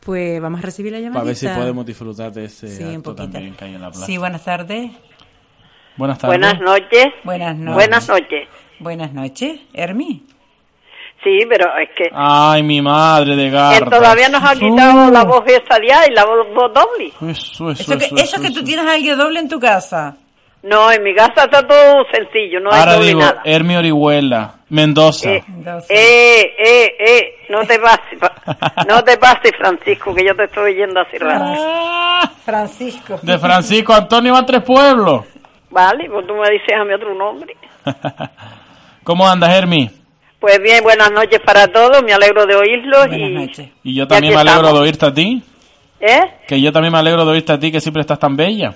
Pues 0.00 0.40
vamos 0.40 0.60
a 0.60 0.62
recibir 0.62 0.92
la 0.92 0.98
llamadita. 1.00 1.14
Para 1.18 1.26
ver 1.26 1.34
si 1.36 1.48
podemos 1.48 1.84
disfrutar 1.84 2.32
de 2.32 2.44
ese 2.44 2.68
Sí, 2.76 2.84
un 2.84 2.96
acto 2.96 3.16
poquito. 3.16 3.32
también 3.32 3.54
que 3.56 3.64
hay 3.64 3.74
en 3.74 3.80
la 3.80 3.90
plaza. 3.90 4.06
Sí, 4.06 4.18
buenas 4.18 4.44
tardes. 4.44 4.92
Buenas 5.96 6.18
tardes. 6.18 6.38
Buenas 6.38 6.60
noches. 6.60 7.06
Buenas 7.24 7.56
noches. 7.56 7.74
Buenas 7.74 8.08
noches. 8.08 8.48
Buenas 8.78 9.12
noches, 9.12 9.60
Hermi. 9.72 10.22
Sí, 11.26 11.40
pero 11.48 11.66
es 11.76 11.88
que 11.96 12.04
Ay, 12.14 12.62
mi 12.62 12.80
madre 12.80 13.34
de 13.34 13.50
garra. 13.50 13.90
todavía 13.90 14.28
nos 14.28 14.44
ha 14.44 14.52
quitado 14.54 15.10
la 15.10 15.24
voz 15.24 15.42
esta 15.46 15.76
día 15.80 16.06
y 16.08 16.12
la 16.14 16.24
voz, 16.24 16.46
doble. 16.72 17.12
Eso, 17.32 17.72
eso, 17.72 17.82
Eso, 17.82 17.98
que, 17.98 18.04
eso, 18.04 18.16
eso 18.16 18.40
que 18.40 18.50
tú 18.52 18.62
tienes 18.62 18.86
alguien 18.86 19.18
doble 19.18 19.40
en 19.40 19.48
tu 19.48 19.58
casa. 19.58 20.14
No, 20.62 20.90
en 20.92 21.02
mi 21.02 21.12
casa 21.16 21.44
está 21.46 21.66
todo 21.66 22.04
sencillo, 22.12 22.60
no 22.60 22.70
hay 22.72 22.78
Ahora 22.78 22.92
doble 22.94 23.06
digo, 23.08 23.20
nada. 23.20 23.40
Hermi 23.44 23.76
Orihuela, 23.76 24.54
Mendoza. 24.68 25.30
Eh, 25.30 25.44
eh, 25.88 26.54
eh, 26.58 26.94
eh, 26.98 27.34
no 27.48 27.64
te 27.66 27.78
pases, 27.80 28.18
pa- 28.20 28.84
no 28.88 29.02
te 29.02 29.16
pases, 29.16 29.50
Francisco, 29.58 30.14
que 30.14 30.24
yo 30.24 30.34
te 30.36 30.44
estoy 30.44 30.74
oyendo 30.74 31.00
así 31.00 31.18
raro. 31.18 31.54
Francisco. 32.44 33.18
De 33.22 33.36
Francisco 33.38 33.92
Antonio 33.94 34.32
van 34.32 34.46
tres 34.46 34.62
pueblos. 34.62 35.24
Vale, 35.70 36.08
pues 36.08 36.24
tú 36.26 36.34
me 36.34 36.50
dices 36.50 36.74
a 36.80 36.84
mi 36.84 36.94
otro 36.94 37.14
nombre. 37.16 37.56
¿Cómo 39.04 39.28
andas, 39.28 39.50
Hermi? 39.50 39.90
Pues 40.46 40.62
bien, 40.62 40.80
buenas 40.84 41.10
noches 41.10 41.40
para 41.40 41.66
todos, 41.66 42.04
me 42.04 42.12
alegro 42.12 42.46
de 42.46 42.54
oírlos 42.54 43.08
y... 43.10 43.66
Y 43.82 43.94
yo 43.96 44.04
Y 44.04 44.06
también 44.06 44.32
aquí 44.32 44.34
me 44.36 44.40
alegro 44.42 44.60
estamos. 44.60 44.72
de 44.74 44.78
oírte 44.78 45.06
a 45.06 45.12
ti. 45.12 45.42
¿Eh? 45.98 46.20
Que 46.46 46.60
yo 46.60 46.70
también 46.70 46.92
me 46.92 46.98
alegro 47.00 47.24
de 47.24 47.32
oírte 47.32 47.52
a 47.52 47.58
ti, 47.58 47.72
que 47.72 47.80
siempre 47.80 48.02
estás 48.02 48.20
tan 48.20 48.36
bella. 48.36 48.72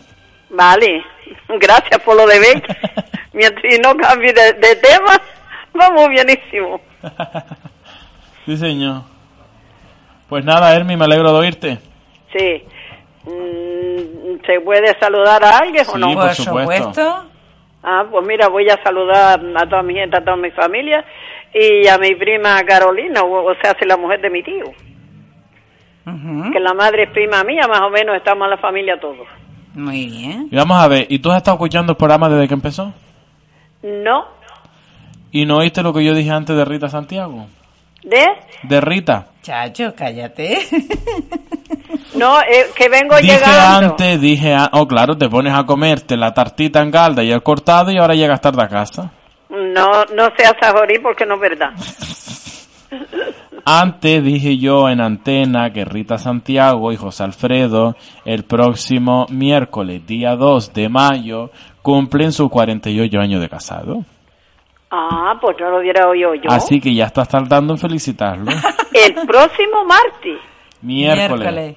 Vale, 0.48 1.04
gracias 1.48 2.00
por 2.00 2.16
lo 2.16 2.26
de 2.26 2.40
ver. 2.40 2.76
Mientras 3.32 3.78
no 3.84 3.96
cambie 3.96 4.32
de, 4.32 4.52
de 4.54 4.74
tema, 4.82 5.22
vamos 5.72 6.08
bienísimo. 6.08 6.80
Sí, 8.46 8.56
señor. 8.56 9.02
Pues 10.28 10.44
nada, 10.44 10.74
Hermi, 10.74 10.96
me 10.96 11.04
alegro 11.04 11.32
de 11.34 11.38
oírte. 11.38 11.78
Sí. 12.36 12.64
Mm, 13.26 14.44
¿Se 14.44 14.60
puede 14.62 14.98
saludar 14.98 15.44
a 15.44 15.58
alguien 15.58 15.84
o 15.88 15.98
no? 15.98 16.14
por 16.14 16.26
Por 16.26 16.34
supuesto. 16.34 16.82
supuesto. 16.84 17.24
Ah, 17.84 18.04
pues 18.10 18.26
mira, 18.26 18.48
voy 18.48 18.68
a 18.68 18.82
saludar 18.82 19.40
a 19.54 19.66
toda 19.68 19.82
mi 19.84 19.94
gente, 19.94 20.16
a 20.16 20.20
toda 20.24 20.36
mi 20.36 20.50
familia 20.50 21.04
y 21.54 21.86
a 21.88 21.98
mi 21.98 22.14
prima 22.14 22.62
Carolina, 22.64 23.22
o, 23.22 23.50
o 23.50 23.54
sea, 23.62 23.74
si 23.78 23.86
la 23.86 23.96
mujer 23.96 24.20
de 24.20 24.30
mi 24.30 24.42
tío. 24.42 24.64
Que 26.52 26.58
la 26.58 26.74
madre 26.74 27.04
es 27.04 27.10
prima 27.10 27.44
mía, 27.44 27.66
más 27.68 27.82
o 27.82 27.90
menos 27.90 28.16
estamos 28.16 28.44
en 28.46 28.50
la 28.50 28.56
familia 28.58 28.98
todos. 28.98 29.28
Muy 29.74 30.06
bien. 30.06 30.48
Y 30.50 30.56
vamos 30.56 30.80
a 30.82 30.88
ver, 30.88 31.06
¿y 31.08 31.20
tú 31.20 31.30
has 31.30 31.36
estado 31.36 31.54
escuchando 31.56 31.92
el 31.92 31.96
programa 31.96 32.28
desde 32.28 32.48
que 32.48 32.54
empezó? 32.54 32.92
No, 33.82 34.24
¿Y 35.32 35.46
no 35.46 35.58
oíste 35.58 35.82
lo 35.84 35.92
que 35.92 36.02
yo 36.04 36.12
dije 36.12 36.30
antes 36.30 36.56
de 36.56 36.64
Rita 36.64 36.88
Santiago? 36.88 37.46
¿de? 38.02 38.26
De 38.64 38.80
Rita. 38.80 39.28
Chacho, 39.42 39.94
cállate. 39.96 40.58
No, 42.16 42.40
eh, 42.40 42.66
que 42.76 42.88
vengo 42.88 43.16
Dije 43.18 43.34
llegando. 43.38 43.86
antes, 43.90 44.20
dije... 44.20 44.52
a- 44.54 44.70
Oh, 44.72 44.88
claro, 44.88 45.16
te 45.16 45.28
pones 45.28 45.54
a 45.54 45.64
comerte 45.64 46.16
la 46.16 46.34
tartita 46.34 46.80
en 46.80 46.90
galda 46.90 47.22
y 47.22 47.30
el 47.30 47.42
cortado 47.42 47.92
y 47.92 47.98
ahora 47.98 48.14
llegas 48.16 48.40
tarde 48.40 48.62
a 48.62 48.68
casa. 48.68 49.12
No, 49.50 50.04
no 50.14 50.28
seas 50.36 50.54
sajorí 50.60 50.98
porque 51.00 51.26
no 51.26 51.34
es 51.34 51.40
verdad. 51.40 51.70
Antes 53.64 54.24
dije 54.24 54.56
yo 54.58 54.88
en 54.88 55.00
antena 55.00 55.72
que 55.72 55.84
Rita 55.84 56.18
Santiago 56.18 56.92
y 56.92 56.96
José 56.96 57.24
Alfredo 57.24 57.94
el 58.24 58.44
próximo 58.44 59.26
miércoles, 59.28 60.06
día 60.06 60.34
2 60.34 60.72
de 60.72 60.88
mayo, 60.88 61.50
cumplen 61.82 62.32
sus 62.32 62.48
48 62.48 63.18
años 63.18 63.40
de 63.40 63.48
casado. 63.48 64.04
Ah, 64.90 65.38
pues 65.40 65.56
no 65.60 65.70
lo 65.70 65.78
hubiera 65.78 66.08
oído 66.08 66.34
yo. 66.34 66.50
Así 66.50 66.80
que 66.80 66.94
ya 66.94 67.06
estás 67.06 67.28
tardando 67.28 67.74
en 67.74 67.78
felicitarlo. 67.78 68.50
El 68.92 69.14
próximo 69.26 69.84
martes. 69.84 70.38
Miércoles, 70.82 71.76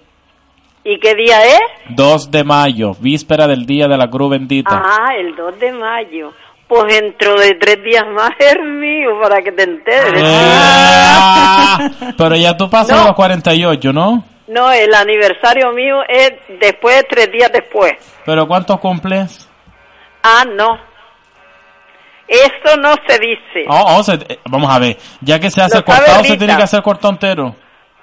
¿Y 0.85 0.99
qué 0.99 1.15
día 1.15 1.45
es? 1.45 1.61
2 1.95 2.31
de 2.31 2.43
mayo, 2.43 2.93
víspera 2.99 3.47
del 3.47 3.65
día 3.65 3.87
de 3.87 3.97
la 3.97 4.09
Cruz 4.09 4.31
Bendita. 4.31 4.83
Ah, 4.83 5.15
el 5.17 5.33
2 5.35 5.59
de 5.59 5.71
mayo. 5.71 6.33
Pues 6.67 6.85
dentro 6.93 7.37
de 7.39 7.53
tres 7.55 7.83
días 7.83 8.03
más 8.13 8.31
es 8.39 8.55
mío, 8.63 9.19
para 9.21 9.41
que 9.41 9.51
te 9.51 9.63
enteres. 9.63 10.23
Ah, 10.25 11.89
pero 12.17 12.35
ya 12.35 12.55
tú 12.57 12.69
pasas 12.69 12.97
No. 12.99 13.05
los 13.07 13.15
48, 13.15 13.93
¿no? 13.93 14.23
No, 14.47 14.71
el 14.71 14.93
aniversario 14.93 15.71
mío 15.71 15.97
es 16.07 16.31
después, 16.59 17.05
tres 17.09 17.31
días 17.31 17.51
después. 17.51 17.93
¿Pero 18.25 18.47
cuántos 18.47 18.79
cumples? 18.79 19.49
Ah, 20.21 20.43
no. 20.45 20.77
Eso 22.27 22.77
no 22.77 22.93
se 23.07 23.19
dice. 23.19 23.65
Oh, 23.67 23.97
oh, 23.97 24.03
se- 24.03 24.13
eh, 24.13 24.39
vamos 24.49 24.73
a 24.73 24.79
ver, 24.79 24.97
ya 25.21 25.39
que 25.39 25.49
se 25.51 25.61
hace 25.61 25.79
Lo 25.79 25.85
sabe 25.85 25.99
cortado, 26.05 26.23
se 26.23 26.37
tiene 26.37 26.57
que 26.57 26.63
hacer 26.63 26.81
cortado 26.81 27.13
entero. 27.13 27.55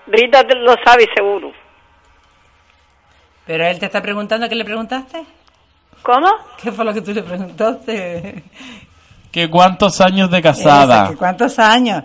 Rita 0.06 0.46
te 0.46 0.54
lo 0.56 0.74
sabe 0.84 1.08
seguro. 1.14 1.52
Pero 3.46 3.66
él 3.66 3.78
te 3.78 3.86
está 3.86 4.00
preguntando, 4.02 4.48
¿qué 4.48 4.54
le 4.54 4.64
preguntaste? 4.64 5.24
¿Cómo? 6.02 6.28
¿Qué 6.62 6.72
fue 6.72 6.84
lo 6.84 6.92
que 6.94 7.02
tú 7.02 7.12
le 7.12 7.22
preguntaste? 7.22 8.42
¿Que 9.30 9.48
cuántos 9.48 10.00
años 10.00 10.30
de 10.30 10.42
casada? 10.42 11.02
Esa, 11.04 11.10
que 11.12 11.16
¿Cuántos 11.16 11.58
años? 11.58 12.02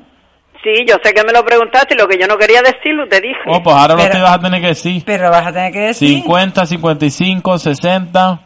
Sí, 0.64 0.84
yo 0.88 0.96
sé 1.04 1.14
que 1.14 1.24
me 1.24 1.32
lo 1.32 1.44
preguntaste 1.46 1.94
y 1.94 1.98
lo 1.98 2.08
que 2.08 2.18
yo 2.20 2.28
no 2.28 2.38
quería 2.38 2.62
decirlo 2.62 3.08
te 3.08 3.22
dije. 3.22 3.40
Oh, 3.48 3.62
pues 3.62 3.76
ahora 3.76 3.94
lo 3.96 4.02
Pero- 4.02 4.14
te 4.16 4.22
vas 4.22 4.36
a 4.36 4.40
tener 4.40 4.62
que 4.62 4.68
decir. 4.68 5.04
Pero 5.06 5.30
vas 5.30 5.46
a 5.48 5.52
tener 5.54 5.72
que 5.72 5.80
decir. 5.80 6.10
50, 6.24 6.66
55, 6.66 7.58
60. 7.60 8.40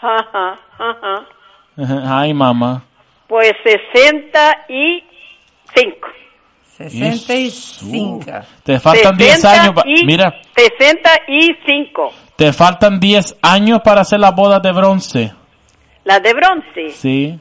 Ajá, 0.00 0.58
ajá. 0.78 1.26
Ay, 2.20 2.34
mamá. 2.34 2.82
Pues 3.28 3.52
65. 3.64 6.08
65. 6.90 8.30
Te 8.62 8.78
faltan 8.80 9.16
10 9.16 9.44
años. 9.44 9.74
y- 9.86 10.04
Mira, 10.04 10.34
65. 10.56 12.12
te 12.36 12.52
faltan 12.52 12.98
10 13.00 13.36
años 13.42 13.80
para 13.82 14.00
hacer 14.02 14.20
las 14.20 14.34
bodas 14.34 14.62
de 14.62 14.72
bronce. 14.72 15.32
Las 16.04 16.22
de 16.22 16.32
bronce. 16.34 16.90
Sí. 16.90 17.38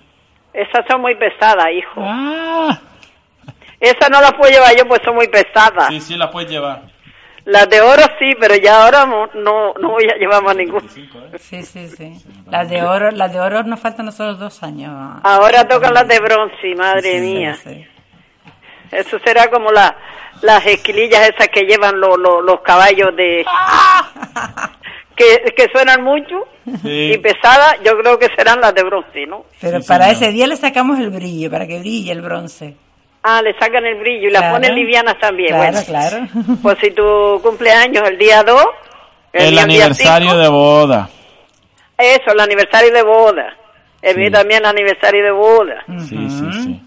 Esas 0.54 0.86
son 0.90 1.02
muy 1.02 1.16
pesadas, 1.16 1.66
hijo. 1.76 2.02
Ah. 2.04 2.80
Esas 3.80 4.10
no 4.12 4.22
las 4.22 4.34
puedo 4.34 4.52
llevar 4.52 4.76
yo, 4.78 4.88
pues 4.88 5.02
son 5.04 5.16
muy 5.16 5.28
pesadas. 5.28 5.88
Sí, 5.90 6.00
sí, 6.02 6.16
la 6.18 6.30
puedes 6.30 6.50
llevar. 6.52 6.84
Las 7.46 7.68
de 7.70 7.82
oro 7.82 8.04
sí, 8.20 8.34
pero 8.40 8.54
ya 8.56 8.84
ahora 8.84 9.06
no, 9.08 9.26
no, 9.34 9.74
voy 9.90 10.04
a 10.14 10.16
llevar 10.20 10.44
más 10.44 10.56
ninguna. 10.56 10.88
Sí, 11.40 11.64
sí, 11.64 11.88
sí. 11.88 12.14
Las 12.48 12.70
de 12.70 12.84
oro, 12.84 13.10
las 13.10 13.34
de 13.34 13.40
oro 13.40 13.64
nos 13.64 13.80
faltan 13.80 14.06
nosotros 14.06 14.38
dos 14.38 14.62
años. 14.62 14.94
Ahora 15.24 15.68
tocan 15.68 15.92
las 15.96 16.08
de 16.08 16.20
bronce, 16.20 16.76
madre 16.78 17.20
mía. 17.20 17.58
Eso 18.92 19.18
será 19.24 19.50
como 19.50 19.72
la, 19.72 19.96
las 20.42 20.66
esquilillas 20.66 21.30
esas 21.30 21.48
que 21.50 21.62
llevan 21.64 22.00
lo- 22.00 22.18
lo- 22.18 22.42
los 22.42 22.62
caballos 22.62 23.16
de... 23.16 23.46
que, 25.16 25.54
que 25.56 25.68
suenan 25.72 26.04
mucho 26.04 26.48
y 26.84 27.18
pesadas, 27.18 27.78
yo 27.84 27.98
creo 27.98 28.18
que 28.20 28.28
serán 28.36 28.62
las 28.62 28.74
de 28.74 28.84
bronce, 28.84 29.26
¿no? 29.28 29.46
Pero 29.60 29.80
para 29.88 30.10
ese 30.10 30.32
día 30.32 30.48
le 30.48 30.56
sacamos 30.56 31.00
el 31.00 31.10
brillo, 31.10 31.50
para 31.52 31.68
que 31.68 31.80
brille 31.80 32.12
el 32.12 32.22
bronce. 32.22 32.76
Ah, 33.24 33.42
le 33.42 33.54
sacan 33.60 33.86
el 33.86 34.00
brillo 34.00 34.30
y 34.30 34.32
las 34.32 34.52
ponen 34.52 34.74
livianas 34.74 35.20
también. 35.20 35.50
Claro, 35.50 35.72
bueno. 35.72 35.86
claro. 35.86 36.28
Pues 36.64 36.78
si 36.82 36.92
tu 36.92 37.40
cumpleaños 37.44 38.08
el 38.10 38.18
día 38.18 38.42
2, 38.44 38.66
El, 39.34 39.52
día 39.52 39.64
aniversario 39.64 40.30
cinco, 40.30 40.42
de 40.42 40.48
boda. 40.50 41.10
Eso, 41.98 42.32
el 42.32 42.40
aniversario 42.40 42.92
de 42.92 43.04
boda. 43.04 43.56
El 44.02 44.18
mío 44.18 44.32
también 44.32 44.62
el 44.62 44.66
aniversario 44.66 45.24
de 45.24 45.32
boda. 45.32 45.84
Sí, 46.10 46.18
sí, 46.30 46.46
sí. 46.64 46.82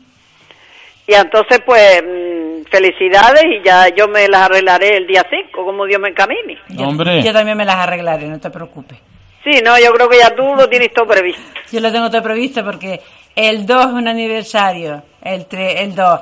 Y 1.06 1.14
entonces, 1.14 1.60
pues, 1.66 2.02
mm, 2.02 2.64
felicidades 2.70 3.44
y 3.44 3.62
ya 3.64 3.88
yo 3.94 4.08
me 4.08 4.26
las 4.28 4.42
arreglaré 4.42 4.96
el 4.96 5.06
día 5.06 5.24
5, 5.28 5.64
como 5.64 5.84
Dios 5.86 6.00
me 6.00 6.08
encamine. 6.08 6.58
Hombre. 6.78 7.22
Yo 7.22 7.32
también 7.32 7.56
me 7.58 7.64
las 7.64 7.76
arreglaré, 7.76 8.26
no 8.26 8.40
te 8.40 8.50
preocupes. 8.50 8.98
Sí, 9.44 9.60
no, 9.62 9.78
yo 9.78 9.92
creo 9.92 10.08
que 10.08 10.18
ya 10.18 10.34
tú 10.34 10.42
lo 10.56 10.68
tienes 10.68 10.92
todo 10.94 11.06
previsto. 11.06 11.42
Yo 11.70 11.80
lo 11.80 11.92
tengo 11.92 12.10
todo 12.10 12.22
previsto 12.22 12.64
porque 12.64 13.00
el 13.36 13.66
2 13.66 13.86
es 13.86 13.92
un 13.92 14.08
aniversario, 14.08 15.02
el 15.22 15.44
3, 15.46 15.80
el 15.82 15.94
2, 15.94 16.20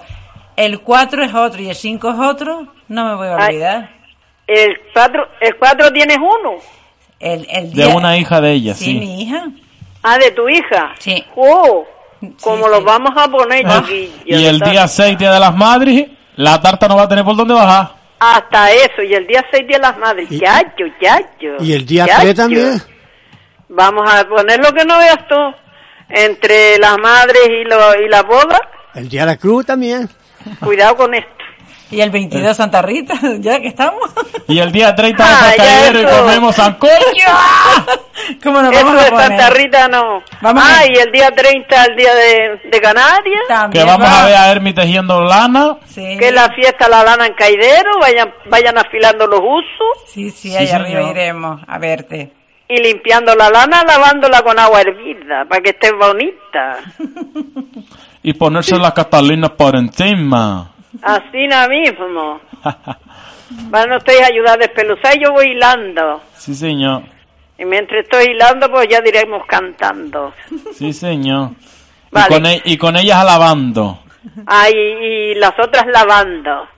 el 0.57 0.81
4 0.81 1.25
es 1.25 1.33
otro 1.35 1.63
y 1.63 1.69
el 1.69 1.77
5 1.77 2.11
es 2.11 2.19
otro, 2.19 2.67
no 2.89 3.05
me 3.05 3.15
voy 3.15 3.29
a 3.29 3.37
Ay. 3.37 3.55
olvidar. 3.55 3.91
El 4.49 4.77
4 4.93 5.29
el 5.41 5.57
cuatro 5.57 5.93
tienes 5.93 6.19
uno. 6.19 6.57
El, 7.21 7.47
el 7.49 7.73
De 7.73 7.85
día- 7.85 7.95
una 7.95 8.17
hija 8.19 8.41
de 8.41 8.51
ella, 8.51 8.75
Sí, 8.75 8.87
sí. 8.87 8.95
mi 8.99 9.23
hija. 9.23 9.47
Ah, 10.03 10.19
de 10.19 10.33
tu 10.33 10.49
hija. 10.49 10.93
Sí. 10.99 11.25
Oh, 11.37 11.87
como 12.41 12.69
los 12.69 12.85
vamos 12.85 13.13
a 13.17 13.29
poner, 13.29 13.65
Ah, 13.67 13.83
chiquillos, 13.87 14.41
Y 14.41 14.45
el 14.47 14.61
día 14.61 14.87
6, 14.89 15.19
día 15.19 15.33
de 15.33 15.41
las 15.41 15.55
madres, 15.55 16.07
la 16.37 16.61
tarta 16.61 16.89
no 16.89 16.97
va 16.97 17.03
a 17.03 17.09
tener 17.09 17.25
por 17.25 17.37
dónde 17.37 17.55
bajar. 17.55 17.95
Hasta 18.19 18.71
eso, 18.73 19.03
y 19.03 19.15
el 19.15 19.27
día 19.27 19.45
6 19.51 19.67
de 19.67 19.79
las 19.79 19.99
madres. 19.99 20.29
Yayo, 20.31 20.87
yayo. 21.01 21.57
Y 21.61 21.73
el 21.73 21.85
día 21.85 22.07
yayo. 22.07 22.21
3 22.23 22.35
también. 22.37 22.83
Vamos 23.69 24.09
a 24.13 24.29
poner 24.29 24.61
lo 24.61 24.73
que 24.73 24.85
no 24.85 24.99
veas 24.99 25.27
tú. 25.29 25.35
Entre 26.09 26.79
las 26.79 26.99
madres 26.99 27.43
y, 27.49 27.65
lo, 27.65 27.95
y 28.05 28.09
la 28.09 28.23
boda, 28.23 28.61
El 28.95 29.09
día 29.09 29.23
de 29.23 29.27
la 29.29 29.37
cruz 29.37 29.65
también. 29.67 30.09
cuidado 30.61 30.97
con 30.97 31.15
esto. 31.15 31.31
Y 31.93 32.01
el 32.01 32.11
22 32.11 32.57
Santa 32.57 32.83
Rita, 32.83 33.15
ya 33.41 33.61
que 33.61 33.69
estamos. 33.69 34.01
Y 34.49 34.59
el 34.59 34.73
día 34.73 34.95
30 34.95 35.23
de 35.25 35.31
Ah, 35.33 35.45
pescadero 35.49 36.01
y 36.01 36.05
eso. 36.05 36.21
comemos 36.23 36.55
sancocho. 36.57 36.93
¿Cómo 38.43 38.63
nos 38.63 38.73
Eso 38.73 38.85
vamos 38.85 39.01
a 39.01 39.05
de 39.05 39.11
poner? 39.11 39.29
Santa 39.29 39.51
Rita 39.51 39.89
no. 39.89 40.23
Vamos 40.41 40.65
ah, 40.67 40.81
a- 40.81 40.87
y 40.87 40.95
el 40.97 41.13
día 41.13 41.31
30, 41.31 41.85
el 41.85 41.97
día 41.97 42.15
de, 42.15 42.61
de 42.71 42.81
Canarias. 42.81 43.43
Que 43.73 43.85
vamos 43.85 44.09
a 44.09 44.25
ver 44.27 44.35
a 44.37 44.51
Hermi 44.51 44.73
tejiendo 44.73 45.23
lana. 45.23 45.77
Que 45.95 46.29
es 46.29 46.35
la 46.35 46.49
fiesta 46.55 46.89
la 46.89 47.05
lana 47.05 47.27
en 47.27 47.35
Caidero, 47.35 47.91
vayan, 48.01 48.33
vayan 48.51 48.79
afilando 48.79 49.27
los 49.27 49.41
usos 49.41 50.11
Sí, 50.13 50.31
sí, 50.31 50.51
Sí, 50.51 50.57
ahí 50.57 50.69
arriba 50.71 51.11
iremos 51.11 51.61
a 51.67 51.79
verte. 51.79 52.33
y 52.69 52.77
limpiando 52.83 53.35
la 53.35 53.51
lana, 53.51 53.83
lavándola 53.85 54.41
con 54.43 54.59
agua 54.59 54.81
hervida 54.81 55.45
para 55.49 55.61
que 55.61 55.71
esté 55.71 55.93
bonita. 55.93 56.79
Y 58.23 58.33
ponerse 58.35 58.77
las 58.79 58.93
catalinas 58.93 59.51
por 59.51 59.77
encima. 59.77 60.72
Así 61.03 61.47
na 61.49 61.67
mismo. 61.69 62.41
Van 63.71 63.93
ustedes 63.93 64.23
a 64.23 64.27
ayudar 64.27 64.55
a 64.55 64.57
despeluzar 64.59 65.17
y 65.17 65.23
yo 65.25 65.33
voy 65.33 65.49
hilando. 65.51 66.23
Sí, 66.37 66.55
señor. 66.55 67.03
Y 67.59 67.65
mientras 67.65 68.03
estoy 68.05 68.33
hilando, 68.33 68.71
pues 68.71 68.89
ya 68.89 69.01
diremos 69.01 69.45
cantando. 69.47 70.33
Sí, 70.75 70.93
señor. 70.93 71.51
Vale. 72.11 72.27
Y, 72.27 72.33
con 72.35 72.47
e- 72.47 72.63
y 72.65 72.77
con 72.79 72.97
ellas 72.97 73.19
alabando. 73.19 73.99
Ah, 74.47 74.69
y, 74.71 74.77
y 74.77 75.35
las 75.35 75.53
otras 75.59 75.87
lavando. 75.87 76.69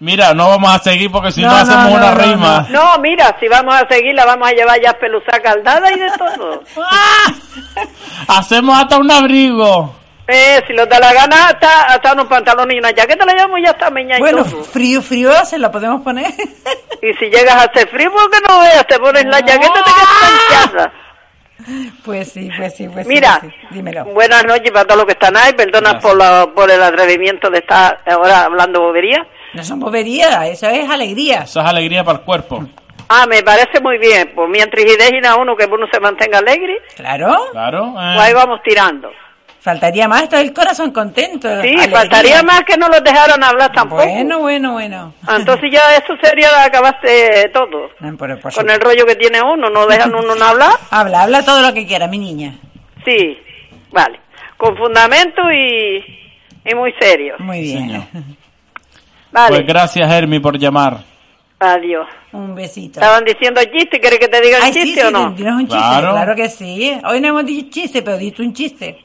Mira, 0.00 0.34
no 0.34 0.48
vamos 0.48 0.74
a 0.74 0.78
seguir 0.80 1.08
porque 1.10 1.30
si 1.30 1.40
no, 1.42 1.50
hacemos 1.52 1.90
no, 1.90 1.96
una 1.96 2.10
no, 2.14 2.20
rima. 2.20 2.66
No, 2.70 2.98
mira, 3.00 3.36
si 3.38 3.46
vamos 3.46 3.74
a 3.76 3.86
seguir, 3.88 4.12
la 4.12 4.24
vamos 4.26 4.48
a 4.48 4.52
llevar 4.52 4.80
ya 4.82 4.92
peluzada 4.94 5.40
caldada 5.40 5.92
y 5.92 6.00
de 6.00 6.10
todo. 6.18 6.62
Hacemos 8.28 8.76
hasta 8.76 8.98
un 8.98 9.10
abrigo. 9.10 9.94
Eh, 10.28 10.62
si 10.66 10.72
nos 10.72 10.88
da 10.88 10.98
la 11.00 11.12
gana, 11.12 11.48
hasta, 11.48 11.84
hasta 11.86 12.12
unos 12.12 12.26
pantalones 12.26 12.76
y 12.76 12.78
una 12.78 12.88
jaqueta 12.88 13.24
la 13.26 13.34
llevamos 13.34 13.60
ya 13.64 13.70
hasta 13.70 13.90
mañana 13.90 14.18
Bueno, 14.20 14.44
todo. 14.44 14.62
frío, 14.64 15.02
frío, 15.02 15.32
se 15.44 15.58
la 15.58 15.70
podemos 15.70 16.02
poner. 16.02 16.30
Y 17.02 17.12
si 17.14 17.24
llegas 17.30 17.54
a 17.54 17.62
hacer 17.64 17.88
frío, 17.88 18.12
porque 18.12 18.38
no 18.48 18.60
veas, 18.60 18.86
te 18.86 18.96
pones 19.00 19.24
la 19.24 19.38
jaqueta 19.38 19.56
y 19.56 19.58
te 19.58 19.66
quedas 19.82 20.08
planchada. 20.48 20.92
Pues 22.04 22.32
sí, 22.32 22.50
pues 22.56 22.74
sí, 22.74 22.88
pues 22.88 23.06
Mira, 23.06 23.34
sí, 23.40 23.40
pues 23.42 23.52
sí. 23.60 23.66
dímelo. 23.74 24.04
buenas 24.06 24.44
noches 24.44 24.70
para 24.72 24.84
todos 24.84 24.96
los 24.98 25.06
que 25.06 25.12
están 25.12 25.36
ahí. 25.36 25.52
Perdona 25.52 25.98
por, 26.00 26.16
la, 26.16 26.48
por 26.52 26.68
el 26.68 26.82
atrevimiento 26.82 27.50
de 27.50 27.58
estar 27.58 28.00
ahora 28.04 28.44
hablando 28.44 28.80
bobería. 28.80 29.24
No 29.54 29.62
son 29.62 29.78
boberías, 29.78 30.44
eso 30.46 30.66
es 30.68 30.90
alegría. 30.90 31.42
Eso 31.42 31.60
es 31.60 31.66
alegría 31.66 32.02
para 32.02 32.18
el 32.18 32.24
cuerpo. 32.24 32.64
Ah, 33.08 33.26
me 33.28 33.42
parece 33.42 33.80
muy 33.80 33.98
bien. 33.98 34.32
Pues 34.34 34.48
mientras 34.48 34.84
y 34.84 35.26
a 35.26 35.36
uno 35.36 35.54
que 35.54 35.66
uno 35.66 35.86
se 35.92 36.00
mantenga 36.00 36.38
alegre, 36.38 36.78
Claro. 36.96 37.36
Claro. 37.52 37.92
pues 37.94 38.18
ahí 38.18 38.32
vamos 38.32 38.60
tirando. 38.64 39.10
Faltaría 39.62 40.08
más, 40.08 40.24
esto 40.24 40.34
es 40.36 40.42
el 40.42 40.52
corazón 40.52 40.90
contento. 40.90 41.46
Sí, 41.62 41.68
alegría. 41.68 41.88
faltaría 41.90 42.42
más 42.42 42.62
que 42.64 42.76
no 42.76 42.88
los 42.88 43.02
dejaran 43.04 43.44
hablar 43.44 43.70
tampoco. 43.72 44.02
Bueno, 44.02 44.40
bueno, 44.40 44.72
bueno. 44.72 45.14
Ah, 45.24 45.36
Entonces 45.38 45.70
ya 45.72 45.96
eso 45.96 46.14
sería 46.20 46.48
acabaste 46.64 47.48
todo. 47.54 47.88
No, 48.00 48.16
por- 48.16 48.40
por 48.40 48.52
Con 48.52 48.68
el 48.68 48.80
rollo 48.80 49.06
que 49.06 49.14
tiene 49.14 49.40
uno, 49.40 49.70
no 49.70 49.86
dejan 49.86 50.12
uno 50.12 50.34
no 50.34 50.44
hablar. 50.44 50.72
Habla, 50.90 51.22
habla 51.22 51.44
todo 51.44 51.62
lo 51.62 51.72
que 51.72 51.86
quiera, 51.86 52.08
mi 52.08 52.18
niña. 52.18 52.54
Sí, 53.04 53.38
vale. 53.92 54.18
Con 54.56 54.76
fundamento 54.76 55.42
y, 55.52 56.04
y 56.68 56.74
muy 56.74 56.92
serio. 57.00 57.36
Muy 57.38 57.60
bien. 57.60 58.08
Vale, 59.30 59.56
Pues 59.56 59.66
gracias, 59.66 60.10
Hermi, 60.12 60.40
por 60.40 60.58
llamar. 60.58 60.98
adiós. 61.60 62.06
Un 62.32 62.54
besito. 62.54 63.00
Estaban 63.00 63.24
diciendo 63.24 63.60
chiste, 63.72 63.98
¿quieres 64.00 64.18
que 64.18 64.28
te 64.28 64.40
diga 64.40 64.58
el 64.58 64.64
Ay, 64.64 64.72
sí, 64.72 64.82
chiste 64.82 65.00
sí, 65.02 65.06
o 65.06 65.10
no? 65.10 65.30
dinos 65.30 65.54
un 65.54 65.68
chiste, 65.68 65.76
Claro. 65.78 66.10
claro. 66.12 66.34
que 66.34 66.48
sí. 66.50 66.98
Hoy 67.08 67.20
no 67.20 67.28
hemos 67.28 67.46
dicho 67.46 67.68
chiste, 67.70 68.02
pero 68.02 68.18
diste 68.18 68.42
un 68.42 68.52
chiste. 68.52 68.98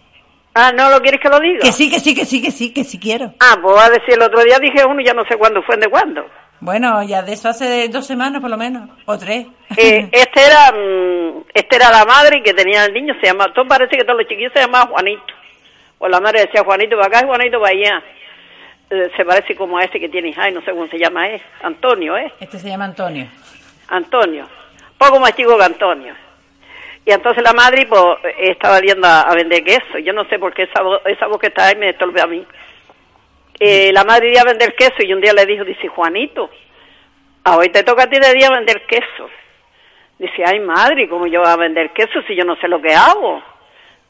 Ah, 0.60 0.72
¿no 0.72 0.90
lo 0.90 1.00
quieres 1.02 1.22
que 1.22 1.30
lo 1.30 1.40
diga? 1.40 1.60
Que 1.60 1.72
sí, 1.72 1.88
que 1.88 2.00
sí, 2.00 2.16
que 2.16 2.26
sí, 2.26 2.42
que 2.42 2.50
sí, 2.50 2.74
que 2.74 2.84
sí 2.84 2.98
quiero. 2.98 3.32
Ah, 3.40 3.60
pues 3.62 3.78
a 3.80 3.92
decir 3.92 4.16
el 4.16 4.24
otro 4.24 4.42
día 4.44 4.58
dije 4.58 4.84
uno, 4.84 5.00
ya 5.06 5.14
no 5.14 5.24
sé 5.26 5.38
cuándo 5.38 5.62
fue, 5.62 5.78
de 5.78 5.88
cuándo. 5.88 6.26
Bueno, 6.60 7.04
ya 7.04 7.22
de 7.22 7.34
eso 7.34 7.50
hace 7.50 7.88
dos 7.90 8.08
semanas 8.08 8.42
por 8.42 8.50
lo 8.50 8.58
menos, 8.58 8.90
o 9.06 9.16
tres. 9.20 9.46
Eh, 9.78 10.10
este 10.12 10.42
era 10.44 10.72
mm, 10.72 11.44
este 11.54 11.76
era 11.76 11.92
la 11.92 12.06
madre 12.06 12.42
que 12.42 12.56
tenía 12.56 12.86
el 12.86 12.94
niño, 12.96 13.14
se 13.22 13.28
llama, 13.28 13.54
todo 13.54 13.68
parece 13.68 13.98
que 13.98 14.04
todos 14.04 14.18
los 14.18 14.28
chiquillos 14.28 14.52
se 14.52 14.62
llamaban 14.62 14.88
Juanito. 14.88 15.34
O 16.00 16.08
la 16.08 16.20
madre 16.20 16.42
decía 16.42 16.64
Juanito 16.64 16.96
para 16.96 17.08
acá 17.08 17.20
y 17.24 17.28
Juanito 17.28 17.62
para 17.62 17.74
allá. 17.74 18.04
Eh, 18.90 19.12
se 19.16 19.26
parece 19.26 19.56
como 19.56 19.78
a 19.78 19.84
ese 19.84 20.00
que 20.00 20.10
tiene, 20.10 20.34
ay, 20.36 20.54
no 20.54 20.62
sé 20.62 20.72
cómo 20.72 20.88
se 20.88 20.98
llama, 20.98 21.30
es 21.30 21.42
Antonio, 21.62 22.18
¿eh? 22.18 22.34
Este 22.40 22.58
se 22.58 22.70
llama 22.70 22.86
Antonio. 22.86 23.28
Antonio, 23.90 24.48
poco 24.98 25.20
más 25.20 25.36
chico 25.36 25.56
que 25.56 25.66
Antonio. 25.66 26.16
Y 27.08 27.12
entonces 27.14 27.42
la 27.42 27.54
madre 27.54 27.86
pues 27.88 28.02
estaba 28.38 28.82
yendo 28.82 29.08
a, 29.08 29.34
vender 29.34 29.64
queso. 29.64 29.98
Yo 30.04 30.12
no 30.12 30.26
sé 30.26 30.38
por 30.38 30.54
qué 30.54 30.64
esa 30.64 30.84
voz, 30.84 31.02
esa 31.06 31.28
voz 31.28 31.40
que 31.40 31.48
está 31.48 31.68
ahí 31.68 31.76
me 31.78 31.92
estorbe 31.92 32.20
a 32.20 32.28
mí. 32.28 32.46
Eh, 33.58 33.92
la 33.94 34.04
madre 34.04 34.30
iba 34.34 34.42
a 34.42 34.52
vender 34.52 34.76
queso 34.76 34.98
y 35.00 35.14
un 35.14 35.22
día 35.22 35.32
le 35.32 35.46
dijo, 35.46 35.64
dice, 35.64 35.88
Juanito, 35.88 36.50
a 37.46 37.56
hoy 37.56 37.70
te 37.70 37.84
toca 37.84 38.04
a 38.04 38.10
ti 38.10 38.20
de 38.20 38.34
día 38.34 38.50
vender 38.50 38.86
queso. 38.86 39.30
Dice, 40.20 40.44
ay 40.46 40.60
madre, 40.60 41.08
¿cómo 41.08 41.28
yo 41.28 41.40
voy 41.40 41.50
a 41.50 41.56
vender 41.56 41.92
queso 41.92 42.22
si 42.28 42.36
yo 42.36 42.44
no 42.44 42.58
sé 42.58 42.68
lo 42.68 42.82
que 42.82 42.94
hago? 42.94 43.42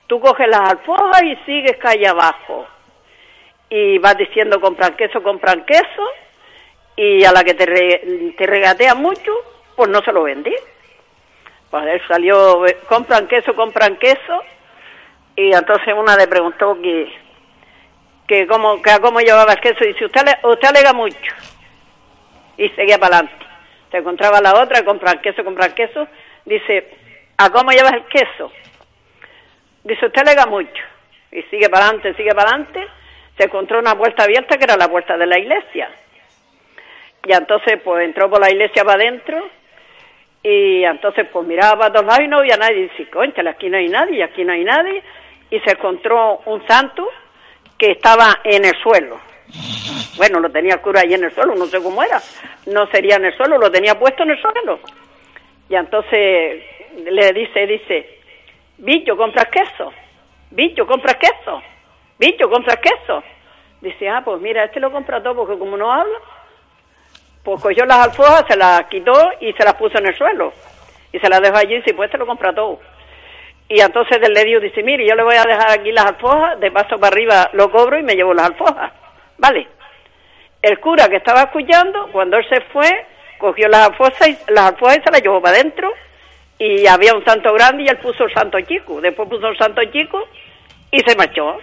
Tú 0.07 0.19
coges 0.19 0.47
las 0.47 0.71
alfojas 0.71 1.21
y 1.21 1.35
sigues 1.45 1.77
calle 1.77 2.07
abajo. 2.07 2.65
Y 3.69 3.99
vas 3.99 4.17
diciendo, 4.17 4.59
compran 4.59 4.95
queso, 4.95 5.21
compran 5.21 5.65
queso. 5.65 6.03
Y 6.95 7.23
a 7.25 7.31
la 7.31 7.43
que 7.43 7.53
te, 7.53 7.67
re- 7.67 8.33
te 8.35 8.47
regatea 8.47 8.95
mucho, 8.95 9.31
pues 9.75 9.87
no 9.87 10.01
se 10.01 10.11
lo 10.11 10.23
vendí. 10.23 10.55
Pues 11.69 11.85
él 11.85 12.01
salió, 12.07 12.65
eh, 12.65 12.77
compran 12.87 13.27
queso, 13.27 13.53
compran 13.55 13.97
queso, 13.97 14.43
y 15.35 15.53
entonces 15.53 15.93
una 15.95 16.15
le 16.15 16.27
preguntó 16.27 16.79
que, 16.81 17.11
que 18.27 18.47
cómo, 18.47 18.81
que 18.81 18.91
a 18.91 18.99
cómo 18.99 19.19
llevaba 19.19 19.53
el 19.53 19.59
queso, 19.59 19.83
y 19.83 19.87
dice, 19.87 20.05
usted, 20.05 20.21
usted 20.43 20.67
alega 20.69 20.93
mucho, 20.93 21.35
y 22.57 22.69
seguía 22.69 22.97
para 22.97 23.17
adelante. 23.17 23.45
Se 23.91 23.97
encontraba 23.97 24.41
la 24.41 24.61
otra, 24.61 24.83
compran 24.83 25.19
queso, 25.19 25.43
compran 25.43 25.73
queso, 25.73 26.07
dice, 26.45 26.89
¿a 27.37 27.49
cómo 27.49 27.71
llevas 27.71 27.93
el 27.93 28.05
queso? 28.05 28.51
Dice, 29.83 30.05
usted 30.05 30.21
alega 30.21 30.45
mucho, 30.45 30.83
y 31.31 31.41
sigue 31.43 31.69
para 31.69 31.85
adelante, 31.85 32.13
sigue 32.15 32.33
para 32.33 32.49
adelante, 32.49 32.87
se 33.37 33.43
encontró 33.43 33.79
una 33.79 33.95
puerta 33.97 34.23
abierta 34.23 34.57
que 34.57 34.63
era 34.63 34.77
la 34.77 34.87
puerta 34.87 35.17
de 35.17 35.25
la 35.25 35.37
iglesia. 35.37 35.89
Y 37.23 37.33
entonces 37.33 37.79
pues 37.83 38.05
entró 38.05 38.29
por 38.29 38.39
la 38.39 38.49
iglesia 38.49 38.83
para 38.83 39.03
adentro 39.03 39.49
y 40.49 40.85
entonces 40.85 41.27
pues 41.29 41.45
miraba 41.45 41.77
para 41.77 41.93
todos 41.93 42.05
lados 42.05 42.23
y 42.23 42.27
no 42.29 42.39
había 42.39 42.55
nadie. 42.55 42.77
Y 42.77 42.81
dice, 42.83 43.09
conchale, 43.09 43.49
aquí 43.49 43.69
no 43.69 43.75
hay 43.75 43.89
nadie, 43.89 44.23
aquí 44.23 44.45
no 44.45 44.53
hay 44.53 44.63
nadie. 44.63 45.03
Y 45.49 45.59
se 45.59 45.71
encontró 45.71 46.39
un 46.45 46.65
santo 46.65 47.05
que 47.77 47.91
estaba 47.91 48.39
en 48.45 48.63
el 48.63 48.73
suelo. 48.81 49.19
Bueno, 50.15 50.39
lo 50.39 50.49
tenía 50.49 50.75
el 50.75 50.79
cura 50.79 51.01
ahí 51.01 51.13
en 51.13 51.25
el 51.25 51.31
suelo, 51.33 51.53
no 51.53 51.65
sé 51.65 51.83
cómo 51.83 52.01
era. 52.01 52.21
No 52.65 52.87
sería 52.87 53.17
en 53.17 53.25
el 53.25 53.35
suelo, 53.35 53.57
lo 53.57 53.69
tenía 53.69 53.99
puesto 53.99 54.23
en 54.23 54.29
el 54.31 54.41
suelo. 54.41 54.79
Y 55.67 55.75
entonces 55.75 56.63
le 56.95 57.33
dice, 57.33 57.67
dice, 57.67 58.19
bicho, 58.77 59.17
compras 59.17 59.49
queso. 59.49 59.91
Bicho, 60.51 60.87
compras 60.87 61.17
queso. 61.17 61.61
Bicho, 62.17 62.49
compras 62.49 62.77
queso. 62.77 63.21
Dice, 63.81 64.07
ah, 64.07 64.21
pues 64.23 64.39
mira, 64.39 64.63
este 64.63 64.79
lo 64.79 64.93
compra 64.93 65.21
todo 65.21 65.35
porque 65.35 65.59
como 65.59 65.75
no 65.75 65.91
habla, 65.91 66.17
pues 67.47 67.61
cogió 67.61 67.85
las 67.85 68.07
alfojas, 68.07 68.43
se 68.49 68.57
las 68.57 68.83
quitó 68.89 69.13
y 69.39 69.53
se 69.53 69.63
las 69.63 69.75
puso 69.75 69.97
en 69.99 70.07
el 70.07 70.17
suelo. 70.17 70.51
Y 71.13 71.19
se 71.19 71.29
las 71.29 71.39
dejó 71.39 71.55
allí 71.55 71.75
y 71.75 71.77
dice, 71.77 71.93
pues 71.93 72.07
este 72.07 72.17
lo 72.17 72.25
compra 72.25 72.53
todo. 72.53 72.81
Y 73.69 73.79
entonces 73.79 74.19
le 74.19 74.43
dijo, 74.43 74.59
dice, 74.59 74.83
mire, 74.83 75.07
yo 75.07 75.15
le 75.15 75.23
voy 75.23 75.37
a 75.37 75.45
dejar 75.45 75.71
aquí 75.71 75.93
las 75.93 76.07
alfojas, 76.07 76.59
de 76.59 76.69
paso 76.71 76.97
para 76.99 77.13
arriba 77.13 77.49
lo 77.53 77.71
cobro 77.71 77.97
y 77.97 78.03
me 78.03 78.15
llevo 78.15 78.33
las 78.33 78.47
alfojas. 78.47 78.91
Vale. 79.37 79.65
El 80.61 80.77
cura 80.81 81.07
que 81.07 81.15
estaba 81.15 81.43
escuchando, 81.43 82.09
cuando 82.11 82.35
él 82.35 82.45
se 82.49 82.59
fue, 82.73 83.05
cogió 83.37 83.69
las 83.69 83.91
alfojas 83.91 84.27
y, 84.27 84.37
las 84.51 84.65
alfojas 84.65 84.97
y 84.97 85.03
se 85.03 85.11
las 85.11 85.21
llevó 85.21 85.41
para 85.41 85.55
adentro. 85.55 85.89
Y 86.59 86.85
había 86.85 87.13
un 87.13 87.23
santo 87.23 87.53
grande 87.53 87.83
y 87.83 87.87
él 87.87 87.97
puso 87.99 88.25
el 88.25 88.33
santo 88.33 88.59
chico. 88.59 88.99
Después 88.99 89.29
puso 89.29 89.47
el 89.47 89.57
santo 89.57 89.81
chico 89.85 90.21
y 90.91 90.99
se 90.99 91.15
marchó. 91.15 91.59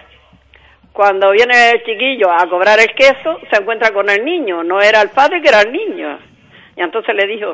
Cuando 0.95 1.31
viene 1.31 1.71
el 1.71 1.83
chiquillo 1.83 2.31
a 2.31 2.47
cobrar 2.47 2.79
el 2.79 2.95
queso, 2.95 3.37
se 3.51 3.57
encuentra 3.57 3.91
con 3.91 4.09
el 4.09 4.23
niño. 4.23 4.63
No 4.63 4.79
era 4.79 5.01
el 5.01 5.09
padre, 5.09 5.41
que 5.41 5.49
era 5.49 5.59
el 5.59 5.73
niño. 5.73 6.17
Y 6.73 6.81
entonces 6.81 7.13
le 7.13 7.27
dijo, 7.27 7.53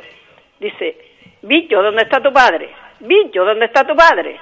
dice, 0.60 0.96
bicho, 1.42 1.82
¿dónde 1.82 2.04
está 2.04 2.22
tu 2.22 2.32
padre? 2.32 2.70
Bicho, 3.00 3.44
¿dónde 3.44 3.66
está 3.66 3.84
tu 3.84 3.96
padre? 3.96 4.40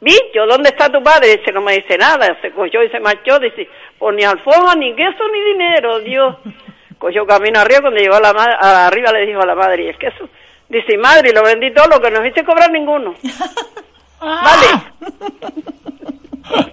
Bicho, 0.00 0.46
¿dónde 0.48 0.68
está 0.68 0.88
tu 0.92 1.02
padre? 1.02 1.38
Dice, 1.38 1.50
no 1.50 1.60
me 1.60 1.72
dice 1.72 1.98
nada. 1.98 2.38
Se 2.40 2.52
cogió 2.52 2.84
y 2.84 2.88
se 2.90 3.00
marchó. 3.00 3.40
Dice, 3.40 3.68
pues 3.98 4.14
ni 4.14 4.22
alfoja, 4.22 4.76
ni 4.76 4.94
queso, 4.94 5.24
ni 5.32 5.40
dinero, 5.54 5.98
Dios. 5.98 6.36
Cogió 6.98 7.26
camino 7.26 7.58
arriba. 7.58 7.80
Cuando 7.80 7.98
llegó 7.98 8.14
a 8.14 8.20
la 8.20 8.32
madre, 8.32 8.54
arriba 8.60 9.10
le 9.10 9.26
dijo 9.26 9.40
a 9.40 9.46
la 9.46 9.56
madre, 9.56 9.82
¿y 9.82 9.88
el 9.88 9.98
queso? 9.98 10.28
Dice, 10.68 10.96
madre, 10.98 11.32
lo 11.32 11.42
vendí 11.42 11.72
todo, 11.72 11.88
lo 11.88 12.00
que 12.00 12.12
no 12.12 12.24
hice 12.24 12.44
cobrar 12.44 12.70
ninguno. 12.70 13.16
Vale. 14.20 14.68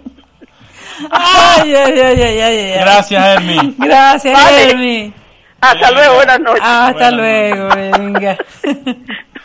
Ay, 1.12 1.74
ay, 1.74 2.00
ay, 2.00 2.22
ay, 2.22 2.40
ay, 2.40 2.58
ay. 2.58 2.80
Gracias, 2.80 3.26
Hermi. 3.38 3.76
Gracias, 3.80 4.34
Vale. 4.34 4.70
Hermi. 4.72 5.14
Hasta 5.62 5.92
luego, 5.92 6.16
buenas 6.16 6.40
noches. 6.42 6.62
Hasta 6.64 7.12
luego, 7.12 7.70
venga. 7.76 8.38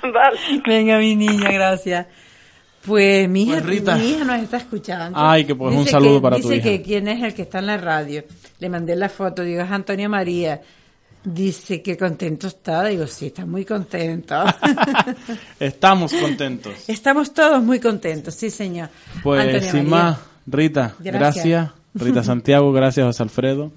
Vale. 0.02 0.38
Venga, 0.66 0.98
mi 0.98 1.16
niña, 1.16 1.50
gracias. 1.50 2.06
Pues 2.84 3.28
mi 3.28 3.42
hija, 3.42 3.60
Pues, 3.62 3.82
mi 3.98 4.10
hija 4.10 4.24
nos 4.24 4.42
está 4.42 4.56
escuchando. 4.56 5.18
Ay, 5.20 5.44
que 5.44 5.54
pues, 5.54 5.72
un 5.72 5.80
Dice 5.80 5.90
saludo 5.92 6.14
que- 6.16 6.22
para 6.22 6.36
tu 6.36 6.42
Dice 6.48 6.56
hija. 6.56 6.64
que 6.64 6.82
quién 6.82 7.08
es 7.08 7.22
el 7.22 7.34
que 7.34 7.42
está 7.42 7.58
en 7.58 7.66
la 7.66 7.76
radio. 7.76 8.24
Le 8.58 8.68
mandé 8.68 8.96
la 8.96 9.08
foto, 9.08 9.42
digo, 9.42 9.62
es 9.62 9.70
Antonio 9.70 10.08
María. 10.08 10.60
Dice 11.22 11.82
que 11.82 11.98
contento 11.98 12.46
está. 12.46 12.84
Digo, 12.84 13.06
sí, 13.06 13.26
está 13.26 13.44
muy 13.44 13.66
contento. 13.66 14.42
Estamos 15.60 16.12
contentos. 16.14 16.72
Estamos 16.88 17.34
todos 17.34 17.62
muy 17.62 17.78
contentos, 17.80 18.34
sí, 18.34 18.50
señor. 18.50 18.88
Pues 19.22 19.42
Antonio 19.44 19.70
sin 19.70 19.88
María. 19.90 20.04
más, 20.04 20.18
Rita, 20.46 20.94
Gracias. 20.98 21.44
gracias. 21.44 21.70
Rita 21.94 22.22
Santiago, 22.22 22.72
gracias 22.72 23.06
José 23.06 23.22
Alfredo. 23.22 23.72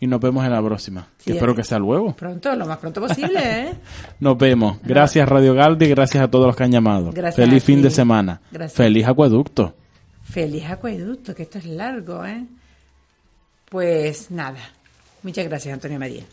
Y 0.00 0.06
nos 0.06 0.20
vemos 0.20 0.44
en 0.44 0.50
la 0.52 0.62
próxima. 0.62 1.08
Sí, 1.18 1.26
que 1.26 1.32
espero 1.34 1.52
eh. 1.52 1.56
que 1.56 1.64
sea 1.64 1.78
luego. 1.78 2.14
Pronto, 2.14 2.54
lo 2.56 2.66
más 2.66 2.78
pronto 2.78 3.00
posible, 3.00 3.40
¿eh? 3.42 3.72
Nos 4.20 4.36
vemos. 4.36 4.78
Gracias 4.82 5.26
Radio 5.28 5.54
Galdi, 5.54 5.88
gracias 5.88 6.22
a 6.22 6.28
todos 6.28 6.46
los 6.46 6.56
que 6.56 6.64
han 6.64 6.72
llamado. 6.72 7.10
Gracias 7.12 7.36
Feliz 7.36 7.64
fin 7.64 7.80
de 7.80 7.90
semana. 7.90 8.40
Gracias. 8.50 8.76
Feliz 8.76 9.06
acueducto. 9.06 9.74
Feliz 10.24 10.64
acueducto, 10.66 11.34
que 11.34 11.44
esto 11.44 11.58
es 11.58 11.66
largo, 11.66 12.24
¿eh? 12.24 12.44
Pues 13.70 14.30
nada. 14.30 14.58
Muchas 15.22 15.46
gracias, 15.46 15.72
Antonio 15.74 15.98
María. 15.98 16.24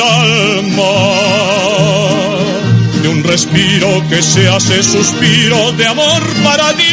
Alma 0.00 0.94
de 3.02 3.08
un 3.08 3.22
respiro 3.24 4.02
que 4.08 4.22
se 4.22 4.48
hace 4.48 4.82
suspiro 4.82 5.72
de 5.72 5.86
amor 5.86 6.22
para 6.42 6.72
ti. 6.74 6.84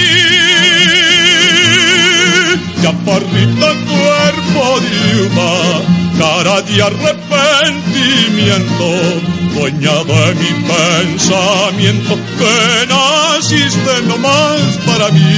Chaparrita 2.81 3.73
cuerpo 3.91 4.79
de 4.85 4.95
uva, 5.25 5.53
cara 6.19 6.57
de 6.61 6.75
arrepentimiento, 6.83 8.87
dueña 9.55 9.97
de 10.03 10.23
mi 10.35 10.51
pensamiento, 10.69 12.13
que 12.37 12.55
naciste 12.87 13.93
nomás 14.07 14.61
para 14.85 15.07
mí. 15.09 15.35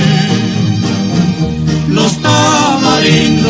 Los 1.88 2.22
tamarindos, 2.22 3.48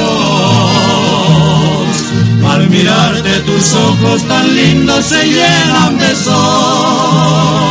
al 2.49 2.69
mirarte 2.69 3.40
tus 3.41 3.74
ojos 3.74 4.24
tan 4.28 4.56
lindos 4.56 5.06
se 5.06 5.24
llenan 5.24 5.98
de 5.98 6.15
sol. 6.15 7.68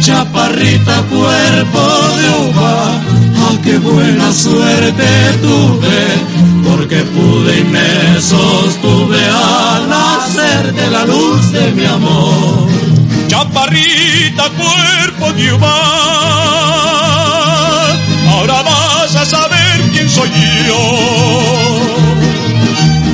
Chaparrita 0.00 1.02
cuerpo 1.02 1.80
de 2.18 2.48
uva, 2.48 3.00
ah, 3.36 3.56
qué 3.62 3.78
buena 3.78 4.32
suerte 4.32 5.06
tuve, 5.42 6.00
porque 6.66 6.96
pude 6.96 7.60
y 7.60 7.64
me 7.64 8.20
sostuve 8.20 9.22
al 9.24 9.92
hacerte 9.92 10.90
la 10.90 11.04
luz 11.04 11.52
de 11.52 11.70
mi 11.72 11.84
amor. 11.84 12.68
Chaparrita, 13.28 14.44
cuerpo 14.50 15.32
de 15.34 15.52
uva. 15.52 16.38
Ahora 18.30 18.62
vas 18.62 19.14
a 19.16 19.26
saber 19.26 19.82
quién 19.92 20.08
soy 20.08 20.30
yo. 20.66 21.47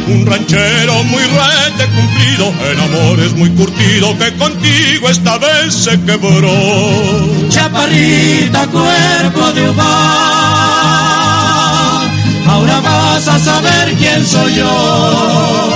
Un 0.07 0.27
ranchero 0.27 1.03
muy 1.05 1.23
rete 1.23 1.87
cumplido, 1.95 2.53
en 2.71 2.79
amores 2.79 3.35
muy 3.37 3.49
curtido, 3.51 4.17
que 4.19 4.35
contigo 4.35 5.09
esta 5.09 5.39
vez 5.39 5.73
se 5.73 5.99
quebró. 6.03 7.49
Chaparrita, 7.49 8.67
cuerpo 8.67 9.53
de 9.53 9.71
uva, 9.71 9.93
ahora 12.47 12.81
vas 12.81 13.29
a 13.29 13.39
saber 13.39 13.95
quién 13.99 14.27
soy 14.27 14.57
yo. 14.57 15.71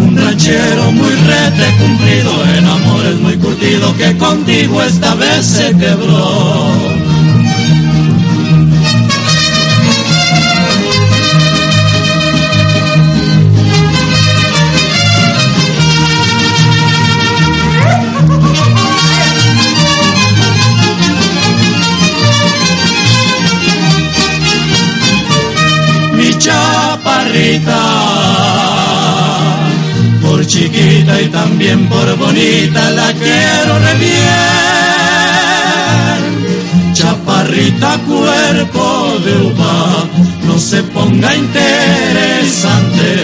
Un 0.00 0.16
ranchero 0.16 0.90
muy 0.90 1.14
rete 1.14 1.72
cumplido, 1.78 2.32
en 2.56 2.66
amores 2.66 3.14
muy 3.20 3.36
curtido, 3.36 3.96
que 3.96 4.16
contigo 4.16 4.82
esta 4.82 5.14
vez 5.14 5.46
se 5.46 5.66
quebró. 5.76 7.15
Chaparrita, 26.38 27.82
por 30.22 30.46
chiquita 30.46 31.20
y 31.20 31.28
también 31.28 31.88
por 31.88 32.16
bonita 32.16 32.90
la 32.90 33.12
quiero 33.12 33.78
re 33.78 33.94
bien. 33.98 34.16
Chaparrita, 36.92 37.98
cuerpo 38.06 39.18
de 39.24 39.36
uva, 39.48 40.08
no 40.46 40.58
se 40.58 40.82
ponga 40.82 41.34
interesante, 41.34 43.16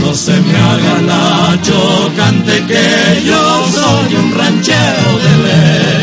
no 0.00 0.14
se 0.14 0.32
me 0.32 0.56
haga 0.58 1.00
la 1.02 1.58
chocante 1.62 2.64
que 2.66 3.22
yo 3.24 3.66
soy 3.72 4.14
un 4.16 4.34
ranchero 4.34 5.18
de 5.24 5.32
ley. 5.44 5.96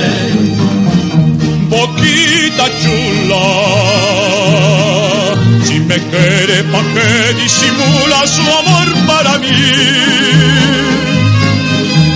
vida 2.04 2.66
chula. 2.82 3.93
Si 6.74 6.80
me 6.80 6.82
quiere, 6.82 6.82
¿pa' 6.82 6.84
qué 6.94 7.34
disimula 7.34 8.28
su 8.28 8.42
amor 8.42 8.94
para 9.06 9.38
mí? 9.38 9.48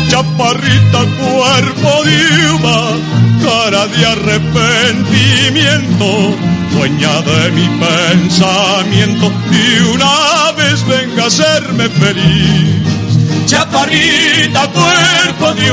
Chaparrita, 0.10 1.06
cuerpo 1.20 2.04
de 2.04 2.18
cara 3.44 3.86
de 3.88 4.06
arrepentimiento, 4.06 6.36
dueña 6.74 7.22
de 7.22 7.52
mi 7.52 7.68
pensamiento, 7.80 9.32
y 9.52 9.80
una 9.94 10.52
vez 10.58 10.86
venga 10.88 11.24
a 11.24 11.28
hacerme 11.28 11.90
feliz. 11.90 12.82
Chaparrita, 13.46 14.68
cuerpo 14.70 15.54
de 15.54 15.70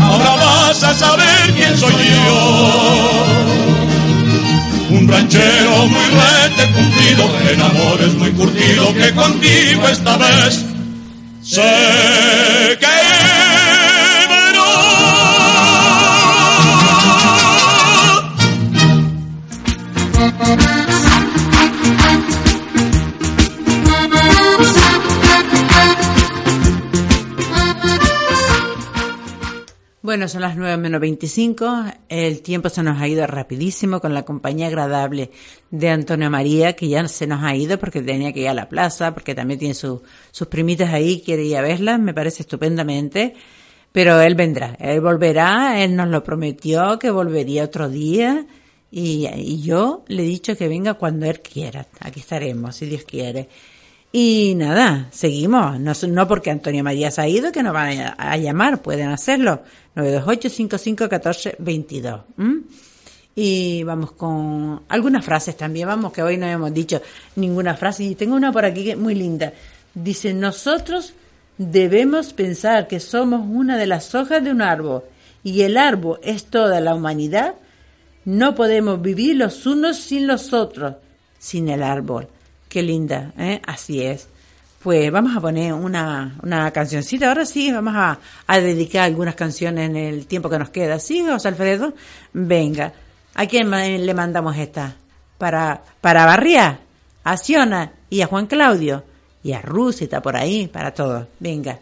ahora 0.00 0.36
vas 0.36 0.82
a 0.82 0.94
saber 0.94 1.52
quién 1.54 1.76
soy 1.78 1.92
yo. 1.92 2.57
Ranchero 5.28 5.86
muy 5.88 6.04
rete 6.06 6.72
cumplido, 6.72 7.50
en 7.50 7.60
amores 7.60 8.14
muy 8.14 8.30
curtido, 8.32 8.94
que 8.94 9.14
contigo 9.14 9.88
esta 9.88 10.16
vez 10.16 10.64
sé 11.42 12.78
que 12.80 13.07
Bueno, 30.18 30.30
son 30.30 30.40
las 30.40 30.56
9 30.56 30.76
menos 30.78 31.00
25. 31.00 31.84
El 32.08 32.42
tiempo 32.42 32.68
se 32.70 32.82
nos 32.82 33.00
ha 33.00 33.06
ido 33.06 33.24
rapidísimo 33.28 34.00
con 34.00 34.14
la 34.14 34.24
compañía 34.24 34.66
agradable 34.66 35.30
de 35.70 35.90
Antonio 35.90 36.28
María, 36.28 36.72
que 36.72 36.88
ya 36.88 37.06
se 37.06 37.28
nos 37.28 37.44
ha 37.44 37.54
ido 37.54 37.78
porque 37.78 38.02
tenía 38.02 38.32
que 38.32 38.40
ir 38.40 38.48
a 38.48 38.52
la 38.54 38.68
plaza, 38.68 39.14
porque 39.14 39.36
también 39.36 39.60
tiene 39.60 39.74
su- 39.74 40.02
sus 40.32 40.48
primitas 40.48 40.92
ahí, 40.92 41.22
quiere 41.24 41.44
ir 41.44 41.56
a 41.56 41.60
verlas, 41.62 42.00
me 42.00 42.12
parece 42.12 42.42
estupendamente. 42.42 43.34
Pero 43.92 44.20
él 44.20 44.34
vendrá, 44.34 44.74
él 44.80 45.00
volverá, 45.00 45.84
él 45.84 45.94
nos 45.94 46.08
lo 46.08 46.24
prometió 46.24 46.98
que 46.98 47.10
volvería 47.12 47.62
otro 47.62 47.88
día. 47.88 48.44
Y 48.90 49.62
yo 49.62 50.02
le 50.08 50.24
he 50.24 50.26
dicho 50.26 50.56
que 50.56 50.66
venga 50.66 50.94
cuando 50.94 51.26
él 51.26 51.40
quiera. 51.42 51.86
Aquí 52.00 52.18
estaremos, 52.18 52.74
si 52.74 52.86
Dios 52.86 53.04
quiere. 53.04 53.48
Y 54.10 54.54
nada, 54.56 55.08
seguimos. 55.10 55.78
No, 55.78 55.92
no 56.08 56.28
porque 56.28 56.50
Antonio 56.50 56.82
María 56.82 57.10
se 57.10 57.20
ha 57.20 57.28
ido 57.28 57.52
que 57.52 57.62
nos 57.62 57.74
van 57.74 58.00
a, 58.00 58.16
a 58.18 58.36
llamar, 58.36 58.80
pueden 58.80 59.10
hacerlo. 59.10 59.62
928-5514-22. 59.96 62.22
¿m? 62.38 62.62
Y 63.40 63.84
vamos 63.84 64.12
con 64.12 64.82
algunas 64.88 65.24
frases 65.24 65.56
también, 65.56 65.86
vamos, 65.86 66.12
que 66.12 66.24
hoy 66.24 66.36
no 66.36 66.46
hemos 66.46 66.74
dicho 66.74 67.00
ninguna 67.36 67.76
frase. 67.76 68.02
Y 68.02 68.14
tengo 68.16 68.34
una 68.34 68.50
por 68.50 68.64
aquí 68.64 68.82
que 68.82 68.90
es 68.92 68.98
muy 68.98 69.14
linda. 69.14 69.52
Dice, 69.94 70.34
nosotros 70.34 71.14
debemos 71.56 72.32
pensar 72.32 72.88
que 72.88 72.98
somos 72.98 73.46
una 73.48 73.76
de 73.76 73.86
las 73.86 74.14
hojas 74.14 74.42
de 74.42 74.50
un 74.50 74.62
árbol 74.62 75.04
y 75.44 75.62
el 75.62 75.76
árbol 75.76 76.18
es 76.22 76.46
toda 76.46 76.80
la 76.80 76.94
humanidad. 76.94 77.54
No 78.24 78.54
podemos 78.54 79.00
vivir 79.00 79.36
los 79.36 79.66
unos 79.66 79.98
sin 79.98 80.26
los 80.26 80.52
otros, 80.52 80.96
sin 81.38 81.68
el 81.68 81.84
árbol. 81.84 82.28
Qué 82.68 82.82
linda, 82.82 83.32
¿eh? 83.38 83.60
Así 83.66 84.02
es. 84.02 84.28
Pues 84.82 85.10
vamos 85.10 85.36
a 85.36 85.40
poner 85.40 85.72
una, 85.72 86.36
una 86.42 86.70
cancioncita. 86.70 87.28
Ahora 87.28 87.44
sí, 87.44 87.72
vamos 87.72 87.94
a, 87.96 88.18
a 88.46 88.60
dedicar 88.60 89.04
algunas 89.04 89.34
canciones 89.34 89.88
en 89.90 89.96
el 89.96 90.26
tiempo 90.26 90.48
que 90.48 90.58
nos 90.58 90.70
queda. 90.70 90.98
¿Sí, 91.00 91.24
José 91.26 91.48
Alfredo? 91.48 91.94
Venga. 92.32 92.92
¿A 93.34 93.46
quién 93.46 93.68
ma- 93.68 93.84
le 93.86 94.14
mandamos 94.14 94.56
esta? 94.56 94.94
Para, 95.36 95.82
para 96.00 96.26
Barría, 96.26 96.80
a 97.24 97.36
Siona 97.36 97.92
y 98.10 98.20
a 98.20 98.26
Juan 98.26 98.46
Claudio. 98.46 99.04
Y 99.42 99.52
a 99.52 99.62
Rusita 99.62 100.20
por 100.20 100.36
ahí, 100.36 100.66
para 100.68 100.92
todos. 100.92 101.26
Venga. 101.38 101.78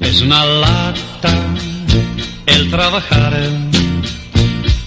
Es 0.00 0.20
una 0.22 0.44
lata 0.44 1.54
el 2.46 2.70
trabajar. 2.70 3.32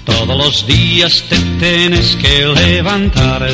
Todos 0.05 0.37
los 0.37 0.67
días 0.67 1.23
te 1.29 1.37
tienes 1.59 2.15
que 2.15 2.45
levantar. 2.45 3.47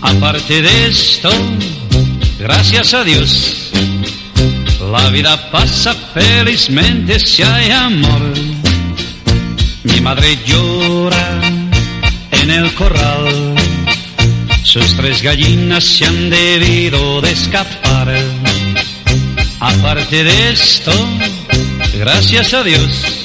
Aparte 0.00 0.62
de 0.62 0.86
esto, 0.86 1.30
gracias 2.38 2.94
a 2.94 3.04
Dios, 3.04 3.70
la 4.90 5.08
vida 5.10 5.50
pasa 5.50 5.94
felizmente 6.14 7.20
si 7.20 7.42
hay 7.42 7.70
amor. 7.70 8.32
Mi 9.84 10.00
madre 10.00 10.38
llora 10.46 11.40
en 12.30 12.50
el 12.50 12.74
corral. 12.74 13.54
Sus 14.62 14.96
tres 14.96 15.22
gallinas 15.22 15.84
se 15.84 16.06
han 16.06 16.30
debido 16.30 17.20
de 17.20 17.32
escapar. 17.32 18.14
Aparte 19.58 20.24
de 20.24 20.52
esto, 20.52 20.92
gracias 21.98 22.54
a 22.54 22.62
Dios, 22.62 23.19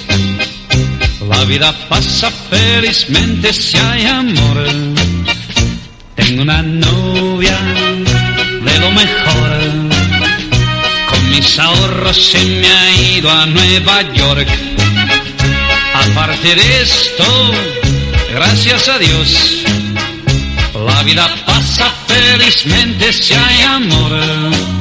la 1.30 1.43
vida 1.45 1.73
pasa 1.89 2.30
felizmente 2.49 3.53
si 3.53 3.77
hay 3.77 4.06
amor. 4.06 4.68
Tengo 6.15 6.41
una 6.41 6.61
novia 6.61 7.57
de 8.64 8.80
lo 8.80 8.91
mejor. 8.91 9.52
Con 11.10 11.30
mis 11.30 11.60
ahorros 11.60 12.18
se 12.18 12.43
me 12.43 12.68
ha 12.68 12.95
ido 13.18 13.30
a 13.31 13.45
Nueva 13.45 14.02
York. 14.14 14.47
Aparte 15.93 16.56
de 16.56 16.81
esto, 16.81 17.52
gracias 18.34 18.88
a 18.89 18.99
Dios, 18.99 19.64
la 20.85 21.03
vida 21.03 21.27
pasa 21.45 21.91
felizmente 22.07 23.11
si 23.11 23.34
hay 23.34 23.61
amor. 23.61 24.74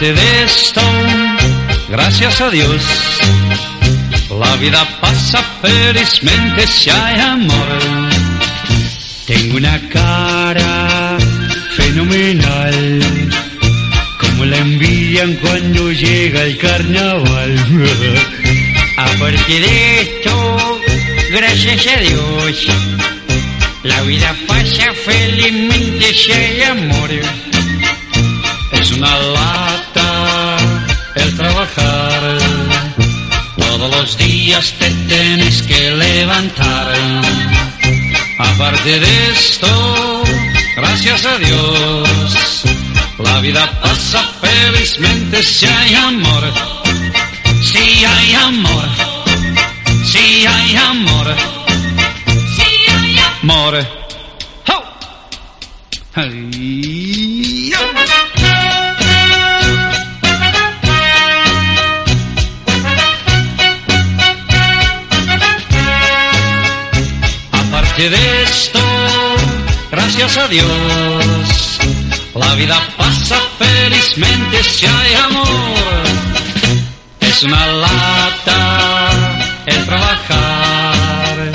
Aparte 0.00 0.18
de 0.18 0.44
esto, 0.44 0.80
gracias 1.90 2.40
a 2.40 2.48
Dios, 2.48 2.82
la 4.30 4.56
vida 4.56 4.88
pasa 4.98 5.44
felizmente 5.60 6.66
si 6.66 6.88
hay 6.88 7.20
amor. 7.20 7.68
Tengo 9.26 9.58
una 9.58 9.78
cara 9.90 11.18
fenomenal, 11.76 13.02
como 14.18 14.46
la 14.46 14.56
envían 14.56 15.34
cuando 15.34 15.92
llega 15.92 16.44
el 16.44 16.56
carnaval. 16.56 17.58
Aparte 18.96 19.52
de 19.52 20.00
esto, 20.00 20.80
gracias 21.30 21.86
a 21.88 22.00
Dios, 22.00 22.68
la 23.82 24.00
vida 24.04 24.34
pasa 24.46 24.94
felizmente 25.04 26.14
si 26.14 26.32
hay 26.32 26.62
amor. 26.62 27.10
Es 28.72 28.92
una 28.92 29.14
días 34.50 34.74
te 34.80 34.90
tienes 35.06 35.62
que 35.62 35.92
levantar. 35.92 36.92
Aparte 38.36 38.98
de 38.98 39.30
esto, 39.30 40.24
gracias 40.76 41.24
a 41.24 41.38
Dios, 41.38 42.64
la 43.18 43.38
vida 43.40 43.70
pasa 43.80 44.20
felizmente 44.40 45.40
si 45.44 45.66
hay 45.66 45.94
amor. 45.94 46.52
Si 47.62 48.04
hay 48.04 48.34
amor. 48.34 48.88
Si 50.04 50.46
hay 50.46 50.76
amor. 50.76 51.36
Si 52.56 52.90
hay 52.90 53.18
amor. 53.42 54.00
Gracias 70.20 70.44
a 70.44 70.48
Dios, 70.48 71.78
la 72.34 72.54
vida 72.54 72.78
pasa 72.98 73.36
felizmente 73.58 74.62
si 74.62 74.84
hay 74.84 75.14
amor. 75.14 76.04
Es 77.20 77.42
una 77.42 77.66
lata 77.66 79.10
el 79.64 79.86
trabajar, 79.86 81.52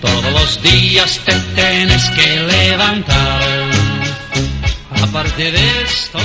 todos 0.00 0.32
los 0.32 0.60
días 0.60 1.20
te 1.24 1.34
tienes 1.54 2.10
que 2.10 2.40
levantar. 2.40 3.70
Aparte 5.02 5.52
de 5.52 5.82
esto... 5.82 6.18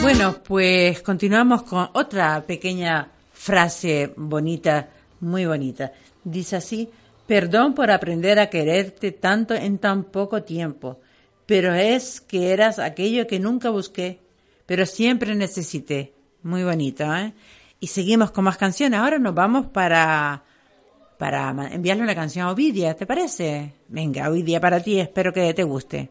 Bueno, 0.00 0.34
pues 0.42 1.00
continuamos 1.02 1.62
con 1.62 1.90
otra 1.92 2.42
pequeña 2.44 3.08
frase 3.32 4.12
bonita, 4.16 4.88
muy 5.22 5.46
bonita. 5.46 5.92
Dice 6.24 6.56
así, 6.56 6.90
perdón 7.26 7.74
por 7.74 7.90
aprender 7.90 8.38
a 8.38 8.50
quererte 8.50 9.12
tanto 9.12 9.54
en 9.54 9.78
tan 9.78 10.04
poco 10.04 10.42
tiempo, 10.42 11.00
pero 11.46 11.72
es 11.72 12.20
que 12.20 12.52
eras 12.52 12.78
aquello 12.78 13.26
que 13.26 13.40
nunca 13.40 13.70
busqué, 13.70 14.18
pero 14.66 14.84
siempre 14.84 15.34
necesité. 15.34 16.12
Muy 16.42 16.64
bonito, 16.64 17.04
¿eh? 17.14 17.32
Y 17.80 17.86
seguimos 17.86 18.30
con 18.32 18.44
más 18.44 18.58
canciones. 18.58 19.00
Ahora 19.00 19.18
nos 19.18 19.34
vamos 19.34 19.66
para 19.66 20.44
para 21.18 21.50
enviarle 21.72 22.02
una 22.02 22.16
canción 22.16 22.46
a 22.46 22.50
Ovidia, 22.50 22.96
¿te 22.96 23.06
parece? 23.06 23.74
Venga, 23.86 24.28
Ovidia, 24.28 24.60
para 24.60 24.80
ti, 24.80 24.98
espero 24.98 25.32
que 25.32 25.54
te 25.54 25.62
guste. 25.62 26.10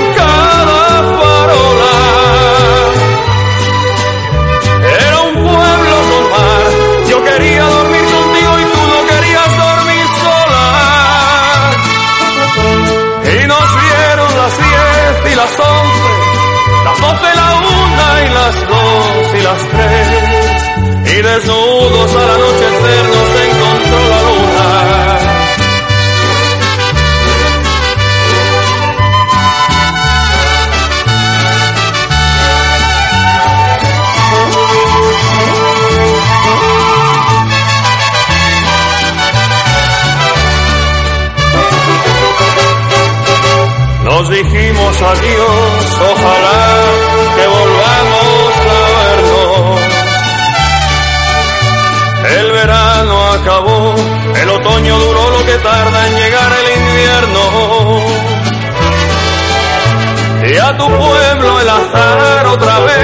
las 19.51 19.67
tres. 19.69 21.17
Y 21.17 21.21
desnudos 21.21 22.15
al 22.15 22.29
anochecer 22.29 23.03
nos 23.13 23.31
encontró 23.47 23.99
la 24.09 24.19
luna. 24.27 24.67
Nos 44.03 44.29
dijimos 44.29 45.01
adiós, 45.01 45.99
ojalá 46.11 47.10
El 52.37 52.51
verano 52.51 53.31
acabó, 53.33 53.95
el 54.41 54.49
otoño 54.49 54.97
duró 54.99 55.29
lo 55.31 55.45
que 55.45 55.57
tarda 55.57 56.07
en 56.07 56.15
llegar 56.15 56.51
el 56.61 56.67
invierno. 56.79 57.43
Y 60.47 60.57
a 60.57 60.77
tu 60.77 60.87
pueblo 60.87 61.61
el 61.61 61.69
azar 61.69 62.47
otra 62.47 62.79
vez, 62.79 62.97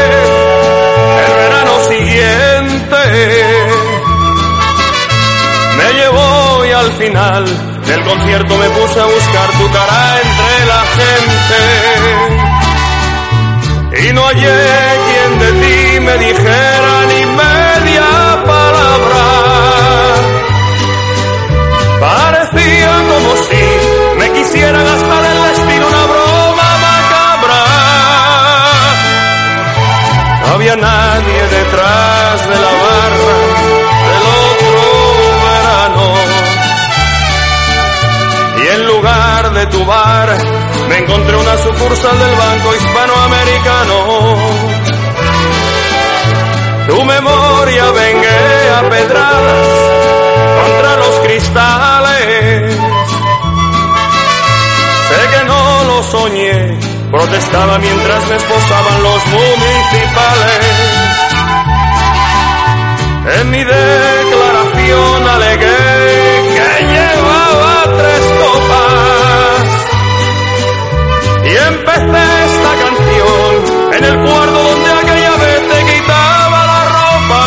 el 1.28 1.34
verano 1.36 1.80
siguiente 1.88 2.98
me 5.78 5.94
llevó 5.94 6.66
y 6.66 6.72
al 6.72 6.92
final 6.94 7.46
del 7.86 8.04
concierto 8.04 8.58
me 8.58 8.70
puse 8.70 9.00
a 9.00 9.06
buscar 9.06 9.52
tu 9.60 9.72
cara 9.72 10.20
entre 10.24 10.66
la 10.74 10.84
gente. 10.98 11.60
Y 14.10 14.14
no 14.14 14.22
hallé 14.26 14.60
quien 15.08 15.40
de 15.40 15.52
ti 15.62 16.00
me 16.00 16.18
dijera 16.18 16.47
había 30.68 30.82
nadie 30.82 31.42
detrás 31.48 32.50
de 32.50 32.56
la 32.56 32.72
barra 32.84 33.38
del 34.08 34.26
otro 34.52 34.80
verano. 35.46 36.06
Y 38.58 38.68
en 38.68 38.88
lugar 38.88 39.54
de 39.54 39.66
tu 39.68 39.86
bar, 39.86 40.38
me 40.90 40.98
encontré 40.98 41.38
una 41.38 41.58
sucursal 41.58 42.20
del 42.20 42.36
Banco 42.36 42.76
Hispanoamericano. 42.76 43.96
Tu 46.88 47.04
memoria 47.04 47.92
vengué 47.92 48.70
a 48.78 48.90
pedradas 48.90 49.68
contra 50.64 50.98
los 50.98 51.16
cristales. 51.28 52.76
Sé 55.08 55.38
que 55.38 55.46
no 55.46 55.84
lo 55.86 56.04
soñé, 56.04 56.78
protestaba 57.12 57.78
mientras 57.80 58.28
me 58.28 58.36
esposaban 58.36 59.04
los 59.04 59.26
municipales. 59.28 61.08
En 63.40 63.52
mi 63.52 63.64
declaración 63.64 65.28
alegué 65.28 65.78
que 66.56 66.86
llevaba 66.86 67.84
tres 67.98 68.24
copas. 68.42 69.66
Y 71.44 71.52
empecé 71.72 72.26
esta 72.50 72.72
canción 72.84 73.52
en 73.94 74.04
el 74.04 74.16
cuarto 74.26 74.64
donde 74.64 74.92
aquella 74.92 75.36
vez 75.38 75.60
te 75.70 75.80
quitaba 75.92 76.60
la 76.72 76.82
ropa. 76.98 77.44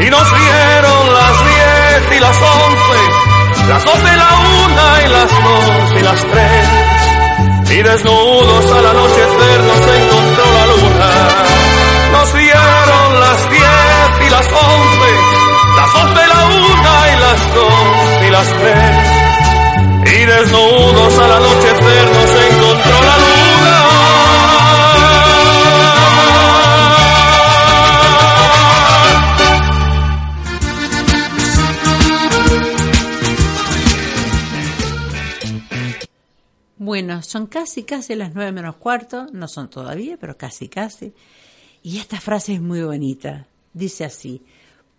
Y 0.00 0.10
nos 0.10 0.26
dieron 0.38 1.14
las 1.14 1.34
diez 1.44 2.16
y 2.16 2.20
las 2.20 2.36
once, 2.36 2.98
las 3.68 3.84
doce, 3.84 4.16
la 4.16 4.30
una 4.64 4.86
y 5.04 5.08
las 5.08 5.30
dos 5.30 6.00
y 6.00 6.02
las 6.02 6.20
tres 6.26 6.85
y 7.70 7.82
desnudos 7.82 8.72
al 8.72 8.86
anochecer 8.86 9.60
nos 9.64 9.86
encontró 9.96 10.44
la 10.52 10.66
luna. 10.66 11.10
Nos 12.12 12.32
dieron 12.32 13.20
las 13.20 13.50
diez 13.50 14.26
y 14.26 14.30
las 14.30 14.46
once, 14.46 15.10
las 15.76 15.92
doce, 15.92 16.26
la 16.28 16.44
una 16.46 16.94
y 17.12 17.16
las 17.20 17.54
dos 17.54 18.22
y 18.26 18.30
las 18.30 18.48
tres. 18.58 18.94
Y 20.14 20.24
desnudos 20.24 21.18
al 21.18 21.32
anochecer 21.32 22.06
nos 22.12 22.30
encontró 22.52 23.00
la 23.02 23.16
luna. 23.16 23.25
Bueno, 36.96 37.20
son 37.20 37.46
casi, 37.46 37.82
casi 37.82 38.14
las 38.14 38.34
nueve 38.34 38.52
menos 38.52 38.76
cuarto, 38.76 39.26
no 39.30 39.48
son 39.48 39.68
todavía, 39.68 40.16
pero 40.18 40.38
casi, 40.38 40.66
casi. 40.66 41.12
Y 41.82 41.98
esta 41.98 42.22
frase 42.22 42.54
es 42.54 42.62
muy 42.62 42.80
bonita. 42.80 43.46
Dice 43.74 44.06
así, 44.06 44.40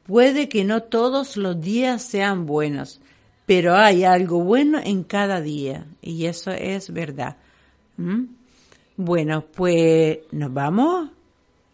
puede 0.06 0.48
que 0.48 0.64
no 0.64 0.84
todos 0.84 1.38
los 1.38 1.60
días 1.60 2.04
sean 2.04 2.46
buenos, 2.46 3.02
pero 3.48 3.76
hay 3.76 4.04
algo 4.04 4.44
bueno 4.44 4.78
en 4.78 5.04
cada 5.04 5.42
día. 5.42 5.88
Y 6.04 6.28
eso 6.28 6.52
es 6.52 6.94
verdad. 6.94 7.38
¿Mm? 7.98 8.26
Bueno, 8.96 9.46
pues 9.46 10.20
nos 10.32 10.54
vamos 10.54 11.10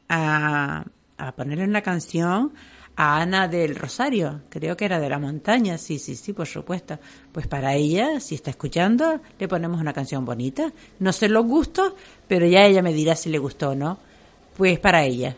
a, 0.07 0.85
a 1.17 1.31
ponerle 1.33 1.65
una 1.65 1.81
canción 1.81 2.53
a 2.95 3.21
Ana 3.21 3.47
del 3.47 3.75
Rosario, 3.75 4.41
creo 4.49 4.77
que 4.77 4.85
era 4.85 4.99
de 4.99 5.09
la 5.09 5.19
montaña, 5.19 5.77
sí, 5.77 5.97
sí, 5.97 6.15
sí, 6.15 6.33
por 6.33 6.47
supuesto. 6.47 6.99
Pues 7.31 7.47
para 7.47 7.73
ella, 7.73 8.19
si 8.19 8.35
está 8.35 8.51
escuchando, 8.51 9.19
le 9.39 9.47
ponemos 9.47 9.81
una 9.81 9.93
canción 9.93 10.25
bonita. 10.25 10.71
No 10.99 11.11
sé 11.11 11.29
los 11.29 11.45
gustos, 11.45 11.93
pero 12.27 12.45
ya 12.45 12.65
ella 12.65 12.81
me 12.81 12.93
dirá 12.93 13.15
si 13.15 13.29
le 13.29 13.39
gustó 13.39 13.71
o 13.71 13.75
no. 13.75 13.97
Pues 14.55 14.79
para 14.79 15.03
ella. 15.03 15.35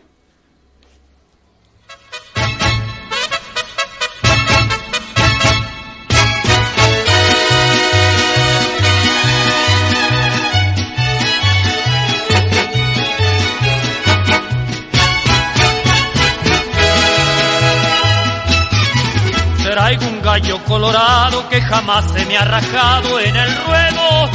Traigo 19.76 20.08
un 20.08 20.22
gallo 20.22 20.58
colorado 20.64 21.50
que 21.50 21.62
jamás 21.62 22.06
se 22.14 22.26
me 22.28 22.38
ha 22.38 22.46
rajado 22.46 23.20
en 23.20 23.36
el 23.36 23.56
ruedo 23.66 24.30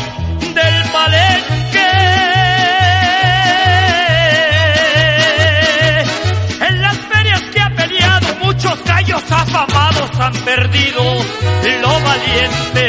del 0.53 0.91
palenque. 0.93 1.93
En 6.69 6.83
las 6.83 6.95
ferias 6.95 7.41
que 7.55 7.59
ha 7.59 7.71
peleado 7.75 8.27
muchos 8.45 8.85
gallos 8.85 9.23
afamados 9.33 10.11
han 10.21 10.35
perdido 10.45 11.05
lo 11.81 12.01
valiente. 12.01 12.85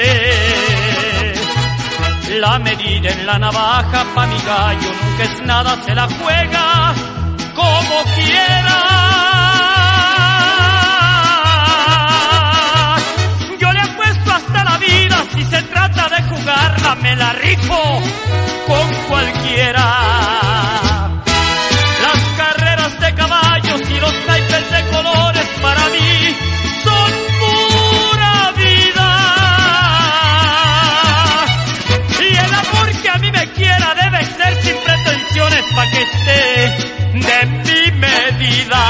La 2.37 2.59
medida 2.59 3.11
en 3.11 3.27
la 3.27 3.39
navaja 3.39 4.03
pa' 4.13 4.27
mi 4.27 4.41
gallo 4.41 4.91
nunca 5.01 5.23
es 5.23 5.41
nada, 5.45 5.81
se 5.85 5.95
la 5.95 6.05
juega 6.05 6.93
como 7.55 8.03
quiera. 8.15 9.10
Se 15.51 15.61
trata 15.63 16.07
de 16.07 16.21
jugarla 16.29 16.95
me 16.95 17.13
la 17.17 17.33
rifo 17.33 18.01
con 18.67 18.87
cualquiera. 19.09 19.85
Las 22.05 22.21
carreras 22.37 22.99
de 23.01 23.13
caballos 23.15 23.81
y 23.89 23.99
los 23.99 24.13
naipes 24.27 24.71
de 24.71 24.81
colores 24.95 25.47
para 25.61 25.89
mí 25.89 26.35
son 26.85 27.11
pura 27.41 28.53
vida. 28.63 29.11
Y 32.21 32.29
el 32.45 32.53
amor 32.63 32.87
que 33.01 33.09
a 33.09 33.17
mí 33.17 33.31
me 33.31 33.45
quiera 33.51 33.93
debe 34.03 34.25
ser 34.25 34.63
sin 34.63 34.77
pretensiones 34.85 35.65
pa' 35.75 35.87
que 35.91 36.01
esté 36.01 36.41
de 37.27 37.45
mi 37.65 37.91
medida. 37.99 38.83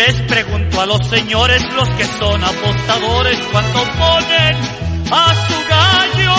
Les 0.00 0.16
pregunto 0.22 0.80
a 0.80 0.86
los 0.86 1.06
señores, 1.08 1.62
los 1.74 1.86
que 1.90 2.06
son 2.06 2.42
apostadores, 2.42 3.38
cuánto 3.52 3.80
ponen 3.98 4.56
a 5.12 5.34
su 5.46 5.54
gallo. 5.68 6.36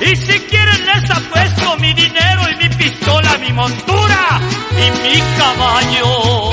Y 0.00 0.14
si 0.14 0.38
quieren 0.38 0.86
les 0.86 1.10
apuesto 1.10 1.76
mi 1.78 1.92
dinero 1.92 2.42
y 2.52 2.56
mi 2.56 2.68
pistola, 2.68 3.36
mi 3.38 3.52
montura 3.52 4.40
y 4.70 4.90
mi 5.02 5.20
caballo. 5.36 6.52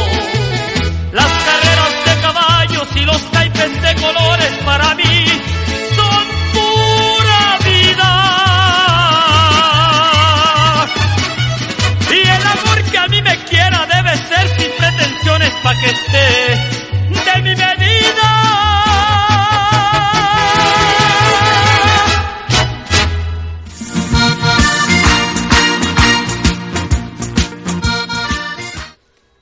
Las 1.12 1.32
carreras 1.32 2.06
de 2.06 2.22
caballos 2.22 2.88
y 2.96 3.02
los 3.02 3.34
naipes 3.34 3.82
de 3.84 3.96
colores 4.02 4.52
para 4.66 4.96
mí 4.96 5.26
esté 15.86 17.32
de 17.32 17.42
mi 17.42 17.56
medida. 17.56 17.96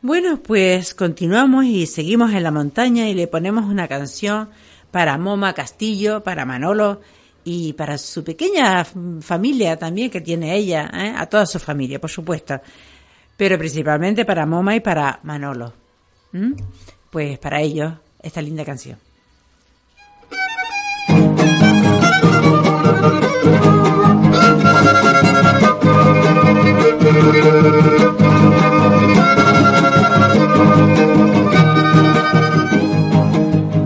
Bueno, 0.02 0.40
pues 0.44 0.94
continuamos 0.94 1.66
y 1.66 1.86
seguimos 1.88 2.34
en 2.34 2.44
la 2.44 2.52
montaña 2.52 3.08
y 3.10 3.14
le 3.14 3.28
ponemos 3.28 3.66
una 3.66 3.88
canción 3.88 4.50
para 4.92 5.18
Moma 5.18 5.54
Castillo, 5.54 6.24
para 6.24 6.46
Manolo 6.46 7.02
y 7.44 7.74
para 7.74 7.98
su 7.98 8.24
pequeña 8.24 8.86
familia 9.22 9.78
también 9.78 10.10
que 10.10 10.22
tiene 10.22 10.56
ella, 10.56 10.90
¿eh? 10.94 11.14
a 11.18 11.26
toda 11.26 11.46
su 11.46 11.60
familia, 11.60 12.00
por 12.00 12.10
supuesto, 12.10 12.62
pero 13.36 13.58
principalmente 13.58 14.26
para 14.26 14.46
Moma 14.46 14.76
y 14.76 14.82
para 14.82 15.20
Manolo. 15.24 15.83
¿Mm? 16.34 16.54
Pues 17.12 17.38
para 17.38 17.62
ellos, 17.62 17.94
esta 18.22 18.42
linda 18.42 18.66
canción. 18.66 18.98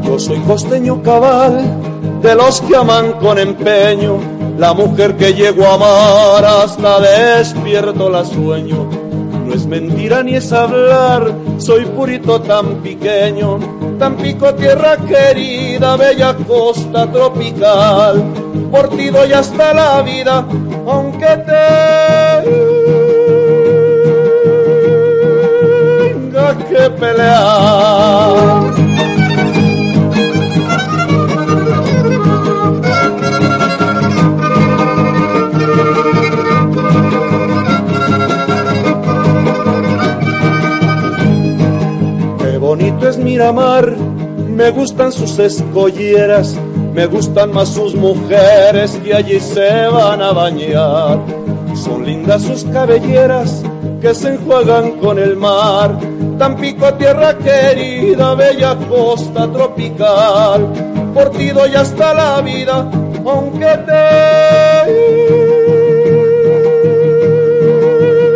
Yo 0.04 0.20
soy 0.20 0.40
costeño 0.40 1.04
cabal, 1.04 2.22
de 2.22 2.34
los 2.34 2.62
que 2.62 2.76
aman 2.76 3.14
con 3.20 3.38
empeño, 3.38 4.20
la 4.58 4.74
mujer 4.74 5.18
que 5.18 5.34
llego 5.34 5.66
a 5.66 5.74
amar 5.74 6.46
hasta 6.46 7.00
despierto 7.02 8.10
la 8.10 8.24
sueño. 8.24 8.97
No 9.48 9.54
es 9.54 9.66
mentira 9.66 10.24
ni 10.24 10.36
es 10.36 10.52
hablar, 10.52 11.34
soy 11.58 11.86
purito 11.86 12.42
tan 12.42 12.84
pequeño, 12.84 13.60
tan 13.98 14.18
pico 14.18 14.54
tierra 14.54 14.98
querida, 14.98 15.96
bella 15.96 16.36
costa 16.46 17.10
tropical. 17.10 18.22
Por 18.70 18.90
ti 18.90 19.08
doy 19.08 19.32
hasta 19.32 19.74
la 19.74 20.02
vida, 20.02 20.46
aunque 20.86 21.28
tenga 26.12 26.58
que 26.68 26.90
pelear. 27.00 28.77
Bonito 42.78 43.10
es 43.10 43.18
Miramar, 43.18 43.90
me 43.90 44.70
gustan 44.70 45.12
sus 45.12 45.40
escolleras, 45.40 46.56
me 46.94 47.08
gustan 47.08 47.52
más 47.52 47.70
sus 47.70 47.96
mujeres 47.96 49.00
que 49.04 49.16
allí 49.16 49.40
se 49.40 49.88
van 49.88 50.22
a 50.22 50.32
bañar. 50.32 51.18
Son 51.74 52.06
lindas 52.06 52.44
sus 52.44 52.64
cabelleras 52.66 53.64
que 54.00 54.14
se 54.14 54.36
enjuagan 54.36 54.92
con 55.00 55.18
el 55.18 55.36
mar. 55.36 55.98
Tampico, 56.38 56.94
tierra 56.94 57.36
querida, 57.38 58.36
bella 58.36 58.76
costa 58.88 59.52
tropical. 59.52 60.68
Por 61.16 61.32
ti 61.32 61.50
doy 61.50 61.74
hasta 61.74 62.14
la 62.14 62.42
vida, 62.42 62.88
aunque 63.26 63.76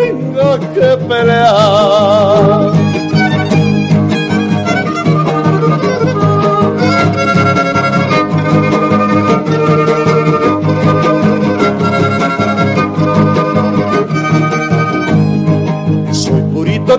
tenga 0.01 0.59
que 0.73 0.97
pelear. 1.07 2.80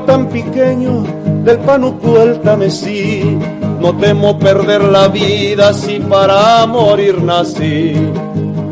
Tan 0.00 0.26
pequeño 0.28 1.04
del 1.44 1.58
panuco 1.58 2.22
el 2.22 2.40
Tamesí, 2.40 3.38
no 3.78 3.94
temo 3.98 4.38
perder 4.38 4.82
la 4.84 5.08
vida 5.08 5.74
si 5.74 6.00
para 6.00 6.64
morir 6.66 7.22
nací. 7.22 7.92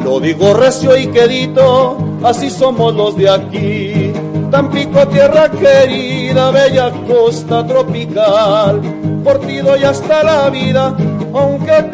Lo 0.03 0.19
digo 0.19 0.55
recio 0.55 0.97
y 0.97 1.09
quedito, 1.09 1.99
así 2.25 2.49
somos 2.49 2.95
los 2.95 3.17
de 3.17 3.29
aquí. 3.29 4.15
Tampico, 4.51 5.07
tierra 5.09 5.51
querida, 5.51 6.51
bella 6.53 6.91
costa 7.07 7.67
tropical, 7.67 8.81
por 9.23 9.41
ti 9.41 9.59
doy 9.59 9.85
hasta 9.85 10.25
la 10.25 10.49
vida, 10.49 10.97
aunque 11.35 11.85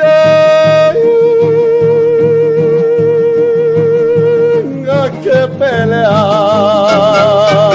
tenga 4.62 5.11
que 5.20 5.48
pelear. 5.59 7.65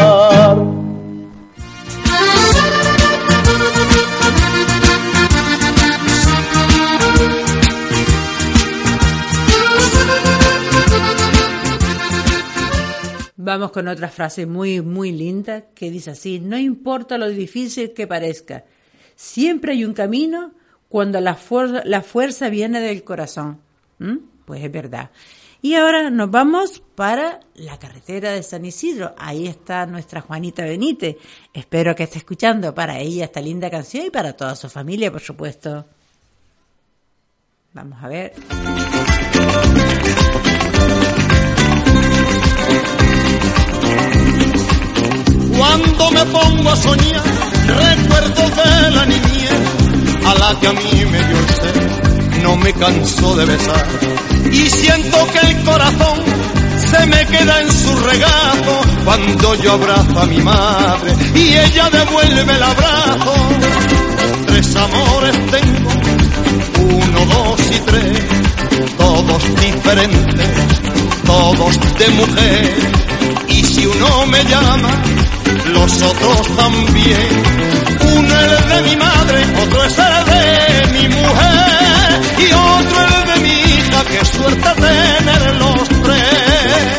Vamos 13.51 13.71
con 13.73 13.89
otra 13.89 14.07
frase 14.07 14.45
muy, 14.45 14.79
muy 14.79 15.11
linda 15.11 15.65
que 15.75 15.91
dice 15.91 16.11
así, 16.11 16.39
no 16.39 16.57
importa 16.57 17.17
lo 17.17 17.27
difícil 17.27 17.91
que 17.91 18.07
parezca, 18.07 18.63
siempre 19.15 19.73
hay 19.73 19.83
un 19.83 19.93
camino 19.93 20.53
cuando 20.87 21.19
la, 21.19 21.37
fuer- 21.37 21.83
la 21.83 22.01
fuerza 22.01 22.47
viene 22.47 22.79
del 22.79 23.03
corazón. 23.03 23.59
¿Mm? 23.99 24.17
Pues 24.45 24.63
es 24.63 24.71
verdad. 24.71 25.11
Y 25.61 25.75
ahora 25.75 26.09
nos 26.09 26.31
vamos 26.31 26.81
para 26.95 27.41
la 27.55 27.77
carretera 27.77 28.31
de 28.31 28.41
San 28.41 28.63
Isidro. 28.63 29.13
Ahí 29.17 29.47
está 29.47 29.85
nuestra 29.85 30.21
Juanita 30.21 30.63
Benítez. 30.63 31.17
Espero 31.53 31.93
que 31.93 32.03
esté 32.03 32.19
escuchando 32.19 32.73
para 32.73 32.99
ella 32.99 33.25
esta 33.25 33.41
linda 33.41 33.69
canción 33.69 34.05
y 34.05 34.09
para 34.11 34.31
toda 34.31 34.55
su 34.55 34.69
familia, 34.69 35.11
por 35.11 35.19
supuesto. 35.21 35.85
Vamos 37.73 38.01
a 38.01 38.07
ver. 38.07 38.33
Me 46.25 46.31
pongo 46.31 46.69
a 46.69 46.75
soñar, 46.75 47.23
recuerdo 47.65 48.41
de 48.49 48.91
la 48.91 49.05
niñez 49.05 49.61
a 50.25 50.35
la 50.35 50.59
que 50.59 50.67
a 50.67 50.73
mí 50.73 51.05
me 51.11 51.17
dio 51.17 51.37
el 51.37 52.43
no 52.43 52.55
me 52.57 52.73
canso 52.73 53.35
de 53.35 53.45
besar. 53.45 53.87
Y 54.51 54.69
siento 54.69 55.17
que 55.31 55.39
el 55.47 55.63
corazón 55.63 56.19
se 56.91 57.05
me 57.07 57.25
queda 57.25 57.61
en 57.61 57.71
su 57.71 57.95
regazo 57.99 58.81
cuando 59.05 59.55
yo 59.55 59.73
abrazo 59.73 60.19
a 60.19 60.25
mi 60.25 60.41
madre 60.41 61.15
y 61.35 61.57
ella 61.57 61.89
devuelve 61.89 62.55
el 62.55 62.63
abrazo. 62.63 63.33
Tres 64.47 64.75
amores 64.75 65.35
tengo, 65.51 65.91
uno, 66.97 67.25
dos 67.33 67.61
y 67.61 67.79
tres, 67.79 68.23
todos 68.97 69.43
diferentes, 69.61 70.49
todos 71.25 71.79
de 71.97 72.07
mujer. 72.09 72.91
Y 73.47 73.63
si 73.63 73.85
uno 73.85 74.25
me 74.27 74.43
llama, 74.45 74.89
los 75.71 76.01
otros 76.01 76.55
también. 76.55 77.43
Uno 78.17 78.39
es 78.39 78.61
el 78.61 78.69
de 78.69 78.81
mi 78.89 78.95
madre, 78.95 79.45
otro 79.63 79.83
es 79.85 79.97
el 79.97 80.25
de 80.25 80.99
mi 80.99 81.15
mujer 81.15 82.21
y 82.37 82.53
otro 82.53 82.97
el 83.05 83.27
de 83.27 83.47
mi 83.47 83.59
hija, 83.59 84.03
qué 84.09 84.25
suerte 84.25 84.69
tener 84.75 85.55
los 85.55 85.89
tres. 86.03 86.91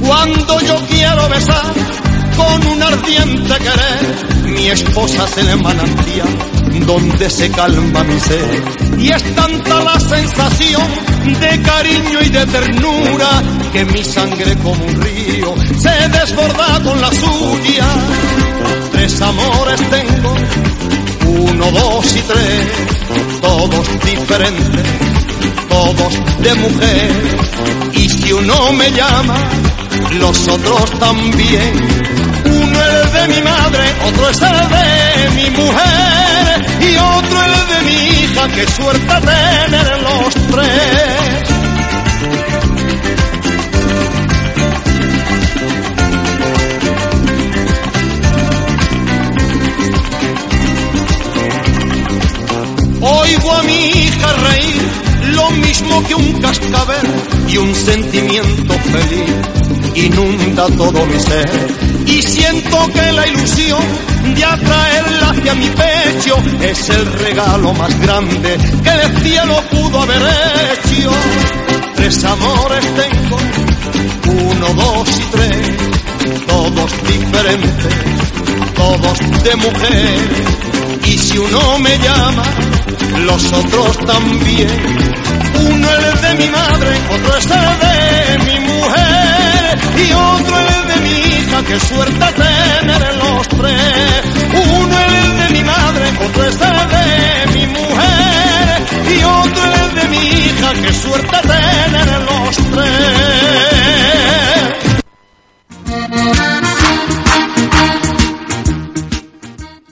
Cuando 0.00 0.60
yo 0.60 0.86
quiero 0.88 1.28
besar 1.28 1.74
con 2.36 2.66
un 2.66 2.82
ardiente 2.82 3.54
querer, 3.58 4.52
mi 4.52 4.68
esposa 4.68 5.26
se 5.26 5.42
le 5.42 5.56
manantial 5.56 6.58
donde 6.86 7.30
se 7.30 7.50
calma 7.50 8.02
mi 8.04 8.18
ser. 8.20 8.62
Y 8.98 9.10
es 9.10 9.34
tanta 9.34 9.82
la 9.82 9.98
sensación 10.00 10.82
de 11.40 11.62
cariño 11.62 12.22
y 12.22 12.28
de 12.30 12.46
ternura 12.46 13.42
que 13.72 13.84
mi 13.84 14.02
sangre 14.02 14.56
como 14.56 14.84
un 14.84 15.00
río 15.02 15.54
se 15.78 16.08
desborda 16.08 16.82
con 16.82 17.00
la 17.00 17.10
suya. 17.12 17.86
Tres 18.92 19.20
amores 19.20 19.80
tengo, 19.90 20.34
uno, 21.26 21.70
dos 21.70 22.16
y 22.16 22.20
tres, 22.20 22.66
todos 23.40 23.86
diferentes, 24.04 24.86
todos 25.68 26.42
de 26.42 26.54
mujer. 26.54 27.10
Y 27.92 28.08
si 28.08 28.32
uno 28.32 28.72
me 28.72 28.90
llama, 28.92 29.38
los 30.18 30.48
otros 30.48 30.90
también. 30.98 32.27
Uno 32.78 33.02
es 33.02 33.12
de 33.12 33.28
mi 33.28 33.42
madre, 33.42 33.84
otro 34.06 34.28
es 34.30 34.40
el 34.40 34.68
de 34.68 35.30
mi 35.34 35.50
mujer 35.50 36.66
y 36.80 36.96
otro 36.96 37.42
el 37.44 37.68
de 37.68 37.90
mi 37.90 37.96
hija, 38.20 38.48
qué 38.54 38.66
suerte 38.70 39.14
tener 39.26 40.02
los 40.02 40.34
tres. 40.50 41.48
Oigo 53.00 53.52
a 53.52 53.62
mi 53.62 53.86
hija 53.88 54.32
reír, 54.32 54.82
lo 55.34 55.50
mismo 55.50 56.04
que 56.06 56.14
un 56.14 56.40
cascabel 56.40 57.06
y 57.48 57.56
un 57.56 57.74
sentimiento 57.74 58.74
feliz 58.74 59.57
inunda 60.06 60.66
todo 60.76 61.04
mi 61.06 61.18
ser. 61.20 61.50
Y 62.06 62.22
siento 62.22 62.92
que 62.92 63.12
la 63.12 63.26
ilusión 63.26 63.82
de 64.34 64.44
atraerla 64.44 65.30
hacia 65.30 65.54
mi 65.54 65.68
pecho 65.68 66.36
es 66.62 66.88
el 66.90 67.12
regalo 67.12 67.72
más 67.74 68.00
grande 68.00 68.58
que 68.82 68.90
el 68.90 69.22
cielo 69.22 69.62
pudo 69.70 70.02
haber 70.02 70.22
hecho. 70.22 71.10
Tres 71.96 72.24
amores 72.24 72.84
tengo, 72.94 73.38
uno, 74.50 74.66
dos 74.74 75.08
y 75.08 75.24
tres, 75.32 75.76
todos 76.46 76.92
diferentes, 77.06 77.94
todos 78.74 79.18
de 79.44 79.56
mujer. 79.56 80.58
Y 81.04 81.18
si 81.18 81.38
uno 81.38 81.78
me 81.78 81.98
llama, 81.98 82.44
los 83.24 83.52
otros 83.52 83.98
también. 84.06 84.68
Uno 85.70 85.88
es 85.90 86.04
el 86.04 86.20
de 86.20 86.44
mi 86.44 86.50
madre, 86.50 86.90
otro 87.10 87.36
es 87.36 87.46
el 87.46 88.44
de 88.44 88.52
mi 88.52 88.57
y 90.06 90.12
otro 90.12 90.56
el 90.58 90.88
de 90.88 90.96
mi 91.04 91.10
hija, 91.10 91.62
qué 91.66 91.80
suerte 91.80 92.26
tener 92.36 93.16
los 93.16 93.48
tres. 93.48 94.22
Uno 94.78 94.96
el 95.00 95.36
de 95.38 95.48
mi 95.58 95.64
madre, 95.64 96.04
otro 96.26 96.44
es 96.44 96.60
el 96.60 96.88
de 96.94 97.06
mi 97.58 97.66
mujer 97.66 98.66
y 99.16 99.24
otro 99.24 99.64
el 99.82 99.94
de 99.94 100.04
mi 100.08 100.16
hija, 100.28 100.72
qué 100.82 100.92
suerte 100.92 101.36
tener 101.48 102.20
los 102.22 102.56
tres. 102.56 102.98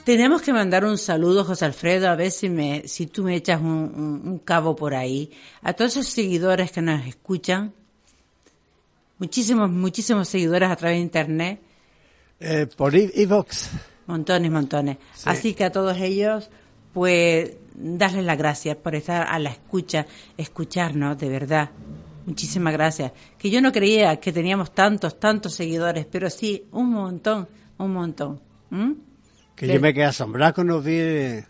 Tenemos 0.03 0.41
que 0.41 0.53
mandar 0.53 0.85
un 0.85 0.97
saludo, 0.97 1.43
José 1.43 1.65
Alfredo, 1.65 2.07
a 2.09 2.15
ver 2.15 2.31
si, 2.31 2.47
me, 2.47 2.87
si 2.87 3.07
tú 3.07 3.23
me 3.23 3.35
echas 3.35 3.59
un, 3.59 3.67
un- 3.67 4.21
un 4.25 4.39
cabo 4.39 4.73
por 4.73 4.95
ahí. 4.95 5.31
A 5.61 5.73
todos 5.73 5.91
esos 5.97 6.07
seguidores 6.07 6.71
que 6.71 6.81
nos 6.81 7.05
escuchan, 7.05 7.73
muchísimos, 9.19 9.69
muchísimos 9.69 10.27
seguidores 10.27 10.69
a 10.69 10.75
través 10.75 10.97
de 10.97 11.01
Internet, 11.01 11.59
Eh, 12.39 12.67
por 12.75 12.95
Evox. 12.95 13.69
montones, 14.05 14.51
montones. 14.51 14.97
Así 15.25 15.53
que 15.53 15.63
a 15.63 15.71
todos 15.71 15.97
ellos, 15.97 16.49
pues, 16.93 17.51
darles 17.75 18.25
las 18.25 18.37
gracias 18.37 18.75
por 18.77 18.95
estar 18.95 19.27
a 19.27 19.39
la 19.39 19.49
escucha, 19.49 20.05
escucharnos, 20.37 21.17
de 21.17 21.29
verdad. 21.29 21.69
Muchísimas 22.25 22.73
gracias. 22.73 23.11
Que 23.37 23.49
yo 23.49 23.61
no 23.61 23.71
creía 23.71 24.17
que 24.19 24.31
teníamos 24.33 24.73
tantos, 24.73 25.19
tantos 25.19 25.53
seguidores, 25.53 26.05
pero 26.11 26.29
sí, 26.29 26.65
un 26.71 26.91
montón, 26.91 27.47
un 27.77 27.93
montón. 27.93 28.41
¿Mm? 28.69 28.91
Que 29.55 29.67
yo 29.67 29.79
me 29.79 29.91
quedé 29.93 30.03
asombrado 30.05 30.53
cuando 30.55 30.81
vi, 30.81 30.99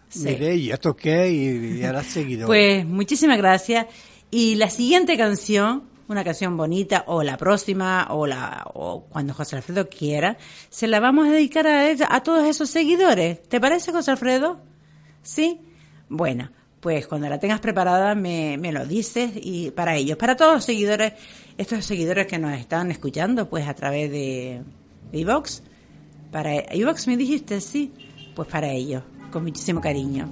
Sí. 0.08 0.24
miré, 0.24 0.56
¿y 0.56 0.72
esto 0.72 0.96
qué? 0.96 1.30
Y, 1.30 1.80
y 1.80 1.84
ahora 1.84 2.04
seguido. 2.04 2.48
Pues 2.48 2.86
muchísimas 2.86 3.38
gracias. 3.38 3.88
Y 4.32 4.56
la 4.56 4.70
siguiente 4.70 5.18
canción, 5.18 5.84
una 6.08 6.24
canción 6.24 6.58
bonita, 6.58 7.04
o 7.08 7.24
la 7.24 7.38
próxima, 7.38 8.08
o 8.12 8.28
la 8.28 8.66
o 8.74 9.06
cuando 9.10 9.34
José 9.34 9.58
Alfredo 9.58 9.90
quiera, 9.90 10.38
se 10.70 10.88
la 10.88 11.00
vamos 11.00 11.28
a 11.28 11.32
dedicar 11.32 11.68
a, 11.68 11.88
a 12.10 12.24
todos 12.24 12.48
esos 12.48 12.70
seguidores. 12.70 13.44
¿Te 13.44 13.60
parece, 13.60 13.92
José 13.92 14.12
Alfredo? 14.12 14.60
¿Sí? 15.22 15.60
Bueno, 16.10 16.50
pues 16.80 17.08
cuando 17.08 17.28
la 17.28 17.40
tengas 17.40 17.60
preparada 17.60 18.16
me, 18.16 18.58
me 18.58 18.72
lo 18.72 18.86
dices 18.86 19.32
y 19.36 19.72
para 19.72 19.96
ellos, 19.96 20.18
para 20.18 20.36
todos 20.36 20.54
los 20.56 20.64
seguidores, 20.64 21.14
estos 21.58 21.86
seguidores 21.86 22.28
que 22.28 22.38
nos 22.38 22.58
están 22.58 22.92
escuchando, 22.92 23.50
pues 23.50 23.68
a 23.68 23.74
través 23.74 24.12
de 24.12 24.62
Evox, 25.12 25.64
para 26.32 26.54
Evox 26.56 27.08
me 27.08 27.18
dijiste, 27.18 27.60
sí, 27.62 27.92
pues 28.36 28.48
para 28.48 28.70
ellos, 28.70 29.04
con 29.32 29.44
muchísimo 29.44 29.82
cariño. 29.82 30.30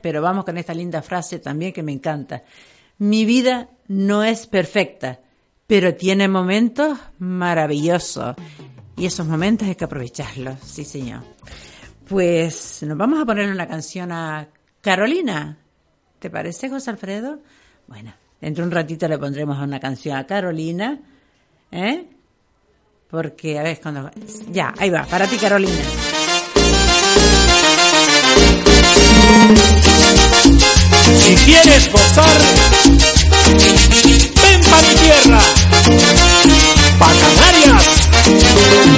Pero 0.00 0.22
vamos 0.22 0.44
con 0.44 0.56
esta 0.56 0.72
linda 0.72 1.02
frase 1.02 1.38
también 1.38 1.72
que 1.72 1.82
me 1.82 1.92
encanta. 1.92 2.42
Mi 2.98 3.24
vida 3.24 3.68
no 3.88 4.24
es 4.24 4.46
perfecta, 4.46 5.20
pero 5.66 5.94
tiene 5.94 6.28
momentos 6.28 6.98
maravillosos. 7.18 8.36
Y 8.96 9.06
esos 9.06 9.26
momentos 9.26 9.68
hay 9.68 9.74
que 9.74 9.84
aprovecharlos, 9.84 10.58
sí 10.64 10.84
señor. 10.84 11.22
Pues 12.08 12.82
nos 12.82 12.96
vamos 12.96 13.20
a 13.20 13.26
poner 13.26 13.50
una 13.50 13.68
canción 13.68 14.10
a 14.10 14.48
Carolina. 14.80 15.58
¿Te 16.18 16.30
parece, 16.30 16.70
José 16.70 16.90
Alfredo? 16.90 17.40
Bueno, 17.86 18.12
dentro 18.40 18.64
de 18.64 18.68
un 18.68 18.74
ratito 18.74 19.06
le 19.06 19.18
pondremos 19.18 19.58
una 19.58 19.78
canción 19.78 20.16
a 20.16 20.26
Carolina. 20.26 20.98
¿Eh? 21.70 22.08
Porque, 23.08 23.58
a 23.58 23.62
ver, 23.62 23.80
cuando... 23.80 24.10
Ya, 24.50 24.72
ahí 24.78 24.90
va, 24.90 25.04
para 25.04 25.26
ti, 25.26 25.36
Carolina. 25.36 25.97
Si 31.22 31.34
quieres 31.44 31.90
gozar, 31.92 32.38
ven 34.42 34.60
pa' 34.62 34.82
mi 34.82 34.94
tierra, 34.94 35.40
pa' 36.98 37.12
Canarias. 37.22 37.84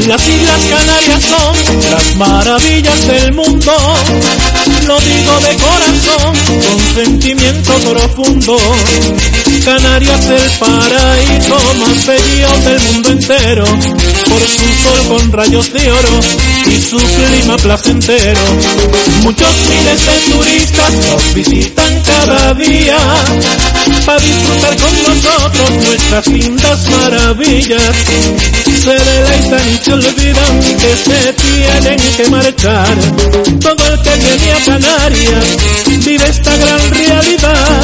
Las 0.06 0.28
Islas 0.28 0.60
Canarias 0.68 1.22
son 1.22 1.56
las 1.90 2.16
maravillas 2.16 3.06
del 3.06 3.32
mundo. 3.32 3.72
Lo 4.86 4.98
digo 5.00 5.40
de 5.40 5.56
corazón, 5.56 6.36
con 6.46 6.94
sentimiento 6.94 7.72
profundo. 7.90 8.56
Canarias 9.64 10.26
el 10.26 10.50
paraíso 10.58 11.58
más 11.78 12.06
bello 12.06 12.48
del 12.64 12.80
mundo 12.92 13.10
entero, 13.10 13.64
por 13.64 14.40
su 14.40 14.64
sol 14.82 15.08
con 15.08 15.32
rayos 15.32 15.72
de 15.72 15.92
oro 15.92 16.20
y 16.66 16.80
su 16.80 16.96
clima 16.96 17.56
placentero. 17.56 18.40
Muchos 19.22 19.54
miles 19.68 20.06
de 20.06 20.32
turistas 20.32 20.92
nos 21.10 21.34
visitan 21.34 22.02
cada 22.02 22.54
día 22.54 22.96
para 24.06 24.20
disfrutar 24.20 24.76
con 24.76 25.02
nosotros 25.02 25.70
nuestras 25.86 26.26
lindas 26.28 26.78
maravillas. 26.90 27.96
Se 28.64 28.90
deleitan 28.90 29.68
y 29.68 29.84
se 29.84 29.92
olvidan 29.92 30.60
que 30.60 30.96
se 31.04 31.32
tienen 31.32 32.00
que 32.16 32.30
marchar. 32.30 32.96
Todo 33.60 33.92
el 33.92 34.02
que 34.02 34.16
viene 34.16 34.52
a 34.52 34.64
Canarias 34.64 35.44
vive 35.98 36.28
esta 36.28 36.56
gran 36.56 36.90
realidad. 36.90 37.82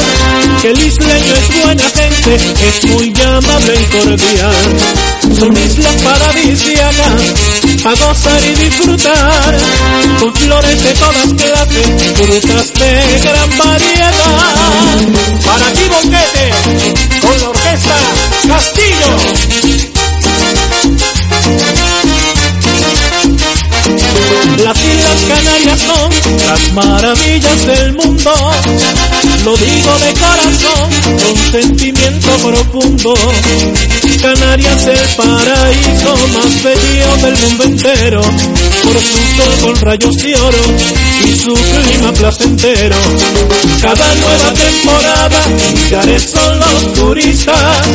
Que 0.61 0.71
el 0.71 0.79
isleño 0.79 1.33
es 1.35 1.63
buena 1.63 1.83
gente, 1.83 2.35
es 2.35 2.85
muy 2.85 3.13
amable 3.21 3.73
y 3.79 3.85
cordial. 3.97 5.37
Son 5.39 5.57
islas 5.57 6.01
paradisíacas 6.03 7.21
a 7.85 7.89
gozar 7.91 8.41
y 8.43 8.55
disfrutar 8.55 9.57
con 10.19 10.35
flores 10.35 10.83
de 10.83 10.93
todas 10.93 11.33
clases, 11.33 11.87
frutas 12.15 12.73
de 12.73 13.19
gran 13.23 13.57
variedad. 13.57 14.97
Para 15.45 15.67
aquí 15.67 15.87
Bonquete, 15.99 16.51
con 17.21 17.39
la 17.41 17.49
orquesta 17.49 17.95
Castillo. 18.47 19.17
Las 24.63 24.77
Islas 24.77 25.25
Canarias 25.27 25.79
son 25.79 26.09
las 26.47 26.73
maravillas 26.73 27.65
del 27.67 27.93
mundo. 27.93 28.33
Lo 29.45 29.55
digo 29.55 29.97
de 29.99 30.13
corazón, 30.13 30.89
con 31.23 31.51
sentimiento 31.51 32.29
profundo. 32.37 33.13
Canarias 34.21 34.87
el 34.87 35.15
paraíso 35.15 36.17
más 36.33 36.63
bello 36.63 37.17
del 37.21 37.37
mundo 37.37 37.63
entero. 37.65 38.21
Por 38.21 38.93
su 38.93 39.17
sol 39.35 39.53
con 39.61 39.75
rayos 39.81 40.15
de 40.17 40.35
oro 40.35 40.57
y 41.25 41.35
su 41.35 41.53
clima 41.53 42.11
placentero. 42.13 42.95
Cada 43.81 44.15
nueva 44.15 44.53
temporada, 44.53 45.41
millares 45.73 46.31
son 46.31 46.59
los 46.59 46.93
turistas 46.93 47.87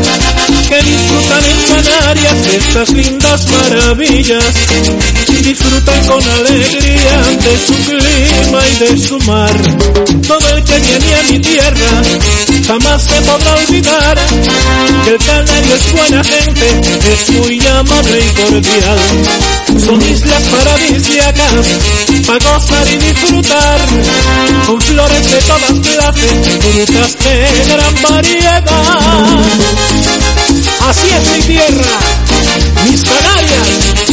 que 0.69 0.83
disfrutan 0.83 1.45
en 1.45 1.83
Canarias 1.83 2.47
estas 2.55 2.91
lindas 2.91 3.47
maravillas. 3.51 4.45
Disfrutan 5.43 6.07
con 6.07 6.23
alegría 6.53 7.17
de 7.45 7.67
su 7.67 7.75
clima 7.75 8.61
y 8.69 8.79
de 8.79 8.99
su 8.99 9.19
mar. 9.21 9.51
Todo 10.27 10.49
el 10.55 10.65
que 10.65 10.79
viene 10.81 11.15
a 11.15 11.23
mi 11.31 11.39
tierra 11.39 12.03
jamás 12.67 13.03
se 13.03 13.21
podrá 13.23 13.55
olvidar 13.55 14.19
que 15.05 15.11
el 15.11 15.19
canario 15.19 15.75
es 15.75 15.93
buena 15.93 16.25
gente, 16.25 16.81
es 17.13 17.31
muy 17.31 17.67
amable 17.67 18.21
y 18.21 18.43
cordial. 18.43 18.99
Son 19.85 20.03
islas 20.03 20.43
paradisíacas 20.43 21.67
para 22.27 22.51
gozar 22.51 22.87
y 22.93 22.97
disfrutar 22.99 23.81
con 24.67 24.81
flores 24.81 25.31
de 25.31 25.39
todas 25.39 25.81
clases, 25.81 26.33
frutas 26.61 27.17
de 27.25 27.73
gran 27.73 28.03
variedad. 28.03 28.65
Así 30.89 31.09
es 31.17 31.31
mi 31.33 31.55
tierra, 31.55 31.99
mis 32.89 33.03
Canarias. 33.03 34.12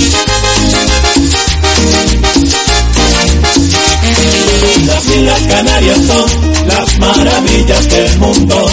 Las 4.86 5.06
Islas 5.06 5.42
Canarias 5.48 5.98
son 6.06 6.68
las 6.68 7.00
maravillas 7.00 7.90
del 7.90 8.20
mundo. 8.20 8.66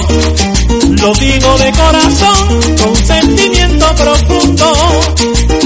Lo 1.03 1.13
digo 1.15 1.59
de 1.59 1.73
corazón, 1.73 2.61
con 2.83 2.97
sentimiento 2.97 3.87
profundo. 3.95 4.73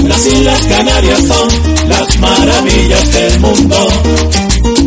Las 0.03 0.25
Islas 0.25 0.59
Canarias 0.67 1.19
son 1.27 1.47
las 1.87 2.19
maravillas 2.19 3.13
del 3.13 3.39
mundo. 3.39 3.87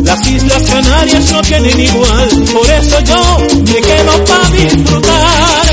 Las 0.03 0.27
Islas 0.27 0.63
Canarias 0.63 1.31
no 1.31 1.41
tienen 1.41 1.79
igual, 1.79 2.29
por 2.53 2.69
eso 2.69 2.99
yo 3.01 3.37
me 3.65 3.81
quedo 3.81 4.25
para 4.25 4.49
disfrutar 4.49 5.65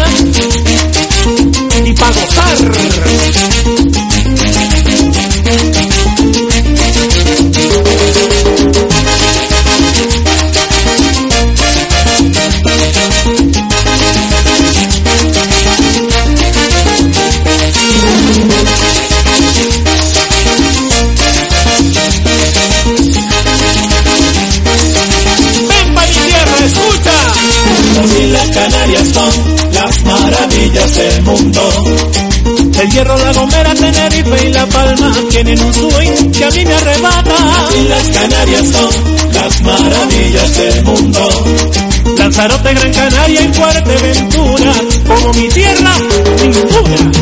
y 1.84 1.92
para 1.92 2.12
gozar. 2.12 3.61
Maravillas 30.82 30.96
del 30.96 31.22
mundo. 31.22 31.60
El 32.80 32.90
Hierro, 32.90 33.16
La 33.16 33.32
Gomera, 33.32 33.74
Tenerife 33.74 34.46
y 34.46 34.52
La 34.52 34.66
Palma 34.66 35.14
tienen 35.30 35.62
un 35.62 35.72
swing 35.72 36.30
que 36.32 36.44
a 36.44 36.50
mí 36.50 36.64
me 36.64 36.74
arrebata. 36.74 37.30
Las 37.30 37.76
Islas 37.76 38.08
Canarias 38.08 38.68
son 38.68 38.90
las 39.32 39.62
maravillas 39.62 40.56
del 40.56 40.84
mundo. 40.84 41.28
Lanzarote, 42.18 42.74
Gran 42.74 42.92
Canaria 42.92 43.42
y 43.42 43.52
Fuerteventura, 43.52 44.72
como 45.06 45.32
mi 45.34 45.48
tierra, 45.48 45.98
ninguna. 46.42 47.12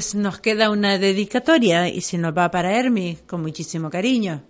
Pues 0.00 0.14
nos 0.14 0.40
queda 0.40 0.70
una 0.70 0.96
dedicatoria 0.96 1.86
y 1.86 2.00
se 2.00 2.16
nos 2.16 2.32
va 2.32 2.50
para 2.50 2.74
Hermi 2.74 3.18
con 3.26 3.42
muchísimo 3.42 3.90
cariño. 3.90 4.42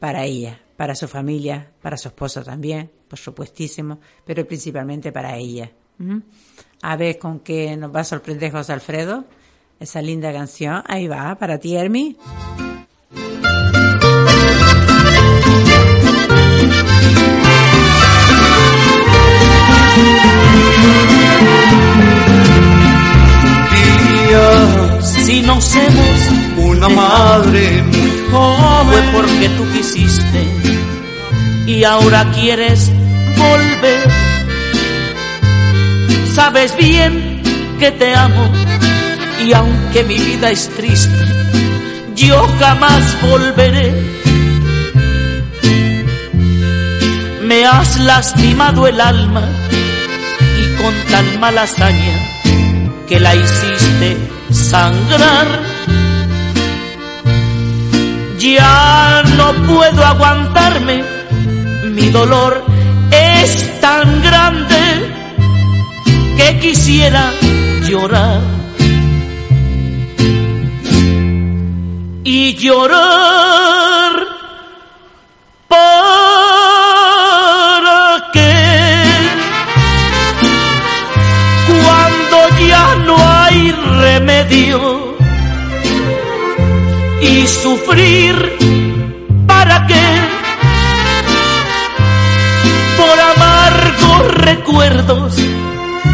Para 0.00 0.24
ella, 0.24 0.58
para 0.74 0.94
su 0.94 1.06
familia, 1.06 1.70
para 1.82 1.98
su 1.98 2.08
esposo 2.08 2.42
también, 2.42 2.90
por 3.08 3.18
supuestísimo, 3.18 4.00
pero 4.24 4.46
principalmente 4.46 5.12
para 5.12 5.36
ella. 5.36 5.70
¿Mm? 5.98 6.20
A 6.80 6.96
ver 6.96 7.18
con 7.18 7.40
qué 7.40 7.76
nos 7.76 7.94
va 7.94 8.00
a 8.00 8.04
sorprender 8.04 8.52
José 8.52 8.72
Alfredo. 8.72 9.26
Esa 9.78 10.00
linda 10.00 10.32
canción. 10.32 10.82
Ahí 10.86 11.08
va, 11.08 11.34
para 11.34 11.58
ti, 11.58 11.76
Hermi. 11.76 12.16
Hemos 25.56 26.28
una 26.58 26.86
madre 26.90 27.82
muy 27.84 28.12
joven 28.30 29.04
fue 29.10 29.22
porque 29.22 29.48
tú 29.56 29.64
quisiste 29.72 30.44
y 31.66 31.82
ahora 31.82 32.30
quieres 32.32 32.92
volver. 33.38 34.10
Sabes 36.34 36.76
bien 36.76 37.40
que 37.78 37.90
te 37.90 38.14
amo 38.14 38.52
y 39.46 39.54
aunque 39.54 40.04
mi 40.04 40.18
vida 40.18 40.50
es 40.50 40.68
triste, 40.76 41.24
yo 42.14 42.46
jamás 42.60 43.16
volveré. 43.22 43.94
Me 47.44 47.64
has 47.64 47.98
lastimado 48.00 48.86
el 48.86 49.00
alma 49.00 49.48
y 50.60 50.82
con 50.82 50.94
tan 51.10 51.40
mala 51.40 51.62
hazaña 51.62 52.28
que 53.08 53.18
la 53.18 53.34
hiciste 53.34 54.35
sangrar. 54.56 55.48
Ya 58.38 59.22
no 59.36 59.52
puedo 59.66 60.04
aguantarme, 60.04 61.04
mi 61.94 62.08
dolor 62.10 62.64
es 63.10 63.80
tan 63.80 64.22
grande 64.22 64.82
que 66.36 66.58
quisiera 66.60 67.32
llorar. 67.88 68.40
Y 72.24 72.54
llorar 72.56 74.14
para 75.68 76.25
y 87.20 87.46
sufrir 87.46 88.56
para 89.46 89.86
qué 89.86 90.06
por 92.96 93.20
amargos 93.20 94.34
recuerdos 94.34 95.34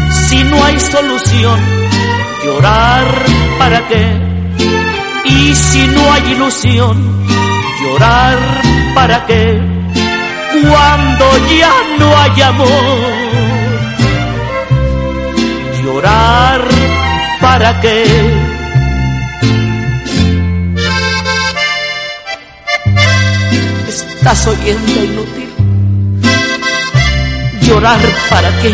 si 0.09 0.43
no 0.45 0.63
hay 0.63 0.79
solución 0.79 1.59
llorar 2.43 3.05
para 3.59 3.87
qué 3.87 4.05
y 5.25 5.53
si 5.53 5.87
no 5.87 6.11
hay 6.13 6.31
ilusión 6.31 7.25
llorar 7.83 8.37
para 8.95 9.25
qué 9.25 9.59
cuando 10.51 11.25
ya 11.59 11.73
no 11.99 12.17
hay 12.17 12.41
amor 12.41 13.23
llorar 15.83 16.72
para 17.43 17.77
qué 17.81 18.05
estás 23.89 24.47
oyendo 24.47 24.91
inútil 25.03 25.49
llorar 27.63 27.99
para 28.29 28.49
qué 28.61 28.73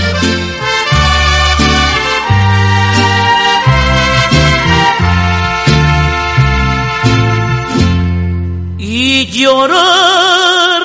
y 8.77 9.25
llorar 9.31 10.83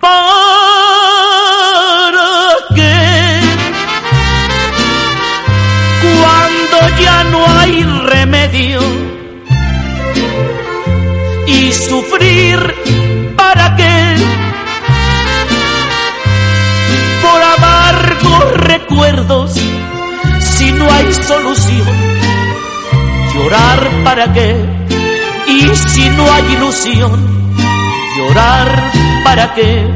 para 0.00 0.41
y 11.46 11.72
sufrir 11.72 12.74
para 13.36 13.76
qué 13.76 14.16
por 17.22 17.42
amargos 17.42 18.52
recuerdos 18.56 19.52
si 20.40 20.72
no 20.72 20.92
hay 20.92 21.12
solución 21.14 22.12
llorar 23.34 23.90
para 24.04 24.32
qué 24.32 24.54
y 25.46 25.74
si 25.74 26.08
no 26.10 26.32
hay 26.32 26.52
ilusión, 26.54 27.26
llorar 28.16 28.92
para 29.24 29.54
qué 29.54 29.86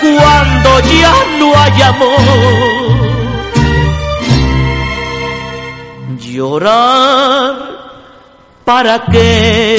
cuando 0.00 0.80
ya 1.00 1.14
no 1.38 1.52
hay 1.58 1.82
amor. 1.82 3.13
Llorar 6.34 7.54
para 8.64 9.04
qué. 9.04 9.76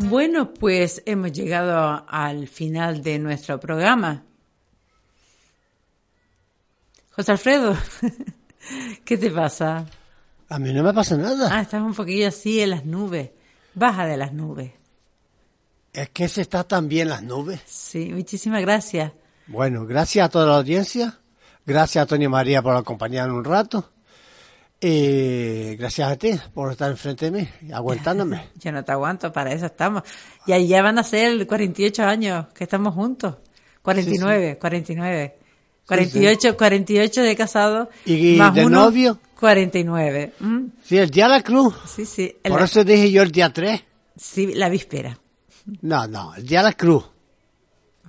Bueno, 0.00 0.52
pues 0.52 1.02
hemos 1.06 1.32
llegado 1.32 2.04
al 2.06 2.48
final 2.48 3.02
de 3.02 3.18
nuestro 3.18 3.58
programa. 3.58 4.24
José 7.12 7.32
Alfredo, 7.32 7.78
¿qué 9.06 9.16
te 9.16 9.30
pasa? 9.30 9.86
A 10.50 10.58
mí 10.58 10.74
no 10.74 10.82
me 10.82 10.92
pasa 10.92 11.16
nada. 11.16 11.48
Ah, 11.50 11.62
estás 11.62 11.80
un 11.80 11.94
poquillo 11.94 12.28
así 12.28 12.60
en 12.60 12.68
las 12.68 12.84
nubes. 12.84 13.30
Baja 13.72 14.04
de 14.04 14.18
las 14.18 14.34
nubes. 14.34 14.79
Es 15.92 16.10
que 16.10 16.28
se 16.28 16.42
está 16.42 16.64
tan 16.64 16.88
bien 16.88 17.08
las 17.08 17.22
nubes. 17.22 17.60
Sí, 17.66 18.10
muchísimas 18.12 18.60
gracias. 18.60 19.12
Bueno, 19.46 19.86
gracias 19.86 20.26
a 20.26 20.28
toda 20.28 20.46
la 20.46 20.56
audiencia. 20.56 21.18
Gracias 21.66 22.02
a 22.02 22.06
Tony 22.06 22.28
María 22.28 22.62
por 22.62 22.76
acompañarnos 22.76 23.38
un 23.38 23.44
rato. 23.44 23.90
Y 24.80 25.76
gracias 25.76 26.10
a 26.10 26.16
ti 26.16 26.32
por 26.54 26.72
estar 26.72 26.90
enfrente 26.90 27.30
de 27.30 27.42
mí, 27.42 27.48
aguantándome. 27.72 28.48
Yo 28.54 28.72
no 28.72 28.82
te 28.82 28.92
aguanto, 28.92 29.30
para 29.32 29.52
eso 29.52 29.66
estamos. 29.66 30.04
Y 30.46 30.52
ahí 30.52 30.68
ya 30.68 30.80
van 30.80 30.98
a 30.98 31.02
ser 31.02 31.46
48 31.46 32.02
años 32.04 32.46
que 32.54 32.64
estamos 32.64 32.94
juntos. 32.94 33.36
49, 33.82 34.46
sí, 34.46 34.52
sí. 34.52 34.58
49. 34.58 35.38
48, 35.86 36.40
sí, 36.40 36.48
sí. 36.48 36.56
48 36.56 37.22
de 37.22 37.36
casado. 37.36 37.90
¿Y 38.06 38.36
más 38.36 38.54
de 38.54 38.64
uno, 38.64 38.84
novio? 38.84 39.18
49. 39.38 40.32
¿Mm? 40.38 40.60
Sí, 40.84 40.96
el 40.96 41.10
día 41.10 41.24
de 41.24 41.30
la 41.30 41.42
cruz. 41.42 41.74
Sí, 41.94 42.06
sí. 42.06 42.36
Por 42.42 42.62
eso 42.62 42.84
dije 42.84 43.10
yo 43.10 43.22
el 43.22 43.32
día 43.32 43.52
3. 43.52 43.82
Sí, 44.16 44.54
la 44.54 44.68
víspera. 44.68 45.18
No, 45.82 46.06
no, 46.06 46.34
el 46.34 46.46
día 46.46 46.58
de 46.60 46.64
la 46.64 46.72
cruz. 46.72 47.04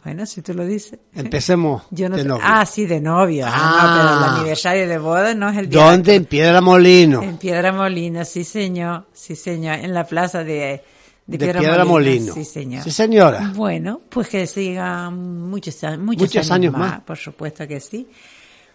Bueno, 0.04 0.26
si 0.26 0.42
tú 0.42 0.54
lo 0.56 0.66
dices. 0.66 0.98
Empecemos 1.14 1.84
Yo 1.92 2.10
no 2.10 2.18
de 2.18 2.24
novio. 2.24 2.44
Ah, 2.46 2.66
sí, 2.66 2.86
de 2.86 3.00
novio. 3.00 3.46
Ah, 3.48 3.52
Ah. 3.54 3.86
no, 3.86 3.96
pero 4.18 4.18
el 4.18 4.34
aniversario 4.40 4.88
de 4.88 4.98
boda 4.98 5.34
no 5.36 5.50
es 5.50 5.58
el 5.58 5.70
día. 5.70 5.80
¿Dónde? 5.84 6.16
En 6.16 6.26
Piedra 6.26 6.60
Molino. 6.62 7.22
En 7.22 7.38
Piedra 7.38 7.72
Molina, 7.72 8.26
sí, 8.26 8.44
señor. 8.44 9.06
Sí, 9.14 9.36
señor. 9.36 9.76
En 9.80 9.94
la 9.94 10.06
plaza 10.06 10.44
de, 10.44 10.84
de, 11.28 11.38
De 11.38 11.54
Piedra 11.54 11.86
Molino. 11.86 12.34
Sí, 12.34 12.44
señor. 12.46 12.84
Sí, 12.84 12.90
señora. 12.90 13.52
Bueno, 13.56 14.02
pues 14.10 14.28
que 14.28 14.48
sigan 14.48 15.50
muchos, 15.50 15.76
muchos, 16.00 16.00
Muchos 16.00 16.36
años, 16.38 16.52
años 16.52 16.74
más, 16.74 16.92
más. 16.94 17.02
por 17.02 17.18
supuesto 17.18 17.68
que 17.68 17.80
sí. 17.80 18.10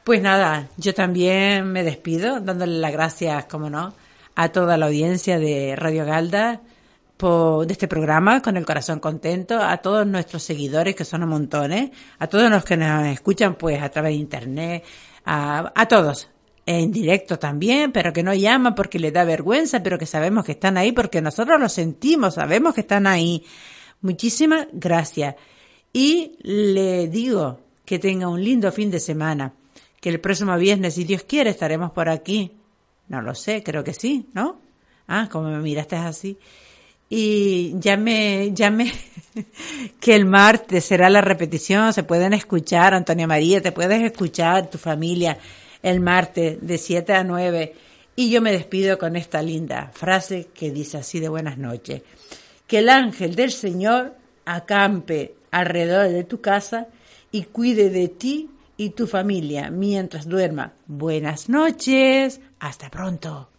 Pues 0.04 0.22
nada, 0.22 0.68
yo 0.76 0.94
también 0.94 1.72
me 1.72 1.82
despido, 1.82 2.38
dándole 2.38 2.78
las 2.78 2.92
gracias, 2.92 3.46
como 3.46 3.68
no, 3.68 3.92
a 4.36 4.48
toda 4.50 4.76
la 4.76 4.86
audiencia 4.86 5.40
de 5.40 5.74
Radio 5.74 6.04
Galda 6.04 6.60
por, 7.16 7.66
de 7.66 7.72
este 7.72 7.88
programa, 7.88 8.43
con 8.43 8.56
el 8.56 8.66
corazón 8.66 9.01
contento, 9.01 9.60
a 9.60 9.78
todos 9.78 10.06
nuestros 10.06 10.43
seguidores, 10.43 10.94
que 10.94 11.05
son 11.05 11.22
a 11.22 11.26
montones, 11.26 11.90
a 12.18 12.26
todos 12.26 12.51
los 12.51 12.64
que 12.64 12.76
nos 12.76 13.06
escuchan 13.06 13.55
pues 13.55 13.82
a 13.82 13.88
través 13.88 14.12
de 14.12 14.16
internet, 14.16 14.84
a, 15.24 15.72
a 15.74 15.88
todos, 15.88 16.28
en 16.66 16.90
directo 16.90 17.38
también, 17.38 17.93
pero 17.93 18.12
que 18.12 18.22
no 18.22 18.34
llaman 18.34 18.74
porque 18.74 18.98
les 18.98 19.12
da 19.12 19.24
vergüenza, 19.24 19.82
pero 19.82 19.98
que 19.98 20.06
sabemos 20.06 20.44
que 20.44 20.52
están 20.52 20.76
ahí 20.76 20.93
porque 20.93 21.22
nosotros 21.22 21.60
lo 21.60 21.68
sentimos, 21.68 22.34
sabemos 22.34 22.74
que 22.74 22.80
están 22.82 23.06
ahí. 23.06 23.44
Muchísimas 24.01 24.66
gracias. 24.72 25.36
Y 25.93 26.36
le 26.43 27.09
digo 27.09 27.60
que 27.84 27.98
tenga 27.98 28.28
un 28.28 28.43
lindo 28.43 28.70
fin 28.72 28.90
de 28.90 29.01
semana, 29.01 29.55
que 30.01 30.10
el 30.10 30.20
próximo 30.20 30.56
viernes, 30.59 30.94
si 30.94 31.05
Dios 31.05 31.22
quiere, 31.22 31.51
estaremos 31.51 31.93
por 31.93 32.09
aquí. 32.09 32.52
No 33.09 33.22
lo 33.22 33.34
sé, 33.34 33.62
creo 33.62 33.84
que 33.84 33.94
sí, 33.94 34.28
¿no? 34.34 34.60
Ah, 35.06 35.28
como 35.30 35.48
me 35.48 35.59
miraste 35.60 35.97
así. 35.97 36.36
Y 37.08 37.74
llame, 37.78 38.52
llame 38.52 38.92
que 40.00 40.14
el 40.14 40.24
martes 40.26 40.84
será 40.84 41.08
la 41.08 41.20
repetición, 41.20 41.92
se 41.92 42.02
pueden 42.02 42.32
escuchar, 42.32 42.94
Antonia 42.94 43.26
María, 43.26 43.60
te 43.60 43.72
puedes 43.72 44.02
escuchar, 44.02 44.68
tu 44.70 44.78
familia, 44.78 45.38
el 45.82 46.00
martes 46.00 46.58
de 46.60 46.78
7 46.78 47.12
a 47.12 47.24
9. 47.24 47.74
Y 48.16 48.30
yo 48.30 48.40
me 48.40 48.52
despido 48.52 48.98
con 48.98 49.14
esta 49.14 49.42
linda 49.42 49.90
frase 49.94 50.48
que 50.54 50.70
dice 50.70 50.98
así 50.98 51.20
de 51.20 51.28
buenas 51.28 51.58
noches. 51.58 52.02
Que 52.66 52.78
el 52.78 52.88
ángel 52.88 53.36
del 53.36 53.52
Señor 53.52 54.16
acampe 54.44 55.34
alrededor 55.50 56.08
de 56.08 56.24
tu 56.24 56.40
casa 56.40 56.88
y 57.30 57.44
cuide 57.44 57.90
de 57.90 58.08
ti 58.08 58.50
y 58.76 58.90
tu 58.90 59.06
familia 59.06 59.70
mientras 59.70 60.26
duerma. 60.26 60.72
Buenas 60.86 61.48
noches, 61.48 62.40
hasta 62.58 62.90
pronto. 62.90 63.50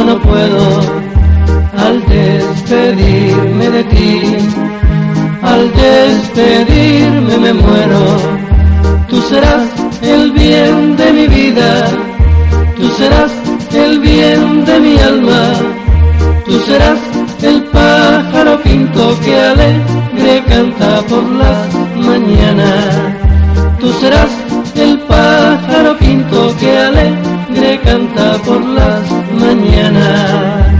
No 0.00 0.18
puedo, 0.20 0.80
al 1.76 2.04
despedirme 2.06 3.70
de 3.70 3.84
ti, 3.84 4.22
al 5.42 5.72
despedirme 5.72 7.38
me 7.38 7.52
muero, 7.52 8.02
tú 9.08 9.20
serás 9.22 9.68
el 10.02 10.32
bien 10.32 10.96
de 10.96 11.12
mi 11.12 11.26
vida, 11.26 11.88
tú 12.76 12.88
serás 12.90 13.32
el 13.72 14.00
bien 14.00 14.64
de 14.64 14.80
mi 14.80 14.98
alma, 14.98 15.52
tú 16.46 16.58
serás 16.66 16.98
el 17.42 17.62
pájaro 17.64 18.60
pinto 18.62 19.18
que 19.22 19.34
alegre 19.38 20.44
canta 20.48 21.02
por 21.08 21.22
las 21.22 21.74
mañanas. 21.96 23.24
Tú 23.80 23.92
serás 24.00 24.30
pájaro 25.54 25.96
pinto 25.98 26.54
que 26.58 26.78
alegre 26.78 27.80
canta 27.84 28.38
por 28.44 28.60
las 28.64 29.10
mañanas. 29.32 30.73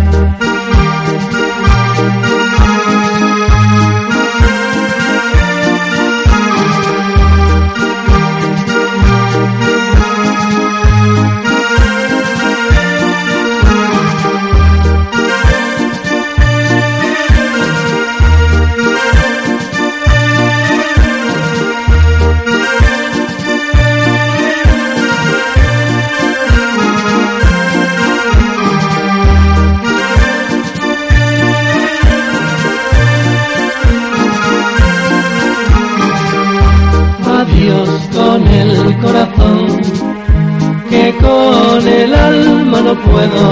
El 42.04 42.14
alma 42.14 42.80
no 42.82 42.94
puedo, 43.00 43.44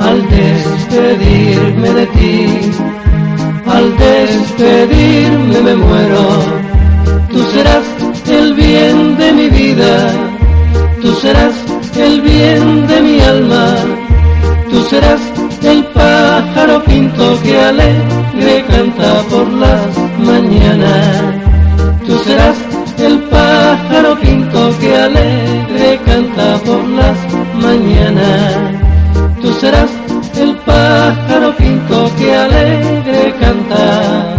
al 0.00 0.18
despedirme 0.28 1.90
de 1.98 2.06
ti, 2.06 2.46
al 3.76 3.86
despedirme 3.96 5.60
me 5.60 5.74
muero. 5.76 6.26
Tú 7.30 7.42
serás 7.54 7.86
el 8.28 8.54
bien 8.54 9.16
de 9.16 9.32
mi 9.32 9.48
vida, 9.48 9.92
tú 11.00 11.12
serás 11.22 11.54
el 11.96 12.20
bien 12.20 12.86
de 12.86 13.00
mi 13.00 13.20
alma, 13.20 13.66
tú 14.70 14.82
serás 14.90 15.20
el 15.62 15.84
pájaro 15.86 16.82
pinto 16.84 17.38
que 17.42 17.60
alegre 17.60 18.64
canta 18.68 19.22
por 19.30 19.48
las 19.52 19.88
mañanas. 20.18 21.22
Tú 22.06 22.18
serás 22.24 22.56
el 22.98 23.18
pájaro 23.30 23.65
pinto 24.46 24.78
que 24.78 24.96
alegre 24.96 26.00
canta 26.04 26.58
por 26.64 26.84
las 26.88 27.18
mañanas. 27.54 28.54
Tú 29.40 29.52
serás 29.52 29.90
el 30.36 30.56
pájaro 30.58 31.56
pinto 31.56 32.10
que 32.18 32.34
alegre 32.34 33.34
canta 33.40 34.36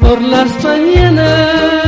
por 0.00 0.20
las 0.22 0.64
mañanas. 0.64 1.79